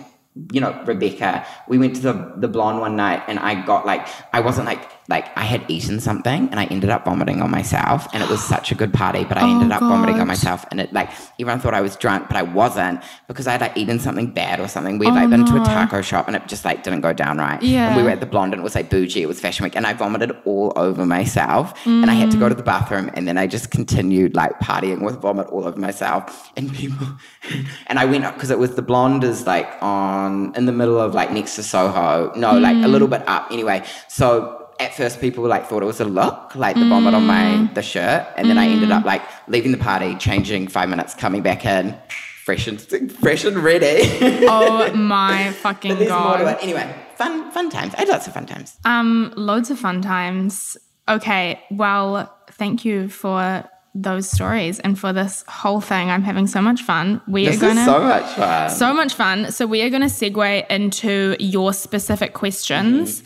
You 0.50 0.60
know, 0.60 0.74
Rebecca, 0.84 1.46
we 1.68 1.78
went 1.78 1.94
to 1.94 2.02
the, 2.02 2.32
the 2.38 2.48
blonde 2.48 2.80
one 2.80 2.96
night 2.96 3.22
and 3.28 3.38
I 3.38 3.54
got 3.64 3.86
like, 3.86 4.04
I 4.32 4.40
wasn't 4.40 4.66
like, 4.66 4.82
like 5.08 5.36
I 5.36 5.42
had 5.42 5.70
eaten 5.70 6.00
something 6.00 6.48
and 6.48 6.58
I 6.58 6.64
ended 6.64 6.88
up 6.88 7.04
vomiting 7.04 7.42
on 7.42 7.50
myself 7.50 8.08
and 8.14 8.22
it 8.22 8.28
was 8.30 8.42
such 8.42 8.72
a 8.72 8.74
good 8.74 8.92
party, 8.92 9.24
but 9.24 9.36
I 9.36 9.42
Oh, 9.42 9.50
ended 9.50 9.72
up 9.72 9.80
vomiting 9.80 10.20
on 10.20 10.26
myself 10.26 10.64
and 10.70 10.80
it 10.80 10.92
like, 10.92 11.10
everyone 11.38 11.60
thought 11.60 11.74
I 11.74 11.82
was 11.82 11.96
drunk, 11.96 12.28
but 12.28 12.36
I 12.36 12.42
wasn't 12.42 13.02
because 13.28 13.46
I 13.46 13.52
had 13.52 13.60
like 13.60 13.76
eaten 13.76 13.98
something 13.98 14.32
bad 14.32 14.60
or 14.60 14.68
something. 14.68 14.98
We 14.98 15.06
had 15.06 15.12
oh, 15.12 15.20
like 15.20 15.30
been 15.30 15.44
to 15.44 15.60
a 15.60 15.64
taco 15.64 16.00
shop 16.00 16.26
and 16.26 16.36
it 16.36 16.46
just 16.48 16.64
like 16.64 16.82
didn't 16.82 17.02
go 17.02 17.12
down 17.12 17.38
right. 17.38 17.62
Yeah. 17.62 17.88
And 17.88 17.96
we 17.96 18.02
were 18.02 18.10
at 18.10 18.20
the 18.20 18.26
blonde 18.26 18.54
and 18.54 18.60
it 18.60 18.64
was 18.64 18.74
like 18.74 18.88
bougie, 18.88 19.22
it 19.22 19.26
was 19.26 19.40
fashion 19.40 19.64
week 19.64 19.76
and 19.76 19.86
I 19.86 19.92
vomited 19.92 20.32
all 20.46 20.72
over 20.76 21.04
myself 21.04 21.86
and 21.86 22.10
I 22.10 22.14
had 22.14 22.30
to 22.30 22.38
go 22.38 22.48
to 22.48 22.54
the 22.54 22.62
bathroom 22.62 23.10
and 23.14 23.28
then 23.28 23.36
I 23.36 23.46
just 23.46 23.70
continued 23.70 24.34
like 24.34 24.58
partying 24.60 25.02
with 25.02 25.20
vomit 25.20 25.48
all 25.48 25.66
over 25.66 25.78
myself 25.78 26.50
and 26.56 26.72
people, 26.72 27.06
and 27.88 27.98
I 27.98 28.06
went 28.06 28.24
up 28.24 28.34
because 28.34 28.50
it 28.50 28.58
was 28.58 28.74
the 28.74 28.82
blonde 28.82 29.22
is 29.24 29.46
like 29.46 29.68
on, 29.82 30.54
in 30.56 30.64
the 30.64 30.72
middle 30.72 30.98
of 30.98 31.14
like 31.14 31.30
next 31.30 31.56
to 31.56 31.62
Soho. 31.62 32.32
No, 32.36 32.58
like 32.58 32.82
a 32.82 32.88
little 32.88 33.08
mm. 33.08 33.18
bit 33.18 33.28
up 33.28 33.50
anyway. 33.50 33.84
So 34.08 34.63
at 34.80 34.94
first 34.94 35.20
people 35.20 35.46
like 35.46 35.66
thought 35.68 35.82
it 35.82 35.86
was 35.86 36.00
a 36.00 36.04
look, 36.04 36.54
like 36.54 36.76
the 36.76 36.88
vomit 36.88 37.14
on 37.14 37.26
my 37.26 37.68
the 37.74 37.82
shirt, 37.82 38.26
and 38.36 38.48
then 38.48 38.58
I 38.58 38.66
ended 38.66 38.90
up 38.90 39.04
like 39.04 39.22
leaving 39.48 39.72
the 39.72 39.78
party, 39.78 40.14
changing 40.16 40.68
five 40.68 40.88
minutes, 40.88 41.14
coming 41.14 41.42
back 41.42 41.64
in, 41.64 41.96
fresh 42.44 42.66
and 42.66 42.80
fresh 43.12 43.44
and 43.44 43.56
ready. 43.58 44.02
Oh 44.48 44.92
my 44.94 45.50
fucking 45.62 45.92
But 45.92 45.98
there's 45.98 46.10
more 46.10 46.38
to 46.38 46.44
god. 46.44 46.58
Anyway, 46.62 46.94
fun 47.16 47.50
fun 47.50 47.70
times. 47.70 47.94
I 47.94 48.00
had 48.00 48.08
lots 48.08 48.26
of 48.26 48.34
fun 48.34 48.46
times. 48.46 48.76
Um, 48.84 49.32
loads 49.36 49.70
of 49.70 49.78
fun 49.78 50.02
times. 50.02 50.76
Okay, 51.08 51.60
well, 51.70 52.32
thank 52.52 52.84
you 52.84 53.08
for 53.08 53.64
those 53.96 54.28
stories 54.28 54.80
and 54.80 54.98
for 54.98 55.12
this 55.12 55.44
whole 55.46 55.80
thing. 55.80 56.10
I'm 56.10 56.22
having 56.22 56.46
so 56.48 56.60
much 56.60 56.82
fun. 56.82 57.20
We 57.28 57.46
This 57.46 57.58
are 57.58 57.60
gonna 57.68 57.84
so 57.84 58.00
much 58.02 58.32
fun. 58.34 58.70
so 58.70 58.92
much 58.94 59.14
fun. 59.14 59.52
So 59.52 59.66
we 59.66 59.82
are 59.82 59.90
going 59.90 60.02
to 60.02 60.08
segue 60.08 60.66
into 60.68 61.36
your 61.38 61.72
specific 61.72 62.32
questions. 62.34 63.22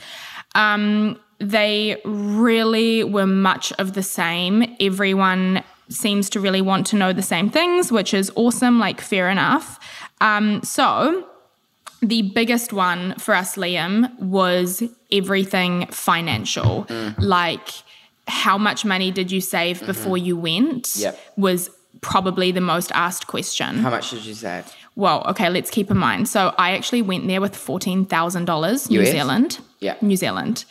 Um, 0.55 1.19
they 1.39 2.01
really 2.05 3.05
were 3.05 3.27
much 3.27 3.73
of 3.79 3.95
the 3.95 4.03
same. 4.03 4.77
Everyone 4.81 5.63
seems 5.89 6.29
to 6.31 6.41
really 6.41 6.61
want 6.61 6.87
to 6.89 6.97
know 6.97 7.13
the 7.13 7.23
same 7.23 7.49
things, 7.49 7.91
which 7.91 8.13
is 8.13 8.31
awesome. 8.35 8.79
Like 8.79 9.01
fair 9.01 9.31
enough. 9.31 9.79
Um, 10.21 10.63
so 10.63 11.27
the 12.03 12.23
biggest 12.23 12.73
one 12.73 13.15
for 13.19 13.35
us, 13.35 13.57
Liam, 13.57 14.17
was 14.19 14.83
everything 15.11 15.87
financial. 15.87 16.87
Like, 17.19 17.69
how 18.27 18.59
much 18.59 18.85
money 18.85 19.11
did 19.11 19.33
you 19.33 19.41
save 19.41 19.85
before 19.87 20.19
you 20.19 20.37
went? 20.37 20.97
Yep. 20.97 21.19
Was 21.37 21.71
probably 22.01 22.53
the 22.53 22.61
most 22.61 22.93
asked 22.93 23.27
question. 23.27 23.79
How 23.79 23.91
much 23.91 24.11
did 24.11 24.25
you 24.25 24.35
save? 24.35 24.73
Well, 24.95 25.25
okay, 25.29 25.49
let's 25.49 25.71
keep 25.71 25.91
in 25.91 25.97
mind. 25.97 26.29
So 26.29 26.55
I 26.59 26.73
actually 26.73 27.03
went 27.03 27.27
there 27.27 27.41
with 27.41 27.55
$14,000 27.55 28.91
New? 28.91 29.07
Zealand. 29.07 29.61
Yeah. 29.81 29.97
New 30.01 30.17
Zealand. 30.17 30.65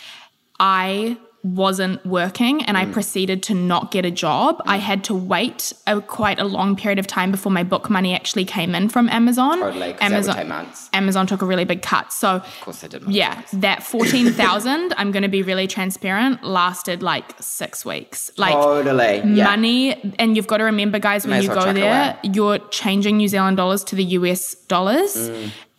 I 0.60 1.18
wasn't 1.44 2.06
working 2.06 2.62
and 2.66 2.78
I 2.78 2.84
Mm. 2.86 2.92
proceeded 2.92 3.42
to 3.44 3.54
not 3.54 3.90
get 3.92 4.04
a 4.04 4.12
job. 4.12 4.62
I 4.66 4.78
had 4.78 5.04
to 5.06 5.14
wait 5.14 5.72
a, 5.86 6.02
quite 6.02 6.40
a 6.40 6.44
long 6.44 6.76
period 6.76 7.00
of 7.00 7.08
time 7.08 7.32
before 7.32 7.52
my 7.54 7.64
book 7.64 7.90
money 7.90 8.14
actually 8.14 8.44
came 8.44 8.76
in 8.76 8.90
from 8.90 9.08
Amazon. 9.08 9.60
Totally, 9.60 9.94
'cause 9.94 10.00
that 10.00 10.10
would 10.10 10.14
Amazon, 10.14 10.48
months. 10.50 10.90
Amazon 10.92 11.26
took 11.28 11.42
a 11.42 11.46
really 11.46 11.64
big 11.64 11.82
cut. 11.84 12.12
So, 12.12 12.38
Of 12.38 12.62
course 12.62 12.84
I 12.84 12.88
did. 12.88 13.04
yeah, 13.08 13.44
that 13.54 13.84
14,000, 13.92 14.94
I'm 14.98 15.12
going 15.12 15.24
to 15.24 15.30
be 15.30 15.42
really 15.42 15.68
transparent, 15.68 16.44
lasted 16.44 17.02
like 17.02 17.36
six 17.40 17.86
weeks. 17.86 18.30
Like, 18.36 18.54
Totally. 18.54 19.22
Yeah. 19.24 19.46
money 19.46 20.14
and 20.20 20.36
you've 20.36 20.48
got 20.48 20.58
to 20.58 20.66
remember 20.66 21.00
guys 21.00 21.26
when 21.26 21.38
May 21.40 21.44
you 21.44 21.50
well 21.50 21.66
go 21.66 21.72
there 21.74 22.18
you're 22.24 22.58
changing 22.72 23.18
new 23.18 23.28
zealand 23.30 23.56
dollars 23.58 23.84
to 23.86 23.96
the 23.96 24.04
us 24.04 24.56
dollars 24.68 25.30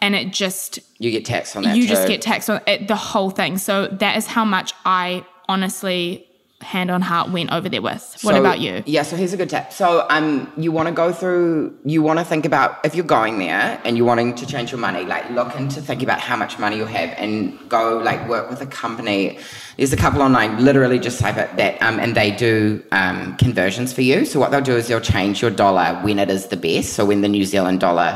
and 0.00 0.14
it 0.14 0.32
just 0.32 0.78
You 0.98 1.10
get 1.10 1.24
taxed 1.24 1.56
on 1.56 1.62
that. 1.64 1.76
you 1.76 1.86
just 1.86 2.06
get 2.08 2.22
taxed 2.22 2.48
on 2.50 2.60
it, 2.66 2.88
the 2.88 2.96
whole 2.96 3.30
thing 3.30 3.58
so 3.58 3.86
that 3.88 4.16
is 4.16 4.26
how 4.26 4.44
much 4.44 4.72
i 4.84 5.24
honestly 5.48 6.24
hand 6.60 6.90
on 6.90 7.00
heart 7.00 7.30
went 7.30 7.52
over 7.52 7.68
there 7.68 7.80
with 7.80 8.02
what 8.22 8.34
So- 8.34 8.40
about 8.40 8.58
you 8.58 8.82
Yeah, 8.84 9.02
so 9.04 9.14
here's 9.14 9.32
a 9.32 9.36
good 9.36 9.48
tip. 9.48 9.72
So 9.72 10.04
um 10.10 10.52
you 10.56 10.72
want 10.72 10.88
to 10.88 10.92
go 10.92 11.12
through 11.12 11.72
you 11.84 12.02
want 12.02 12.18
to 12.18 12.24
think 12.24 12.44
about 12.44 12.78
if 12.84 12.96
you're 12.96 13.06
going 13.06 13.38
there 13.38 13.80
and 13.84 13.96
you're 13.96 14.04
wanting 14.06 14.34
to 14.34 14.44
change 14.44 14.72
your 14.72 14.80
money, 14.80 15.04
like 15.04 15.30
look 15.30 15.54
into 15.54 15.80
thinking 15.80 16.04
about 16.08 16.18
how 16.18 16.34
much 16.34 16.58
money 16.58 16.76
you 16.76 16.84
have 16.84 17.10
and 17.16 17.56
go 17.68 17.98
like 17.98 18.28
work 18.28 18.50
with 18.50 18.60
a 18.60 18.66
company. 18.66 19.38
There's 19.76 19.92
a 19.92 19.96
couple 19.96 20.20
online, 20.20 20.64
literally 20.64 20.98
just 20.98 21.20
type 21.20 21.36
it 21.36 21.48
that 21.58 21.80
um 21.80 22.00
and 22.00 22.16
they 22.16 22.32
do 22.32 22.82
um 22.90 23.36
conversions 23.36 23.92
for 23.92 24.02
you. 24.02 24.24
So 24.24 24.40
what 24.40 24.50
they'll 24.50 24.60
do 24.72 24.74
is 24.76 24.88
they'll 24.88 25.00
change 25.16 25.40
your 25.40 25.52
dollar 25.52 25.88
when 26.02 26.18
it 26.18 26.28
is 26.28 26.48
the 26.48 26.56
best. 26.56 26.94
So 26.94 27.04
when 27.04 27.20
the 27.20 27.28
New 27.28 27.44
Zealand 27.44 27.78
dollar 27.78 28.10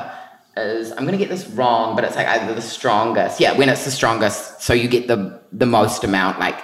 is 0.56 0.92
I'm 0.92 1.04
gonna 1.04 1.16
get 1.16 1.28
this 1.28 1.46
wrong, 1.48 1.94
but 1.94 2.04
it's 2.04 2.16
like 2.16 2.26
either 2.26 2.54
the 2.54 2.62
strongest. 2.62 3.40
Yeah, 3.40 3.56
when 3.56 3.68
it's 3.68 3.84
the 3.84 3.90
strongest, 3.90 4.62
so 4.62 4.72
you 4.72 4.88
get 4.88 5.08
the 5.08 5.40
the 5.52 5.66
most 5.66 6.04
amount 6.04 6.38
like 6.40 6.58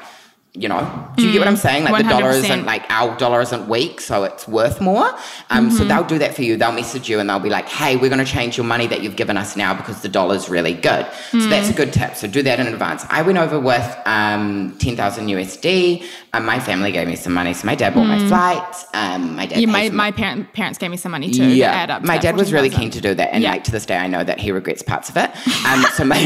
you 0.54 0.68
know, 0.68 1.08
do 1.16 1.24
you 1.26 1.32
get 1.32 1.38
what 1.40 1.46
I'm 1.48 1.56
saying? 1.56 1.84
Like 1.84 2.02
the 2.02 2.08
dollar 2.08 2.30
isn't 2.30 2.64
like 2.64 2.82
our 2.90 3.16
dollar 3.16 3.40
isn't 3.42 3.68
weak, 3.68 4.00
so 4.00 4.24
it's 4.24 4.48
worth 4.48 4.80
more. 4.80 5.08
Um, 5.50 5.70
So 5.70 5.84
they'll 5.84 6.02
do 6.04 6.18
that 6.18 6.34
for 6.34 6.42
you. 6.42 6.56
They'll 6.56 6.72
message 6.72 7.08
you 7.08 7.20
and 7.20 7.28
they'll 7.30 7.38
be 7.38 7.50
like, 7.50 7.68
"Hey, 7.68 7.96
we're 7.96 8.08
going 8.08 8.24
to 8.24 8.32
change 8.32 8.56
your 8.56 8.66
money 8.66 8.86
that 8.88 9.02
you've 9.02 9.14
given 9.14 9.36
us 9.36 9.56
now 9.56 9.72
because 9.74 10.00
the 10.02 10.08
dollar's 10.08 10.48
really 10.48 10.72
good." 10.72 11.06
So 11.30 11.46
that's 11.48 11.68
a 11.68 11.72
good 11.74 11.92
tip. 11.92 12.16
So 12.16 12.26
do 12.26 12.42
that 12.42 12.58
in 12.58 12.66
advance. 12.66 13.04
I 13.08 13.22
went 13.22 13.38
over 13.38 13.60
with 13.60 13.86
um, 14.06 14.74
ten 14.80 14.96
thousand 14.96 15.28
USD. 15.28 16.04
Um, 16.32 16.44
my 16.44 16.58
family 16.58 16.92
gave 16.92 17.06
me 17.06 17.14
some 17.16 17.34
money, 17.34 17.54
so 17.54 17.66
my 17.66 17.74
dad 17.74 17.94
bought 17.94 18.06
my 18.06 18.26
flights. 18.28 18.84
Um, 18.94 19.36
my 19.36 19.46
dad. 19.46 19.60
Yeah, 19.60 19.66
my, 19.66 19.90
my 19.90 20.10
parent, 20.10 20.52
parents 20.54 20.78
gave 20.78 20.90
me 20.90 20.96
some 20.96 21.12
money 21.12 21.30
too. 21.30 21.56
to 21.56 21.62
add 21.62 21.90
up 21.90 22.00
to 22.02 22.06
my 22.06 22.18
dad 22.18 22.36
was 22.36 22.52
really 22.52 22.68
14,000. 22.70 22.80
keen 22.80 22.90
to 22.90 23.00
do 23.08 23.14
that, 23.14 23.32
and 23.32 23.42
Yeah. 23.42 23.52
like 23.52 23.64
to 23.64 23.70
this 23.70 23.86
day, 23.86 23.96
I 23.96 24.08
know 24.08 24.24
that 24.24 24.40
he 24.40 24.50
regrets 24.50 24.82
parts 24.82 25.08
of 25.08 25.16
it. 25.18 25.30
Um, 25.68 25.84
so 25.94 26.04
my 26.04 26.18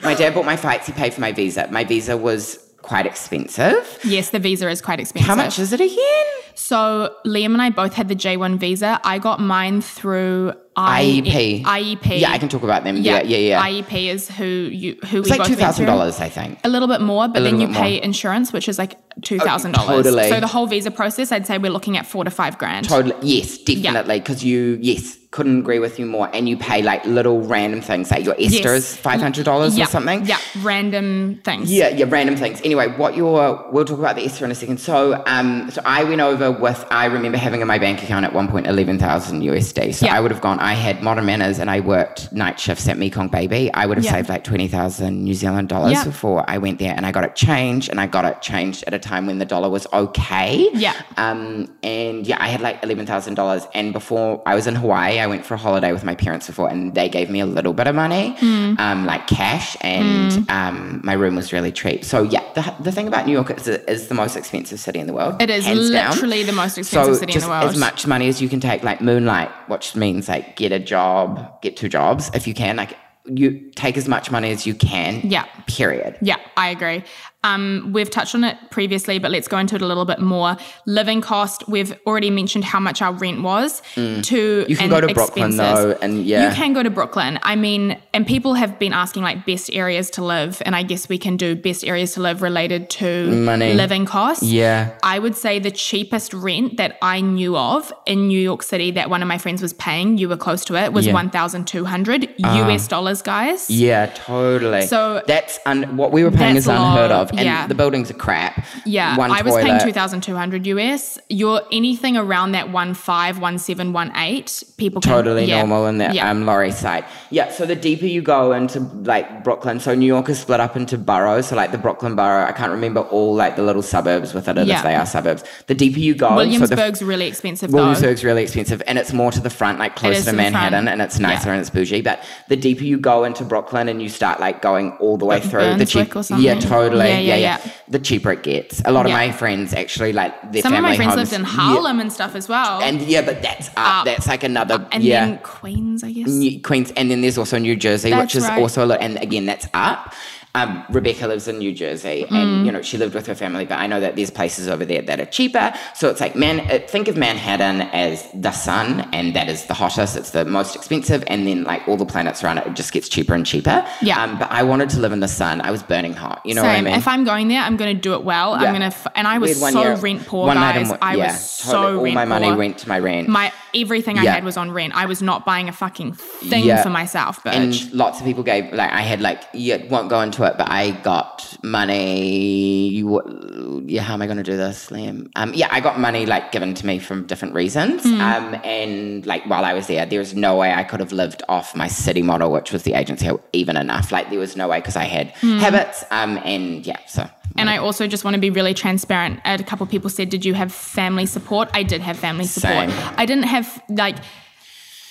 my 0.04 0.14
dad 0.14 0.34
bought 0.34 0.44
my 0.44 0.56
flights. 0.56 0.86
He 0.86 0.92
paid 0.92 1.14
for 1.14 1.20
my 1.22 1.32
visa. 1.32 1.66
My 1.70 1.84
visa 1.84 2.16
was 2.16 2.58
quite 2.82 3.06
expensive. 3.06 3.98
Yes, 4.04 4.30
the 4.30 4.38
visa 4.38 4.68
is 4.68 4.80
quite 4.82 5.00
expensive. 5.00 5.26
How 5.26 5.34
much 5.34 5.58
is 5.58 5.72
it 5.72 5.80
again? 5.80 6.26
So 6.54 7.14
Liam 7.24 7.46
and 7.52 7.62
I 7.62 7.70
both 7.70 7.94
had 7.94 8.08
the 8.08 8.16
J1 8.16 8.58
visa. 8.58 9.00
I 9.04 9.18
got 9.18 9.40
mine 9.40 9.80
through 9.80 10.52
I- 10.76 11.22
IEP. 11.24 11.64
IEP. 11.64 12.20
Yeah, 12.20 12.30
I 12.30 12.38
can 12.38 12.48
talk 12.48 12.62
about 12.62 12.84
them. 12.84 12.96
Yeah, 12.96 13.22
yeah, 13.22 13.38
yeah. 13.38 13.62
IEP 13.62 14.08
is 14.08 14.28
who 14.30 14.44
you 14.44 14.96
who 15.06 15.20
it's 15.20 15.30
we 15.30 15.38
like 15.38 15.46
two 15.48 15.56
thousand 15.56 15.86
dollars, 15.86 16.20
I 16.20 16.28
think. 16.28 16.58
A 16.64 16.68
little 16.68 16.88
bit 16.88 17.00
more, 17.00 17.28
but 17.28 17.42
then 17.42 17.60
you 17.60 17.68
pay 17.68 17.94
more. 17.96 18.04
insurance, 18.04 18.52
which 18.52 18.68
is 18.68 18.78
like 18.78 18.96
two 19.22 19.38
thousand 19.38 19.72
dollars. 19.72 19.90
Oh, 19.90 20.02
totally. 20.02 20.28
So 20.28 20.40
the 20.40 20.46
whole 20.46 20.66
visa 20.66 20.90
process, 20.90 21.32
I'd 21.32 21.46
say 21.46 21.58
we're 21.58 21.72
looking 21.72 21.96
at 21.96 22.06
four 22.06 22.24
to 22.24 22.30
five 22.30 22.58
grand. 22.58 22.88
Totally. 22.88 23.14
Yes, 23.22 23.58
definitely. 23.58 24.18
Because 24.20 24.44
you, 24.44 24.78
yes, 24.80 25.18
couldn't 25.32 25.58
agree 25.60 25.78
with 25.80 25.98
you 25.98 26.06
more. 26.06 26.28
And 26.32 26.48
you 26.48 26.56
pay 26.56 26.82
like 26.82 27.04
little 27.06 27.40
random 27.40 27.80
things, 27.80 28.10
like 28.10 28.24
your 28.24 28.34
ESTA 28.38 28.62
Yes. 28.62 28.66
is 28.92 28.96
five 28.96 29.20
hundred 29.20 29.44
dollars 29.44 29.76
yeah, 29.76 29.84
or 29.84 29.88
something. 29.88 30.24
Yeah, 30.24 30.38
random 30.60 31.40
things. 31.42 31.72
Yeah, 31.72 31.88
yeah, 31.88 32.06
random 32.08 32.36
things. 32.36 32.60
Anyway, 32.64 32.88
what 32.96 33.16
your 33.16 33.68
we'll 33.72 33.84
talk 33.84 33.98
about 33.98 34.16
the 34.16 34.24
ESTA 34.24 34.44
in 34.44 34.50
a 34.50 34.54
second. 34.54 34.78
So, 34.78 35.22
um, 35.26 35.70
so 35.70 35.80
I 35.84 36.04
went 36.04 36.20
over 36.20 36.50
with 36.52 36.84
I 36.90 37.06
remember 37.06 37.38
having 37.38 37.60
in 37.60 37.66
my 37.66 37.78
bank 37.78 38.02
account 38.02 38.24
at 38.24 38.32
one 38.32 38.46
point 38.48 38.66
eleven 38.66 38.98
thousand 38.98 39.42
USD. 39.42 39.94
So 39.94 40.06
Yeah. 40.06 40.14
I 40.16 40.20
would 40.20 40.30
have 40.30 40.40
gone. 40.40 40.58
I 40.60 40.74
had 40.74 41.02
modern 41.02 41.26
manners 41.26 41.58
and 41.58 41.70
I 41.70 41.80
worked 41.80 42.32
night 42.32 42.60
shifts 42.60 42.86
at 42.88 42.98
Mekong 42.98 43.28
Baby. 43.28 43.70
I 43.72 43.86
would 43.86 43.96
have 43.98 44.04
Yeah. 44.04 44.12
saved 44.12 44.28
like 44.28 44.44
twenty 44.44 44.68
thousand 44.68 45.24
New 45.24 45.34
Zealand 45.34 45.68
dollars 45.68 46.04
before 46.04 46.44
I 46.48 46.58
went 46.58 46.78
there, 46.78 46.94
and 46.96 47.06
I 47.06 47.10
got 47.12 47.24
it 47.24 47.34
changed, 47.36 47.88
and 47.90 48.00
I 48.00 48.06
got 48.06 48.24
it 48.24 48.42
changed 48.42 48.84
at 48.86 48.94
a 48.94 48.98
time 48.98 49.26
when 49.26 49.38
the 49.38 49.46
dollar 49.46 49.70
was 49.70 49.86
okay. 49.92 50.68
Yeah. 50.74 50.94
Um, 51.16 51.68
and 51.82 52.26
yeah, 52.26 52.36
I 52.38 52.48
had 52.48 52.60
like 52.60 52.82
eleven 52.82 53.06
thousand 53.06 53.34
dollars, 53.34 53.66
and 53.74 53.92
before 53.92 54.42
I 54.46 54.54
was 54.54 54.66
in 54.66 54.74
Hawaii, 54.74 55.21
I 55.22 55.26
went 55.26 55.46
for 55.46 55.54
a 55.54 55.56
holiday 55.56 55.92
with 55.92 56.04
my 56.04 56.14
parents 56.14 56.46
before, 56.48 56.68
and 56.68 56.94
they 56.94 57.08
gave 57.08 57.30
me 57.30 57.40
a 57.40 57.46
little 57.46 57.72
bit 57.72 57.86
of 57.86 57.94
money, 57.94 58.34
Hmm. 58.40 58.74
um, 58.78 59.06
like 59.06 59.26
cash, 59.26 59.76
and 59.80 60.50
um, 60.50 61.00
my 61.04 61.12
room 61.14 61.34
was 61.36 61.52
really 61.52 61.72
cheap. 61.72 62.04
So 62.04 62.22
yeah, 62.22 62.42
the, 62.54 62.74
the 62.80 62.92
thing 62.92 63.06
about 63.08 63.26
New 63.26 63.32
York 63.32 63.50
is 63.50 63.68
it 63.68 63.84
is 63.88 64.08
the 64.08 64.14
most 64.14 64.36
expensive 64.36 64.80
city 64.80 64.98
in 64.98 65.06
the 65.06 65.12
world. 65.12 65.40
It 65.40 65.50
is 65.50 65.64
hands 65.64 65.90
down. 65.90 66.10
literally 66.12 66.42
the 66.42 66.52
most 66.52 66.76
expensive 66.76 67.14
so 67.14 67.20
city 67.20 67.34
in 67.34 67.40
the 67.40 67.48
world. 67.48 67.70
as 67.70 67.76
much 67.78 68.06
money 68.06 68.28
as 68.28 68.42
you 68.42 68.48
can 68.48 68.60
take, 68.60 68.82
like 68.82 69.00
moonlight, 69.00 69.50
which 69.68 69.94
means 69.96 70.28
like 70.28 70.56
get 70.56 70.72
a 70.72 70.78
job, 70.80 71.60
get 71.62 71.76
two 71.76 71.88
jobs 71.88 72.30
if 72.34 72.46
you 72.46 72.54
can, 72.54 72.76
like. 72.76 72.96
You 73.24 73.70
take 73.76 73.96
as 73.96 74.08
much 74.08 74.32
money 74.32 74.50
as 74.50 74.66
you 74.66 74.74
can. 74.74 75.20
Yeah. 75.22 75.44
Period. 75.68 76.18
Yeah, 76.20 76.38
I 76.56 76.70
agree. 76.70 77.04
Um, 77.44 77.90
we've 77.92 78.08
touched 78.08 78.34
on 78.36 78.44
it 78.44 78.56
previously, 78.70 79.18
but 79.18 79.30
let's 79.32 79.48
go 79.48 79.58
into 79.58 79.74
it 79.74 79.82
a 79.82 79.86
little 79.86 80.04
bit 80.04 80.20
more. 80.20 80.56
Living 80.86 81.20
cost, 81.20 81.64
we've 81.68 81.92
already 82.06 82.30
mentioned 82.30 82.64
how 82.64 82.78
much 82.78 83.02
our 83.02 83.12
rent 83.12 83.42
was 83.42 83.80
to 83.94 84.02
Mm. 84.02 84.68
You 84.68 84.76
can 84.76 84.88
go 84.88 85.00
to 85.00 85.12
Brooklyn 85.12 85.48
expenses. 85.50 85.58
though, 85.84 85.98
and 86.00 86.24
yeah. 86.24 86.48
You 86.48 86.54
can 86.54 86.72
go 86.72 86.82
to 86.82 86.90
Brooklyn. 86.90 87.40
I 87.42 87.56
mean, 87.56 87.98
and 88.14 88.26
people 88.26 88.54
have 88.54 88.78
been 88.78 88.92
asking 88.92 89.22
like 89.24 89.44
best 89.44 89.70
areas 89.72 90.08
to 90.10 90.24
live, 90.24 90.62
and 90.64 90.76
I 90.76 90.82
guess 90.84 91.08
we 91.08 91.18
can 91.18 91.36
do 91.36 91.56
best 91.56 91.84
areas 91.84 92.14
to 92.14 92.20
live 92.20 92.42
related 92.42 92.88
to 92.90 93.30
Money. 93.32 93.74
living 93.74 94.04
costs. 94.06 94.44
Yeah. 94.44 94.90
I 95.02 95.18
would 95.18 95.36
say 95.36 95.58
the 95.58 95.70
cheapest 95.72 96.32
rent 96.34 96.76
that 96.76 96.96
I 97.02 97.20
knew 97.20 97.56
of 97.56 97.92
in 98.06 98.28
New 98.28 98.38
York 98.40 98.62
City 98.62 98.92
that 98.92 99.10
one 99.10 99.20
of 99.20 99.26
my 99.28 99.38
friends 99.38 99.62
was 99.62 99.72
paying, 99.72 100.16
you 100.16 100.28
were 100.28 100.36
close 100.36 100.64
to 100.66 100.76
it, 100.76 100.92
was 100.92 101.06
Yeah. 101.06 101.12
1,200 101.14 102.28
US 102.38 102.86
dollars, 102.88 103.20
guys. 103.22 103.68
Yeah, 103.68 104.06
totally. 104.14 104.86
So- 104.86 105.22
that's 105.26 105.58
un- 105.66 105.96
what 105.96 106.12
we 106.12 106.22
were 106.24 106.30
paying 106.30 106.56
is 106.56 106.66
unheard 106.68 107.10
low, 107.10 107.22
of, 107.22 107.31
and 107.32 107.44
yeah. 107.46 107.66
the 107.66 107.74
buildings 107.74 108.10
are 108.10 108.14
crap. 108.14 108.64
Yeah, 108.84 109.16
One 109.16 109.30
I 109.30 109.42
was 109.42 109.54
paying 109.54 109.66
toilet. 109.66 109.82
two 109.82 109.92
thousand 109.92 110.22
two 110.22 110.34
hundred 110.36 110.66
US. 110.66 111.18
You're 111.28 111.62
anything 111.72 112.16
around 112.16 112.52
that 112.52 112.70
one 112.70 112.94
five, 112.94 113.38
one 113.38 113.58
seven, 113.58 113.92
one 113.92 114.12
eight. 114.16 114.62
People 114.76 115.00
can, 115.00 115.12
totally 115.12 115.44
yeah, 115.44 115.58
normal 115.58 115.86
in 115.86 115.98
that 115.98 116.14
Yeah. 116.14 116.30
um, 116.30 116.46
lorry 116.46 116.72
side. 116.72 117.04
Yeah, 117.30 117.50
so 117.50 117.66
the 117.66 117.76
deeper 117.76 118.06
you 118.06 118.22
go 118.22 118.52
into 118.52 118.80
like 118.80 119.44
Brooklyn, 119.44 119.80
so 119.80 119.94
New 119.94 120.06
York 120.06 120.28
is 120.28 120.38
split 120.38 120.60
up 120.60 120.76
into 120.76 120.98
boroughs. 120.98 121.48
So 121.48 121.56
like 121.56 121.72
the 121.72 121.78
Brooklyn 121.78 122.16
borough, 122.16 122.44
I 122.46 122.52
can't 122.52 122.72
remember 122.72 123.00
all 123.00 123.34
like 123.34 123.56
the 123.56 123.62
little 123.62 123.82
suburbs 123.82 124.34
within 124.34 124.58
it 124.58 124.66
Yeah. 124.66 124.78
if 124.78 124.82
they 124.84 124.94
are 124.94 125.06
suburbs. 125.06 125.44
The 125.66 125.74
deeper 125.74 125.98
you 126.00 126.14
go, 126.14 126.28
so 126.28 126.30
the 126.30 126.36
Williamsburg's 126.36 127.02
really 127.02 127.26
expensive 127.26 127.70
though. 127.70 127.78
Williamsburg's 127.78 128.24
really 128.24 128.42
expensive, 128.42 128.82
and 128.86 128.98
it's 128.98 129.12
more 129.12 129.30
to 129.32 129.40
the 129.40 129.50
front, 129.50 129.78
like 129.78 129.96
closer 129.96 130.30
to. 130.30 130.36
Manhattan, 130.36 130.88
and 130.88 131.00
it's 131.02 131.18
nicer 131.18 131.48
Yeah. 131.48 131.52
and 131.54 131.60
it's 131.60 131.70
bougie. 131.70 132.00
But 132.02 132.22
the 132.48 132.56
deeper 132.56 132.84
you 132.84 132.98
go 132.98 133.24
into 133.24 133.44
Brooklyn, 133.44 133.88
and 133.88 134.02
you 134.02 134.08
start 134.08 134.40
like 134.40 134.60
going 134.62 134.92
all 135.00 135.16
the 135.16 135.24
way 135.24 135.40
through, 135.40 135.74
the 135.76 135.84
Bushwick 135.84 136.12
cheap, 136.12 136.16
or 136.30 136.38
yeah, 136.40 136.58
totally, 136.58 137.08
Yeah, 137.08 137.18
yeah, 137.22 137.36
yeah, 137.36 137.70
The 137.88 137.98
cheaper 137.98 138.32
it 138.32 138.42
gets. 138.42 138.82
A 138.84 138.92
lot 138.92 139.06
of 139.06 139.10
Yeah. 139.10 139.16
my 139.16 139.32
friends 139.32 139.72
actually 139.74 140.12
like 140.12 140.32
their 140.52 140.62
Some 140.62 140.72
of 140.72 140.76
family 140.78 140.90
my 140.90 140.96
friends 140.96 141.14
homes, 141.14 141.32
lived 141.32 141.40
in 141.40 141.46
yeah. 141.46 141.62
Harlem 141.62 142.00
and 142.00 142.12
stuff 142.12 142.34
as 142.34 142.48
well. 142.48 142.80
and 142.82 143.00
yeah, 143.02 143.22
but 143.22 143.42
that's 143.42 143.68
up. 143.76 143.76
Up. 144.00 144.04
that's 144.04 144.26
like 144.26 144.42
another, 144.44 144.86
and 144.92 145.02
yeah. 145.02 145.26
then 145.26 145.38
Queens, 145.38 146.02
I 146.04 146.12
guess. 146.12 146.28
New- 146.28 146.60
Queens, 146.60 146.92
and 146.96 147.10
then 147.10 147.20
there's 147.20 147.38
also 147.38 147.58
New 147.58 147.76
Jersey, 147.76 148.10
That's 148.10 148.22
which 148.34 148.36
is 148.36 148.48
right. 148.48 148.60
also 148.60 148.84
a 148.84 148.86
lot, 148.86 149.00
and 149.00 149.16
again, 149.22 149.46
that's 149.46 149.66
up. 149.74 150.14
Um, 150.54 150.84
Rebecca 150.90 151.26
lives 151.26 151.48
in 151.48 151.56
New 151.58 151.72
Jersey, 151.72 152.26
Mm. 152.28 152.36
and 152.36 152.66
you 152.66 152.72
know 152.72 152.82
she 152.82 152.98
lived 152.98 153.14
with 153.14 153.26
her 153.26 153.34
family, 153.34 153.64
but 153.64 153.78
I 153.78 153.86
know 153.86 154.00
that 154.00 154.16
there's 154.16 154.30
places 154.30 154.68
over 154.68 154.84
there 154.84 155.00
that 155.00 155.18
are 155.18 155.24
cheaper. 155.24 155.72
So 155.94 156.10
it's 156.10 156.20
like 156.20 156.36
man, 156.36 156.60
uh, 156.70 156.78
think 156.86 157.08
of 157.08 157.16
Manhattan 157.16 157.80
as 157.92 158.28
the 158.34 158.50
sun, 158.52 159.08
and 159.14 159.32
that 159.34 159.48
is 159.48 159.64
the 159.64 159.72
hottest. 159.72 160.14
It's 160.14 160.32
the 160.32 160.44
most 160.44 160.76
expensive, 160.76 161.24
and 161.26 161.46
then 161.46 161.64
like 161.64 161.88
all 161.88 161.96
the 161.96 162.04
planets 162.04 162.44
around 162.44 162.58
it, 162.58 162.66
it 162.66 162.74
just 162.74 162.92
gets 162.92 163.08
cheaper 163.08 163.32
and 163.34 163.46
cheaper. 163.46 163.82
Yeah. 164.02 164.22
Um, 164.22 164.38
but 164.38 164.50
I 164.50 164.62
wanted 164.62 164.90
to 164.90 165.00
live 165.00 165.12
in 165.12 165.20
the 165.20 165.28
sun. 165.28 165.62
I 165.62 165.70
was 165.70 165.82
burning 165.82 166.12
hot. 166.12 166.42
You 166.44 166.54
know 166.54 166.62
what 166.62 166.70
I 166.76 166.82
mean? 166.82 166.94
If 166.94 167.08
I'm 167.08 167.24
going 167.24 167.48
there, 167.48 167.62
I'm 167.62 167.78
going 167.78 167.94
to 167.96 168.00
do 168.00 168.12
it 168.12 168.22
well. 168.22 168.50
Yeah. 168.50 168.56
I'm 168.68 168.72
going 168.76 168.80
to, 168.80 168.86
f- 168.98 169.06
and 169.14 169.26
I 169.26 169.38
was 169.38 169.58
so 169.58 169.80
year- 169.82 169.96
rent 169.96 170.26
poor, 170.26 170.46
one 170.48 170.56
night 170.56 170.74
guys. 170.74 170.90
in- 170.90 170.98
I 171.00 171.14
yeah, 171.16 171.26
was 171.32 171.40
so 171.48 171.72
totally. 171.72 171.96
all 171.96 172.02
rent 172.04 172.14
my 172.14 172.24
money 172.26 172.48
poor. 172.48 172.56
went 172.58 172.76
to 172.78 172.88
my 172.90 172.98
rent. 172.98 173.26
My 173.28 173.52
everything 173.74 174.18
I 174.18 174.24
had 174.26 174.44
was 174.44 174.58
on 174.58 174.70
rent. 174.70 174.92
I 174.94 175.06
was 175.06 175.22
not 175.22 175.46
buying 175.46 175.70
a 175.70 175.72
fucking 175.72 176.12
thing 176.12 176.64
Yeah. 176.64 176.82
for 176.82 176.90
myself, 176.90 177.42
bitch. 177.42 177.54
and 177.54 177.92
lots 177.94 178.20
of 178.20 178.26
people 178.26 178.42
gave 178.42 178.70
like 178.74 178.92
I 178.92 179.00
had 179.00 179.22
like 179.22 179.40
yeah 179.54 179.78
won't 179.88 180.10
go 180.10 180.20
into 180.20 180.41
it, 180.44 180.58
but 180.58 180.68
I 180.70 180.90
got 181.02 181.56
money. 181.62 182.88
You, 182.88 183.82
yeah, 183.86 184.02
how 184.02 184.14
am 184.14 184.22
I 184.22 184.26
going 184.26 184.36
to 184.38 184.42
do 184.42 184.56
this, 184.56 184.90
Liam? 184.90 185.30
Um, 185.36 185.52
yeah, 185.54 185.68
I 185.70 185.80
got 185.80 185.98
money 185.98 186.26
like 186.26 186.52
given 186.52 186.74
to 186.74 186.86
me 186.86 186.98
from 186.98 187.26
different 187.26 187.54
reasons. 187.54 188.02
Hmm. 188.02 188.20
Um, 188.20 188.54
and 188.64 189.26
like 189.26 189.44
while 189.46 189.64
I 189.64 189.74
was 189.74 189.86
there, 189.86 190.04
there 190.06 190.18
was 190.18 190.34
no 190.34 190.56
way 190.56 190.72
I 190.72 190.84
could 190.84 191.00
have 191.00 191.12
lived 191.12 191.42
off 191.48 191.74
my 191.76 191.88
city 191.88 192.22
model, 192.22 192.50
which 192.52 192.72
was 192.72 192.82
the 192.82 192.94
agency, 192.94 193.28
even 193.52 193.76
enough. 193.76 194.12
Like 194.12 194.30
there 194.30 194.38
was 194.38 194.56
no 194.56 194.68
way 194.68 194.78
because 194.78 194.96
I 194.96 195.04
had 195.04 195.32
Hmm. 195.40 195.58
habits. 195.58 196.04
Um, 196.10 196.38
and 196.44 196.86
yeah, 196.86 196.98
so 197.06 197.28
And 197.56 197.68
I 197.68 197.76
also 197.78 198.06
just 198.06 198.24
want 198.24 198.34
to 198.34 198.40
be 198.40 198.50
really 198.50 198.74
transparent. 198.74 199.40
A 199.44 199.62
couple 199.62 199.84
of 199.84 199.90
people 199.90 200.08
said, 200.10 200.30
Did 200.30 200.44
you 200.44 200.54
have 200.54 200.72
family 200.72 201.26
support? 201.26 201.68
I 201.74 201.82
did 201.82 202.00
have 202.00 202.16
family 202.18 202.46
support. 202.46 202.90
Same. 202.90 203.14
I 203.16 203.26
didn't 203.26 203.44
have, 203.44 203.82
like, 203.90 204.16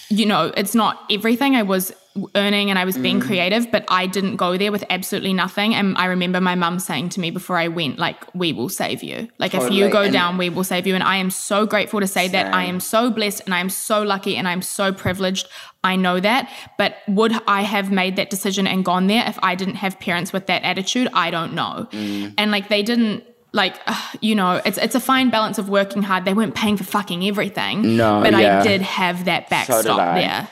you 0.09 0.25
know, 0.25 0.51
it's 0.57 0.73
not 0.75 0.99
everything. 1.09 1.55
I 1.55 1.61
was 1.63 1.91
earning 2.35 2.69
and 2.69 2.77
I 2.77 2.83
was 2.83 2.97
Mm. 2.97 3.01
being 3.03 3.19
creative, 3.21 3.71
but 3.71 3.85
I 3.87 4.05
didn't 4.05 4.35
go 4.35 4.57
there 4.57 4.71
with 4.71 4.83
absolutely 4.89 5.31
nothing. 5.33 5.73
And 5.73 5.97
I 5.97 6.05
remember 6.05 6.41
my 6.41 6.55
mum 6.55 6.77
saying 6.79 7.09
to 7.09 7.19
me 7.21 7.31
before 7.31 7.57
I 7.57 7.69
went, 7.69 7.99
like, 7.99 8.17
we 8.35 8.51
will 8.51 8.67
save 8.67 9.01
you. 9.01 9.29
Like, 9.39 9.53
if 9.53 9.71
you 9.71 9.87
go 9.87 10.01
And- 10.01 10.13
down, 10.13 10.37
we 10.37 10.49
will 10.49 10.65
save 10.65 10.85
you. 10.85 10.93
And 10.93 11.03
I 11.03 11.15
am 11.17 11.29
so 11.29 11.65
grateful 11.65 12.01
to 12.01 12.07
say 12.07 12.27
that 12.27 12.53
I 12.53 12.65
am 12.65 12.79
so 12.81 13.09
blessed 13.09 13.43
and 13.45 13.53
I 13.53 13.59
am 13.59 13.69
so 13.69 14.03
lucky 14.03 14.35
and 14.35 14.45
I'm 14.47 14.61
so 14.61 14.91
privileged. 14.91 15.47
I 15.83 15.95
know 15.95 16.19
that. 16.19 16.49
But 16.77 16.97
would 17.07 17.33
I 17.47 17.61
have 17.61 17.91
made 17.91 18.17
that 18.17 18.29
decision 18.29 18.67
and 18.67 18.83
gone 18.83 19.07
there 19.07 19.23
if 19.25 19.39
I 19.41 19.55
didn't 19.55 19.75
have 19.75 19.97
parents 19.99 20.33
with 20.33 20.47
that 20.47 20.63
attitude? 20.63 21.07
I 21.13 21.31
don't 21.31 21.53
know. 21.53 21.87
Mm. 21.91 22.33
And 22.37 22.51
like, 22.51 22.67
they 22.67 22.83
didn't. 22.83 23.23
Like 23.53 23.75
you 24.21 24.33
know, 24.33 24.61
it's 24.63 24.77
it's 24.77 24.95
a 24.95 24.99
fine 25.01 25.29
balance 25.29 25.57
of 25.57 25.67
working 25.67 26.03
hard. 26.03 26.23
They 26.23 26.33
weren't 26.33 26.55
paying 26.55 26.77
for 26.77 26.85
fucking 26.85 27.27
everything. 27.27 27.97
No, 27.97 28.21
but 28.23 28.31
yeah. 28.31 28.61
I 28.61 28.63
did 28.63 28.81
have 28.81 29.25
that 29.25 29.49
backstop 29.49 29.99
I. 29.99 30.21
there. 30.21 30.47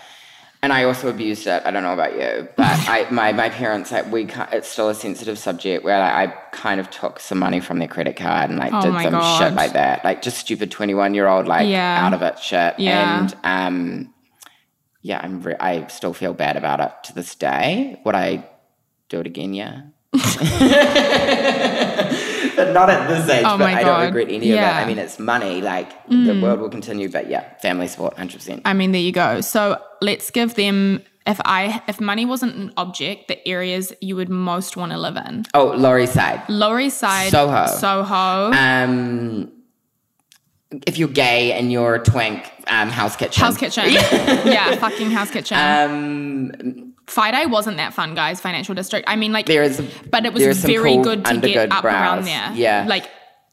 And 0.62 0.74
I 0.74 0.84
also 0.84 1.08
abused 1.08 1.48
it. 1.48 1.64
I 1.66 1.72
don't 1.72 1.84
know 1.84 1.94
about 1.94 2.16
you, 2.20 2.46
but 2.58 2.66
I, 2.90 3.08
my, 3.12 3.32
my 3.32 3.48
parents, 3.50 3.94
like, 3.94 4.12
we, 4.12 4.28
it's 4.52 4.68
still 4.68 4.90
a 4.90 4.94
sensitive 4.94 5.40
subject 5.40 5.86
where 5.86 5.98
like, 6.00 6.14
I 6.14 6.28
kind 6.52 6.82
of 6.82 6.90
took 6.90 7.22
some 7.22 7.40
money 7.40 7.62
from 7.62 7.80
their 7.80 7.88
credit 7.88 8.18
card 8.18 8.50
and 8.50 8.60
like 8.60 8.74
Oh 8.74 8.82
did 8.82 9.02
some 9.02 9.12
God. 9.14 9.40
shit 9.40 9.54
like 9.54 9.72
that, 9.74 10.04
like 10.04 10.22
just 10.22 10.38
stupid 10.38 10.70
twenty 10.70 10.94
one 10.94 11.14
year 11.14 11.28
old 11.28 11.48
like 11.48 11.70
Yeah. 11.70 12.06
out 12.06 12.14
of 12.14 12.22
it 12.22 12.40
shit. 12.40 12.78
Yeah. 12.78 13.22
And 13.22 13.34
um, 13.46 14.14
yeah, 15.02 15.22
I'm 15.24 15.42
re- 15.42 15.56
I 15.60 15.88
still 15.88 16.14
feel 16.14 16.34
bad 16.34 16.58
about 16.58 16.82
it 16.82 16.92
to 17.06 17.16
this 17.16 17.36
day. 17.36 18.02
Would 18.04 18.16
I 18.16 18.46
do 19.08 19.22
it 19.22 19.28
again? 19.28 19.54
Yeah. 19.54 19.84
but 22.60 22.74
not 22.74 22.90
at 22.90 23.08
this 23.08 23.30
age. 23.30 23.44
Oh 23.48 23.58
but 23.58 23.68
I 23.74 23.84
don't 23.84 24.02
regret 24.06 24.30
any 24.30 24.48
Yeah. 24.48 24.56
of 24.72 24.78
it. 24.78 24.84
I 24.84 24.86
mean, 24.88 24.98
it's 25.00 25.18
money. 25.20 25.62
Like 25.62 25.90
the 26.08 26.40
world 26.42 26.60
will 26.60 26.70
continue, 26.70 27.10
but 27.10 27.30
yeah, 27.30 27.44
family 27.62 27.88
support, 27.88 28.18
hundred 28.18 28.38
percent. 28.38 28.62
I 28.66 28.74
mean, 28.74 28.92
there 28.92 29.02
you 29.02 29.12
go. 29.12 29.42
So 29.42 29.82
let's 30.02 30.30
give 30.32 30.56
them 30.56 31.02
if 31.28 31.40
I 31.46 31.82
if 31.88 32.00
money 32.02 32.26
wasn't 32.26 32.56
an 32.56 32.74
object, 32.78 33.28
the 33.28 33.38
areas 33.48 33.94
you 34.02 34.16
would 34.16 34.30
most 34.30 34.76
want 34.78 34.92
to 34.92 34.98
live 34.98 35.18
in. 35.28 35.46
Oh, 35.54 35.68
Laurie 35.78 36.08
side. 36.08 36.42
Lower 36.50 36.80
East 36.80 36.98
Side, 36.98 37.32
Soho. 37.32 37.66
Soho, 37.68 38.52
Um, 38.54 39.52
if 40.86 40.98
you're 40.98 41.08
gay 41.28 41.54
and 41.54 41.72
you're 41.72 41.96
a 41.96 42.04
twink, 42.04 42.52
um, 42.68 42.90
Hell's 42.90 43.16
Kitchen. 43.16 43.42
Hell's 43.42 43.58
Kitchen. 43.58 43.86
yeah, 43.92 44.76
fucking 44.76 45.10
Hell's 45.12 45.32
Kitchen. 45.32 45.58
Um, 45.58 46.94
Friday 47.10 47.46
wasn't 47.46 47.78
that 47.78 47.94
fun, 47.94 48.16
guys. 48.16 48.40
Financial 48.40 48.76
District. 48.76 49.08
I 49.08 49.16
mean, 49.16 49.34
like, 49.34 49.46
there 49.48 49.64
is, 49.64 49.82
but 50.10 50.26
it 50.26 50.34
was 50.34 50.42
there 50.42 50.52
are 50.52 50.54
some 50.54 50.72
very 50.72 50.94
cool 50.96 51.04
good 51.04 51.26
to 51.26 51.38
get 51.40 51.72
up 51.72 51.84
around 51.84 52.26
there. 52.26 52.52
Yeah, 52.54 52.86
like 52.88 53.10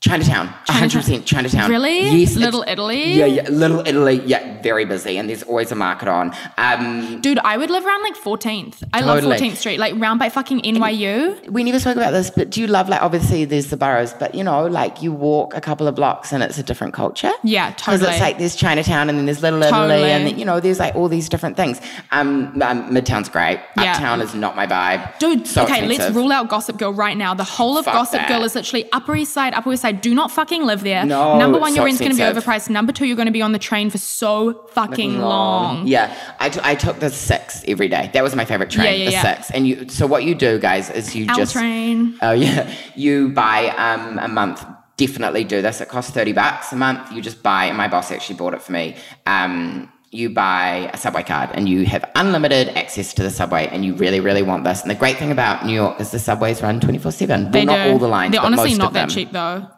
Chinatown, 0.06 0.46
hundred 0.68 0.98
percent 1.00 1.26
Chinatown. 1.26 1.70
Really? 1.70 2.20
Yes, 2.20 2.36
Little 2.36 2.64
Italy? 2.66 3.14
Yeah, 3.14 3.26
yeah, 3.26 3.48
Little 3.48 3.80
Italy. 3.86 4.22
Yeah, 4.24 4.62
very 4.62 4.84
busy, 4.84 5.18
and 5.18 5.28
there's 5.28 5.42
always 5.42 5.72
a 5.72 5.74
market 5.74 6.08
on. 6.08 6.32
Um, 6.58 7.20
Dude, 7.20 7.38
I 7.40 7.56
would 7.56 7.70
live 7.70 7.84
around 7.84 8.02
like 8.02 8.16
14th. 8.16 8.82
I 8.92 9.00
love 9.00 9.24
14th 9.24 9.56
Street, 9.56 9.78
like 9.78 9.94
round 9.96 10.18
by 10.18 10.28
fucking 10.28 10.60
NYU. 10.62 11.48
we 11.50 11.64
never 11.64 11.80
spoke 11.80 11.96
about 11.96 12.12
this, 12.12 12.30
but 12.30 12.50
do 12.50 12.60
you 12.60 12.66
love 12.66 12.88
like 12.88 13.02
obviously 13.02 13.44
there's 13.44 13.66
the 13.68 13.76
boroughs, 13.76 14.14
but 14.14 14.34
you 14.34 14.44
know 14.44 14.66
like 14.66 15.02
you 15.02 15.12
walk 15.12 15.54
a 15.54 15.60
couple 15.60 15.88
of 15.88 15.94
blocks 15.94 16.32
and 16.32 16.42
it's 16.42 16.58
a 16.58 16.62
different 16.62 16.94
culture. 16.94 17.32
Yeah, 17.42 17.70
totally. 17.72 17.98
Because 17.98 18.14
it's 18.14 18.20
like 18.20 18.38
there's 18.38 18.56
Chinatown 18.56 19.08
and 19.08 19.18
then 19.18 19.26
there's 19.26 19.42
Little 19.42 19.62
Italy 19.62 19.72
Totally. 19.88 20.10
and 20.10 20.26
then, 20.26 20.38
you 20.38 20.44
know 20.44 20.60
there's 20.60 20.78
like 20.78 20.94
all 20.94 21.08
these 21.08 21.28
different 21.28 21.56
things. 21.56 21.80
Um, 22.12 22.60
um 22.62 22.90
Midtown's 22.94 23.28
great. 23.28 23.60
Yeah. 23.76 23.92
Uptown 23.92 24.20
is 24.20 24.34
not 24.34 24.54
my 24.56 24.66
vibe. 24.66 25.18
Dude, 25.18 25.46
so 25.46 25.64
okay, 25.64 25.86
let's 25.86 26.14
rule 26.14 26.30
out 26.32 26.48
Gossip 26.48 26.78
Girl 26.78 26.92
right 26.92 27.16
now. 27.16 27.34
The 27.34 27.44
whole 27.44 27.76
of 27.78 27.84
Fuck 27.84 27.94
Gossip 27.94 28.20
that. 28.20 28.28
Girl 28.28 28.44
is 28.44 28.54
literally 28.54 28.90
Upper 28.92 29.16
East 29.16 29.32
Side, 29.32 29.54
Upper 29.54 29.72
East 29.72 29.82
Side. 29.82 29.95
Do 30.00 30.14
not 30.14 30.30
fucking 30.30 30.64
live 30.64 30.82
there. 30.82 31.04
No, 31.04 31.38
Number 31.38 31.58
one, 31.58 31.74
your 31.74 31.84
rent's 31.84 32.00
going 32.00 32.12
to 32.12 32.16
be 32.16 32.22
overpriced. 32.22 32.68
Number 32.70 32.92
two, 32.92 33.06
you're 33.06 33.16
going 33.16 33.26
to 33.26 33.32
be 33.32 33.42
on 33.42 33.52
the 33.52 33.58
train 33.58 33.90
for 33.90 33.98
so 33.98 34.66
fucking 34.72 35.18
long. 35.20 35.86
Yeah, 35.86 36.16
I, 36.38 36.48
t- 36.48 36.60
I 36.62 36.74
took 36.74 37.00
the 37.00 37.10
six 37.10 37.64
every 37.66 37.88
day. 37.88 38.10
That 38.12 38.22
was 38.22 38.34
my 38.34 38.44
favorite 38.44 38.70
train, 38.70 38.86
Yeah, 38.86 38.92
yeah, 38.92 39.04
the 39.06 39.12
yeah. 39.12 39.34
six. 39.34 39.50
And 39.50 39.66
you, 39.66 39.88
so 39.88 40.06
what 40.06 40.24
you 40.24 40.34
do, 40.34 40.58
guys, 40.58 40.90
is 40.90 41.14
you 41.14 41.26
L 41.28 41.36
just 41.36 41.52
train. 41.52 42.18
Oh 42.22 42.32
yeah, 42.32 42.72
you 42.94 43.30
buy 43.30 43.68
um, 43.70 44.18
a 44.18 44.28
month. 44.28 44.64
Definitely 44.96 45.44
do 45.44 45.60
this. 45.60 45.80
It 45.80 45.88
costs 45.88 46.10
thirty 46.12 46.32
bucks 46.32 46.72
a 46.72 46.76
month. 46.76 47.12
You 47.12 47.20
just 47.20 47.42
buy, 47.42 47.66
and 47.66 47.76
my 47.76 47.86
boss 47.88 48.10
actually 48.10 48.36
bought 48.36 48.54
it 48.54 48.62
for 48.62 48.72
me. 48.72 48.96
Um, 49.26 49.92
you 50.10 50.30
buy 50.30 50.88
a 50.94 50.96
subway 50.96 51.22
card, 51.22 51.50
and 51.52 51.68
you 51.68 51.84
have 51.84 52.08
unlimited 52.14 52.68
access 52.70 53.12
to 53.14 53.22
the 53.22 53.30
subway. 53.30 53.66
And 53.66 53.84
you 53.84 53.92
really, 53.94 54.20
really 54.20 54.42
want 54.42 54.64
this. 54.64 54.80
And 54.80 54.90
the 54.90 54.94
great 54.94 55.18
thing 55.18 55.30
about 55.32 55.66
New 55.66 55.74
York 55.74 56.00
is 56.00 56.12
the 56.12 56.18
subways 56.18 56.62
run 56.62 56.80
twenty 56.80 56.96
four 56.98 57.12
seven. 57.12 57.50
They 57.50 57.66
Well, 57.66 57.76
not 57.76 57.84
do. 57.84 57.90
all 57.92 57.98
the 57.98 58.08
lines. 58.08 58.32
They're 58.32 58.40
honestly 58.40 58.72
not 58.74 58.94
that 58.94 59.00
them. 59.00 59.08
cheap 59.10 59.32
though. 59.32 59.68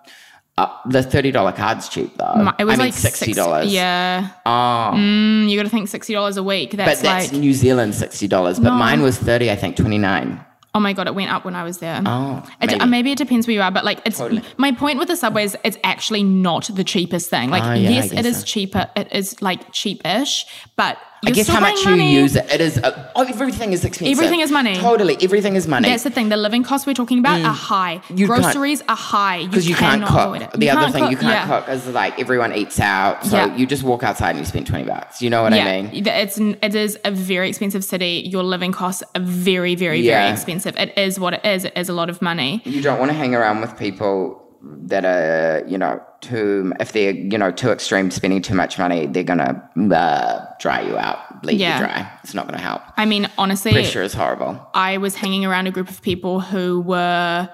Uh, 0.58 0.68
the 0.86 1.02
thirty 1.02 1.30
dollar 1.30 1.52
card's 1.52 1.88
cheap 1.88 2.16
though. 2.16 2.52
It 2.58 2.64
was 2.64 2.74
I 2.74 2.76
mean, 2.76 2.86
like 2.88 2.94
sixty 2.94 3.32
dollars. 3.32 3.72
Yeah. 3.72 4.28
Oh, 4.46 4.90
Mm, 4.94 5.48
you 5.48 5.56
got 5.56 5.64
to 5.64 5.68
think 5.68 5.88
sixty 5.88 6.12
dollars 6.14 6.36
a 6.36 6.42
week. 6.42 6.70
but 6.70 6.78
That's 6.78 7.02
that's 7.02 7.32
like, 7.32 7.40
New 7.40 7.52
Zealand 7.52 7.94
sixty 7.94 8.26
dollars. 8.26 8.58
But 8.58 8.70
No. 8.70 8.76
mine 8.76 9.02
was 9.02 9.16
thirty. 9.18 9.50
I 9.50 9.56
think 9.56 9.76
twenty 9.76 9.98
nine. 9.98 10.40
oh 10.74 10.80
my 10.80 10.92
god, 10.92 11.06
it 11.08 11.14
went 11.14 11.30
up 11.32 11.44
when 11.44 11.54
I 11.56 11.64
was 11.64 11.78
there. 11.78 12.00
Oh, 12.06 12.42
It, 12.62 12.66
maybe. 12.66 12.78
maybe. 12.78 12.90
maybe 12.90 13.12
it 13.12 13.18
depends 13.18 13.46
where 13.46 13.54
you 13.54 13.62
are, 13.62 13.70
but 13.72 13.84
like 13.84 14.00
it's 14.04 14.18
Totally. 14.18 14.42
my 14.58 14.70
point 14.72 14.98
with 14.98 15.08
the 15.08 15.16
subways. 15.16 15.56
It's 15.64 15.78
actually 15.82 16.22
not 16.22 16.70
the 16.72 16.84
cheapest 16.84 17.30
thing. 17.30 17.50
Like 17.50 17.62
Ah, 17.64 17.72
yeah, 17.74 17.90
yes, 17.90 18.12
it 18.12 18.24
is 18.26 18.38
so. 18.40 18.44
cheaper. 18.44 18.88
It 18.94 19.08
is 19.12 19.40
like 19.42 19.72
cheapish, 19.72 20.44
but 20.76 20.98
I 21.24 21.30
you're 21.30 21.34
guess 21.34 21.48
how 21.48 21.60
much 21.60 21.84
money. 21.84 22.12
you 22.14 22.20
use 22.20 22.36
it. 22.36 22.46
It 22.52 22.60
is. 22.60 22.78
Uh, 22.78 23.10
oh, 23.16 23.24
everything 23.24 23.72
is 23.72 23.84
expensive. 23.84 24.16
Everything 24.16 24.40
is 24.40 24.50
money. 24.52 24.76
Totally, 24.76 25.16
everything 25.20 25.56
is 25.56 25.66
money. 25.66 25.88
That's 25.88 26.04
the 26.04 26.10
thing. 26.10 26.28
The 26.28 26.36
living 26.36 26.62
costs 26.62 26.86
we're 26.86 26.94
talking 26.94 27.18
about 27.18 27.40
are 27.40 27.52
high. 27.52 28.00
Mm. 28.08 28.18
You 28.18 28.26
Groceries 28.26 28.82
are 28.88 28.96
high. 28.96 29.46
because 29.46 29.68
you, 29.68 29.74
can't 29.74 30.04
cook. 30.04 30.40
it. 30.40 30.50
The 30.52 30.66
You 30.66 30.72
other 30.72 30.92
thing 30.92 31.10
you 31.10 31.16
can't 31.16 31.32
yeah. 31.32 31.46
cook 31.60 31.68
is 31.68 31.86
like 31.88 32.18
everyone 32.20 32.54
eats 32.54 32.78
out, 32.78 33.24
so 33.24 33.36
Yeah. 33.36 33.56
you 33.56 33.66
just 33.66 33.82
walk 33.82 34.02
outside 34.02 34.30
and 34.30 34.38
you 34.40 34.44
spend 34.44 34.66
twenty 34.66 34.84
bucks. 34.84 35.20
You 35.20 35.30
know 35.30 35.42
what 35.42 35.52
yeah, 35.52 35.64
I 35.66 35.82
mean? 35.82 36.06
it's 36.06 36.38
it 36.38 36.74
is 36.74 36.98
a 37.04 37.10
very 37.10 37.48
expensive 37.48 37.84
city. 37.84 38.22
Your 38.26 38.42
living 38.42 38.72
costs 38.72 39.02
are 39.14 39.20
very, 39.20 39.74
very, 39.74 40.02
very 40.02 40.30
expensive. 40.30 40.76
It 40.76 40.96
is 40.96 41.18
what 41.18 41.34
it 41.34 41.44
is. 41.44 41.64
It 41.64 41.72
is 41.76 41.88
a 41.88 41.92
lot 41.92 42.10
of 42.10 42.22
money. 42.22 42.62
You 42.64 42.80
don't 42.82 42.98
want 42.98 43.10
to 43.10 43.16
hang 43.16 43.34
around 43.34 43.60
with 43.60 43.76
people 43.78 44.44
that 44.62 45.04
are, 45.04 45.64
you 45.68 45.78
know, 45.78 46.00
too. 46.20 46.72
If 46.80 46.92
they're, 46.92 47.12
you 47.12 47.38
know, 47.38 47.50
too 47.50 47.70
extreme, 47.70 48.10
spending 48.10 48.42
too 48.42 48.54
much 48.54 48.78
money, 48.78 49.06
they're 49.06 49.22
gonna 49.22 49.62
uh, 49.94 50.46
dry 50.58 50.80
you 50.80 50.98
out, 50.98 51.44
leave 51.44 51.60
Yeah. 51.60 51.78
you 51.78 51.86
dry. 51.86 52.10
It's 52.24 52.34
not 52.34 52.46
gonna 52.46 52.60
help. 52.60 52.82
I 52.96 53.04
mean, 53.04 53.28
honestly, 53.38 53.72
Pressure 53.72 54.02
is 54.02 54.14
horrible. 54.14 54.60
I 54.74 54.98
was 54.98 55.14
hanging 55.14 55.44
around 55.44 55.66
a 55.68 55.70
group 55.70 55.88
of 55.90 56.02
people 56.02 56.40
who 56.40 56.80
were 56.80 57.48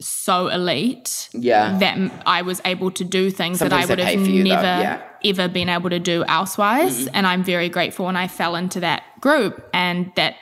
so 0.00 0.48
elite 0.48 1.28
Yeah. 1.32 1.78
that 1.78 1.96
i 2.26 2.42
was 2.42 2.60
able 2.64 2.90
to 2.90 3.04
do 3.04 3.30
things 3.30 3.60
that 3.60 3.72
I 3.72 3.86
would 3.86 4.00
have 4.00 4.26
you, 4.26 4.42
never 4.42 4.62
yeah. 4.62 5.00
ever 5.24 5.46
been 5.46 5.68
able 5.68 5.90
to 5.90 6.00
do 6.00 6.24
elsewise. 6.26 7.06
And 7.08 7.24
I'm 7.26 7.44
very 7.44 7.68
grateful 7.68 8.08
and 8.08 8.18
I 8.18 8.26
fell 8.26 8.56
into 8.56 8.80
that 8.80 9.04
group 9.20 9.64
and 9.72 10.10
that 10.16 10.34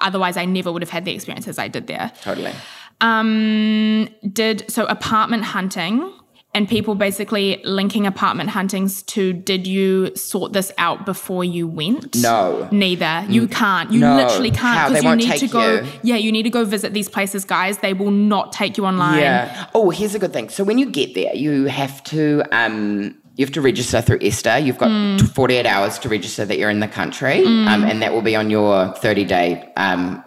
otherwise 0.00 0.36
I 0.36 0.46
never 0.46 0.72
would 0.72 0.82
have 0.82 0.90
had 0.90 1.04
the 1.04 1.12
experiences 1.14 1.58
I 1.60 1.68
did 1.68 1.86
there. 1.86 2.10
Totally. 2.22 2.52
Um, 3.00 4.08
did 4.32 4.70
so 4.70 4.84
apartment 4.86 5.44
hunting 5.44 6.12
and 6.56 6.68
people 6.68 6.94
basically 6.94 7.60
linking 7.64 8.06
apartment 8.06 8.48
huntings 8.50 9.04
to 9.06 9.32
did 9.32 9.66
you 9.66 10.14
sort 10.14 10.52
this 10.52 10.70
out 10.78 11.04
before 11.04 11.44
you 11.44 11.66
went? 11.66 12.14
No. 12.16 12.68
Neither. 12.70 13.24
You 13.28 13.48
can't. 13.48 13.90
You 13.92 14.00
No. 14.00 14.16
literally 14.16 14.52
can't 14.52 14.88
because 14.94 15.02
you 15.04 15.16
need 15.16 15.36
to 15.38 15.48
go. 15.48 15.74
you? 15.80 15.86
Yeah, 16.02 16.16
you 16.16 16.30
need 16.30 16.44
to 16.44 16.50
go 16.50 16.64
visit 16.64 16.92
these 16.94 17.08
places, 17.08 17.44
guys. 17.44 17.78
They 17.78 17.92
will 17.92 18.12
not 18.12 18.52
take 18.52 18.76
you 18.78 18.86
online. 18.86 19.18
Yeah. 19.18 19.66
Oh, 19.74 19.90
here's 19.90 20.14
a 20.14 20.18
good 20.20 20.32
thing. 20.32 20.48
So 20.48 20.62
when 20.62 20.78
you 20.78 20.86
get 20.90 21.14
there, 21.14 21.34
you 21.34 21.64
have 21.64 22.02
to 22.04 22.42
um, 22.52 23.16
you 23.36 23.44
have 23.44 23.52
to 23.54 23.60
register 23.60 24.00
through 24.00 24.20
ESTA. 24.22 24.60
You've 24.60 24.78
got 24.78 24.90
Mm. 24.90 25.28
48 25.34 25.66
hours 25.66 25.98
to 25.98 26.08
register 26.08 26.44
that 26.44 26.56
you're 26.56 26.70
in 26.70 26.78
the 26.78 26.86
country, 26.86 27.44
um, 27.44 27.82
and 27.82 28.00
that 28.00 28.12
will 28.12 28.22
be 28.22 28.36
on 28.36 28.48
your 28.48 28.92
30 28.98 29.24
day. 29.24 29.72
Um, 29.76 30.22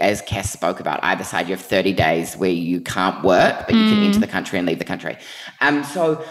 as 0.00 0.22
Cass 0.22 0.50
spoke 0.50 0.80
about, 0.80 1.00
either 1.02 1.24
side 1.24 1.48
you 1.48 1.54
have 1.54 1.64
30 1.64 1.92
days 1.92 2.36
where 2.36 2.50
you 2.50 2.80
can't 2.80 3.22
work, 3.22 3.66
but 3.66 3.74
you 3.74 3.84
Mm. 3.84 3.88
can 3.90 4.02
enter 4.04 4.20
the 4.20 4.26
country 4.26 4.58
and 4.58 4.66
leave 4.66 4.78
the 4.78 4.84
country. 4.84 5.16
Um, 5.60 5.84
so. 5.84 6.24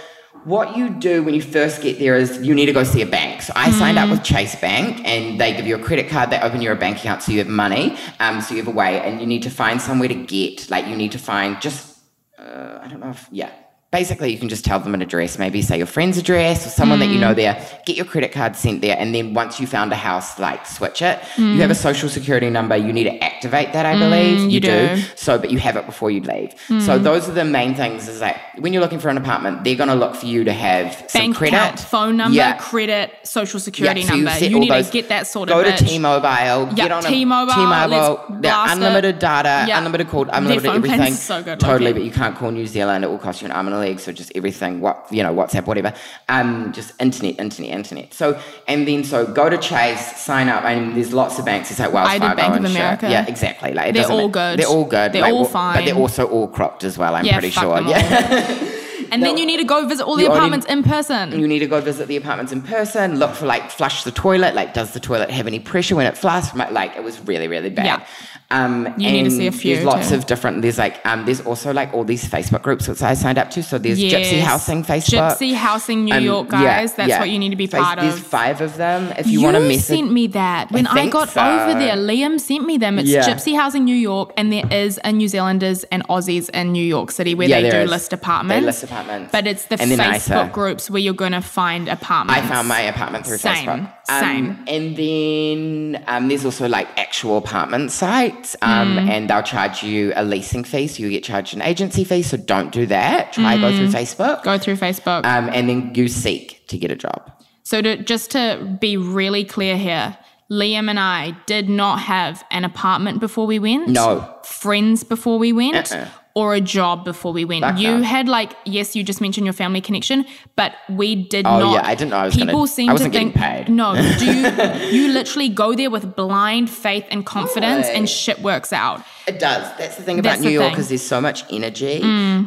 What 0.45 0.77
you 0.77 0.89
do 0.91 1.23
when 1.23 1.33
you 1.33 1.41
first 1.41 1.81
get 1.81 1.99
there 1.99 2.15
is 2.15 2.39
you 2.41 2.53
need 2.55 2.67
to 2.67 2.71
go 2.71 2.83
see 2.83 3.01
a 3.01 3.05
bank. 3.07 3.41
So 3.41 3.51
I 3.55 3.71
signed 3.71 3.97
Mm. 3.97 4.03
up 4.03 4.09
with 4.11 4.23
Chase 4.23 4.55
Bank, 4.55 5.01
and 5.03 5.41
they 5.41 5.51
give 5.57 5.65
you 5.67 5.75
a 5.75 5.79
credit 5.79 6.07
card. 6.09 6.29
They 6.29 6.39
open 6.39 6.61
your 6.61 6.75
bank 6.75 6.99
account, 6.99 7.23
so 7.23 7.31
you 7.33 7.39
have 7.39 7.49
money. 7.49 7.97
Um, 8.21 8.39
so 8.39 8.53
you 8.53 8.61
have 8.61 8.67
a 8.67 8.77
way, 8.83 9.01
and 9.01 9.19
you 9.19 9.25
need 9.25 9.43
to 9.43 9.49
find 9.49 9.81
somewhere 9.81 10.07
to 10.07 10.13
get. 10.15 10.69
Like 10.69 10.87
you 10.87 10.95
need 10.95 11.11
to 11.13 11.17
find 11.19 11.59
just 11.59 11.97
uh, 12.39 12.79
I 12.83 12.87
don't 12.87 13.01
know 13.01 13.09
if, 13.09 13.27
yeah. 13.31 13.49
Basically, 13.89 14.33
you 14.33 14.37
can 14.37 14.49
just 14.49 14.65
tell 14.65 14.81
them 14.81 14.93
an 14.93 15.01
address, 15.01 15.39
maybe 15.39 15.61
say 15.61 15.77
your 15.77 15.87
friend's 15.87 16.17
address 16.17 16.67
or 16.67 16.69
someone 16.69 16.99
that 16.99 17.05
you 17.05 17.15
Mm. 17.17 17.21
know 17.21 17.33
there. 17.33 17.57
Get 17.85 17.95
your 17.95 18.05
credit 18.05 18.33
card 18.33 18.57
sent 18.57 18.81
there, 18.81 18.97
and 18.99 19.15
then 19.15 19.33
once 19.33 19.61
you 19.61 19.65
found 19.65 19.93
a 19.93 19.95
house, 19.95 20.37
like 20.39 20.65
switch 20.67 21.01
it. 21.01 21.19
Mm. 21.37 21.55
You 21.55 21.61
have 21.61 21.71
a 21.71 21.75
social 21.75 22.09
security 22.09 22.49
number. 22.49 22.75
You 22.75 22.91
need 22.91 23.05
to 23.05 23.23
activate 23.23 23.71
that, 23.71 23.85
I 23.85 23.97
believe. 23.97 24.51
you 24.51 24.59
do. 24.59 24.97
So, 25.15 25.37
but 25.37 25.51
you 25.51 25.57
have 25.59 25.77
it 25.77 25.85
before 25.85 26.11
you 26.11 26.19
leave. 26.19 26.51
So 26.83 26.99
those 26.99 27.29
are 27.29 27.31
the 27.31 27.45
main 27.45 27.75
things. 27.75 28.09
Is 28.09 28.19
like 28.19 28.35
when 28.59 28.73
you're 28.73 28.81
looking 28.81 28.99
for 28.99 29.07
an 29.07 29.15
apartment, 29.17 29.63
they're 29.63 29.75
going 29.75 29.87
to 29.89 29.95
look 29.95 30.15
for 30.15 30.25
you 30.25 30.43
to 30.43 30.51
have 30.51 30.93
some 31.07 31.21
Bank 31.21 31.35
credit, 31.37 31.55
account, 31.55 31.79
phone 31.79 32.17
number, 32.17 32.35
Yeah. 32.35 32.53
credit, 32.57 33.11
social 33.23 33.59
security 33.61 34.01
Yeah, 34.01 34.07
so 34.07 34.15
number. 34.17 34.45
You, 34.45 34.59
need 34.59 34.69
those- 34.71 34.87
to 34.87 34.91
get 34.91 35.07
that 35.09 35.27
sorted. 35.27 35.55
Go 35.55 35.63
to 35.63 35.69
bitch. 35.71 35.87
T-Mobile. 35.87 36.27
Yeah, 36.27 36.73
get 36.75 36.91
on 36.91 37.05
a 37.05 37.07
T-Mobile, 37.07 37.53
T-Mobile. 37.53 38.25
let's 38.41 38.45
it. 38.47 38.73
unlimited 38.77 39.19
data, 39.19 39.63
Yeah. 39.65 39.77
unlimited 39.77 40.09
call, 40.09 40.27
unlimited 40.29 40.69
everything. 40.71 41.13
so 41.13 41.41
good, 41.41 41.59
Totally, 41.61 41.93
but 41.93 42.03
you 42.03 42.11
can't 42.11 42.35
call 42.35 42.51
New 42.51 42.67
Zealand. 42.67 43.05
It 43.05 43.09
will 43.09 43.17
cost 43.17 43.41
you 43.41 43.45
an 43.45 43.51
arm 43.53 43.67
and 43.67 43.76
leg. 43.77 43.99
So 43.99 44.11
just 44.11 44.31
everything. 44.35 44.81
What 44.81 45.05
you 45.11 45.23
know, 45.23 45.33
WhatsApp, 45.33 45.65
whatever. 45.65 45.93
Um, 46.29 46.73
just 46.73 46.93
internet, 47.01 47.39
internet, 47.39 47.71
internet. 47.71 48.13
So 48.13 48.39
and 48.67 48.87
then 48.87 49.03
so 49.03 49.25
go 49.25 49.49
to 49.49 49.57
Chase, 49.57 50.17
sign 50.17 50.49
up. 50.49 50.63
I 50.63 50.75
mean, 50.79 50.93
there's 50.95 51.13
lots 51.13 51.39
of 51.39 51.45
banks. 51.45 51.71
It's 51.71 51.79
like 51.79 51.93
Wells 51.93 52.09
I 52.09 52.13
did 52.13 52.21
Fargo 52.21 52.35
Bank 52.37 52.51
of 52.51 52.57
and 52.57 52.67
shit. 52.67 52.75
America. 52.77 53.09
Yeah, 53.09 53.25
exactly. 53.27 53.73
Like 53.73 53.89
it 53.89 53.93
They're 53.93 54.11
all 54.11 54.29
good. 54.29 54.59
They're 54.59 54.67
all 54.67 54.85
good. 54.85 55.13
They're 55.13 55.21
Like, 55.21 55.33
all 55.33 55.45
fine. 55.45 55.75
But 55.77 55.85
they're 55.85 55.95
also 55.95 56.27
all 56.27 56.47
cropped 56.47 56.83
as 56.83 56.97
well. 56.97 57.15
I'm 57.15 57.25
Yeah, 57.25 57.39
pretty 57.39 57.51
sure. 57.51 57.81
Yeah. 57.81 58.73
And 59.11 59.23
then 59.23 59.37
you 59.37 59.45
need 59.45 59.57
to 59.57 59.63
go 59.63 59.87
visit 59.87 60.05
all 60.05 60.15
the 60.17 60.25
apartments 60.25 60.65
in 60.65 60.83
person. 60.83 61.37
You 61.39 61.47
need 61.47 61.59
to 61.59 61.67
go 61.67 61.79
visit 61.81 62.07
the 62.07 62.17
apartments 62.17 62.51
in 62.51 62.61
person. 62.61 63.19
Look 63.19 63.35
for 63.35 63.45
like 63.45 63.71
flush 63.71 64.03
the 64.03 64.11
toilet. 64.11 64.55
Like, 64.55 64.73
does 64.73 64.93
the 64.93 64.99
toilet 64.99 65.29
have 65.31 65.47
any 65.47 65.59
pressure 65.59 65.95
when 65.95 66.05
it 66.07 66.17
flushed? 66.17 66.55
Like, 66.55 66.95
it 66.95 67.03
was 67.03 67.19
really, 67.21 67.47
really 67.47 67.69
bad. 67.69 67.85
Yeah. 67.85 68.05
Um, 68.49 68.85
You 68.97 69.11
need 69.11 69.19
to 69.23 69.25
and 69.25 69.31
see 69.33 69.47
a 69.47 69.51
few, 69.51 69.75
There's 69.75 69.85
lots 69.85 70.07
too. 70.09 70.15
of 70.15 70.25
different. 70.25 70.61
There's 70.61 70.77
like 70.77 71.05
um, 71.05 71.25
there's 71.25 71.41
also 71.41 71.73
like 71.73 71.93
all 71.93 72.05
these 72.05 72.23
Facebook 72.23 72.61
groups 72.63 72.87
which 72.87 73.01
I 73.01 73.13
signed 73.13 73.37
up 73.37 73.49
to. 73.51 73.61
So 73.61 73.77
there's 73.77 73.99
Gypsy 73.99 74.39
Housing 74.39 74.83
Facebook. 74.85 75.31
Gypsy 75.35 75.53
Housing 75.53 76.05
New 76.05 76.15
Um, 76.15 76.23
York, 76.23 76.47
yeah, 76.53 76.61
guys. 76.79 76.93
That's 76.93 77.09
yeah. 77.09 77.19
what 77.19 77.29
you 77.29 77.39
need 77.39 77.49
to 77.49 77.57
be 77.57 77.67
part 77.67 77.99
There's 77.99 78.13
of. 78.15 78.21
five 78.25 78.61
of 78.61 78.77
them. 78.77 79.13
If 79.17 79.27
you, 79.27 79.41
want 79.41 79.55
to 79.57 79.59
message, 79.61 79.97
sent 79.97 80.13
me 80.13 80.27
that 80.27 80.71
when 80.71 80.87
I, 80.87 80.93
think 80.93 81.11
got 81.11 81.27
so. 81.27 81.41
over 81.41 81.77
there. 81.77 81.95
Liam 81.97 82.39
sent 82.39 82.65
me 82.65 82.77
them. 82.77 82.99
It's 82.99 83.09
Yeah. 83.09 83.23
Gypsy 83.27 83.53
Housing 83.53 83.83
New 83.83 83.95
York, 83.95 84.31
and 84.37 84.49
there 84.53 84.63
is 84.71 84.97
a 85.03 85.11
New 85.11 85.27
Zealanders 85.27 85.83
and 85.91 86.07
Aussies 86.07 86.49
in 86.51 86.71
New 86.71 86.85
York 86.85 87.11
City 87.11 87.35
where 87.35 87.49
Yeah, 87.49 87.59
they 87.61 87.69
do 87.69 87.77
is. 87.79 87.89
list 87.89 88.13
apartments. 88.13 88.61
They 88.61 88.65
list 88.65 88.83
apartments. 88.83 89.31
but 89.33 89.45
it's 89.45 89.65
the 89.65 89.81
And 89.81 89.91
Facebook 89.91 90.53
groups 90.53 90.89
where 90.89 91.01
you're 91.01 91.13
going 91.13 91.33
to 91.33 91.41
find 91.41 91.89
apartments. 91.89 92.41
I 92.41 92.47
found 92.47 92.69
my 92.69 92.79
apartment 92.79 93.25
through 93.25 93.39
Same, 93.39 93.67
Facebook. 93.67 93.93
Um, 94.09 94.19
same. 94.21 94.57
And 94.67 94.95
then 94.95 96.03
um, 96.07 96.27
there's 96.29 96.45
also 96.45 96.67
like 96.67 96.87
actual 96.97 97.37
apartment 97.37 97.91
sites, 97.91 98.55
um, 98.61 98.95
Mm. 98.97 99.09
and 99.09 99.29
they'll 99.29 99.43
charge 99.43 99.83
you 99.83 100.13
a 100.15 100.23
leasing 100.23 100.63
fee, 100.63 100.87
so 100.87 101.03
you 101.03 101.09
get 101.09 101.23
charged 101.23 101.53
an 101.55 101.61
agency 101.61 102.03
fee. 102.03 102.21
So 102.23 102.37
don't 102.37 102.71
do 102.71 102.85
that. 102.87 103.33
Try 103.33 103.57
go 103.57 103.71
Mm. 103.71 103.77
through 103.77 103.87
Facebook, 103.89 104.43
Go 104.43 104.57
through 104.57 104.75
Facebook. 104.77 105.25
um, 105.25 105.49
and 105.53 105.67
then 105.69 105.91
you 105.95 106.07
Seek 106.07 106.65
to 106.67 106.77
get 106.77 106.91
a 106.91 106.95
job. 106.95 107.31
So 107.63 107.81
to 107.81 107.97
just 107.97 108.31
to 108.31 108.77
be 108.79 108.95
really 108.97 109.43
clear 109.43 109.75
here, 109.77 110.17
Liam 110.49 110.89
and 110.89 110.97
I 110.99 111.35
did 111.45 111.67
not 111.67 111.99
have 111.99 112.45
an 112.51 112.63
apartment 112.63 113.19
before 113.19 113.45
we 113.45 113.59
went. 113.59 113.89
No. 113.89 114.25
Friends 114.45 115.03
before 115.03 115.37
we 115.37 115.51
went. 115.51 115.91
Uh-uh. 115.91 116.05
Or 116.39 116.53
a 116.53 116.61
job 116.61 117.03
before 117.03 117.33
we 117.33 117.43
went. 117.51 117.63
Fuck 117.65 117.79
you 117.79 117.97
no. 117.97 118.03
had 118.03 118.27
like 118.29 118.51
yes, 118.77 118.95
you 118.95 119.03
just 119.11 119.21
mentioned 119.21 119.45
your 119.49 119.53
family 119.53 119.81
connection, 119.81 120.25
but 120.55 120.71
we 120.87 121.15
did 121.15 121.47
Oh, 121.47 121.57
not. 121.59 121.73
yeah, 121.73 121.81
I 121.91 121.95
didn't 121.95 122.11
know 122.11 122.17
I 122.17 122.25
was 122.25 122.35
People 122.35 122.53
gonna- 122.59 122.67
seem 122.67 122.89
I 122.89 122.91
to 122.91 122.93
wasn't 122.95 123.13
getting 123.13 123.31
think 123.31 123.43
paid. 123.67 123.69
no. 123.69 123.95
Do 124.19 124.25
you? 124.25 124.91
you 124.97 125.07
literally 125.13 125.49
go 125.49 125.73
there 125.73 125.89
with 125.89 126.15
blind 126.15 126.69
faith 126.69 127.05
and 127.09 127.25
confidence, 127.25 127.87
Totally. 127.87 127.97
and 127.97 128.09
shit 128.09 128.39
works 128.51 128.71
out. 128.71 129.01
It 129.27 129.39
does. 129.39 129.77
That's 129.77 129.97
the 129.97 130.03
thing 130.03 130.19
about 130.19 130.29
That's 130.29 130.41
New 130.41 130.49
York 130.49 130.67
thing. 130.69 130.77
Mm. 130.77 130.79
is 130.79 130.89
there's 130.89 131.05
so 131.05 131.19
much 131.19 131.43
energy. 131.51 131.99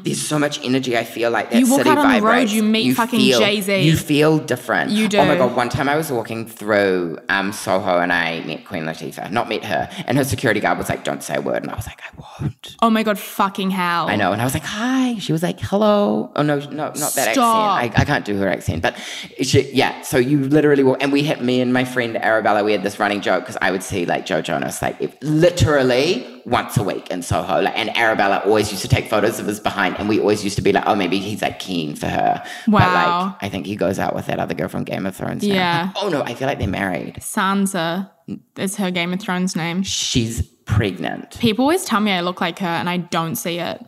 There's 0.02 0.26
so 0.26 0.38
much 0.38 0.64
energy. 0.64 0.96
I 0.96 1.04
feel 1.04 1.30
like 1.30 1.50
that 1.50 1.58
You 1.60 1.68
walk 1.70 1.80
city 1.80 1.90
out 1.90 1.98
on 1.98 2.12
the 2.14 2.22
road, 2.22 2.48
you 2.48 2.62
meet 2.62 2.94
fucking 2.94 3.20
Jay-Z. 3.20 3.80
You 3.82 3.96
feel 3.96 4.38
different. 4.38 4.90
You 4.90 5.06
do. 5.06 5.18
Oh 5.18 5.26
my 5.26 5.36
god! 5.36 5.54
One 5.54 5.68
time 5.68 5.90
I 5.90 5.96
was 5.96 6.10
walking 6.10 6.46
through 6.46 7.18
um, 7.28 7.52
Soho 7.52 7.98
and 7.98 8.10
I 8.12 8.40
met 8.44 8.64
Queen 8.64 8.84
Latifah. 8.84 9.30
Not 9.30 9.48
met 9.50 9.62
her, 9.64 9.90
and 10.06 10.16
her 10.16 10.24
security 10.24 10.60
guard 10.60 10.78
was 10.78 10.88
like, 10.88 11.04
"Don't 11.04 11.22
say 11.22 11.36
a 11.36 11.40
word," 11.42 11.62
and 11.62 11.70
I 11.70 11.74
was 11.76 11.86
like, 11.86 12.00
"I 12.00 12.42
won't." 12.42 12.76
Oh 12.80 12.88
my 12.88 13.02
god, 13.02 13.18
fucking 13.18 13.70
hell! 13.70 14.08
I 14.08 14.16
know, 14.16 14.32
and 14.32 14.40
I 14.40 14.44
was 14.44 14.54
like, 14.54 14.64
"Hi." 14.64 15.18
She 15.18 15.32
was 15.32 15.42
like, 15.42 15.60
"Hello." 15.60 16.32
Oh 16.34 16.42
no, 16.42 16.60
no, 16.60 16.66
not 16.70 16.94
that 16.94 17.34
Stop. 17.34 17.78
accent. 17.82 17.98
I, 17.98 18.02
I 18.02 18.04
can't 18.06 18.24
do 18.24 18.38
her 18.38 18.48
accent, 18.48 18.80
but 18.80 18.96
she, 19.42 19.70
yeah. 19.72 20.00
So 20.00 20.16
you 20.16 20.44
literally 20.44 20.82
walk, 20.82 21.02
and 21.02 21.12
we 21.12 21.24
had 21.24 21.42
me 21.42 21.60
and 21.60 21.74
my 21.74 21.84
friend 21.84 22.16
Arabella. 22.16 22.64
We 22.64 22.72
had 22.72 22.82
this 22.82 22.98
running 22.98 23.20
joke 23.20 23.42
because 23.44 23.58
I 23.60 23.70
would 23.70 23.82
see 23.82 24.06
like 24.06 24.24
Joe 24.24 24.40
Jonas 24.40 24.80
like 24.80 24.96
if, 24.98 25.14
literally 25.20 26.39
once 26.50 26.76
a 26.76 26.82
week 26.82 27.08
in 27.10 27.22
Soho, 27.22 27.60
like, 27.62 27.78
and 27.78 27.96
Arabella 27.96 28.42
always 28.44 28.70
used 28.70 28.82
to 28.82 28.88
take 28.88 29.08
photos 29.08 29.38
of 29.38 29.46
us 29.48 29.60
behind, 29.60 29.96
and 29.98 30.08
we 30.08 30.18
always 30.20 30.42
used 30.44 30.56
to 30.56 30.62
be 30.62 30.72
like, 30.72 30.84
"Oh, 30.86 30.94
maybe 30.94 31.18
he's 31.18 31.40
like 31.42 31.58
keen 31.60 31.94
for 31.96 32.08
her." 32.08 32.42
But 32.66 32.72
Wow. 32.72 33.24
like, 33.40 33.42
I 33.42 33.48
think 33.48 33.66
he 33.66 33.76
goes 33.76 33.98
out 33.98 34.14
with 34.14 34.26
that 34.26 34.38
other 34.40 34.54
girl 34.54 34.68
from 34.68 34.84
Game 34.84 35.06
of 35.06 35.14
Thrones. 35.16 35.42
now. 35.46 35.54
Yeah. 35.54 35.92
Oh 35.96 36.08
no, 36.08 36.22
I 36.22 36.34
feel 36.34 36.48
like 36.48 36.58
they're 36.58 36.68
married. 36.68 37.16
Sansa 37.20 38.10
is 38.56 38.76
her 38.76 38.90
Game 38.90 39.12
of 39.12 39.20
Thrones 39.20 39.54
name. 39.56 39.82
She's 39.82 40.42
pregnant. 40.66 41.38
People 41.38 41.64
always 41.64 41.84
tell 41.84 42.00
me 42.00 42.10
I 42.12 42.20
look 42.20 42.40
like 42.40 42.58
her, 42.58 42.66
and 42.66 42.90
I 42.90 42.96
don't 42.98 43.36
see 43.36 43.58
it. 43.58 43.80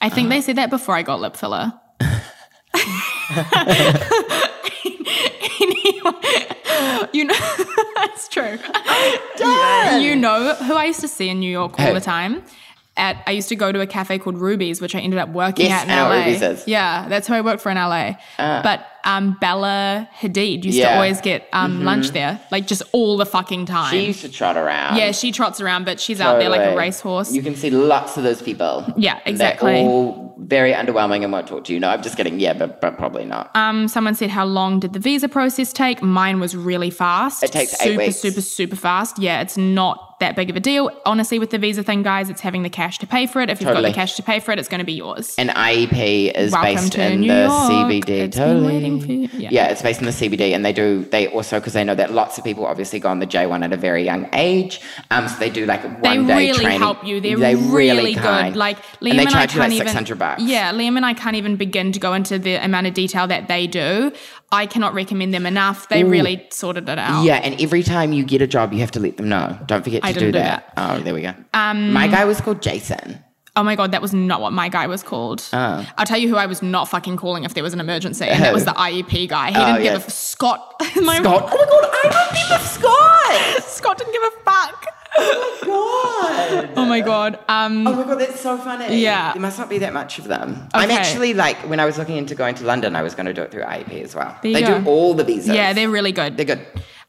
I 0.00 0.08
think 0.08 0.26
Uh. 0.26 0.30
they 0.30 0.40
said 0.40 0.56
that 0.56 0.70
before 0.70 0.94
I 0.96 1.02
got 1.02 1.20
lip 1.20 1.36
filler. 1.36 1.72
anyway, 5.60 7.08
you 7.12 7.24
know, 7.24 7.34
that's 7.96 8.28
true. 8.28 8.58
done. 9.36 10.02
You 10.02 10.16
know 10.16 10.54
who 10.54 10.74
I 10.74 10.84
used 10.86 11.00
to 11.00 11.08
see 11.08 11.28
in 11.28 11.40
New 11.40 11.50
York 11.50 11.78
all 11.78 11.86
Who? 11.86 11.94
the 11.94 12.00
time? 12.00 12.42
At 12.98 13.22
I 13.26 13.32
used 13.32 13.50
to 13.50 13.56
go 13.56 13.72
to 13.72 13.80
a 13.80 13.86
cafe 13.86 14.18
called 14.18 14.38
Ruby's, 14.38 14.80
which 14.80 14.94
I 14.94 15.00
ended 15.00 15.18
up 15.18 15.28
working 15.28 15.66
Yes, 15.66 15.86
at 15.86 16.38
in 16.40 16.48
LA. 16.48 16.56
Yeah, 16.66 17.06
that's 17.08 17.28
who 17.28 17.34
I 17.34 17.42
worked 17.42 17.60
for 17.60 17.68
in 17.70 17.76
LA. 17.76 18.14
but 18.38 18.86
um, 19.06 19.36
Bella 19.40 20.08
Hadid 20.20 20.64
used 20.64 20.76
to 20.76 20.80
Yeah. 20.82 20.86
Mm-hmm. 20.88 20.94
always 20.96 21.20
get 21.22 21.48
um, 21.52 21.84
lunch 21.84 22.10
there, 22.10 22.40
like 22.50 22.66
just 22.66 22.82
all 22.92 23.16
the 23.16 23.24
fucking 23.26 23.64
time. 23.66 23.90
She 23.92 24.06
used 24.06 24.20
to 24.22 24.28
trot 24.30 24.56
around. 24.56 24.96
yeah, 24.96 25.12
she 25.12 25.32
trots 25.32 25.60
around, 25.60 25.84
but 25.84 25.98
she's 26.00 26.20
out 26.20 26.38
there 26.38 26.48
like 26.50 26.60
a 26.60 26.64
Totally. 26.64 26.78
racehorse. 26.78 27.32
You 27.32 27.42
can 27.42 27.54
see 27.54 27.70
lots 27.70 28.16
of 28.16 28.22
those 28.24 28.42
people. 28.42 28.84
Yeah, 28.98 29.20
exactly. 29.24 29.76
All 29.80 30.34
very 30.38 30.72
underwhelming 30.72 31.22
and 31.22 31.32
won't 31.32 31.46
talk 31.46 31.64
to 31.64 31.72
you. 31.72 31.80
No, 31.80 31.88
I'm 31.88 32.02
just 32.02 32.16
kidding. 32.16 32.40
Yeah, 32.40 32.52
but, 32.52 32.80
but 32.80 32.98
probably 32.98 33.24
not. 33.24 33.54
Um, 33.54 33.88
someone 33.88 34.14
said, 34.14 34.30
"How 34.30 34.44
long 34.44 34.80
did 34.80 34.92
the 34.92 34.98
visa 34.98 35.28
process 35.28 35.72
take?" 35.72 36.02
Mine 36.02 36.40
was 36.40 36.56
really 36.56 36.90
fast. 36.90 37.42
It 37.42 37.52
takes 37.52 37.72
eight 37.82 37.90
super, 37.92 37.98
weeks. 37.98 38.16
super, 38.16 38.40
super 38.40 38.76
fast. 38.76 39.18
Yeah, 39.18 39.40
it's 39.40 39.56
not 39.56 40.18
that 40.20 40.34
big 40.34 40.48
of 40.50 40.56
a 40.56 40.60
deal. 40.60 40.90
Honestly, 41.04 41.38
with 41.38 41.50
the 41.50 41.58
visa 41.58 41.82
thing, 41.82 42.02
guys, 42.02 42.28
it's 42.30 42.40
having 42.40 42.62
the 42.62 42.70
cash 42.70 42.98
to 42.98 43.06
pay 43.06 43.26
for 43.26 43.40
it. 43.40 43.50
If 43.50 43.60
you've 43.60 43.72
got 43.72 43.82
the 43.82 43.92
cash 43.92 44.14
to 44.16 44.22
pay 44.22 44.40
for 44.40 44.52
it, 44.52 44.58
it's 44.58 44.68
going 44.68 44.78
to 44.80 44.84
be 44.84 44.94
yours. 44.94 45.34
and 45.38 45.50
IEP 45.50 46.32
is 46.34 46.52
Welcome 46.52 46.74
based 46.74 46.92
to 46.94 47.12
in 47.12 47.20
New 47.20 47.28
the 47.28 47.34
York. 47.42 47.52
CBD. 48.04 48.08
It's 48.08 48.36
totally. 48.36 48.95
Waiting 49.00 49.28
for. 49.28 49.36
Yeah. 49.36 49.68
it's 49.68 49.82
based 49.82 50.00
in 50.00 50.06
the 50.06 50.12
CBD, 50.12 50.54
and 50.54 50.64
they 50.64 50.72
do. 50.72 51.04
They 51.04 51.28
also 51.28 51.58
because 51.60 51.72
they 51.72 51.84
know 51.84 51.94
that 51.94 52.12
lots 52.12 52.38
of 52.38 52.44
people 52.44 52.66
obviously 52.66 52.98
go 53.00 53.08
on 53.08 53.18
the 53.18 53.26
J 53.26 53.46
one 53.46 53.62
at 53.62 53.72
a 53.72 53.76
very 53.76 54.04
young 54.04 54.28
age. 54.32 54.80
Um, 55.10 55.28
so 55.28 55.38
they 55.38 55.50
do 55.50 55.66
like 55.66 55.82
one 56.02 56.26
they 56.26 56.34
day 56.34 56.46
really 56.48 56.52
training. 56.64 56.78
help 56.80 57.04
you. 57.04 57.20
They're 57.20 57.36
They 57.36 57.54
really, 57.54 58.14
kind. 58.14 58.54
good. 58.54 58.58
Like 58.58 58.78
Liam 59.00 59.10
and 59.10 59.18
they 59.18 59.24
and, 59.24 59.28
I 59.28 59.32
charge 59.32 59.54
you 59.54 59.60
can't 59.60 59.70
like 59.70 59.76
even. 59.76 59.86
six 59.86 59.94
hundred 59.94 60.18
bucks. 60.18 60.42
Yeah, 60.42 60.72
Liam 60.72 60.96
and 60.96 61.04
I 61.06 61.14
can't 61.14 61.36
even 61.36 61.56
begin 61.56 61.92
to 61.92 62.00
go 62.00 62.14
into 62.14 62.38
the 62.38 62.54
amount 62.54 62.86
of 62.86 62.94
detail 62.94 63.26
that 63.26 63.48
they 63.48 63.66
do. 63.66 64.12
I 64.52 64.66
cannot 64.66 64.94
recommend 64.94 65.34
them 65.34 65.44
enough. 65.46 65.88
They 65.88 66.04
really 66.04 66.46
sorted 66.50 66.88
it 66.88 66.98
out. 66.98 67.24
Yeah, 67.24 67.36
and 67.36 67.60
every 67.60 67.82
time 67.82 68.12
you 68.12 68.24
get 68.24 68.40
a 68.42 68.46
job, 68.46 68.72
you 68.72 68.78
have 68.80 68.92
to 68.92 69.00
let 69.00 69.16
them 69.16 69.28
know. 69.28 69.58
Don't 69.66 69.82
forget 69.82 70.02
to 70.02 70.08
I 70.08 70.12
do 70.12 70.20
do 70.20 70.32
that. 70.32 70.72
Oh, 70.76 70.98
there 71.00 71.14
we 71.14 71.22
go. 71.22 71.34
Um, 71.52 71.92
My 71.92 72.06
guy 72.06 72.24
was 72.24 72.40
called 72.40 72.62
Jason. 72.62 73.22
Oh 73.56 73.62
my 73.62 73.74
god, 73.74 73.92
that 73.92 74.02
was 74.02 74.12
not 74.12 74.42
what 74.42 74.52
my 74.52 74.68
guy 74.68 74.86
was 74.86 75.02
called. 75.02 75.42
Oh. 75.54 75.88
I'll 75.96 76.04
tell 76.04 76.18
you 76.18 76.28
who 76.28 76.36
I 76.36 76.44
was 76.44 76.62
not 76.62 76.88
fucking 76.88 77.16
calling 77.16 77.44
if 77.44 77.54
there 77.54 77.62
was 77.62 77.72
an 77.72 77.80
emergency, 77.80 78.26
and 78.26 78.42
that 78.42 78.52
was 78.52 78.66
the 78.66 78.72
IEP 78.72 79.28
guy. 79.28 79.48
He 79.48 79.54
didn't 79.54 79.76
give 79.76 79.84
yeah. 79.84 79.92
a 79.92 79.96
f- 79.96 80.10
Scott. 80.10 80.74
my 81.02 81.20
God, 81.22 81.42
oh 81.50 81.56
my 81.56 81.64
god, 81.64 81.90
I 81.90 82.28
remember 82.28 82.64
Scott. 82.66 83.62
Scott 83.66 83.96
didn't 83.98 84.12
give 84.12 84.22
a 84.22 84.30
fuck. 84.44 84.86
Oh 85.18 85.58
my 85.62 85.66
god. 85.66 86.70
Oh 86.76 86.84
my 86.84 87.00
god. 87.00 87.38
Um, 87.48 87.86
Oh 87.86 87.94
my 87.94 88.04
god, 88.04 88.20
that's 88.20 88.40
so 88.40 88.58
funny. 88.58 89.00
Yeah. 89.00 89.32
There 89.32 89.40
must 89.40 89.58
not 89.58 89.70
be 89.70 89.78
that 89.78 89.94
much 89.94 90.18
of 90.18 90.24
them. 90.24 90.68
I'm 90.74 90.90
actually 90.90 91.32
like 91.32 91.56
when 91.70 91.80
I 91.80 91.86
was 91.86 91.96
looking 91.96 92.18
into 92.18 92.34
going 92.34 92.54
to 92.56 92.64
London, 92.64 92.94
I 92.94 93.02
was 93.02 93.14
going 93.14 93.24
to 93.24 93.32
do 93.32 93.40
it 93.40 93.50
through 93.50 93.62
IEP 93.62 94.02
as 94.02 94.14
well. 94.14 94.36
There 94.42 94.52
they 94.52 94.62
do 94.62 94.84
all 94.86 95.14
the 95.14 95.24
visas. 95.24 95.54
yeah, 95.54 95.72
they're 95.72 95.88
really 95.88 96.12
good. 96.12 96.36
they're 96.36 96.44
good. 96.44 96.66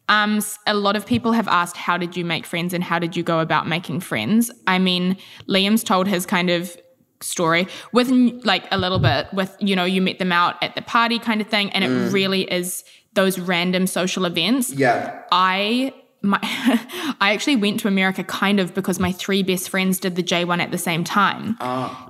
Um, 0.09 0.41
a 0.65 0.73
lot 0.73 0.95
of 0.95 1.05
people 1.05 1.33
have 1.33 1.47
asked, 1.47 1.75
how 1.77 1.97
did 1.97 2.15
you 2.15 2.23
make 2.23 2.45
friends 2.45 2.73
and 2.73 2.83
how 2.83 2.97
did 2.99 3.15
you 3.17 3.23
go 3.23 3.39
about 3.39 3.67
making 3.67 3.99
friends? 3.99 4.49
I 4.65 4.79
mean, 4.79 5.17
Liam's 5.49 5.83
told 5.83 6.07
his 6.07 6.25
kind 6.25 6.49
of 6.49 6.75
story 7.19 7.67
with 7.91 8.09
like 8.45 8.63
a 8.71 8.77
little 8.77 8.99
bit 8.99 9.27
with, 9.33 9.55
you 9.59 9.75
know, 9.75 9.83
you 9.85 10.01
met 10.01 10.19
them 10.19 10.31
out 10.31 10.61
at 10.63 10.75
the 10.75 10.81
party 10.81 11.19
kind 11.19 11.41
of 11.41 11.47
thing. 11.47 11.69
And 11.71 11.83
it 11.83 11.89
really 12.13 12.43
is 12.43 12.83
those 13.13 13.39
random 13.39 13.87
social 13.87 14.25
events. 14.25 14.71
Yeah. 14.71 15.23
I 15.31 15.93
my 16.21 16.39
I 17.21 17.33
actually 17.33 17.55
went 17.57 17.79
to 17.81 17.87
America 17.87 18.23
kind 18.23 18.59
of 18.59 18.73
because 18.73 18.99
my 18.99 19.11
three 19.11 19.43
best 19.43 19.69
friends 19.69 19.99
did 19.99 20.15
the 20.15 20.23
J1 20.23 20.59
at 20.59 20.71
the 20.71 20.77
same 20.77 21.03
time. 21.03 21.57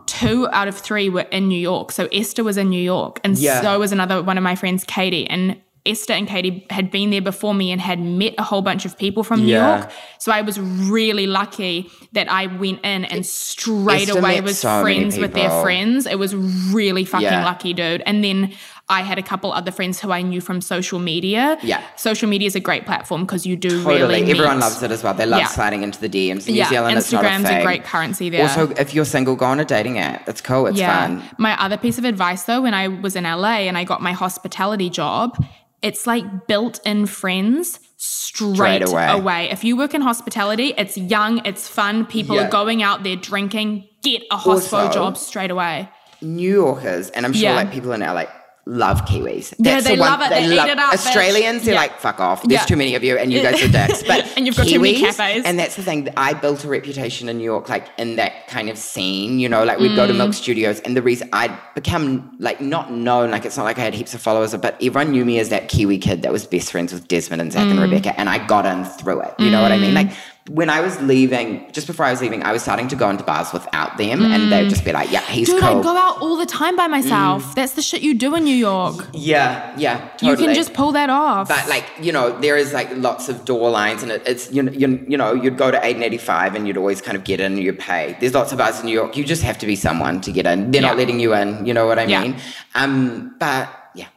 Two 0.06 0.48
out 0.50 0.68
of 0.68 0.78
three 0.78 1.10
were 1.10 1.22
in 1.32 1.48
New 1.48 1.60
York. 1.60 1.92
So 1.92 2.08
Esther 2.12 2.44
was 2.44 2.58
in 2.58 2.70
New 2.70 2.82
York 2.82 3.20
and 3.24 3.38
Yeah. 3.38 3.62
so 3.62 3.80
was 3.80 3.92
another 3.92 4.22
one 4.22 4.38
of 4.38 4.44
my 4.44 4.56
friends, 4.56 4.84
Katie. 4.84 5.28
And 5.28 5.60
Esther 5.88 6.14
and 6.14 6.28
Katie 6.28 6.66
had 6.70 6.92
been 6.92 7.10
there 7.10 7.22
before 7.22 7.54
me 7.54 7.72
and 7.72 7.80
had 7.82 8.00
met 8.00 8.34
a 8.38 8.44
whole 8.44 8.62
bunch 8.62 8.86
of 8.86 8.98
people 8.98 9.24
from 9.24 9.42
New 9.46 9.56
York. 9.56 9.90
So 10.20 10.32
I 10.32 10.42
was 10.42 10.60
really 10.60 11.28
lucky 11.28 11.90
that 12.14 12.30
I 12.32 12.48
went 12.48 12.80
in 12.84 13.06
and 13.06 13.26
straight 13.26 14.10
Esther 14.10 14.20
away 14.20 14.42
was 14.42 14.60
so 14.60 14.82
friends 14.82 15.18
with 15.18 15.34
their 15.34 15.50
friends. 15.62 16.06
It 16.06 16.20
was 16.20 16.36
really 16.36 17.06
fucking 17.06 17.26
Yeah. 17.26 17.46
lucky, 17.46 17.74
dude. 17.74 18.02
And 18.06 18.24
then 18.24 18.54
I 18.90 19.02
had 19.02 19.18
a 19.18 19.22
couple 19.22 19.52
other 19.52 19.70
friends 19.72 20.00
who 20.00 20.12
I 20.12 20.22
knew 20.22 20.40
from 20.40 20.62
social 20.62 20.98
media. 21.00 21.58
Yeah. 21.62 21.82
Social 21.98 22.30
media 22.30 22.48
is 22.48 22.56
a 22.56 22.62
great 22.62 22.86
platform 22.86 23.22
because 23.26 23.46
you 23.46 23.58
do 23.58 23.84
Totally. 23.84 24.22
really 24.22 24.32
Everyone 24.32 24.62
loves 24.62 24.82
it 24.82 24.92
as 24.92 25.04
well. 25.04 25.14
They 25.14 25.26
love 25.26 25.42
Yeah. 25.42 25.48
sliding 25.48 25.84
into 25.84 26.00
the 26.00 26.08
DMs 26.08 26.48
in 26.48 26.54
New 26.54 26.60
Yeah, 26.60 26.70
Zealand. 26.70 26.96
not 26.96 27.04
a, 27.04 27.16
Instagram's 27.18 27.50
a, 27.50 27.64
great 27.64 27.84
currency 27.84 28.30
there. 28.30 28.44
Also, 28.44 28.70
if 28.78 28.94
you're 28.94 29.04
single, 29.04 29.36
go 29.36 29.46
on 29.46 29.60
a 29.60 29.66
dating 29.66 30.00
app. 30.00 30.28
It's 30.30 30.40
cool. 30.40 30.68
It's 30.68 30.80
yeah. 30.80 31.06
fun. 31.06 31.24
My 31.38 31.62
other 31.62 31.76
piece 31.76 31.98
of 31.98 32.06
advice 32.06 32.44
though, 32.44 32.62
when 32.62 32.74
I 32.74 32.88
was 32.88 33.18
in 33.18 33.26
LA 33.26 33.68
and 33.68 33.78
I 33.78 33.84
got 33.84 34.02
my 34.02 34.14
hospitality 34.14 34.90
job, 34.90 35.38
it's 35.82 36.08
like 36.08 36.48
built-in 36.48 37.06
friends 37.06 37.80
straight, 37.98 38.56
Straight 38.56 38.88
away. 38.90 39.08
away. 39.10 39.50
If 39.50 39.64
you 39.64 39.76
work 39.78 39.94
in 39.94 40.02
hospitality, 40.02 40.74
it's 40.78 40.98
young, 40.98 41.42
it's 41.46 41.68
fun. 41.68 42.06
People 42.06 42.36
Yeah. 42.36 42.48
are 42.48 42.50
going 42.50 42.84
out 42.84 43.04
there 43.04 43.16
drinking. 43.16 43.88
Get 44.04 44.22
a 44.32 44.38
hospo 44.38 44.74
Also- 44.86 44.92
job 44.92 45.18
straight 45.18 45.52
away. 45.52 45.90
New 46.22 46.52
Yorkers, 46.54 47.10
and 47.12 47.26
I'm 47.26 47.34
sure 47.34 47.44
Yeah. 47.44 47.56
like 47.56 47.72
people 47.72 47.92
in 47.92 48.02
LA 48.02 48.26
love 48.68 49.06
Kiwis. 49.06 49.54
Yeah, 49.58 49.76
That's 49.76 49.88
they 49.88 49.96
the 49.96 50.02
one, 50.02 50.12
love 50.12 50.22
it. 50.22 50.30
They 50.30 50.46
eat 50.46 50.52
it 50.54 50.78
up, 50.78 50.92
bitch. 50.92 50.94
Australians, 50.94 51.64
they're 51.64 51.74
Yeah. 51.74 51.80
like, 51.80 52.00
fuck 52.00 52.20
off. 52.20 52.44
There's 52.44 52.62
Yeah. 52.62 52.66
too 52.66 52.76
many 52.76 52.96
of 52.96 53.04
you, 53.04 53.18
and 53.18 53.32
you 53.32 53.42
guys 53.42 53.62
are 53.64 53.68
dicks. 53.70 54.04
But 54.08 54.28
And 54.36 54.46
you've 54.46 54.58
got 54.58 54.68
too 54.68 54.80
many 54.80 54.96
Kiwis- 55.02 55.18
cafes. 55.18 55.44
And 55.46 55.58
that's 55.58 55.76
the 55.76 55.84
thing. 55.84 56.10
I 56.18 56.34
built 56.34 56.64
a 56.64 56.68
reputation 56.68 57.30
in 57.30 57.38
New 57.38 57.44
York, 57.44 57.70
like 57.70 57.88
in 57.98 58.18
that 58.18 58.48
kind 58.48 58.70
of 58.70 58.78
scene. 58.78 59.40
You 59.40 59.50
know, 59.50 59.64
like 59.64 59.80
we'd 59.80 59.96
go 59.96 60.06
to 60.06 60.14
Mm. 60.14 60.18
Milk 60.18 60.34
Studios, 60.34 60.80
and 60.82 60.96
the 60.98 61.02
reason 61.02 61.30
I'd 61.34 61.52
become 61.76 62.32
like 62.40 62.60
not 62.62 62.92
known, 62.92 63.32
like 63.32 63.46
it's 63.46 63.58
not 63.58 63.64
like 63.64 63.80
I 63.80 63.84
had 63.84 63.94
heaps 63.94 64.14
of 64.14 64.22
followers, 64.22 64.54
but 64.56 64.76
everyone 64.82 65.12
knew 65.12 65.26
me 65.26 65.40
as 65.40 65.50
that 65.50 65.70
Kiwi 65.70 65.98
kid 65.98 66.22
that 66.24 66.32
was 66.32 66.46
best 66.46 66.72
friends 66.72 66.92
with 66.94 67.08
Desmond 67.08 67.42
and 67.42 67.52
Zach 67.52 67.64
Mm. 67.66 67.72
and 67.72 67.80
Rebecca, 67.80 68.20
and 68.20 68.30
I 68.30 68.38
got 68.46 68.66
in 68.66 68.84
through 68.84 69.22
it. 69.22 69.34
You 69.40 69.50
know 69.50 69.62
what 69.62 69.72
I 69.72 69.78
mean? 69.78 69.94
Like 69.94 70.12
when 70.50 70.70
I 70.70 70.80
was 70.82 71.00
leaving, 71.02 71.70
just 71.72 71.88
before 71.88 72.06
I 72.06 72.12
was 72.12 72.22
leaving, 72.22 72.42
I 72.44 72.52
was 72.54 72.62
starting 72.62 72.88
to 72.90 72.96
go 72.96 73.10
into 73.10 73.24
bars 73.24 73.52
without 73.52 73.98
them, 73.98 74.24
and 74.24 74.52
they'd 74.52 74.70
just 74.70 74.86
be 74.86 74.92
like, 74.94 75.12
"Yeah, 75.12 75.22
he's 75.22 75.50
Mm. 75.50 75.54
Dude, 75.54 75.62
cool." 75.64 75.80
I 75.80 75.84
go 75.84 75.98
out 75.98 76.22
all 76.22 76.38
the 76.38 76.46
time 76.46 76.76
by 76.76 76.88
myself. 76.88 77.54
That's 77.56 77.74
the 77.74 77.82
shit 77.82 78.02
you 78.02 78.14
do 78.14 78.34
in 78.36 78.44
New 78.44 78.56
York. 78.56 79.08
Yeah, 79.14 79.74
yeah, 79.78 80.08
totally. 80.18 80.32
You 80.32 80.38
can 80.38 80.56
just 80.56 80.74
pull 80.74 80.92
that 80.94 81.10
off. 81.10 81.48
But 81.50 81.68
like 81.68 81.86
you 82.02 82.12
know, 82.12 82.38
there 82.40 82.56
is 82.58 82.72
like 82.74 82.90
lots 82.96 83.28
of 83.30 83.44
door 83.46 83.70
lines, 83.70 84.04
and 84.04 84.12
it, 84.12 84.22
it's 84.26 84.52
you 84.52 84.64
know, 84.64 84.72
you, 84.72 85.06
you 85.08 85.18
know 85.18 85.34
you'd 85.34 85.58
go 85.58 85.70
to 85.72 85.80
eight 85.86 85.96
and 85.96 86.04
eighty 86.04 86.18
five, 86.18 86.56
and 86.56 86.68
you'd 86.68 86.78
always 86.78 87.02
kind 87.02 87.18
of 87.18 87.24
get 87.24 87.40
in, 87.40 87.54
and 87.54 87.62
you'd 87.64 87.80
pay. 87.80 88.16
There's 88.20 88.34
lots 88.34 88.52
of 88.52 88.58
bars 88.58 88.80
in 88.80 88.86
New 88.86 88.94
York. 88.94 89.18
You 89.18 89.24
just 89.26 89.44
have 89.44 89.58
to 89.60 89.66
be 89.66 89.76
someone 89.76 90.22
to 90.22 90.32
get 90.32 90.46
in. 90.46 90.72
They're 90.72 90.82
not 90.82 90.98
letting 90.98 91.20
you 91.20 91.34
in. 91.34 91.66
You 91.66 91.74
know 91.74 91.86
what 91.88 92.00
I 92.00 92.06
Yeah. 92.06 92.22
mean? 92.22 92.36
Um, 92.76 93.36
but 93.40 93.70
yeah, 93.96 94.08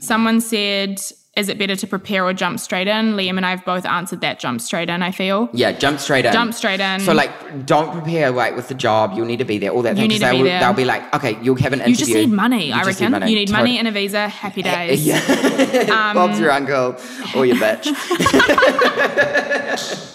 Someone 0.00 0.40
said 0.40 1.00
is 1.38 1.48
it 1.48 1.56
better 1.56 1.76
to 1.76 1.86
prepare 1.86 2.26
or 2.26 2.34
jump 2.34 2.58
straight 2.58 2.88
in? 2.88 3.14
Liam 3.14 3.36
and 3.36 3.46
I 3.46 3.50
have 3.50 3.64
both 3.64 3.86
answered 3.86 4.22
that 4.22 4.40
jump 4.40 4.60
straight 4.60 4.90
in, 4.90 5.02
I 5.02 5.12
feel. 5.12 5.48
Yeah, 5.52 5.70
jump 5.70 6.00
straight 6.00 6.24
in. 6.24 6.32
Jump 6.32 6.52
straight 6.52 6.80
in. 6.80 6.98
So 6.98 7.12
like, 7.12 7.30
don't 7.64 7.92
prepare 7.92 8.32
like 8.32 8.56
with 8.56 8.66
the 8.66 8.74
job. 8.74 9.12
You'll 9.14 9.26
need 9.26 9.38
to 9.38 9.44
be 9.44 9.58
there. 9.58 9.70
All 9.70 9.82
that. 9.82 9.94
thing, 9.94 10.08
need 10.08 10.18
to 10.18 10.30
be 10.30 10.38
will, 10.38 10.44
there. 10.44 10.58
They'll 10.58 10.72
be 10.72 10.84
like, 10.84 11.14
okay, 11.14 11.38
you'll 11.40 11.54
have 11.56 11.72
an 11.72 11.80
interview. 11.80 11.92
You 11.92 11.96
just 11.96 12.12
need 12.12 12.30
money, 12.30 12.66
You 12.66 12.74
I 12.74 12.82
reckon. 12.82 13.12
money. 13.12 13.30
You 13.30 13.38
need 13.38 13.52
money 13.52 13.78
and 13.78 13.86
a 13.86 13.92
visa. 13.92 14.28
Happy 14.28 14.62
days. 14.62 15.06
Yeah. 15.06 15.86
Um, 15.98 16.14
Bob's 16.14 16.40
your 16.40 16.50
uncle 16.50 16.96
or 17.34 17.46
your 17.46 17.56
bitch. 17.56 17.86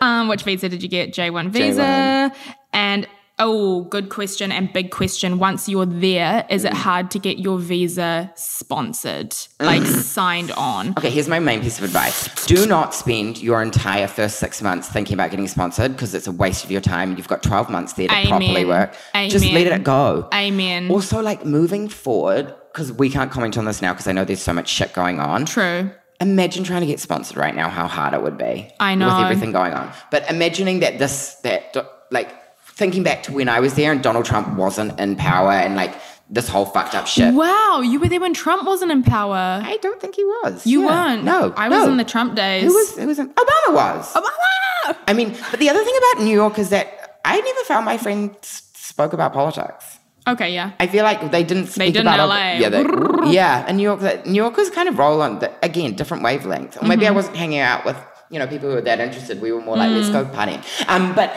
Um, 0.00 0.28
which 0.28 0.42
visa 0.42 0.68
did 0.68 0.82
you 0.82 0.88
get? 0.88 1.14
J1 1.14 1.48
visa. 1.50 2.30
And 2.74 3.08
oh, 3.38 3.82
good 3.82 4.08
question 4.10 4.52
and 4.52 4.72
big 4.72 4.90
question. 4.90 5.38
Once 5.38 5.68
you're 5.68 5.86
there, 5.86 6.46
is 6.48 6.64
it 6.64 6.72
Mm. 6.72 6.76
hard 6.76 7.10
to 7.12 7.18
get 7.18 7.38
your 7.38 7.58
visa 7.58 8.30
sponsored, 8.36 9.34
like 9.60 9.82
signed 9.86 10.50
on? 10.52 10.90
Okay, 10.98 11.10
here's 11.10 11.28
my 11.28 11.38
main 11.38 11.60
piece 11.60 11.78
of 11.78 11.84
advice. 11.84 12.46
Do 12.46 12.66
not 12.66 12.94
spend 12.94 13.42
your 13.42 13.62
entire 13.62 14.06
first 14.06 14.38
six 14.38 14.62
months 14.62 14.88
thinking 14.88 15.14
about 15.14 15.30
getting 15.30 15.48
sponsored 15.48 15.92
because 15.92 16.14
it's 16.14 16.26
a 16.26 16.32
waste 16.32 16.64
of 16.64 16.70
your 16.70 16.80
time. 16.80 17.16
You've 17.16 17.28
got 17.28 17.42
12 17.42 17.70
months 17.70 17.94
there 17.94 18.08
to 18.08 18.14
Amen. 18.14 18.28
properly 18.28 18.64
work. 18.64 18.94
Amen. 19.14 19.30
Just 19.30 19.44
let 19.46 19.66
it 19.66 19.84
go. 19.84 20.28
Amen. 20.32 20.90
Also, 20.90 21.20
like 21.20 21.44
moving 21.44 21.88
forward, 21.88 22.54
because 22.72 22.92
we 22.92 23.08
can't 23.10 23.30
comment 23.30 23.56
on 23.58 23.64
this 23.64 23.80
now 23.82 23.92
because 23.92 24.06
I 24.08 24.12
know 24.12 24.24
there's 24.24 24.42
so 24.42 24.52
much 24.52 24.68
shit 24.68 24.92
going 24.92 25.20
on. 25.20 25.44
True. 25.46 25.90
Imagine 26.20 26.62
trying 26.64 26.80
to 26.80 26.86
get 26.86 27.00
sponsored 27.00 27.36
right 27.36 27.54
now, 27.54 27.68
how 27.68 27.86
hard 27.88 28.14
it 28.14 28.22
would 28.22 28.38
be. 28.38 28.70
I 28.80 28.94
know. 28.94 29.06
With 29.06 29.24
everything 29.24 29.52
going 29.52 29.72
on. 29.74 29.90
But 30.10 30.28
imagining 30.30 30.80
that 30.80 30.98
this, 30.98 31.34
that, 31.42 31.76
like, 32.10 32.30
thinking 32.76 33.02
back 33.02 33.22
to 33.24 33.32
when 33.32 33.48
I 33.48 33.60
was 33.60 33.74
there 33.74 33.92
and 33.92 34.02
Donald 34.02 34.24
Trump 34.24 34.56
wasn't 34.56 34.98
in 35.00 35.16
power 35.16 35.52
and, 35.52 35.76
like, 35.76 35.94
this 36.30 36.48
whole 36.48 36.64
fucked 36.64 36.94
up 36.94 37.06
shit. 37.06 37.34
Wow, 37.34 37.82
you 37.82 38.00
were 38.00 38.08
there 38.08 38.20
when 38.20 38.34
Trump 38.34 38.66
wasn't 38.66 38.90
in 38.90 39.02
power. 39.02 39.60
I 39.62 39.76
don't 39.82 40.00
think 40.00 40.14
he 40.16 40.24
was. 40.24 40.66
You 40.66 40.82
Yeah. 40.82 40.86
weren't. 40.88 41.24
No. 41.24 41.52
I 41.56 41.68
was 41.68 41.84
no. 41.84 41.90
in 41.92 41.96
the 41.98 42.04
Trump 42.04 42.34
days. 42.34 42.64
Who 42.64 42.72
was, 42.74 42.96
who 42.96 43.06
was 43.06 43.18
in, 43.18 43.28
Obama 43.28 43.74
was. 43.74 44.12
Obama! 44.14 44.96
I 45.06 45.12
mean, 45.12 45.36
but 45.50 45.60
the 45.60 45.68
other 45.68 45.84
thing 45.84 45.94
about 46.12 46.24
New 46.24 46.32
York 46.34 46.58
is 46.58 46.70
that 46.70 47.18
I 47.24 47.40
never 47.40 47.60
found 47.64 47.84
my 47.84 47.96
friends 47.98 48.62
spoke 48.74 49.12
about 49.12 49.32
politics. 49.32 49.98
Okay, 50.26 50.54
yeah. 50.54 50.72
I 50.80 50.86
feel 50.86 51.04
like 51.04 51.30
they 51.30 51.44
didn't 51.44 51.66
speak 51.66 51.92
did 51.92 52.00
in 52.00 52.06
about 52.06 52.28
LA. 52.30 52.52
Yeah, 52.54 52.70
they, 52.70 52.84
yeah. 53.30 53.64
And 53.68 53.76
New 53.76 53.82
York, 53.82 54.00
that- 54.00 54.24
New 54.26 54.42
Yorkers 54.42 54.70
kind 54.70 54.88
of 54.88 54.98
roll 54.98 55.20
on 55.20 55.38
the, 55.40 55.52
again 55.62 55.94
different 55.94 56.22
wavelengths. 56.22 56.82
Or 56.82 56.86
maybe 56.86 57.04
I 57.06 57.08
Mm-hmm. 57.10 57.16
wasn't 57.16 57.36
hanging 57.36 57.58
out 57.60 57.84
with 57.84 57.96
you 58.30 58.38
know 58.38 58.46
people 58.46 58.70
who 58.70 58.74
were 58.76 58.80
that 58.80 59.00
interested. 59.00 59.42
We 59.42 59.52
were 59.52 59.60
more 59.60 59.76
like 59.76 59.90
let's 59.90 60.08
go 60.08 60.24
partying. 60.24 60.62
Um, 60.88 61.14
but 61.14 61.36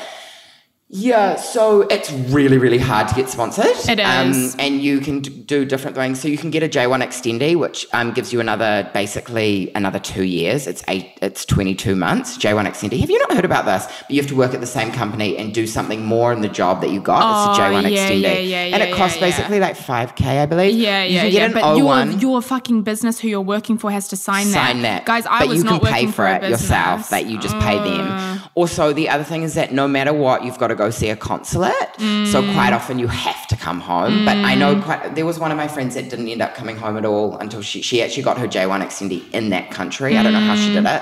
yeah, 0.90 1.36
so 1.36 1.82
it's 1.82 2.10
really 2.12 2.58
really 2.58 2.78
hard 2.78 3.10
to 3.10 3.16
get 3.16 3.28
sponsored. 3.30 3.66
It 3.90 4.00
Um, 4.00 4.54
and 4.58 4.82
you 4.82 5.02
can 5.02 5.20
do 5.20 5.66
different 5.66 5.98
things. 5.98 6.22
So 6.22 6.30
you 6.30 6.38
can 6.38 6.50
get 6.50 6.64
a 6.64 6.70
J1 6.70 7.04
extendee, 7.04 7.58
which 7.58 7.86
um, 7.92 8.14
gives 8.14 8.32
you 8.32 8.40
another 8.40 8.90
basically 8.94 9.70
another 9.76 10.00
two 10.00 10.24
years. 10.24 10.66
It's 10.66 10.84
eight. 10.88 11.18
It's 11.22 11.44
twenty 11.44 11.76
two 11.76 11.98
months. 11.98 12.38
J1 12.38 12.66
extendee. 12.66 13.02
Have 13.02 13.10
you 13.10 13.20
not 13.20 13.34
heard 13.34 13.44
about 13.44 13.66
this? 13.66 13.86
But 13.86 14.12
you 14.12 14.22
have 14.22 14.30
to 14.30 14.36
work 14.36 14.54
at 14.54 14.62
the 14.62 14.68
same 14.68 14.94
company 14.94 15.36
and 15.36 15.54
do 15.54 15.68
something 15.68 16.06
more 16.06 16.32
in 16.32 16.40
the 16.40 16.48
job 16.48 16.80
that 16.82 16.90
you 16.92 17.02
got. 17.02 17.18
it's 17.52 17.60
a 17.60 17.62
Oh, 17.62 17.66
J1 17.66 17.92
yeah, 17.92 18.10
extendee, 18.10 18.22
yeah, 18.50 18.66
yeah, 18.66 18.76
and 18.76 18.82
it 18.84 18.96
costs 18.96 19.18
yeah, 19.18 19.26
yeah. 19.26 19.32
basically 19.36 19.60
like 19.60 19.76
five 19.76 20.16
k, 20.16 20.40
I 20.40 20.46
believe. 20.46 20.74
Yeah, 20.74 21.04
you 21.04 21.16
yeah, 21.16 21.24
yeah. 21.24 21.46
an 21.48 21.54
But 21.54 21.64
O1, 21.64 22.12
your 22.22 22.22
your 22.22 22.42
fucking 22.42 22.84
business 22.84 23.20
who 23.20 23.28
you're 23.28 23.42
working 23.42 23.78
for 23.78 23.92
has 23.92 24.08
to 24.08 24.16
sign, 24.16 24.46
sign 24.46 24.84
that. 24.84 25.06
Guys, 25.06 25.26
I 25.26 25.40
but 25.40 25.50
was 25.50 25.58
you 25.58 25.64
not 25.66 25.82
can 25.82 25.92
pay 25.92 26.06
working 26.06 26.12
for 26.14 26.26
a 26.26 26.36
it 26.38 26.50
yourself. 26.50 27.10
That 27.10 27.26
you 27.28 27.38
just 27.40 27.58
pay 27.60 27.78
them. 27.78 28.40
Also, 28.56 28.94
the 28.94 29.10
other 29.10 29.26
thing 29.26 29.44
is 29.44 29.54
that 29.56 29.74
no 29.74 29.86
matter 29.88 30.14
what, 30.14 30.46
you've 30.46 30.58
got 30.58 30.68
to 30.68 30.77
go 30.78 30.90
see 30.90 31.10
a 31.10 31.16
consulate. 31.16 31.92
So 32.34 32.42
Mm. 32.42 32.54
quite 32.54 32.74
often 32.74 33.00
you 33.00 33.08
have 33.08 33.48
to 33.48 33.56
come 33.56 33.80
home. 33.82 34.26
But 34.26 34.38
I 34.38 34.54
know 34.56 34.72
quite 34.82 35.16
there 35.16 35.26
was 35.26 35.38
one 35.40 35.52
of 35.52 35.58
my 35.58 35.68
friends 35.68 35.96
that 35.96 36.10
didn't 36.10 36.28
end 36.28 36.42
up 36.42 36.54
coming 36.56 36.78
home 36.78 36.96
at 36.98 37.06
all 37.06 37.38
until 37.38 37.62
she 37.62 37.82
she 37.82 38.02
actually 38.04 38.24
got 38.24 38.38
her 38.38 38.48
J1 38.48 38.82
extendee 38.88 39.24
in 39.34 39.50
that 39.50 39.72
country. 39.72 40.18
I 40.18 40.24
don't 40.24 40.34
know 40.34 40.48
how 40.52 40.56
she 40.56 40.72
did 40.74 40.84
Mm. 40.84 40.96
it. 40.96 41.02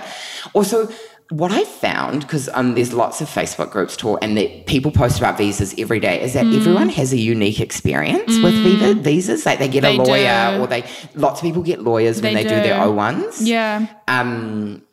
Also. 0.54 0.88
What 1.32 1.52
I 1.52 1.64
found, 1.64 2.22
because 2.22 2.50
um, 2.54 2.76
there's 2.76 2.94
lots 2.94 3.20
of 3.20 3.28
Facebook 3.28 3.72
groups 3.72 3.98
talk, 3.98 4.20
and 4.24 4.38
that 4.38 4.68
people 4.68 4.92
post 4.92 5.18
about 5.18 5.40
visas 5.40 5.74
every 5.84 6.00
day, 6.00 6.22
is 6.22 6.34
that 6.34 6.46
Mm. 6.46 6.56
everyone 6.58 6.90
has 6.90 7.12
a 7.14 7.18
unique 7.18 7.60
experience 7.60 8.38
with 8.44 8.54
visa, 8.66 8.94
visas. 8.94 9.44
Like 9.44 9.58
they 9.58 9.68
get 9.68 9.82
They 9.82 9.98
a 9.98 10.04
lawyer, 10.04 10.52
do. 10.58 10.62
or 10.62 10.68
they 10.68 10.84
lots 11.16 11.40
of 11.40 11.44
people 11.48 11.64
get 11.64 11.82
lawyers 11.82 12.22
when 12.22 12.36
They 12.36 12.44
they 12.44 12.50
do, 12.56 12.62
their 12.68 12.78
do. 12.78 12.92
O1s. 12.92 13.42
Yeah. 13.42 13.88
Um, 14.08 14.84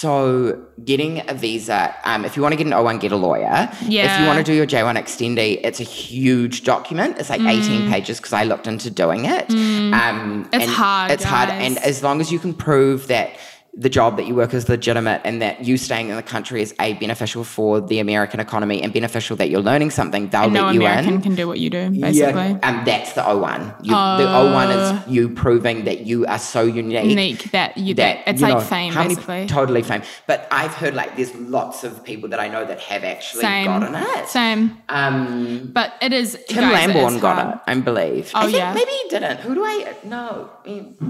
so 0.00 0.58
getting 0.82 1.28
a 1.28 1.34
visa, 1.34 1.94
um, 2.04 2.24
if 2.24 2.34
you 2.34 2.40
want 2.40 2.52
to 2.52 2.56
get 2.56 2.66
an 2.66 2.72
O1, 2.72 3.00
get 3.00 3.12
a 3.12 3.16
lawyer. 3.16 3.68
Yeah. 3.82 4.14
If 4.14 4.20
you 4.20 4.26
want 4.26 4.38
to 4.38 4.42
do 4.42 4.54
your 4.54 4.66
J1 4.66 4.96
extendee, 4.96 5.60
it's 5.62 5.78
a 5.78 5.84
huge 5.84 6.64
document. 6.64 7.18
It's 7.18 7.28
like 7.28 7.42
18 7.42 7.90
pages 7.90 8.16
because 8.18 8.32
I 8.32 8.44
looked 8.44 8.66
into 8.66 8.90
doing 8.90 9.26
it. 9.26 9.50
Um, 9.50 10.48
It's 10.54 10.64
and 10.64 10.70
hard, 10.70 11.10
It's 11.10 11.22
hard. 11.22 11.50
And 11.50 11.76
as 11.78 12.02
long 12.02 12.22
as 12.22 12.32
you 12.32 12.38
can 12.38 12.54
prove 12.54 13.08
that 13.08 13.36
the 13.74 13.88
job 13.88 14.16
that 14.16 14.26
you 14.26 14.34
work 14.34 14.52
is 14.52 14.68
legitimate 14.68 15.20
and 15.24 15.40
that 15.40 15.64
you 15.64 15.76
staying 15.76 16.08
in 16.08 16.16
the 16.16 16.22
country 16.24 16.60
is 16.60 16.74
a 16.80 16.94
beneficial 16.94 17.44
for 17.44 17.80
the 17.80 18.00
American 18.00 18.40
economy 18.40 18.82
and 18.82 18.92
beneficial 18.92 19.36
that 19.36 19.48
you're 19.48 19.60
learning 19.62 19.90
something, 19.90 20.28
they'll 20.28 20.50
no 20.50 20.64
let 20.66 20.74
you 20.74 20.80
American 20.80 21.14
in. 21.14 21.20
can 21.22 21.34
do 21.36 21.46
what 21.46 21.60
you 21.60 21.70
do, 21.70 21.88
basically. 21.90 22.14
Yeah, 22.14 22.58
and 22.64 22.84
that's 22.86 23.12
the 23.12 23.22
O1. 23.22 23.84
You, 23.84 23.90
the 23.92 23.96
O1 23.96 24.68
is 25.06 25.08
you 25.12 25.28
proving 25.28 25.84
that 25.84 26.00
you 26.00 26.26
are 26.26 26.38
so 26.38 26.62
unique 26.62 27.04
Unique 27.04 27.52
that 27.52 27.78
you 27.78 27.94
that, 27.94 28.24
it's 28.26 28.40
you 28.40 28.48
like 28.48 28.56
know, 28.56 28.60
fame, 28.60 28.92
many- 28.94 29.14
basically. 29.14 29.46
totally 29.46 29.82
fame. 29.82 30.02
But 30.26 30.48
I've 30.50 30.74
heard 30.74 30.94
like 30.94 31.16
there's 31.16 31.34
lots 31.36 31.84
of 31.84 32.02
people 32.02 32.28
that 32.30 32.40
I 32.40 32.48
know 32.48 32.64
that 32.64 32.80
have 32.80 33.04
actually 33.04 33.42
Same. 33.42 33.66
gotten 33.66 33.94
it. 33.94 34.28
Same. 34.28 34.78
Um, 34.88 35.70
But 35.72 35.94
it 36.02 36.12
is 36.12 36.36
Tim 36.48 36.68
guys, 36.70 36.88
Lamborn 36.88 37.20
got 37.20 37.36
hard. 37.38 37.54
it, 37.54 37.60
I 37.68 37.74
believe. 37.80 38.32
Oh, 38.34 38.40
I 38.40 38.46
yeah. 38.48 38.74
maybe 38.74 38.90
he 38.90 39.08
didn't. 39.10 39.38
Who 39.40 39.54
do 39.54 39.64
I 39.64 39.94
know? 40.04 40.50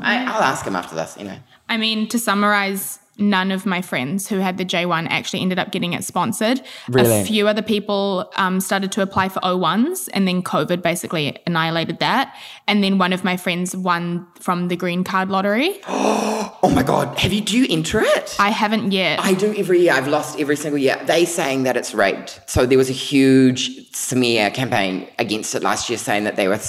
I, 0.03 0.25
I'll 0.27 0.43
ask 0.43 0.65
him 0.67 0.77
after 0.77 0.95
this. 0.95 1.17
You 1.19 1.25
know. 1.25 1.37
I 1.71 1.77
mean, 1.77 2.09
to 2.09 2.19
summarize, 2.19 2.99
none 3.21 3.53
of 3.53 3.67
my 3.67 3.83
friends 3.83 4.29
who 4.29 4.39
had 4.39 4.59
the 4.59 4.65
J1 4.65 5.07
actually 5.09 5.41
ended 5.41 5.59
up 5.59 5.71
getting 5.71 5.93
it 5.93 6.03
sponsored. 6.03 6.61
Really? 6.89 7.21
A 7.21 7.25
few 7.25 7.47
other 7.47 7.63
people 7.63 8.31
um, 8.37 8.61
started 8.61 8.91
to 8.93 9.03
apply 9.03 9.29
for 9.29 9.41
O1s, 9.41 10.09
and 10.13 10.27
then 10.27 10.43
COVID 10.43 10.83
basically 10.83 11.39
annihilated 11.47 12.01
that. 12.01 12.35
And 12.67 12.83
then 12.83 12.99
one 12.99 13.13
of 13.13 13.23
my 13.23 13.37
friends 13.37 13.77
won 13.77 14.27
from 14.41 14.69
the 14.69 14.77
green 14.77 15.05
card 15.05 15.31
lottery. 15.31 15.81
Oh 16.63 16.73
my 16.75 16.83
god, 16.83 17.19
have 17.19 17.33
you? 17.33 17.41
Do 17.41 17.57
you 17.57 17.67
enter 17.69 18.01
it? 18.01 18.37
I 18.39 18.51
haven't 18.51 18.93
yet. 18.93 19.21
I 19.21 19.35
do 19.35 19.55
every 19.55 19.81
year. 19.81 19.93
I've 19.93 20.09
lost 20.09 20.39
every 20.39 20.57
single 20.57 20.79
year. 20.79 20.99
They 21.05 21.25
saying 21.25 21.63
that 21.65 21.77
it's 21.77 21.95
rigged. 21.95 22.39
So 22.47 22.67
there 22.67 22.79
was 22.79 22.91
a 22.91 22.95
huge 22.95 23.95
smear 23.95 24.51
campaign 24.51 25.09
against 25.19 25.55
it 25.55 25.63
last 25.63 25.89
year, 25.89 25.99
saying 25.99 26.25
that 26.25 26.37
they 26.37 26.49
were 26.49 26.61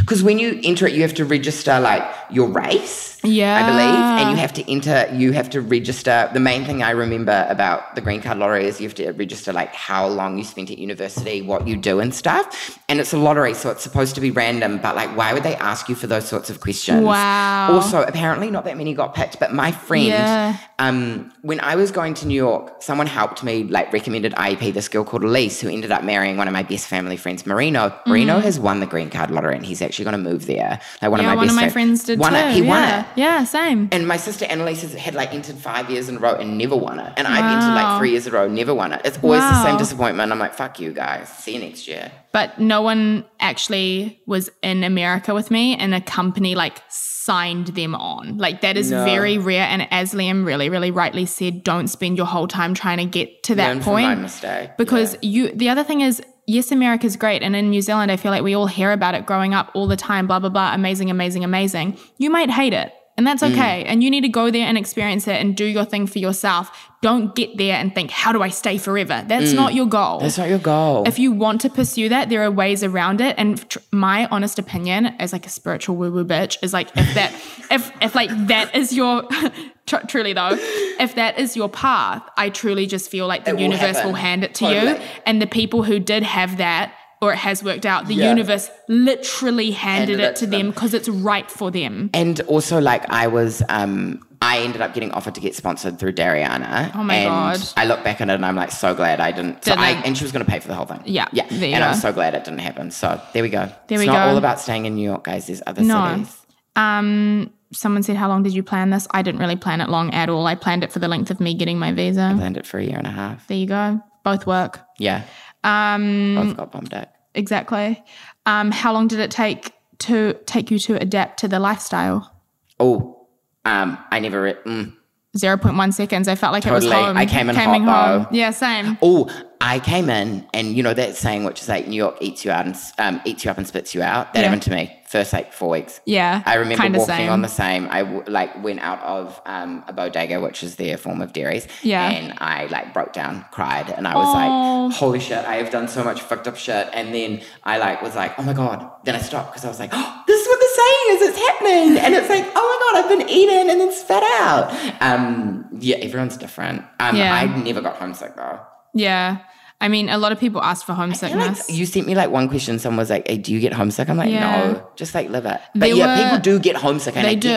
because 0.00 0.22
when 0.22 0.38
you 0.38 0.60
enter 0.64 0.86
it, 0.86 0.92
you 0.92 1.02
have 1.02 1.14
to 1.14 1.24
register 1.24 1.78
like 1.80 2.02
your 2.30 2.48
race. 2.48 3.17
Yeah. 3.24 3.56
I 3.56 3.66
believe, 3.70 4.20
and 4.20 4.30
you 4.30 4.36
have 4.36 4.52
to 4.54 4.70
enter. 4.70 5.08
You 5.12 5.32
have 5.32 5.50
to 5.50 5.60
register. 5.60 6.30
The 6.32 6.40
main 6.40 6.64
thing 6.64 6.82
I 6.82 6.90
remember 6.90 7.46
about 7.48 7.94
the 7.94 8.00
green 8.00 8.20
card 8.22 8.38
lottery 8.38 8.64
is 8.66 8.80
you 8.80 8.86
have 8.86 8.94
to 8.96 9.10
register 9.12 9.52
like 9.52 9.74
how 9.74 10.06
long 10.06 10.38
you 10.38 10.44
spent 10.44 10.70
at 10.70 10.78
university, 10.78 11.42
what 11.42 11.66
you 11.66 11.76
do, 11.76 11.98
and 12.00 12.14
stuff. 12.14 12.78
And 12.88 13.00
it's 13.00 13.12
a 13.12 13.18
lottery, 13.18 13.54
so 13.54 13.70
it's 13.70 13.82
supposed 13.82 14.14
to 14.14 14.20
be 14.20 14.30
random. 14.30 14.78
But 14.78 14.94
like, 14.96 15.14
why 15.16 15.32
would 15.34 15.42
they 15.42 15.56
ask 15.56 15.88
you 15.88 15.94
for 15.94 16.06
those 16.06 16.26
sorts 16.28 16.48
of 16.48 16.60
questions? 16.60 17.02
Wow. 17.02 17.72
Also, 17.72 18.02
apparently, 18.02 18.50
not 18.50 18.64
that 18.66 18.76
many 18.76 18.94
got 18.94 19.14
picked. 19.14 19.40
But 19.40 19.52
my 19.52 19.72
friend 19.72 20.06
Yeah. 20.06 20.56
um, 20.78 21.32
when 21.42 21.58
I 21.60 21.74
was 21.74 21.90
going 21.90 22.14
to 22.14 22.26
New 22.26 22.34
York, 22.36 22.82
someone 22.82 23.06
helped 23.08 23.42
me, 23.42 23.64
like 23.64 23.92
recommended 23.92 24.32
IEP, 24.34 24.72
this 24.72 24.88
girl 24.88 25.02
called 25.04 25.24
Elise, 25.24 25.60
who 25.60 25.68
ended 25.68 25.90
up 25.90 26.04
marrying 26.04 26.36
one 26.36 26.46
of 26.46 26.52
my 26.52 26.62
best 26.62 26.86
family 26.86 27.16
friends, 27.16 27.44
Marino. 27.46 27.92
Marino 28.06 28.38
has 28.38 28.60
won 28.60 28.80
the 28.80 28.86
green 28.86 29.10
card 29.10 29.30
lottery 29.30 29.56
and 29.56 29.66
he's 29.66 29.82
actually 29.82 30.04
going 30.04 30.22
to 30.24 30.30
move 30.30 30.46
there. 30.46 30.80
Like 31.02 31.10
one 31.10 31.20
Mm. 31.20 31.22
yeah, 31.24 31.28
of 31.30 31.34
my 31.34 31.34
one 31.36 31.46
best 31.46 31.50
of 31.52 31.56
my 31.56 31.60
friend- 31.62 31.72
friends 31.72 32.04
did 32.04 32.18
won 32.20 32.32
too. 32.32 32.48
He 32.52 32.62
yeah. 32.62 32.68
won 32.68 33.00
it. 33.00 33.06
Yeah, 33.18 33.44
same. 33.44 33.88
And 33.92 34.06
my 34.06 34.16
sister 34.16 34.44
Annalise 34.46 34.82
had 34.94 35.14
like 35.14 35.34
entered 35.34 35.56
five 35.56 35.90
years 35.90 36.08
in 36.08 36.16
a 36.16 36.20
row 36.20 36.34
and 36.34 36.56
never 36.56 36.76
won 36.76 36.98
it. 37.00 37.12
And 37.16 37.26
I've 37.26 37.44
entered 37.44 37.74
like 37.74 37.98
three 37.98 38.12
years 38.12 38.26
in 38.26 38.32
a 38.34 38.36
row, 38.38 38.48
never 38.48 38.74
won 38.74 38.92
it. 38.92 39.00
It's 39.04 39.18
always 39.22 39.40
the 39.40 39.62
same 39.64 39.76
disappointment. 39.76 40.30
I'm 40.32 40.38
like, 40.38 40.54
fuck 40.54 40.78
you 40.80 40.92
guys. 40.92 41.28
See 41.28 41.54
you 41.54 41.60
next 41.60 41.86
year. 41.88 42.10
but 42.32 42.58
no 42.60 42.82
one 42.82 43.24
actually 43.40 44.20
was 44.26 44.50
in 44.62 44.84
America 44.84 45.34
with 45.34 45.50
me 45.50 45.74
and 45.76 45.94
a 45.94 46.00
company 46.00 46.54
like 46.54 46.82
signed 46.88 47.68
them 47.68 47.94
on. 47.94 48.38
Like 48.38 48.60
that 48.60 48.76
is 48.76 48.90
No. 48.90 49.04
very 49.04 49.38
rare. 49.38 49.64
And 49.66 49.88
as 49.90 50.14
Liam 50.14 50.44
really, 50.46 50.68
really 50.68 50.90
rightly 50.90 51.26
said, 51.26 51.64
don't 51.64 51.88
spend 51.88 52.16
your 52.16 52.26
whole 52.26 52.46
time 52.46 52.74
trying 52.74 52.98
to 52.98 53.04
get 53.06 53.42
to 53.44 53.54
that 53.56 53.68
Learn 53.74 53.80
point. 53.82 54.20
mistake. 54.20 54.76
Because 54.76 55.14
Yeah. 55.14 55.18
you 55.48 55.52
the 55.54 55.68
other 55.70 55.82
thing 55.84 56.00
is, 56.02 56.22
yes, 56.46 56.70
America's 56.70 57.16
great. 57.16 57.42
And 57.42 57.56
in 57.56 57.70
New 57.70 57.82
Zealand, 57.82 58.12
I 58.12 58.16
feel 58.16 58.30
like 58.30 58.42
we 58.44 58.54
all 58.54 58.66
hear 58.66 58.92
about 58.92 59.14
it 59.14 59.26
growing 59.26 59.52
up 59.54 59.70
all 59.74 59.86
the 59.86 59.96
time, 59.96 60.26
blah, 60.26 60.38
blah, 60.38 60.48
blah, 60.50 60.72
amazing, 60.74 61.10
amazing, 61.10 61.44
amazing. 61.44 61.98
You 62.18 62.30
might 62.30 62.50
hate 62.50 62.72
it. 62.72 62.92
And 63.18 63.26
that's 63.26 63.42
Mm. 63.42 63.50
okay. 63.52 63.84
And 63.84 64.02
you 64.02 64.10
need 64.10 64.22
to 64.22 64.28
go 64.28 64.50
there 64.50 64.64
and 64.66 64.78
experience 64.78 65.26
it 65.28 65.34
and 65.40 65.54
do 65.56 65.64
your 65.66 65.84
thing 65.84 66.06
for 66.06 66.18
yourself. 66.20 66.70
Don't 67.02 67.34
get 67.34 67.58
there 67.58 67.76
and 67.76 67.94
think, 67.94 68.10
how 68.10 68.32
do 68.32 68.42
I 68.42 68.48
stay 68.48 68.78
forever? 68.78 69.24
That's 69.26 69.52
not 69.52 69.74
your 69.74 69.86
goal. 69.86 70.18
Mm. 70.18 70.22
That's 70.22 70.38
not 70.38 70.48
your 70.48 70.58
goal. 70.58 71.02
If 71.06 71.18
you 71.18 71.32
want 71.32 71.60
to 71.62 71.68
pursue 71.68 72.08
that, 72.08 72.28
there 72.30 72.42
are 72.42 72.50
ways 72.50 72.82
around 72.82 73.20
it. 73.20 73.34
And 73.36 73.68
tr- 73.68 73.78
my 73.92 74.26
honest 74.30 74.58
opinion, 74.58 75.06
as 75.18 75.32
like 75.32 75.46
a 75.46 75.50
spiritual 75.50 75.96
woo 75.96 76.10
woo 76.12 76.24
bitch, 76.24 76.56
is 76.62 76.72
like 76.72 76.88
if 76.96 77.12
that, 77.14 77.32
if 77.70 77.90
if 78.00 78.14
like 78.14 78.30
that 78.46 78.74
is 78.74 78.92
your, 78.92 79.24
tr- 79.86 80.06
truly 80.06 80.32
though, 80.32 80.56
if 81.00 81.14
that 81.16 81.38
is 81.38 81.56
your 81.56 81.68
path, 81.68 82.22
I 82.36 82.50
truly 82.50 82.86
just 82.86 83.10
feel 83.10 83.26
like 83.26 83.44
the 83.44 83.50
It 83.50 83.54
will 83.54 83.62
universe 83.62 83.96
happen. 83.96 84.06
will 84.06 84.14
hand 84.14 84.44
it 84.44 84.54
to 84.56 84.64
Totally. 84.66 84.92
you. 84.92 85.00
And 85.26 85.42
the 85.42 85.46
people 85.46 85.82
who 85.82 85.98
did 85.98 86.22
have 86.22 86.56
that 86.58 86.92
or 87.20 87.32
it 87.32 87.36
has 87.38 87.62
worked 87.64 87.84
out. 87.86 88.06
The 88.06 88.14
Yeah. 88.14 88.28
universe 88.30 88.70
literally 88.88 89.70
handed, 89.72 90.18
Handed 90.18 90.24
it, 90.24 90.28
it 90.30 90.36
to 90.36 90.46
them 90.46 90.70
because 90.70 90.94
it's 90.94 91.08
right 91.08 91.50
for 91.50 91.70
them. 91.70 92.10
And 92.14 92.40
also, 92.42 92.80
like, 92.80 93.08
I 93.10 93.26
was, 93.26 93.62
um, 93.68 94.20
I 94.40 94.58
ended 94.60 94.80
up 94.80 94.94
getting 94.94 95.10
offered 95.10 95.34
to 95.34 95.40
get 95.40 95.56
sponsored 95.56 95.98
through 95.98 96.12
Dariana. 96.12 96.92
Oh 96.94 97.02
my 97.02 97.14
and 97.16 97.28
God. 97.58 97.68
I 97.76 97.86
look 97.86 98.04
back 98.04 98.20
on 98.20 98.30
it 98.30 98.34
and 98.34 98.46
I'm 98.46 98.54
like, 98.54 98.70
so 98.70 98.94
glad 98.94 99.18
I 99.18 99.32
didn't. 99.32 99.64
So 99.64 99.74
Didn't. 99.74 100.06
and 100.06 100.16
she 100.16 100.22
was 100.24 100.30
going 100.30 100.44
to 100.44 100.50
pay 100.50 100.60
for 100.60 100.68
the 100.68 100.74
whole 100.76 100.86
thing. 100.86 101.00
Yeah, 101.06 101.26
Yeah. 101.32 101.44
and 101.50 101.82
I'm 101.82 101.96
so 101.96 102.12
glad 102.12 102.34
it 102.36 102.44
didn't 102.44 102.60
happen. 102.60 102.92
So 102.92 103.20
there 103.32 103.42
we 103.42 103.48
go. 103.48 103.66
There 103.88 103.98
it's 103.98 104.00
we 104.00 104.06
not 104.06 104.12
go. 104.26 104.30
all 104.30 104.36
about 104.36 104.60
staying 104.60 104.86
in 104.86 104.94
New 104.94 105.02
York, 105.02 105.24
guys. 105.24 105.48
There's 105.48 105.62
other 105.66 105.82
No. 105.82 106.08
cities. 106.12 106.36
Um, 106.76 107.50
someone 107.72 108.04
said, 108.04 108.14
"How 108.16 108.28
long 108.28 108.44
did 108.44 108.54
you 108.54 108.62
plan 108.62 108.90
this?" 108.90 109.08
I 109.10 109.22
didn't 109.22 109.40
really 109.40 109.56
plan 109.56 109.80
it 109.80 109.88
long 109.88 110.14
at 110.14 110.28
all. 110.28 110.46
I 110.46 110.54
planned 110.54 110.84
it 110.84 110.92
for 110.92 111.00
the 111.00 111.08
length 111.08 111.32
of 111.32 111.40
me 111.40 111.54
getting 111.54 111.78
my 111.78 111.90
visa. 111.92 112.32
Planned 112.36 112.56
it 112.56 112.66
for 112.66 112.78
a 112.78 112.84
year 112.84 112.96
and 112.98 113.06
a 113.08 113.10
half. 113.10 113.46
There 113.48 113.56
you 113.58 113.66
go. 113.66 114.00
Both 114.22 114.46
work. 114.46 114.80
Yeah. 114.98 115.22
Um, 115.64 116.34
Both 116.36 116.56
got 116.56 116.72
bombed 116.72 116.94
out. 116.94 117.08
exactly. 117.34 118.02
Um, 118.46 118.70
how 118.70 118.92
long 118.92 119.08
did 119.08 119.20
it 119.20 119.30
take 119.30 119.72
to 120.00 120.34
take 120.46 120.70
you 120.70 120.78
to 120.80 120.94
adapt 121.00 121.40
to 121.40 121.48
the 121.48 121.58
lifestyle? 121.58 122.32
Oh, 122.80 123.26
um, 123.64 123.98
I 124.10 124.20
never. 124.20 124.40
Re- 124.42 124.54
mm. 124.64 124.94
Zero 125.36 125.56
point 125.58 125.76
one 125.76 125.92
seconds. 125.92 126.26
I 126.28 126.34
felt 126.36 126.52
like 126.52 126.64
it 126.64 126.72
was 126.72 126.90
home. 126.90 127.16
I 127.16 127.26
came 127.26 127.50
in 127.50 127.54
Coming 127.56 127.84
hot, 127.84 128.06
home. 128.08 128.22
though. 128.30 128.36
Yeah, 128.36 128.50
same. 128.50 128.96
Oh, 129.02 129.28
I 129.60 129.80
came 129.80 130.08
in, 130.08 130.46
and 130.54 130.76
you 130.76 130.82
know 130.82 130.94
that 130.94 131.16
saying, 131.16 131.44
which 131.44 131.60
is 131.60 131.68
like 131.68 131.88
New 131.88 131.96
York 131.96 132.16
eats 132.20 132.44
you 132.44 132.50
out 132.52 132.64
and 132.66 132.76
um, 132.98 133.20
eats 133.24 133.44
you 133.44 133.50
up 133.50 133.58
and 133.58 133.66
spits 133.66 133.94
you 133.94 134.02
out. 134.02 134.32
That 134.32 134.40
Yeah. 134.40 134.44
happened 134.46 134.62
to 134.62 134.70
me 134.70 134.94
first 135.08 135.32
like 135.32 135.52
four 135.52 135.70
weeks. 135.70 136.00
Yeah, 136.04 136.42
I 136.46 136.54
remember 136.56 136.98
walking 136.98 137.06
same. 137.16 137.30
on 137.30 137.42
the 137.42 137.48
same. 137.48 137.88
I 137.90 138.02
w- 138.02 138.22
like 138.28 138.62
went 138.62 138.78
out 138.80 139.02
of 139.02 139.40
um, 139.46 139.82
a 139.88 139.92
bodega, 139.92 140.40
which 140.40 140.62
is 140.62 140.76
their 140.76 140.96
form 140.96 141.20
of 141.20 141.32
dairies. 141.32 141.66
Yeah. 141.82 142.08
and 142.08 142.34
I 142.38 142.66
like 142.66 142.94
broke 142.94 143.12
down, 143.12 143.44
cried, 143.50 143.90
and 143.90 144.06
I 144.06 144.14
was 144.14 144.28
Aw. 144.28 144.84
like, 144.86 144.94
"Holy 144.94 145.18
shit! 145.20 145.44
I 145.44 145.56
have 145.56 145.70
done 145.70 145.88
so 145.88 146.04
much 146.04 146.20
fucked 146.20 146.46
up 146.46 146.56
shit." 146.56 146.88
And 146.92 147.12
then 147.12 147.40
I 147.64 147.78
like 147.78 148.00
was 148.00 148.14
like, 148.14 148.38
"Oh 148.38 148.42
my 148.44 148.52
god!" 148.52 148.88
Then 149.04 149.16
I 149.16 149.18
stopped 149.20 149.50
because 149.50 149.64
I 149.64 149.68
was 149.68 149.80
like, 149.80 149.90
oh, 149.92 150.22
"This 150.28 150.40
is 150.40 150.46
what 150.46 150.60
the 150.60 150.70
saying 150.80 151.16
is. 151.16 151.28
It's 151.30 151.46
happening!" 151.48 151.98
And 151.98 152.14
it's 152.14 152.28
like, 152.28 152.46
"Oh 152.54 152.64
my 152.92 153.00
god! 153.00 153.04
I've 153.04 153.18
been 153.18 153.28
eaten 153.28 153.70
and 153.70 153.80
then 153.80 153.92
spat 153.92 154.22
out." 154.40 154.70
Um, 155.02 155.66
yeah, 155.80 155.96
everyone's 155.96 156.36
different. 156.36 156.84
Um, 157.00 157.16
Yeah. 157.16 157.34
I 157.34 157.46
never 157.46 157.80
got 157.80 157.96
homesick 157.96 158.36
though. 158.36 158.60
Yeah. 158.94 159.38
I 159.80 159.86
mean, 159.88 160.08
a 160.08 160.18
lot 160.18 160.32
of 160.32 160.40
people 160.40 160.60
ask 160.60 160.84
for 160.84 160.92
feel 160.92 161.04
like 161.06 161.20
homesickness. 161.20 161.70
you 161.70 161.86
sent 161.86 162.06
me 162.06 162.16
like 162.16 162.30
one 162.30 162.48
question. 162.48 162.80
Someone 162.80 162.98
was 162.98 163.10
like, 163.10 163.28
"Hey, 163.28 163.38
do 163.38 163.52
you 163.52 163.60
get 163.60 163.72
homesick?" 163.72 164.08
I'm 164.10 164.16
like, 164.16 164.30
Yeah. 164.30 164.72
"No, 164.72 164.88
just 164.96 165.14
like 165.14 165.30
live 165.30 165.46
it." 165.46 165.60
They 165.74 165.90
But 165.90 165.96
yeah, 165.96 166.06
were- 166.18 166.24
people 166.24 166.38
do 166.40 166.58
get 166.58 166.74
homesick, 166.76 167.14
and 167.16 167.24
they 167.24 167.30
I 167.30 167.34
do. 167.34 167.48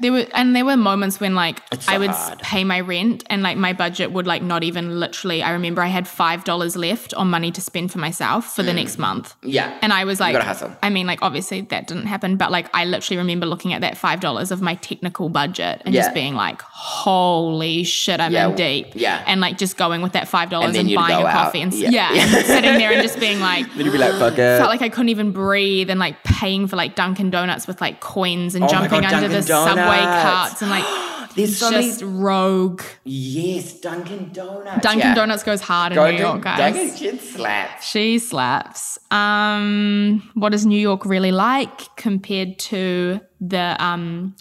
There 0.00 0.12
were 0.12 0.26
and 0.34 0.54
there 0.56 0.64
were 0.64 0.76
moments 0.76 1.20
when 1.20 1.34
like 1.34 1.62
so 1.78 1.92
I 1.92 1.98
would 1.98 2.10
hard. 2.10 2.38
pay 2.40 2.64
my 2.64 2.80
rent 2.80 3.24
and 3.28 3.42
like 3.42 3.56
my 3.56 3.72
budget 3.72 4.12
would 4.12 4.26
like 4.26 4.42
not 4.42 4.62
even 4.64 4.98
literally. 4.98 5.42
I 5.42 5.50
remember 5.52 5.82
I 5.82 5.86
had 5.88 6.08
five 6.08 6.44
dollars 6.44 6.76
left 6.76 7.14
on 7.14 7.28
money 7.30 7.50
to 7.52 7.60
spend 7.60 7.92
for 7.92 7.98
myself 7.98 8.54
for 8.56 8.62
the 8.62 8.72
mm. 8.72 8.76
next 8.76 8.98
month. 8.98 9.34
Yeah, 9.42 9.76
And 9.82 9.92
I 9.92 10.04
was 10.04 10.20
like. 10.20 10.36
I 10.82 10.90
mean, 10.90 11.06
like, 11.06 11.20
obviously 11.22 11.60
that 11.62 11.86
didn't 11.86 12.06
happen, 12.06 12.36
but 12.36 12.50
like, 12.50 12.68
I 12.74 12.84
literally 12.84 13.18
remember 13.18 13.46
looking 13.46 13.72
at 13.72 13.80
that 13.82 13.94
$5 13.96 14.50
of 14.50 14.62
my 14.62 14.74
technical 14.76 15.28
budget 15.28 15.82
and 15.84 15.94
just 15.94 16.14
being 16.14 16.34
like, 16.34 16.60
holy 16.62 17.84
shit, 17.84 18.20
I'm 18.20 18.32
Yeah, 18.32 18.48
in 18.48 18.54
deep. 18.56 18.86
yeah. 18.94 19.22
And 19.26 19.40
like, 19.40 19.58
just 19.58 19.76
going 19.76 20.02
with 20.02 20.12
that 20.12 20.28
$5 20.28 20.64
and, 20.64 20.74
then 20.74 20.88
you'd 20.88 20.96
buying 20.96 21.22
a 21.22 21.26
out. 21.26 21.32
coffee 21.32 21.60
and 21.60 21.72
Yeah. 21.72 21.90
yeah, 21.90 22.12
and 22.12 22.46
sitting 22.46 22.74
there 22.78 22.92
and 22.92 23.02
just 23.02 23.18
being 23.20 23.40
like, 23.50 23.66
Then 23.74 23.84
you'd 23.86 23.92
be 23.92 23.98
like, 23.98 24.12
"Fuck 24.14 24.32
it." 24.38 24.58
felt 24.58 24.68
like 24.70 24.82
I 24.82 24.88
couldn't 24.88 25.10
even 25.10 25.32
breathe 25.32 25.90
and 25.90 25.98
like 26.00 26.22
paying 26.24 26.66
for 26.66 26.76
like 26.76 26.94
Dunkin' 26.94 27.30
Donuts 27.30 27.66
with 27.66 27.80
like 27.80 28.00
coins 28.00 28.54
and 28.54 28.64
Oh 28.64 28.68
jumping 28.68 29.00
God, 29.02 29.12
under 29.12 29.28
the 29.28 29.42
Dunkin' 29.42 29.76
subway 29.76 29.89
Donuts. 29.98 30.22
carts 30.22 30.62
and 30.62 30.70
like 30.70 30.84
There's 31.36 31.56
so 31.58 31.70
just 31.70 32.02
many. 32.02 32.12
rogue. 32.18 32.82
Yes, 33.04 33.74
Dunkin' 33.74 34.32
Donuts. 34.32 34.82
Dunkin' 34.82 35.00
yeah. 35.00 35.14
Donuts 35.14 35.44
goes 35.44 35.60
hard 35.60 35.92
in 35.92 35.96
Dunkin', 35.96 36.16
New 36.16 36.22
York, 36.22 36.42
guys. 36.42 36.58
Dunkin' 36.58 36.96
shit 36.96 37.20
slaps. 37.22 37.86
She 37.86 38.18
slaps. 38.18 38.98
Um, 39.12 40.28
what 40.34 40.52
is 40.52 40.66
New 40.66 40.78
York 40.78 41.06
really 41.06 41.30
like 41.30 41.94
compared 41.96 42.58
to 42.70 43.20
the 43.40 43.76
um 43.82 44.34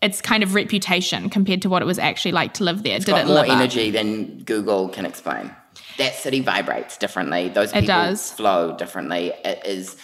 its 0.00 0.20
kind 0.22 0.42
of 0.42 0.54
reputation 0.54 1.28
compared 1.28 1.60
to 1.62 1.68
what 1.68 1.82
it 1.82 1.84
was 1.84 1.98
actually 1.98 2.32
like 2.32 2.54
to 2.54 2.64
live 2.64 2.84
there? 2.84 2.96
It's 2.96 3.04
Did 3.04 3.12
got 3.12 3.20
it 3.22 3.26
more 3.26 3.34
live 3.36 3.50
up? 3.50 3.56
energy 3.56 3.90
than 3.90 4.42
Google 4.44 4.88
can 4.88 5.04
explain. 5.04 5.54
That 5.98 6.14
city 6.14 6.40
vibrates 6.40 6.96
differently. 6.96 7.48
Those 7.50 7.72
people 7.72 8.16
flow 8.16 8.76
differently. 8.76 9.32
It 9.44 9.60
is. 9.66 9.96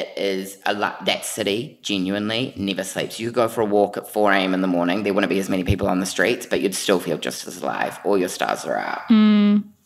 It 0.00 0.08
is 0.16 0.58
a 0.66 0.74
lot. 0.74 1.04
That 1.06 1.24
city 1.24 1.78
genuinely 1.82 2.52
never 2.56 2.82
sleeps. 2.84 3.20
You 3.20 3.28
could 3.28 3.34
go 3.36 3.48
for 3.48 3.60
a 3.60 3.64
walk 3.64 3.96
at 3.96 4.08
4 4.08 4.32
a.m. 4.32 4.52
in 4.54 4.60
the 4.60 4.66
morning. 4.76 5.04
There 5.04 5.14
wouldn't 5.14 5.30
be 5.30 5.38
as 5.38 5.48
many 5.48 5.62
people 5.64 5.86
on 5.88 6.00
the 6.00 6.06
streets, 6.06 6.46
but 6.46 6.60
you'd 6.60 6.74
still 6.74 6.98
feel 7.00 7.18
just 7.18 7.46
as 7.46 7.62
alive. 7.62 7.98
All 8.04 8.18
your 8.18 8.28
stars 8.28 8.64
are 8.64 8.76
out. 8.76 9.02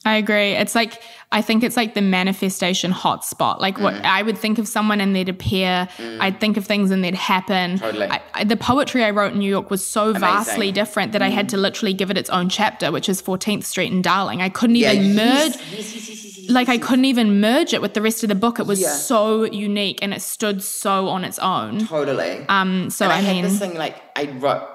I 0.06 0.14
agree. 0.16 0.52
It's 0.52 0.74
like 0.74 1.02
I 1.30 1.42
think 1.42 1.62
it's 1.62 1.76
like 1.76 1.92
the 1.92 2.00
manifestation 2.00 2.90
hotspot. 2.92 3.60
Like 3.60 3.76
Mm. 3.76 3.82
what 3.82 3.94
I 4.04 4.22
would 4.22 4.38
think 4.38 4.58
of 4.58 4.66
someone 4.66 4.98
and 5.02 5.14
they'd 5.14 5.28
appear. 5.28 5.86
I'd 6.20 6.40
think 6.40 6.56
of 6.56 6.64
things 6.64 6.90
and 6.90 7.04
they'd 7.04 7.14
happen. 7.14 7.78
Totally. 7.78 8.06
I, 8.06 8.22
I, 8.32 8.44
the 8.44 8.56
poetry 8.56 9.04
I 9.04 9.10
wrote 9.10 9.32
in 9.34 9.40
New 9.40 9.50
York 9.50 9.70
was 9.70 9.86
so 9.86 10.12
vastly 10.14 10.72
different 10.72 11.12
that 11.12 11.20
I 11.20 11.28
Mm. 11.28 11.34
had 11.34 11.48
to 11.50 11.56
literally 11.58 11.92
give 11.92 12.10
it 12.10 12.16
its 12.16 12.30
own 12.30 12.48
chapter, 12.48 12.90
which 12.90 13.08
is 13.10 13.20
14th 13.20 13.64
Street 13.64 13.92
and 13.92 14.02
Darling. 14.02 14.40
I 14.40 14.48
couldn't 14.48 14.76
even 14.76 15.14
merge. 15.16 15.56
yes, 15.56 15.94
yes, 15.94 16.08
yes, 16.08 16.17
like 16.48 16.68
I 16.68 16.78
couldn't 16.78 17.04
even 17.04 17.40
merge 17.40 17.72
it 17.74 17.82
with 17.82 17.94
the 17.94 18.02
rest 18.02 18.22
of 18.22 18.28
the 18.28 18.34
book. 18.34 18.58
It 18.58 18.66
was 18.66 18.80
Yeah. 18.80 18.88
so 18.88 19.44
unique 19.44 19.98
and 20.02 20.12
it 20.14 20.22
stood 20.22 20.62
so 20.62 21.08
on 21.08 21.24
its 21.24 21.38
own. 21.38 21.86
Totally. 21.86 22.44
Um, 22.48 22.90
so 22.90 23.04
and 23.04 23.12
I, 23.12 23.18
I, 23.18 23.20
had 23.20 23.34
mean, 23.34 23.44
this 23.44 23.58
thing 23.58 23.74
like 23.74 23.96
I 24.16 24.24
wrote. 24.38 24.68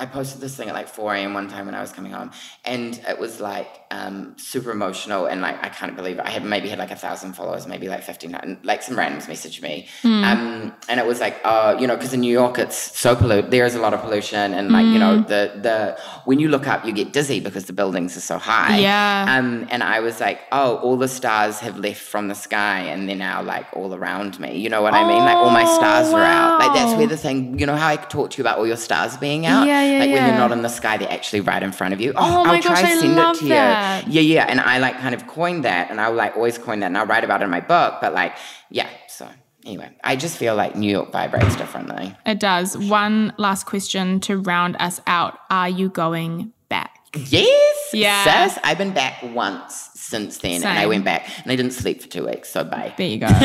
I 0.00 0.06
posted 0.06 0.40
this 0.40 0.56
thing 0.56 0.68
at 0.68 0.74
like 0.74 0.86
4 0.86 1.14
a.m. 1.16 1.34
one 1.34 1.48
time 1.48 1.66
when 1.66 1.74
I 1.74 1.80
was 1.80 1.90
coming 1.90 2.12
home, 2.12 2.30
and 2.64 2.94
it 3.08 3.18
was 3.18 3.40
like 3.40 3.68
um, 3.90 4.34
super 4.36 4.70
emotional. 4.70 5.26
And 5.26 5.40
like 5.40 5.56
I 5.64 5.68
can't 5.68 5.96
believe 5.96 6.18
it. 6.18 6.24
I 6.26 6.30
had 6.30 6.44
maybe 6.44 6.68
had 6.68 6.78
like 6.78 6.90
a 6.90 6.96
thousand 6.96 7.32
followers, 7.34 7.66
maybe 7.66 7.88
like 7.88 8.02
15, 8.02 8.34
and, 8.34 8.58
like 8.64 8.82
some 8.82 8.96
randoms 8.96 9.26
messaged 9.26 9.62
me, 9.62 9.88
Hmm. 10.02 10.24
um, 10.24 10.74
and 10.88 11.00
it 11.00 11.06
was 11.06 11.20
like, 11.20 11.40
uh, 11.44 11.76
you 11.80 11.86
know, 11.86 11.96
because 11.96 12.12
in 12.12 12.20
New 12.20 12.32
York 12.32 12.58
it's 12.58 12.76
so 12.98 13.16
polluted. 13.16 13.50
There 13.50 13.64
is 13.64 13.74
a 13.74 13.80
lot 13.80 13.94
of 13.94 14.00
pollution, 14.02 14.54
and 14.54 14.70
like 14.72 14.84
you 14.86 14.92
Hmm. 14.94 14.98
know, 14.98 15.14
the 15.22 15.52
the 15.62 15.98
when 16.26 16.38
you 16.38 16.48
look 16.48 16.66
up, 16.68 16.84
you 16.84 16.92
get 16.92 17.12
dizzy 17.12 17.40
because 17.40 17.64
the 17.66 17.72
buildings 17.72 18.16
are 18.16 18.20
so 18.32 18.38
high. 18.38 18.78
Yeah. 18.78 19.26
Um, 19.38 19.66
and 19.70 19.82
I 19.82 20.00
was 20.00 20.20
like, 20.20 20.40
oh, 20.52 20.76
all 20.78 20.96
the 20.96 21.08
stars 21.08 21.58
have 21.60 21.78
left 21.78 22.00
from 22.00 22.28
the 22.28 22.34
sky, 22.34 22.80
and 22.80 23.08
they're 23.08 23.16
now 23.16 23.42
like 23.42 23.66
all 23.74 23.94
around 23.94 24.38
me. 24.38 24.56
You 24.58 24.68
know 24.68 24.82
what 24.82 24.94
I 24.94 25.02
mean? 25.08 25.22
Like 25.24 25.36
all 25.36 25.50
my 25.50 25.64
stars 25.78 26.12
are 26.12 26.22
out. 26.22 26.58
Like 26.60 26.74
that's 26.74 26.92
wow. 26.92 26.98
where 26.98 27.06
the 27.06 27.16
thing, 27.16 27.58
you 27.58 27.66
know 27.66 27.76
how 27.76 27.88
I 27.88 27.96
talked 27.96 28.32
to 28.34 28.38
you 28.38 28.42
about 28.42 28.58
all 28.58 28.66
your 28.66 28.76
stars 28.76 29.16
being 29.16 29.46
out? 29.46 29.66
Yeah, 29.66 29.82
yeah, 29.84 29.98
Like 30.00 30.08
when 30.10 30.16
yeah. 30.16 30.26
you're 30.28 30.36
not 30.36 30.52
in 30.52 30.62
the 30.62 30.68
sky, 30.68 30.96
they're 30.98 31.10
actually 31.18 31.40
right 31.40 31.62
in 31.62 31.72
front 31.72 31.94
of 31.94 32.00
you. 32.00 32.12
Oh 32.16 32.44
my 32.44 32.56
I'll 32.56 32.62
gosh, 32.62 32.80
try 32.80 32.90
I 32.90 32.98
send 32.98 33.16
love 33.16 33.36
it 33.36 33.38
to 33.40 33.48
that. 33.48 33.68
you. 33.72 33.77
Yeah, 34.08 34.20
yeah. 34.20 34.46
And 34.48 34.60
I 34.60 34.78
like 34.78 34.96
kind 34.98 35.14
of 35.14 35.26
coined 35.26 35.64
that 35.64 35.90
and 35.90 36.00
I'll 36.00 36.12
like 36.14 36.36
always 36.36 36.58
coin 36.58 36.80
that 36.80 36.86
and 36.86 36.98
I'll 36.98 37.06
write 37.06 37.24
about 37.24 37.40
it 37.40 37.44
in 37.44 37.50
my 37.50 37.60
book. 37.60 37.94
But 38.00 38.12
like, 38.14 38.34
yeah, 38.70 38.88
so 39.08 39.28
anyway, 39.64 39.90
I 40.04 40.16
just 40.16 40.36
feel 40.36 40.54
like 40.56 40.76
New 40.76 40.90
York 40.90 41.12
vibrates 41.12 41.56
differently. 41.56 42.14
it 42.26 42.40
does. 42.40 42.76
One 42.76 43.32
last 43.38 43.66
question 43.66 44.20
to 44.20 44.38
round 44.38 44.76
us 44.78 45.00
out. 45.06 45.38
Are 45.50 45.68
you 45.68 45.88
going 45.88 46.52
back? 46.68 46.94
Yes. 47.14 47.88
Yeah. 47.92 48.46
Sis, 48.48 48.58
I've 48.64 48.76
been 48.78 48.92
back 48.92 49.22
once 49.22 49.90
since 49.94 50.38
then 50.38 50.62
and 50.62 50.78
I 50.78 50.86
went 50.86 51.04
back 51.04 51.26
and 51.42 51.50
I 51.52 51.56
didn't 51.56 51.72
sleep 51.72 52.00
for 52.02 52.08
two 52.08 52.26
weeks, 52.26 52.48
so 52.50 52.64
bye. 52.64 52.94
There 52.96 53.06
you 53.06 53.18
go. 53.18 53.26
yeah, 53.30 53.38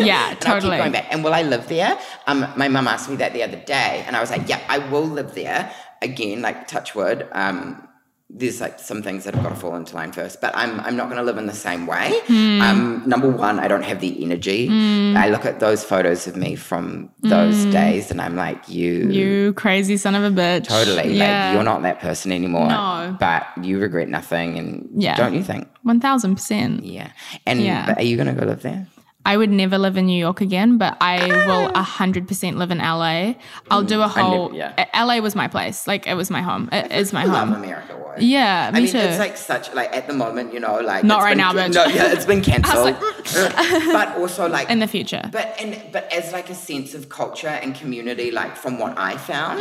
And 0.00 0.10
I'll 0.10 0.30
keep 0.30 0.40
totally. 0.40 0.76
going 0.78 0.92
back. 0.92 1.06
And 1.12 1.22
will 1.24 1.34
I 1.34 1.42
live 1.42 1.68
there? 1.68 1.98
Um, 2.26 2.46
my 2.56 2.68
mum 2.68 2.86
asked 2.88 3.08
me 3.08 3.16
that 3.16 3.32
the 3.32 3.42
other 3.42 3.56
day, 3.56 4.04
and 4.06 4.14
I 4.16 4.20
was 4.20 4.30
like, 4.30 4.48
"Yeah, 4.48 4.60
I 4.68 4.78
will 4.78 5.04
live 5.06 5.34
there." 5.34 5.72
Again, 6.02 6.42
like 6.42 6.68
touch 6.68 6.94
wood. 6.94 7.26
Um, 7.32 7.87
there's 8.30 8.60
like 8.60 8.78
some 8.78 9.02
things 9.02 9.24
that 9.24 9.34
have 9.34 9.42
got 9.42 9.48
to 9.50 9.54
fall 9.56 9.74
into 9.74 9.94
line 9.96 10.12
first, 10.12 10.40
but 10.42 10.54
I'm 10.54 10.78
I'm 10.80 10.96
not 10.96 11.06
going 11.06 11.16
to 11.16 11.22
live 11.22 11.38
in 11.38 11.46
the 11.46 11.54
same 11.54 11.86
way. 11.86 12.12
Hmm. 12.26 12.60
Um, 12.60 13.02
number 13.06 13.28
one, 13.30 13.58
I 13.58 13.68
don't 13.68 13.84
have 13.84 14.00
the 14.00 14.22
energy. 14.22 14.68
I 15.16 15.30
look 15.30 15.46
at 15.46 15.60
those 15.60 15.82
photos 15.82 16.26
of 16.26 16.36
me 16.36 16.54
from 16.54 17.10
those 17.22 17.64
days, 17.66 18.10
and 18.10 18.20
I'm 18.20 18.36
like, 18.36 18.68
you. 18.68 19.08
You 19.08 19.52
crazy 19.54 19.96
son 19.96 20.14
of 20.14 20.24
a 20.24 20.30
bitch. 20.30 20.66
totally, 20.68 21.14
Yeah. 21.16 21.46
like 21.46 21.54
you're 21.54 21.64
not 21.64 21.80
that 21.82 22.00
person 22.00 22.30
anymore. 22.32 22.68
No. 22.68 23.16
but 23.18 23.46
you 23.62 23.78
regret 23.78 24.08
nothing, 24.08 24.58
and 24.58 24.88
Yeah. 24.94 25.16
don't 25.16 25.32
you 25.34 25.42
think? 25.42 25.66
1000%. 25.86 26.80
Yeah, 26.84 27.10
and 27.46 27.62
Yeah. 27.62 27.86
but 27.86 27.98
are 27.98 28.02
you 28.04 28.16
going 28.16 28.28
to 28.34 28.38
go 28.38 28.46
live 28.46 28.60
there? 28.62 28.86
I 29.24 29.36
would 29.36 29.50
never 29.50 29.76
live 29.78 29.96
in 29.98 30.06
New 30.06 30.18
York 30.18 30.40
again, 30.40 30.78
but 30.78 30.96
I 31.02 31.26
will 31.46 31.70
100% 31.72 32.56
live 32.56 32.70
in 32.70 32.78
LA. 32.78 33.34
I'll 33.70 33.82
do 33.82 33.96
a 33.96 34.06
never- 34.06 34.20
whole. 34.20 34.54
yeah. 34.54 34.86
LA 34.94 35.18
was 35.20 35.34
my 35.34 35.48
place. 35.48 35.86
Like, 35.86 36.06
it 36.06 36.14
was 36.14 36.30
my 36.30 36.40
home. 36.40 36.68
It 36.72 36.90
is 36.92 37.12
my 37.12 37.26
home. 37.26 37.52
America. 37.52 37.94
Why? 37.94 38.16
Yeah, 38.18 38.70
me 38.70 38.78
I 38.78 38.80
mean, 38.82 38.90
too. 38.90 38.98
it's 38.98 39.18
like 39.18 39.36
such 39.36 39.74
like 39.74 39.94
at 39.94 40.06
the 40.06 40.14
moment, 40.14 40.54
you 40.54 40.60
know, 40.60 40.80
like 40.80 41.04
Not 41.04 41.20
right 41.22 41.30
been- 41.32 41.38
now, 41.38 41.52
but. 41.52 41.72
No, 41.72 41.84
yeah, 41.86 42.12
it's 42.12 42.24
been 42.24 42.40
cancelled. 42.50 42.84
like, 42.86 43.00
but 43.92 44.16
also 44.16 44.48
like 44.48 44.70
in 44.70 44.78
the 44.78 44.88
future. 44.88 45.22
but 45.30 45.54
and 45.60 45.92
but 45.92 46.10
as 46.12 46.32
like 46.32 46.48
a 46.48 46.54
sense 46.54 46.94
of 46.94 47.08
culture 47.10 47.48
and 47.48 47.74
community, 47.74 48.30
like 48.30 48.56
from 48.56 48.78
what 48.78 48.96
I 48.98 49.16
found, 49.18 49.60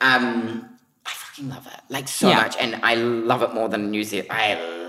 um, 0.00 0.68
I 1.06 1.10
fucking 1.10 1.48
love 1.48 1.66
it, 1.68 1.80
like 1.90 2.08
so 2.08 2.26
Mm. 2.26 2.30
Yeah. 2.30 2.36
much, 2.42 2.56
and 2.58 2.80
I 2.82 2.94
love 2.96 3.42
it 3.42 3.54
more 3.54 3.68
than 3.68 3.90
New 3.90 4.02
Zealand. 4.04 4.30
I, 4.32 4.85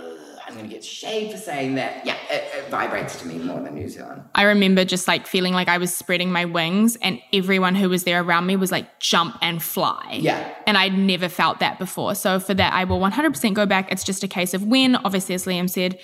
I'm 0.57 0.63
gonna 0.63 0.73
get 0.73 0.83
shade 0.83 1.31
for 1.31 1.37
saying 1.37 1.75
that. 1.75 2.03
Yeah, 2.03 2.15
it, 2.31 2.43
it 2.55 2.69
vibrates 2.69 3.19
to 3.21 3.27
me 3.27 3.37
more 3.37 3.61
than 3.61 3.75
New 3.75 3.87
Zealand. 3.87 4.23
I 4.33 4.43
remember 4.43 4.83
just 4.85 5.07
like 5.07 5.27
feeling 5.27 5.53
like 5.53 5.67
I 5.67 5.77
was 5.77 5.95
spreading 5.95 6.31
my 6.31 6.45
wings, 6.45 6.95
and 7.03 7.21
everyone 7.31 7.75
who 7.75 7.89
was 7.89 8.05
there 8.05 8.23
around 8.23 8.47
me 8.47 8.55
was 8.55 8.71
like 8.71 8.99
jump 8.99 9.37
and 9.43 9.61
fly. 9.61 10.17
Yeah. 10.19 10.51
And 10.65 10.75
I'd 10.75 10.97
never 10.97 11.29
felt 11.29 11.59
that 11.59 11.77
before. 11.77 12.15
So 12.15 12.39
for 12.39 12.55
that, 12.55 12.73
I 12.73 12.85
will 12.85 12.99
100% 12.99 13.53
go 13.53 13.67
back. 13.67 13.91
It's 13.91 14.03
just 14.03 14.23
a 14.23 14.27
case 14.27 14.55
of 14.55 14.65
when, 14.65 14.95
obviously, 14.95 15.35
as 15.35 15.45
Liam 15.45 15.69
said, 15.69 15.99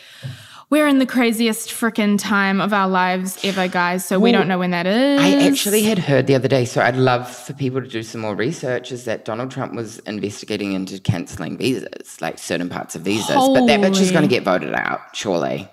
We're 0.73 0.87
in 0.87 0.97
the 0.97 1.05
craziest 1.05 1.69
freaking 1.69 2.17
time 2.17 2.59
of 2.59 2.73
our 2.73 2.87
lives 2.87 3.39
ever, 3.45 3.67
guys. 3.67 4.03
So 4.05 4.17
we 4.19 4.31
don't 4.31 4.47
know 4.47 4.57
when 4.57 4.71
that 4.71 4.87
is. 4.87 5.21
I 5.21 5.47
actually 5.47 5.83
had 5.83 5.99
heard 5.99 6.25
the 6.25 6.33
other 6.33 6.47
day, 6.47 6.65
so 6.65 6.81
I'd 6.81 6.95
love 6.95 7.29
for 7.29 7.53
people 7.53 7.79
to 7.79 7.87
do 7.87 8.01
some 8.01 8.21
more 8.21 8.33
research, 8.33 8.91
is 8.91 9.05
that 9.05 9.23
Donald 9.23 9.51
Trump 9.51 9.75
was 9.75 9.99
investigating 9.99 10.73
into 10.73 10.99
cancelling 10.99 11.59
visas, 11.59 12.19
like 12.21 12.39
certain 12.39 12.69
parts 12.69 12.95
of 12.95 13.03
visas. 13.03 13.35
But 13.35 13.67
that 13.67 13.81
bitch 13.81 14.01
is 14.01 14.09
going 14.09 14.23
to 14.23 14.27
get 14.27 14.41
voted 14.41 14.73
out, 14.73 15.15
surely. 15.15 15.69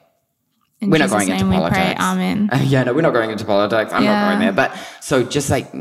In 0.82 0.90
we're 0.90 0.98
not 0.98 1.04
Jesus' 1.04 1.12
going 1.28 1.30
into 1.30 1.44
politics. 1.46 1.78
Pray, 1.78 1.94
amen. 1.98 2.50
Uh, 2.52 2.62
yeah, 2.66 2.82
no, 2.82 2.92
we're 2.92 3.00
not 3.00 3.14
going 3.14 3.30
into 3.30 3.46
politics. 3.46 3.94
I'm 3.94 4.04
Yeah. 4.04 4.20
not 4.20 4.28
going 4.28 4.40
there. 4.40 4.52
But 4.52 4.78
so 5.00 5.22
just 5.22 5.48
like 5.48 5.72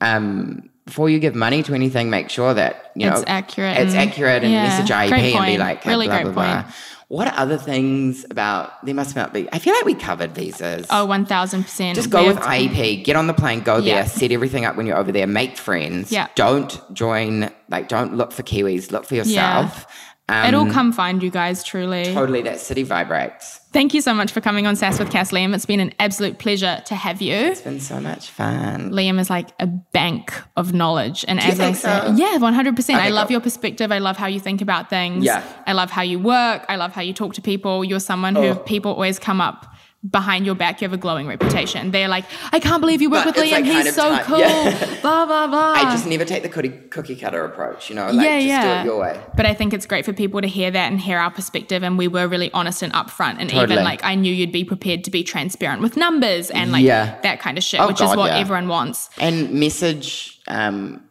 um, 0.00 0.70
before 0.86 1.10
you 1.10 1.18
give 1.18 1.34
money 1.34 1.62
to 1.64 1.74
anything, 1.74 2.08
make 2.08 2.30
sure 2.30 2.54
that 2.54 2.92
you 2.96 3.10
know 3.10 3.16
It's 3.16 3.24
accurate 3.26 3.76
It's 3.76 3.92
and- 3.92 4.08
accurate 4.08 4.42
and 4.42 4.50
yeah, 4.54 4.68
message 4.68 4.88
IEP 4.88 5.34
and 5.34 5.46
be 5.46 5.58
like 5.58 5.84
Really 5.84 6.06
blah, 6.06 6.22
great 6.22 6.32
blah, 6.32 6.32
blah. 6.32 6.62
point. 6.62 6.74
What 7.14 7.32
other 7.34 7.58
things 7.58 8.26
about 8.28 8.84
there 8.84 8.92
must 8.92 9.14
not 9.14 9.32
be? 9.32 9.48
I 9.52 9.60
feel 9.60 9.72
like 9.72 9.84
we 9.84 9.94
covered 9.94 10.32
visas. 10.32 10.84
Oh, 10.90 11.06
1000%. 11.06 11.94
Just 11.94 12.10
go 12.10 12.26
with 12.26 12.38
IEP. 12.38 13.04
Get 13.04 13.14
on 13.14 13.28
the 13.28 13.32
plane. 13.32 13.60
Go 13.60 13.80
there. 13.80 14.04
Set 14.04 14.32
everything 14.32 14.64
up 14.64 14.74
when 14.74 14.84
you're 14.84 14.96
over 14.96 15.12
there. 15.12 15.28
Make 15.28 15.56
friends. 15.56 16.10
Yeah. 16.10 16.26
Don't 16.34 16.82
join. 16.92 17.52
Like, 17.68 17.86
don't 17.86 18.16
look 18.16 18.32
for 18.32 18.42
Kiwis. 18.42 18.90
Look 18.90 19.04
for 19.04 19.14
yourself. 19.14 19.86
Um, 20.26 20.46
It'll 20.46 20.70
come 20.70 20.90
find 20.90 21.22
you 21.22 21.30
guys, 21.30 21.62
truly. 21.62 22.04
Totally, 22.14 22.40
that 22.42 22.58
city 22.58 22.82
vibrates. 22.82 23.60
Thank 23.74 23.92
you 23.92 24.00
so 24.00 24.14
much 24.14 24.32
for 24.32 24.40
coming 24.40 24.66
on 24.66 24.74
Sass 24.74 24.98
with 24.98 25.10
Cass 25.10 25.32
Liam. 25.32 25.54
It's 25.54 25.66
been 25.66 25.80
an 25.80 25.92
absolute 25.98 26.38
pleasure 26.38 26.80
to 26.86 26.94
have 26.94 27.20
you. 27.20 27.34
It's 27.34 27.60
been 27.60 27.78
so 27.80 28.00
much 28.00 28.30
fun. 28.30 28.90
Liam 28.92 29.20
is 29.20 29.28
like 29.28 29.50
a 29.60 29.66
bank 29.66 30.32
of 30.56 30.72
knowledge. 30.72 31.26
And 31.28 31.42
you 31.42 31.48
as 31.50 31.60
I 31.60 31.72
said, 31.72 32.06
so? 32.06 32.12
yeah, 32.14 32.38
100%. 32.38 32.94
I 32.94 33.10
love 33.10 33.26
cool. 33.28 33.32
your 33.32 33.40
perspective. 33.42 33.92
I 33.92 33.98
love 33.98 34.16
how 34.16 34.26
you 34.26 34.40
think 34.40 34.62
about 34.62 34.88
things. 34.88 35.24
Yeah. 35.24 35.42
I 35.66 35.72
love 35.72 35.90
how 35.90 36.02
you 36.02 36.18
work. 36.18 36.64
I 36.70 36.76
love 36.76 36.92
how 36.92 37.02
you 37.02 37.12
talk 37.12 37.34
to 37.34 37.42
people. 37.42 37.84
You're 37.84 38.00
someone 38.00 38.34
who 38.36 38.44
Oh. 38.44 38.54
people 38.54 38.92
always 38.92 39.18
come 39.18 39.40
up 39.42 39.73
behind 40.10 40.44
your 40.44 40.54
back. 40.54 40.80
You 40.80 40.86
have 40.86 40.92
a 40.92 40.98
glowing 41.00 41.26
reputation. 41.26 41.90
They're 41.90 42.08
like, 42.08 42.24
I 42.52 42.60
can't 42.60 42.80
believe 42.80 43.00
you 43.00 43.10
work 43.10 43.24
But 43.24 43.36
with 43.36 43.44
Liam. 43.46 43.52
like 43.52 43.64
He's 43.64 43.94
so 43.94 44.10
time- 44.10 44.24
cool. 44.24 44.38
yeah. 44.38 44.90
Blah, 45.04 45.26
blah, 45.26 45.46
blah. 45.46 45.72
I 45.76 45.82
just 45.84 46.06
never 46.06 46.24
take 46.24 46.42
the 46.42 46.48
cookie, 46.48 46.70
cookie 46.70 47.14
cutter 47.16 47.44
approach, 47.44 47.90
you 47.90 47.94
know? 47.96 48.10
Like, 48.10 48.24
yeah, 48.24 48.36
just 48.38 48.46
yeah. 48.48 48.74
do 48.74 48.80
it 48.80 48.92
your 48.92 49.00
way. 49.00 49.20
But 49.36 49.44
I 49.44 49.52
think 49.52 49.74
it's 49.74 49.84
great 49.86 50.04
for 50.06 50.12
people 50.14 50.40
to 50.40 50.46
hear 50.48 50.70
that 50.70 50.90
and 50.90 50.98
hear 51.00 51.18
our 51.18 51.30
perspective. 51.30 51.82
And 51.82 51.98
we 51.98 52.08
were 52.08 52.26
really 52.26 52.50
honest 52.52 52.82
and 52.82 52.92
upfront. 52.94 53.36
And 53.38 53.50
Totally. 53.50 53.72
even 53.74 53.84
like 53.84 54.02
I 54.02 54.14
knew 54.14 54.32
you'd 54.32 54.52
be 54.52 54.64
prepared 54.64 55.04
to 55.04 55.10
be 55.10 55.22
transparent 55.22 55.82
with 55.82 55.96
numbers 55.98 56.50
and 56.50 56.72
like 56.72 56.84
Yeah. 56.84 57.20
that 57.22 57.40
kind 57.40 57.58
of 57.58 57.64
shit, 57.64 57.80
Oh, 57.80 57.88
which 57.88 58.00
is 58.00 58.16
what 58.16 58.30
yeah. 58.32 58.38
everyone 58.38 58.68
wants. 58.68 59.10
And 59.18 59.50
message 59.52 60.40
um, 60.48 61.02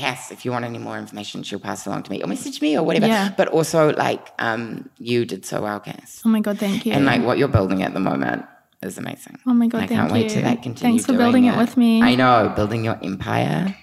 Cass 0.00 0.30
if 0.30 0.44
you 0.44 0.50
want 0.50 0.64
any 0.64 0.78
more 0.78 0.96
information, 0.98 1.42
she'll 1.42 1.60
pass 1.60 1.86
it 1.86 1.90
along 1.90 2.02
to 2.04 2.10
me 2.10 2.22
or 2.22 2.26
message 2.26 2.60
me 2.62 2.76
or 2.78 2.82
whatever. 2.82 3.06
Yeah. 3.06 3.32
But 3.36 3.48
also, 3.48 3.92
like, 3.94 4.28
um, 4.38 4.88
you 4.98 5.24
did 5.24 5.44
so 5.44 5.62
well, 5.62 5.80
Cass. 5.80 6.22
Oh 6.24 6.28
my 6.28 6.40
God, 6.40 6.58
thank 6.58 6.86
you. 6.86 6.92
And 6.92 7.04
like 7.04 7.22
what 7.22 7.38
you're 7.38 7.48
building 7.58 7.82
at 7.82 7.92
the 7.94 8.00
moment 8.00 8.44
is 8.82 8.98
amazing. 8.98 9.38
Oh 9.46 9.52
my 9.52 9.66
God, 9.66 9.82
I 9.82 9.86
can't 9.86 10.12
wait 10.12 10.30
to 10.30 10.42
like 10.42 10.62
continue. 10.62 10.94
Thanks 10.94 11.06
for 11.06 11.16
building 11.16 11.44
it 11.44 11.56
with 11.56 11.76
me. 11.76 12.02
I 12.02 12.14
know, 12.14 12.52
building 12.56 12.84
your 12.84 12.98
empire. 13.02 13.76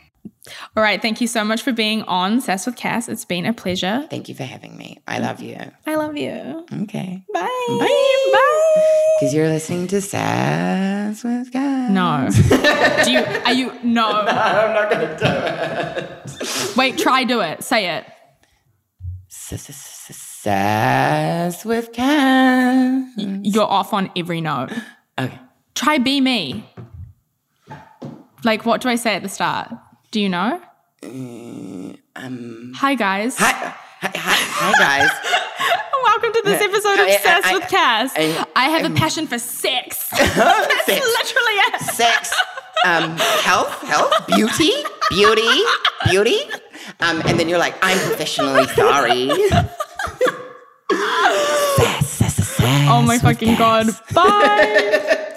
All 0.76 0.84
right. 0.84 1.02
Thank 1.02 1.22
you 1.22 1.28
so 1.28 1.44
much 1.44 1.61
for 1.61 1.72
being 1.72 2.03
on 2.03 2.41
Sass 2.41 2.65
with 2.65 2.76
Cass. 2.76 3.10
It's 3.10 3.26
been 3.26 3.45
a 3.45 3.53
pleasure. 3.53 4.06
Thank 4.10 4.30
you 4.30 4.36
for 4.36 4.44
having 4.44 4.78
me. 4.78 4.99
I 5.07 5.19
love 5.19 5.41
you. 5.41 5.57
I 5.86 5.95
love 5.95 6.18
you. 6.18 6.65
Okay. 6.84 7.24
Bye. 7.34 7.65
Bye. 7.80 8.30
Bye. 8.34 8.84
Because 9.19 9.34
you're 9.34 9.48
listening 9.48 9.88
to 9.88 10.02
Sass 10.02 11.24
with 11.24 11.52
Guys. 11.52 11.90
No. 11.91 12.30
do 13.03 13.11
you, 13.11 13.19
are 13.19 13.53
you, 13.53 13.72
no. 13.84 14.07
I'm 14.28 14.74
not 14.74 14.90
going 14.91 15.07
to 15.07 15.18
do 15.18 15.26
it. 16.41 16.78
Wait, 16.78 16.98
try 16.98 17.24
do 17.24 17.41
it. 17.41 17.64
Say 17.64 17.98
it. 17.98 18.06
Sass 20.48 21.65
with 21.65 21.91
Cass. 21.94 23.14
You're 23.18 23.64
off 23.64 23.94
on 23.94 24.11
every 24.15 24.41
note. 24.41 24.72
Okay. 25.19 25.40
Try 25.74 25.98
be 25.98 26.22
me. 26.22 26.64
Like, 28.44 28.68
what 28.68 28.82
do 28.82 28.90
I 28.90 28.94
say 28.94 29.15
at 29.15 29.24
the 29.24 29.30
start? 29.30 29.72
Do 30.18 30.22
you 30.23 30.30
know? 30.30 30.60
Um. 32.15 32.73
Hi, 32.76 32.95
guys. 32.95 33.38
Hi, 33.38 33.52
hi, 33.52 34.11
hi, 34.15 34.35
hi 34.49 34.72
guys. 34.80 35.10
Welcome 36.06 36.34
to 36.34 36.41
this 36.44 36.60
episode 36.60 36.94
of 36.95 37.06
I- 37.06 37.11
I- 37.14 37.18
Sass 37.18 37.45
I- 37.45 37.53
with 37.53 37.68
Cass. 37.69 38.14
I- 38.15 38.45
I 38.56 38.69
have 38.69 38.81
a 38.81 38.85
I'm- 38.85 38.95
passion 38.95 39.27
for 39.27 39.38
sex. 39.38 40.07
That's 40.18 40.85
Sex. 40.88 41.06
literally 41.06 41.57
it. 41.69 41.81
Sex, 41.81 42.34
um, 42.84 43.15
health, 43.45 43.80
health, 43.84 44.26
beauty, 44.26 44.72
beauty, 45.11 45.61
beauty. 46.10 46.39
Um, 46.99 47.22
and 47.27 47.39
then 47.39 47.48
you're 47.48 47.60
like, 47.60 47.76
I'm 47.84 47.99
professionally 47.99 48.65
sorry. 48.69 49.30
Sass, 51.77 52.07
sass, 52.10 52.34
sass, 52.34 52.89
Oh 52.89 53.03
my 53.03 53.19
fucking 53.19 53.56
god. 53.56 53.85
Bye. 54.15 55.35